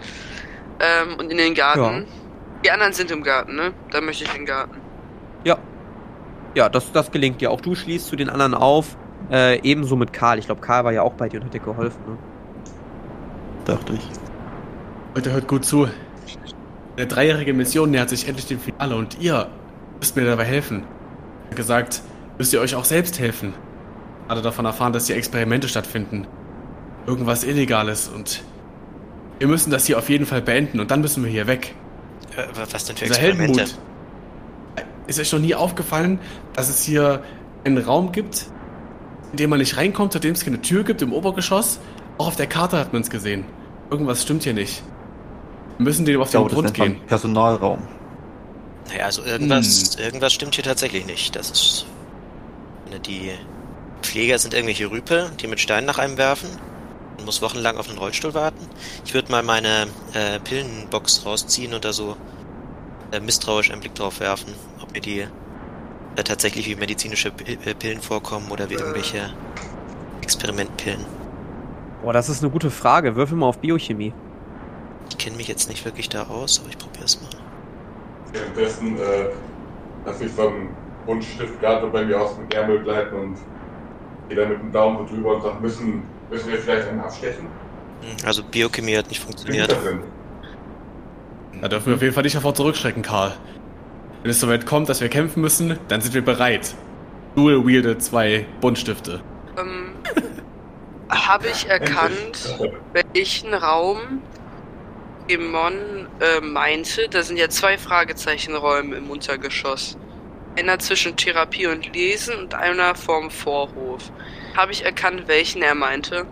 Ähm, 0.79 1.19
und 1.19 1.31
in 1.31 1.37
den 1.37 1.53
Garten. 1.53 2.07
Die 2.65 2.71
anderen 2.71 2.93
sind 2.93 3.11
im 3.11 3.23
Garten, 3.23 3.55
ne? 3.55 3.73
Da 3.91 4.01
möchte 4.01 4.23
ich 4.23 4.31
in 4.31 4.41
den 4.41 4.45
Garten. 4.45 4.79
Ja. 5.43 5.57
Ja, 6.55 6.69
das, 6.69 6.91
das 6.91 7.11
gelingt 7.11 7.41
dir. 7.41 7.51
Auch 7.51 7.61
du 7.61 7.75
schließt 7.75 8.07
zu 8.07 8.15
den 8.15 8.29
anderen 8.29 8.53
auf. 8.53 8.97
Äh, 9.31 9.59
ebenso 9.61 9.95
mit 9.95 10.13
Karl. 10.13 10.39
Ich 10.39 10.45
glaube, 10.45 10.61
Karl 10.61 10.85
war 10.85 10.91
ja 10.91 11.01
auch 11.01 11.13
bei 11.13 11.29
dir 11.29 11.39
und 11.39 11.45
hat 11.45 11.53
dir 11.53 11.59
geholfen, 11.59 11.99
ne? 12.07 12.17
Dachte 13.65 13.93
ich. 13.93 14.09
Leute, 15.15 15.31
hört 15.31 15.47
gut 15.47 15.65
zu. 15.65 15.87
Eine 16.95 17.07
dreijährige 17.07 17.53
Mission 17.53 17.91
nähert 17.91 18.09
sich 18.09 18.27
endlich 18.27 18.45
dem 18.45 18.59
Finale 18.59 18.95
und 18.95 19.19
ihr 19.19 19.49
müsst 19.99 20.15
mir 20.15 20.25
dabei 20.25 20.45
helfen. 20.45 20.83
Gesagt, 21.55 22.01
müsst 22.37 22.53
ihr 22.53 22.61
euch 22.61 22.75
auch 22.75 22.85
selbst 22.85 23.19
helfen. 23.19 23.53
Hatte 24.29 24.41
davon 24.41 24.65
erfahren, 24.65 24.93
dass 24.93 25.07
hier 25.07 25.15
Experimente 25.15 25.67
stattfinden. 25.67 26.27
Irgendwas 27.07 27.43
Illegales 27.43 28.09
und 28.09 28.43
wir 29.39 29.47
müssen 29.47 29.71
das 29.71 29.85
hier 29.85 29.97
auf 29.97 30.09
jeden 30.09 30.25
Fall 30.25 30.41
beenden 30.41 30.79
und 30.79 30.91
dann 30.91 31.01
müssen 31.01 31.23
wir 31.23 31.31
hier 31.31 31.47
weg. 31.47 31.75
Äh, 32.37 32.43
was 32.71 32.85
denn 32.85 32.95
für 32.95 33.05
Dieser 33.05 33.15
Experimente? 33.19 33.61
Heldenmut. 33.61 33.83
Ist 35.07 35.19
euch 35.19 35.33
noch 35.33 35.39
nie 35.39 35.55
aufgefallen, 35.55 36.19
dass 36.53 36.69
es 36.69 36.83
hier 36.83 37.23
einen 37.65 37.77
Raum 37.77 38.11
gibt, 38.11 38.45
in 39.31 39.37
dem 39.37 39.49
man 39.49 39.59
nicht 39.59 39.77
reinkommt, 39.77 40.13
seitdem 40.13 40.33
es 40.33 40.45
keine 40.45 40.61
Tür 40.61 40.83
gibt 40.83 41.01
im 41.01 41.11
Obergeschoss? 41.11 41.79
Auch 42.17 42.27
auf 42.27 42.35
der 42.35 42.47
Karte 42.47 42.77
hat 42.77 42.93
man 42.93 43.01
es 43.01 43.09
gesehen. 43.09 43.45
Irgendwas 43.89 44.21
stimmt 44.21 44.43
hier 44.43 44.53
nicht. 44.53 44.83
Müssen 45.77 46.05
dem 46.05 46.21
auf 46.21 46.29
den 46.29 46.39
glaube, 46.41 46.53
Grund 46.53 46.73
gehen. 46.73 46.99
Personalraum. 47.07 47.79
Naja, 48.89 49.05
also 49.05 49.23
irgendwas, 49.23 49.95
Hm. 49.97 50.03
irgendwas 50.03 50.33
stimmt 50.33 50.55
hier 50.55 50.63
tatsächlich 50.63 51.05
nicht. 51.05 51.35
Das 51.35 51.49
ist. 51.49 51.85
Ne, 52.91 52.99
Die 52.99 53.31
Pfleger 54.01 54.37
sind 54.37 54.53
irgendwelche 54.53 54.91
Rüpel, 54.91 55.31
die 55.41 55.47
mit 55.47 55.59
Steinen 55.59 55.87
nach 55.87 55.97
einem 55.97 56.17
werfen. 56.17 56.49
Man 57.17 57.25
muss 57.25 57.41
wochenlang 57.41 57.77
auf 57.77 57.87
einen 57.89 57.97
Rollstuhl 57.97 58.33
warten. 58.33 58.67
Ich 59.05 59.13
würde 59.13 59.31
mal 59.31 59.43
meine 59.43 59.87
äh, 60.13 60.39
Pillenbox 60.43 61.25
rausziehen 61.25 61.73
und 61.73 61.85
da 61.85 61.93
so 61.93 62.17
äh, 63.11 63.19
misstrauisch 63.19 63.71
einen 63.71 63.79
Blick 63.81 63.95
drauf 63.95 64.19
werfen, 64.19 64.53
ob 64.81 64.91
mir 64.91 64.99
die 64.99 65.19
äh, 65.19 66.23
tatsächlich 66.23 66.67
wie 66.67 66.75
medizinische 66.75 67.29
äh, 67.45 67.73
Pillen 67.73 68.01
vorkommen 68.01 68.51
oder 68.51 68.69
wie 68.69 68.73
irgendwelche 68.75 69.31
Experimentpillen. 70.21 71.05
Boah, 72.03 72.11
das 72.13 72.27
ist 72.29 72.43
eine 72.43 72.51
gute 72.51 72.69
Frage. 72.71 73.15
Würfel 73.15 73.37
mal 73.37 73.45
auf 73.47 73.59
Biochemie. 73.59 74.13
Ich 75.13 75.19
kenne 75.19 75.37
mich 75.37 75.47
jetzt 75.47 75.69
nicht 75.69 75.85
wirklich 75.85 76.09
da 76.09 76.23
aus, 76.23 76.59
aber 76.59 76.69
ich 76.69 76.77
probiere 76.79 77.05
es 77.05 77.21
mal. 77.21 77.29
Währenddessen 78.31 78.97
äh, 78.97 79.27
lasse 80.07 80.25
ich 80.25 80.31
so 80.33 80.47
einen 80.47 80.69
Buntstift 81.05 81.59
gerade 81.59 81.85
bei 81.87 82.03
mir 82.03 82.19
aus 82.19 82.35
dem 82.35 82.49
Ärmel 82.49 82.81
gleiten 82.81 83.15
und 83.15 83.37
gehe 84.27 84.37
dann 84.37 84.49
mit 84.49 84.59
dem 84.59 84.71
Daumen 84.71 85.07
so 85.07 85.13
drüber 85.13 85.35
und 85.35 85.43
sage, 85.43 85.57
müssen, 85.61 86.01
müssen 86.31 86.49
wir 86.51 86.57
vielleicht 86.57 86.87
einen 86.87 86.99
abstechen? 86.99 87.45
Hm, 88.01 88.25
Also 88.25 88.43
Biochemie 88.43 88.97
hat 88.97 89.07
nicht 89.09 89.21
funktioniert. 89.23 89.69
Da 91.61 91.67
dürfen 91.67 91.85
wir 91.87 91.95
auf 91.95 92.01
jeden 92.01 92.15
Fall 92.15 92.23
nicht 92.23 92.35
davor 92.35 92.55
zurückschrecken, 92.55 93.03
Karl. 93.03 93.33
Wenn 94.23 94.31
es 94.31 94.39
soweit 94.39 94.65
kommt, 94.65 94.89
dass 94.89 94.99
wir 94.99 95.09
kämpfen 95.09 95.41
müssen, 95.41 95.77
dann 95.89 96.01
sind 96.01 96.15
wir 96.15 96.25
bereit. 96.25 96.73
Dual 97.35 97.67
wielde 97.67 97.99
zwei 97.99 98.47
Buntstifte. 98.61 99.21
Ähm, 99.59 99.93
Habe 101.09 101.45
ich 101.49 101.69
erkannt, 101.69 102.57
welchen 103.13 103.53
Raum 103.53 103.99
Gemon 105.27 106.07
äh, 106.19 106.41
meinte? 106.41 107.07
Da 107.09 107.21
sind 107.23 107.37
ja 107.37 107.49
zwei 107.49 107.77
Fragezeichenräume 107.77 108.95
im 108.97 109.09
Untergeschoss. 109.09 109.97
Einer 110.57 110.77
zwischen 110.79 111.15
Therapie 111.15 111.65
und 111.67 111.93
Lesen 111.93 112.35
und 112.35 112.53
einer 112.53 112.93
vorm 112.95 113.31
Vorhof. 113.31 114.11
Habe 114.55 114.71
ich 114.71 114.85
erkannt, 114.85 115.23
welchen 115.27 115.61
er 115.63 115.73
meinte? 115.75 116.25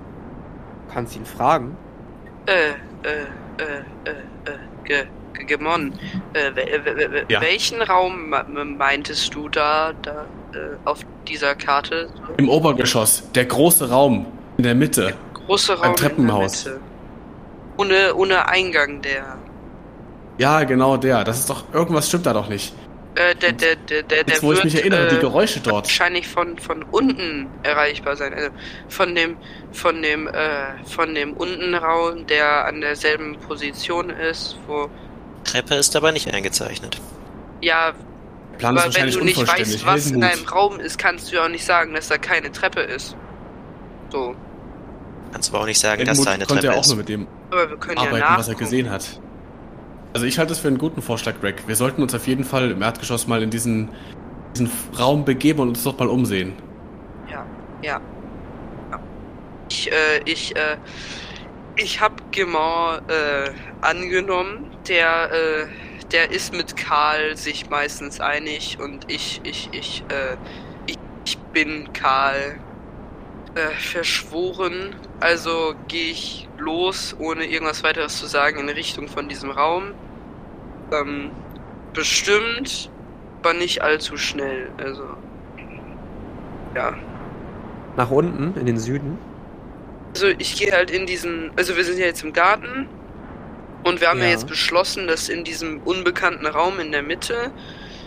Kannst 0.93 1.15
ihn 1.15 1.26
fragen. 1.26 1.76
Äh, 2.45 2.51
äh, 2.72 2.73
äh, 3.57 3.63
äh, 4.05 4.11
äh, 4.11 4.57
ge, 4.84 5.05
ge, 5.34 5.45
Gemon. 5.45 5.93
Äh, 6.34 6.51
Ja. 7.30 7.41
Welchen 7.41 7.81
Raum 7.81 8.30
me- 8.30 8.45
me- 8.47 8.65
meintest 8.65 9.34
du 9.34 9.49
da, 9.49 9.93
da 10.03 10.26
äh, 10.53 10.76
auf 10.85 10.99
dieser 11.27 11.55
Karte? 11.55 12.09
Im 12.38 12.49
Obergeschoss, 12.49 13.23
der 13.34 13.45
große 13.45 13.89
Raum 13.89 14.27
in 14.57 14.63
der 14.65 14.76
Mitte. 14.76 15.15
Große 15.34 15.80
Raum 15.80 15.95
Treppenhaus. 15.95 16.65
in 16.65 16.72
der 16.73 16.80
Mitte. 16.80 16.90
Ohne, 17.81 18.13
ohne 18.15 18.47
Eingang, 18.47 19.01
der. 19.01 19.37
Ja, 20.37 20.63
genau 20.63 20.97
der. 20.97 21.23
Das 21.23 21.39
ist 21.39 21.49
doch, 21.49 21.63
irgendwas 21.73 22.07
stimmt 22.07 22.25
da 22.27 22.33
doch 22.33 22.47
nicht. 22.47 22.73
Äh, 23.15 23.35
der, 23.35 23.51
der, 23.51 23.75
der, 23.75 24.03
der, 24.03 24.23
der 24.23 24.35
Jetzt, 24.35 24.43
wo 24.43 24.53
ich 24.53 24.63
wird, 24.63 24.65
mich 24.65 24.75
erinnere, 24.75 25.07
äh, 25.07 25.09
die 25.09 25.19
Geräusche 25.19 25.59
dort. 25.59 25.85
wahrscheinlich 25.85 26.27
von, 26.27 26.57
von 26.59 26.83
unten 26.83 27.47
erreichbar 27.63 28.15
sein. 28.15 28.33
Also 28.33 28.49
von 28.87 29.15
dem, 29.15 29.35
von 29.73 30.01
dem, 30.01 30.27
äh, 30.27 30.83
von 30.85 31.13
dem 31.15 31.33
Untenraum, 31.33 32.25
der 32.27 32.65
an 32.67 32.81
derselben 32.81 33.37
Position 33.39 34.11
ist, 34.11 34.57
wo. 34.67 34.89
Treppe 35.43 35.75
ist 35.75 35.93
dabei 35.95 36.11
nicht 36.11 36.31
eingezeichnet. 36.31 37.01
Ja, 37.61 37.93
Plan 38.59 38.77
ist 38.77 38.85
aber 38.85 38.93
wenn 38.93 39.11
du 39.11 39.23
nicht 39.23 39.39
weißt, 39.39 39.85
was 39.85 40.11
in 40.11 40.21
Heldenmut. 40.21 40.31
einem 40.31 40.47
Raum 40.47 40.79
ist, 40.79 40.97
kannst 40.99 41.31
du 41.31 41.35
ja 41.35 41.45
auch 41.45 41.49
nicht 41.49 41.65
sagen, 41.65 41.95
dass 41.95 42.09
da 42.09 42.17
keine 42.19 42.51
Treppe 42.51 42.81
ist. 42.81 43.15
So. 44.11 44.35
Kannst 45.31 45.49
aber 45.49 45.61
auch 45.61 45.65
nicht 45.65 45.79
sagen, 45.79 46.05
dass 46.05 46.19
Heldenmut 46.19 46.27
da 46.27 46.31
eine 46.31 46.45
konnte 46.45 46.61
Treppe 46.61 46.73
ja 46.73 46.79
auch 46.79 46.83
ist. 46.83 46.89
nur 46.89 46.97
mit 46.97 47.09
dem 47.09 47.27
Aber 47.52 47.69
wir 47.69 47.78
können 47.78 47.98
ja 47.98 48.07
arbeiten, 48.07 48.19
nach. 48.19 48.40
was 48.40 48.48
er 48.48 48.56
gesehen 48.56 48.90
hat. 48.90 49.19
Also 50.14 50.26
ich 50.26 50.40
halte 50.40 50.53
es 50.53 50.60
für 50.60 50.68
einen 50.69 50.78
guten 50.78 51.02
Vorschlag, 51.02 51.40
Greg. 51.40 51.68
Wir 51.68 51.76
sollten 51.76 52.02
uns 52.02 52.15
auf 52.15 52.28
jeden 52.28 52.44
Fall 52.44 52.72
im 52.72 52.82
Erdgeschoss 52.82 53.28
mal 53.28 53.44
in 53.44 53.49
diesen, 53.49 53.90
diesen 54.53 54.69
Raum 54.98 55.26
begeben 55.26 55.60
und 55.60 55.69
uns 55.69 55.84
dort 55.84 55.99
mal 55.99 56.07
umsehen. 56.07 56.53
Ja, 57.30 57.45
ja. 57.82 58.02
ja. 58.91 58.99
Ich, 59.69 59.91
äh, 59.91 60.22
ich, 60.26 60.56
äh, 60.56 60.78
ich 61.76 62.02
hab 62.02 62.32
Gemon, 62.32 62.99
äh, 63.07 63.52
angenommen, 63.82 64.72
der, 64.88 65.32
äh, 65.32 65.68
der 66.11 66.32
ist 66.32 66.53
mit 66.53 66.76
Karl 66.76 67.38
sich 67.38 67.69
meistens 67.69 68.19
einig 68.19 68.78
und 68.82 69.10
ich, 69.10 69.41
ich, 69.44 69.69
ich, 69.72 70.03
äh, 70.10 70.36
ich, 70.88 70.98
ich 71.26 71.38
bin 71.38 71.91
Karl 71.94 72.60
äh, 73.56 73.69
verschworen. 73.78 74.95
Also 75.19 75.73
gehe 75.88 76.11
ich 76.11 76.49
los, 76.61 77.15
ohne 77.19 77.45
irgendwas 77.45 77.83
weiteres 77.83 78.17
zu 78.17 78.25
sagen, 78.27 78.59
in 78.59 78.69
Richtung 78.69 79.07
von 79.07 79.27
diesem 79.27 79.51
Raum. 79.51 79.93
Ähm, 80.91 81.31
bestimmt, 81.93 82.89
aber 83.41 83.53
nicht 83.53 83.81
allzu 83.81 84.17
schnell. 84.17 84.69
Also, 84.77 85.03
ja. 86.75 86.93
Nach 87.97 88.09
unten, 88.09 88.57
in 88.59 88.65
den 88.65 88.77
Süden. 88.79 89.17
Also 90.13 90.27
ich 90.27 90.55
gehe 90.55 90.71
halt 90.71 90.91
in 90.91 91.05
diesen, 91.05 91.51
also 91.55 91.75
wir 91.75 91.83
sind 91.83 91.97
ja 91.97 92.05
jetzt 92.05 92.23
im 92.23 92.33
Garten 92.33 92.88
und 93.83 94.01
wir 94.01 94.09
haben 94.09 94.19
ja, 94.19 94.25
Ja. 94.25 94.31
jetzt 94.31 94.47
beschlossen, 94.47 95.07
dass 95.07 95.29
in 95.29 95.43
diesem 95.43 95.79
unbekannten 95.83 96.45
Raum 96.45 96.79
in 96.79 96.91
der 96.91 97.01
Mitte 97.01 97.51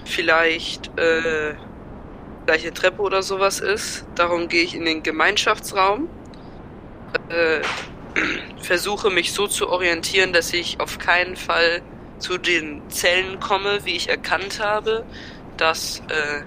vielleicht 0.05 0.89
äh, 0.99 1.55
gleich 2.47 2.63
eine 2.63 2.75
Treppe 2.75 3.01
oder 3.01 3.23
sowas 3.23 3.61
ist. 3.61 4.07
Darum 4.15 4.49
gehe 4.49 4.63
ich 4.63 4.75
in 4.75 4.85
den 4.85 5.03
Gemeinschaftsraum, 5.03 6.09
äh, 7.31 7.61
versuche 8.61 9.11
mich 9.11 9.33
so 9.33 9.47
zu 9.47 9.69
orientieren, 9.69 10.33
dass 10.33 10.53
ich 10.53 10.81
auf 10.81 10.99
keinen 10.99 11.37
Fall 11.37 11.83
zu 12.19 12.39
den 12.39 12.83
Zellen 12.89 13.41
komme, 13.41 13.81
wie 13.85 13.97
ich 13.97 14.09
erkannt 14.09 14.61
habe, 14.61 15.05
dass 15.57 16.01
äh, 16.09 16.43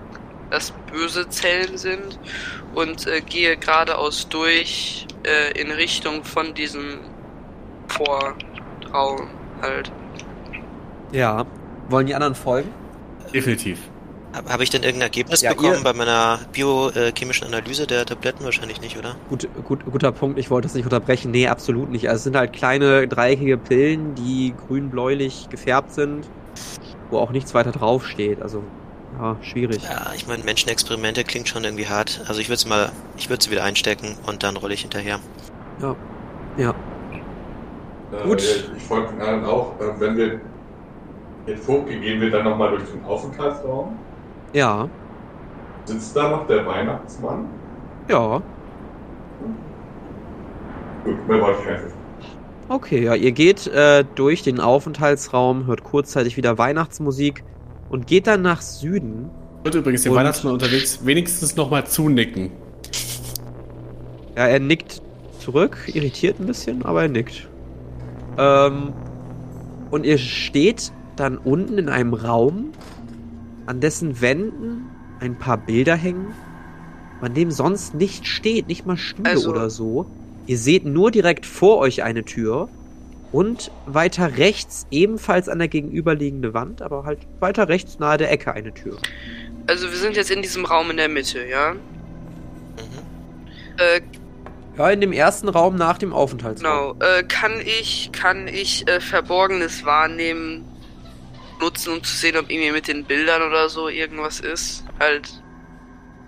das 0.50 0.74
böse 0.92 1.30
Zellen 1.30 1.78
sind 1.78 2.20
und 2.74 3.06
äh, 3.08 3.22
gehe 3.22 3.58
geradeaus 3.58 4.30
durch 4.30 5.06
äh, 5.26 5.60
in 5.60 5.72
Richtung 5.72 6.24
von 6.24 6.54
diesem 6.54 7.00
Vorraum 7.88 9.30
halt. 9.62 9.92
Ja. 11.12 11.46
Wollen 11.90 12.08
die 12.08 12.16
anderen 12.16 12.36
folgen? 12.36 12.74
Definitiv. 13.34 13.80
Habe 14.38 14.50
hab 14.54 14.62
ich 14.62 14.70
denn 14.70 14.84
irgendein 14.84 15.08
Ergebnis 15.08 15.42
Ja, 15.42 15.52
bekommen 15.52 15.78
ihr- 15.80 15.84
bei 15.84 15.94
meiner 15.94 16.40
biochemischen 16.54 17.48
Analyse 17.48 17.88
der 17.88 18.06
Tabletten? 18.06 18.44
Wahrscheinlich 18.46 18.82
nicht, 18.82 18.98
oder? 18.98 19.16
Gut, 19.30 19.48
gut, 19.66 19.86
guter 19.86 20.12
Punkt. 20.12 20.38
Ich 20.40 20.50
wollte 20.52 20.68
es 20.68 20.74
nicht 20.76 20.84
unterbrechen. 20.86 21.32
Nee, 21.32 21.48
absolut 21.48 21.90
nicht. 21.90 22.08
Also 22.08 22.18
es 22.18 22.24
sind 22.26 22.36
halt 22.36 22.54
kleine 22.54 23.08
dreieckige 23.08 23.58
Pillen, 23.58 24.16
die 24.16 24.54
grün-bläulich 24.68 25.50
gefärbt 25.50 25.92
sind, 25.94 26.28
wo 27.10 27.18
auch 27.18 27.32
nichts 27.32 27.54
weiter 27.54 27.72
draufsteht. 27.72 28.42
Also, 28.42 28.64
ja, 29.20 29.38
schwierig. 29.42 29.82
Ja, 29.84 30.12
ich 30.16 30.28
meine, 30.28 30.44
Menschenexperimente 30.44 31.24
klingt 31.24 31.48
schon 31.50 31.64
irgendwie 31.64 31.88
hart. 31.88 32.22
Also 32.28 32.40
ich 32.40 32.50
würde 32.50 32.60
sie 32.62 32.68
mal, 32.70 32.92
ich 33.18 33.30
würde 33.30 33.44
sie 33.44 33.50
wieder 33.52 33.64
einstecken 33.64 34.16
und 34.28 34.44
dann 34.44 34.56
rolle 34.58 34.74
ich 34.76 34.82
hinterher. 34.82 35.20
Ja. 35.82 35.96
Ja. 36.58 36.76
Äh, 38.12 38.24
Gut. 38.24 38.42
Ich, 38.42 38.64
ich 38.78 38.84
folge 38.84 39.08
den 39.14 39.22
anderen 39.22 39.46
auch. 39.46 39.80
Äh, 39.80 40.00
wenn 40.00 40.16
wir 40.18 40.40
jetzt 41.48 41.68
hochgehen, 41.68 42.02
gehen 42.02 42.22
wir 42.22 42.30
dann 42.30 42.44
nochmal 42.44 42.70
durch 42.72 42.84
den 42.90 43.04
Aufenthaltsraum. 43.06 43.98
Ja. 44.54 44.90
Sitzt 45.86 46.16
da 46.16 46.30
noch 46.30 46.48
der 46.48 46.66
Weihnachtsmann? 46.66 47.46
Ja. 48.10 48.42
Gut, 51.04 51.28
mehr 51.28 51.42
wollte 51.42 51.62
ich 51.62 51.70
einfach. 51.70 51.98
Okay, 52.70 53.04
ja, 53.04 53.16
ihr 53.16 53.32
geht 53.32 53.68
äh, 53.68 54.04
durch 54.16 54.44
den 54.44 54.60
Aufenthaltsraum, 54.60 55.68
hört 55.68 55.86
kurzzeitig 55.86 56.36
wieder 56.36 56.58
Weihnachtsmusik 56.58 57.46
und 57.90 58.08
geht 58.08 58.28
dann 58.28 58.42
nach 58.42 58.62
Süden. 58.62 59.30
Und 59.64 59.74
übrigens 59.74 60.04
den 60.04 60.14
Weihnachtsmann 60.14 60.54
unterwegs 60.54 61.06
wenigstens 61.06 61.56
nochmal 61.56 61.86
zunicken. 61.88 62.52
Ja, 64.36 64.48
er 64.48 64.60
nickt 64.60 65.02
zurück, 65.40 65.78
irritiert 65.94 66.40
ein 66.40 66.46
bisschen, 66.46 66.86
aber 66.86 67.04
er 67.04 67.08
nickt. 67.08 67.48
Ähm, 68.38 68.94
und 69.90 70.06
ihr 70.06 70.18
steht 70.18 70.92
dann 71.16 71.38
unten 71.38 71.78
in 71.78 71.88
einem 71.90 72.14
Raum, 72.14 72.72
an 73.68 73.80
dessen 73.80 74.20
Wänden 74.22 74.86
ein 75.20 75.36
paar 75.36 75.58
Bilder 75.58 75.96
hängen, 75.96 76.34
an 77.22 77.34
dem 77.34 77.52
sonst 77.52 77.94
nichts 77.94 78.28
steht, 78.28 78.68
nicht 78.68 78.86
mal 78.86 78.98
Stühle 78.98 79.30
Also- 79.30 79.50
oder 79.52 79.70
so. 79.70 80.06
Ihr 80.48 80.58
seht 80.58 80.86
nur 80.86 81.12
direkt 81.12 81.46
vor 81.46 81.78
euch 81.80 82.04
eine 82.04 82.24
Tür 82.24 82.70
und 83.34 83.70
weiter 83.86 84.38
rechts 84.38 84.88
ebenfalls 84.92 85.50
an 85.50 85.60
der 85.60 85.68
gegenüberliegende 85.68 86.54
Wand, 86.54 86.82
aber 86.82 87.04
halt 87.04 87.20
weiter 87.42 87.68
rechts 87.68 88.00
nahe 88.00 88.18
der 88.18 88.32
Ecke 88.32 88.54
eine 88.54 88.74
Tür. 88.74 88.98
Also 89.68 89.90
wir 89.90 89.98
sind 89.98 90.16
jetzt 90.16 90.32
in 90.32 90.42
diesem 90.42 90.64
Raum 90.64 90.90
in 90.92 90.98
der 90.98 91.10
Mitte, 91.10 91.46
ja? 91.46 91.74
Mhm. 91.74 91.80
Äh, 93.78 94.02
Ja, 94.78 94.90
in 94.92 95.02
dem 95.02 95.12
ersten 95.12 95.50
Raum 95.50 95.76
nach 95.76 95.98
dem 95.98 96.14
Aufenthaltsraum. 96.14 96.98
genau. 97.00 97.06
Äh, 97.18 97.24
kann 97.24 97.60
ich, 97.60 98.12
kann 98.14 98.48
ich 98.48 98.88
äh, 98.88 99.02
Verborgenes 99.02 99.84
wahrnehmen, 99.86 100.64
nutzen, 101.60 101.94
um 101.94 102.04
zu 102.04 102.16
sehen, 102.16 102.38
ob 102.38 102.50
irgendwie 102.50 102.72
mit 102.72 102.88
den 102.88 103.04
Bildern 103.06 103.42
oder 103.42 103.70
so 103.70 103.90
irgendwas 103.90 104.40
ist? 104.40 104.84
Halt, 105.00 105.30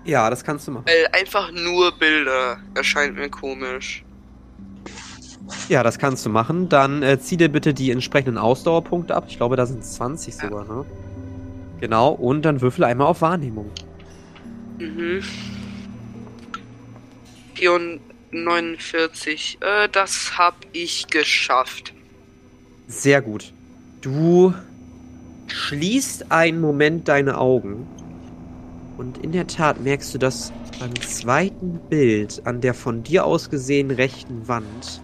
Ja, 0.06 0.30
das 0.30 0.44
kannst 0.44 0.68
du 0.68 0.72
machen. 0.72 0.86
weil 0.88 1.08
einfach 1.14 1.52
nur 1.52 1.92
Bilder 1.98 2.60
erscheint 2.76 3.16
mir 3.16 3.30
komisch. 3.30 4.04
Ja, 5.68 5.84
das 5.84 6.00
kannst 6.00 6.26
du 6.26 6.30
machen. 6.30 6.70
Dann 6.70 7.04
äh, 7.04 7.20
zieh 7.20 7.38
dir 7.38 7.50
bitte 7.50 7.74
die 7.74 7.92
entsprechenden 7.92 8.38
Ausdauerpunkte 8.38 9.16
ab. 9.16 9.26
Ich 9.28 9.38
glaube, 9.38 9.56
da 9.56 9.66
sind 9.66 9.84
20 9.86 10.36
Ja. 10.36 10.50
sogar, 10.50 10.66
ne? 10.66 10.86
Genau, 11.80 12.10
und 12.12 12.42
dann 12.44 12.62
würfel 12.62 12.84
einmal 12.84 13.08
auf 13.08 13.22
Wahrnehmung. 13.22 13.72
Mhm. 14.80 15.24
49. 18.32 19.58
Äh, 19.62 19.90
das 19.92 20.38
hab 20.38 20.56
ich 20.74 21.08
geschafft. 21.08 21.94
Sehr 22.88 23.22
gut. 23.22 23.54
Du 24.02 24.54
schließt 25.52 26.32
einen 26.32 26.62
Moment 26.62 27.08
deine 27.08 27.38
Augen 27.38 27.88
und 28.98 29.18
in 29.18 29.32
der 29.32 29.48
Tat 29.48 29.80
merkst 29.80 30.14
du, 30.14 30.18
dass 30.18 30.54
beim 30.80 31.02
zweiten 31.02 31.80
Bild 31.90 32.42
an 32.46 32.62
der 32.62 32.74
von 32.74 33.04
dir 33.04 33.26
aus 33.26 33.50
gesehen 33.50 33.92
rechten 33.92 34.48
Wand 34.48 35.02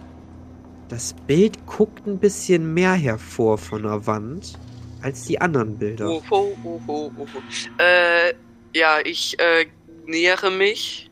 das 0.88 1.14
Bild 1.26 1.66
guckt 1.66 2.06
ein 2.06 2.18
bisschen 2.20 2.72
mehr 2.72 2.92
hervor 2.94 3.58
von 3.58 3.82
der 3.82 4.06
Wand 4.06 4.58
als 5.02 5.24
die 5.24 5.40
anderen 5.40 5.78
Bilder. 5.78 6.08
Oho, 6.08 6.56
oho, 6.62 7.12
oho. 7.16 7.42
Äh, 7.78 8.34
ja, 8.74 9.00
ich 9.04 9.38
äh, 9.40 9.66
nähere 10.06 10.50
mich 10.50 11.10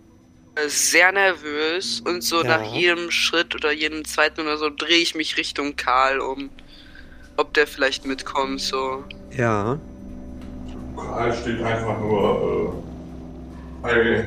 äh, 0.54 0.68
sehr 0.68 1.10
nervös 1.12 2.00
und 2.00 2.22
so 2.22 2.42
Ja. 2.42 2.58
nach 2.58 2.74
jedem 2.74 3.10
Schritt 3.10 3.54
oder 3.54 3.72
jedem 3.72 4.04
zweiten 4.04 4.42
oder 4.42 4.58
so 4.58 4.70
drehe 4.70 4.98
ich 4.98 5.14
mich 5.14 5.36
Richtung 5.36 5.74
Karl 5.76 6.20
um. 6.20 6.50
Ob 7.36 7.52
der 7.54 7.66
vielleicht 7.66 8.06
mitkommt, 8.06 8.60
so. 8.60 9.04
Ja. 9.36 9.78
Karl 10.96 11.32
steht 11.34 11.62
einfach 11.62 11.98
nur 11.98 12.72
äh, 13.82 13.82
bei 13.82 13.90
äh, 13.92 14.24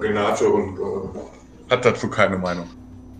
Renate 0.00 0.46
und 0.48 0.78
äh, 0.78 1.70
hat 1.72 1.84
dazu 1.84 2.08
keine 2.08 2.36
Meinung. 2.36 2.68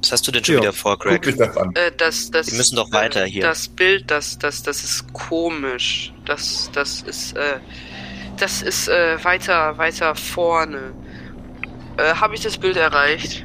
Was 0.03 0.13
hast 0.13 0.27
du 0.27 0.33
denn 0.33 0.45
schon 0.45 0.57
Ja. 0.57 0.61
wieder 0.63 0.73
vor, 0.73 0.99
Guck 0.99 1.09
Greg? 1.13 1.23
dich 1.23 1.37
das 1.37 1.57
an. 1.57 1.71
Äh, 1.75 1.93
das, 1.97 2.31
das, 2.31 2.51
Wir 2.51 2.59
müssen 2.59 2.77
doch 2.77 2.93
weiter 2.93 3.25
äh, 3.25 3.31
hier. 3.31 3.43
Das 3.43 3.69
Bild, 3.69 4.11
das, 4.11 4.39
das, 4.39 4.63
das 4.63 4.85
ist 4.85 5.13
komisch. 5.13 6.13
Das, 6.27 6.69
das 6.73 7.03
ist, 7.03 7.37
äh, 7.37 7.59
das 8.37 8.61
ist 8.63 8.89
äh, 8.89 9.23
weiter, 9.25 9.79
weiter 9.79 10.15
vorne. 10.15 10.93
Äh, 11.97 12.15
Habe 12.15 12.35
ich 12.35 12.41
das 12.43 12.59
Bild 12.59 12.77
erreicht? 12.77 13.45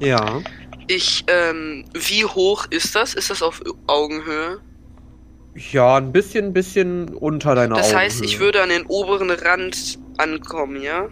Ja. 0.00 0.40
Ich, 0.88 1.24
ähm, 1.28 1.84
wie 1.94 2.24
hoch 2.24 2.66
ist 2.70 2.94
das? 2.94 3.14
Ist 3.14 3.30
das 3.30 3.42
auf 3.42 3.62
Augenhöhe? 3.86 4.60
Ja, 5.72 5.96
ein 5.96 6.12
bisschen, 6.12 6.52
bisschen 6.54 7.14
unter 7.14 7.54
deiner 7.54 7.76
Das 7.76 7.86
Augenhöhe. 7.86 8.00
heißt, 8.00 8.22
ich 8.22 8.40
würde 8.40 8.62
an 8.62 8.70
den 8.70 8.86
oberen 8.86 9.30
Rand 9.30 9.98
ankommen, 10.16 10.80
ja? 10.82 11.10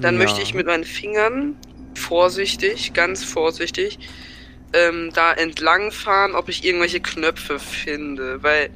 Dann 0.00 0.14
Ja. 0.14 0.20
möchte 0.20 0.42
ich 0.42 0.54
mit 0.54 0.66
meinen 0.66 0.84
Fingern 0.84 1.56
vorsichtig, 1.94 2.92
ganz 2.94 3.24
vorsichtig, 3.24 3.98
ähm, 4.72 5.12
da 5.14 5.32
entlang 5.32 5.92
fahren, 5.92 6.34
ob 6.34 6.48
ich 6.48 6.64
irgendwelche 6.64 7.00
Knöpfe 7.00 7.58
finde, 7.58 8.42
weil 8.42 8.70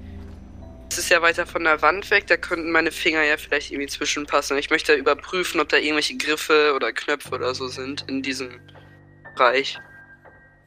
es 0.90 0.98
ist 0.98 1.10
ja 1.10 1.22
weiter 1.22 1.46
von 1.46 1.64
der 1.64 1.82
Wand 1.82 2.10
weg, 2.10 2.26
da 2.28 2.36
könnten 2.36 2.70
meine 2.70 2.92
Finger 2.92 3.22
ja 3.24 3.36
vielleicht 3.36 3.70
irgendwie 3.70 3.88
zwischenpassen. 3.88 4.56
Ich 4.58 4.70
möchte 4.70 4.94
überprüfen, 4.94 5.60
ob 5.60 5.68
da 5.68 5.76
irgendwelche 5.76 6.16
Griffe 6.16 6.72
oder 6.74 6.92
Knöpfe 6.92 7.34
oder 7.34 7.54
so 7.54 7.68
sind 7.68 8.04
in 8.08 8.22
diesem 8.22 8.60
Bereich. 9.38 9.80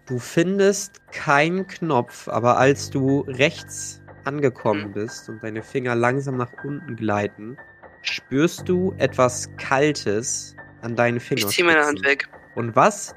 Du 0.08 0.18
findest 0.20 1.00
keinen 1.12 1.68
Knopf, 1.68 2.28
aber 2.28 2.58
als 2.58 2.90
du 2.90 3.22
rechts 3.28 4.02
angekommen 4.26 4.86
Hm. 4.86 4.94
bist 4.94 5.30
und 5.30 5.44
deine 5.44 5.62
Finger 5.62 5.96
langsam 5.96 6.38
nach 6.38 6.52
unten 6.64 6.96
gleiten, 6.96 7.58
spürst 8.02 8.68
du 8.68 8.94
etwas 8.98 9.50
Kaltes 9.58 10.56
an 10.82 10.96
deinen 10.96 11.18
Ich 11.18 11.24
Fingern. 11.24 11.50
ziehe 11.50 11.66
meine 11.66 11.86
Hand 11.86 12.04
weg. 12.04 12.28
Und 12.56 12.76
was? 12.76 13.16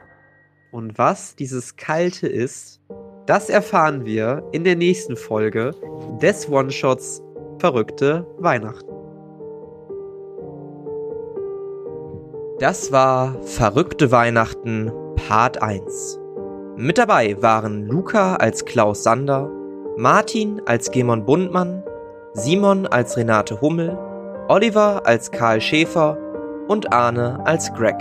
Und 0.70 0.98
was 0.98 1.34
dieses 1.36 1.76
Kalte 1.76 2.26
ist, 2.28 2.80
das 3.26 3.48
erfahren 3.48 4.04
wir 4.04 4.46
in 4.52 4.64
der 4.64 4.76
nächsten 4.76 5.16
Folge 5.16 5.70
des 6.20 6.48
One-Shots 6.48 7.22
Verrückte 7.58 8.26
Weihnachten. 8.38 8.88
Das 12.60 12.92
war 12.92 13.40
Verrückte 13.42 14.10
Weihnachten 14.10 14.92
Part 15.16 15.62
1. 15.62 16.20
Mit 16.76 16.98
dabei 16.98 17.40
waren 17.40 17.86
Luca 17.86 18.36
als 18.36 18.64
Klaus 18.64 19.02
Sander, 19.02 19.48
Martin 19.96 20.60
als 20.66 20.90
Gemon 20.90 21.24
Bundmann, 21.24 21.82
Simon 22.32 22.86
als 22.86 23.16
Renate 23.16 23.60
Hummel, 23.60 23.96
Oliver 24.48 25.02
als 25.04 25.30
Karl 25.30 25.60
Schäfer 25.60 26.18
und 26.68 26.92
Arne 26.92 27.40
als 27.44 27.72
Greg. 27.74 27.96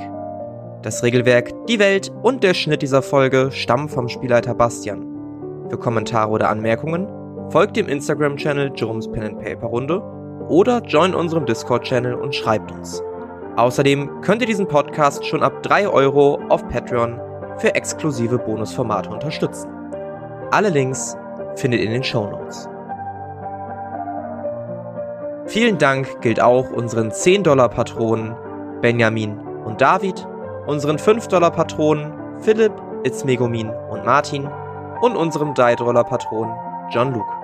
Das 0.81 1.03
Regelwerk, 1.03 1.51
die 1.67 1.79
Welt 1.79 2.11
und 2.23 2.43
der 2.43 2.53
Schnitt 2.53 2.81
dieser 2.81 3.01
Folge 3.01 3.51
stammen 3.51 3.89
vom 3.89 4.09
Spielleiter 4.09 4.55
Bastian. 4.55 5.05
Für 5.69 5.77
Kommentare 5.77 6.31
oder 6.31 6.49
Anmerkungen 6.49 7.07
folgt 7.51 7.77
dem 7.77 7.87
Instagram-Channel 7.87 8.73
Jerome's 8.75 9.09
Pen 9.11 9.23
and 9.23 9.39
Paper 9.39 9.67
Runde 9.67 10.01
oder 10.49 10.81
join 10.81 11.13
unserem 11.13 11.45
Discord-Channel 11.45 12.15
und 12.15 12.35
schreibt 12.35 12.71
uns. 12.71 13.01
Außerdem 13.55 14.21
könnt 14.21 14.41
ihr 14.41 14.47
diesen 14.47 14.67
Podcast 14.67 15.25
schon 15.25 15.43
ab 15.43 15.61
3 15.61 15.87
Euro 15.87 16.39
auf 16.49 16.67
Patreon 16.69 17.19
für 17.57 17.75
exklusive 17.75 18.39
Bonusformate 18.39 19.11
unterstützen. 19.11 19.69
Alle 20.49 20.69
Links 20.69 21.15
findet 21.55 21.81
ihr 21.81 21.85
in 21.85 21.93
den 21.93 22.03
Shownotes. 22.03 22.67
Vielen 25.45 25.77
Dank 25.77 26.21
gilt 26.21 26.41
auch 26.41 26.71
unseren 26.71 27.11
10-Dollar-Patronen 27.11 28.35
Benjamin 28.81 29.37
und 29.65 29.81
David, 29.81 30.27
unseren 30.65 30.97
5-Dollar-Patronen 30.97 32.11
Philipp, 32.39 32.73
Itzmegumin 33.03 33.69
und 33.91 34.05
Martin 34.05 34.49
und 35.01 35.15
unserem 35.15 35.53
3-Dollar-Patronen 35.53 36.55
John 36.89 37.13
Luke. 37.13 37.42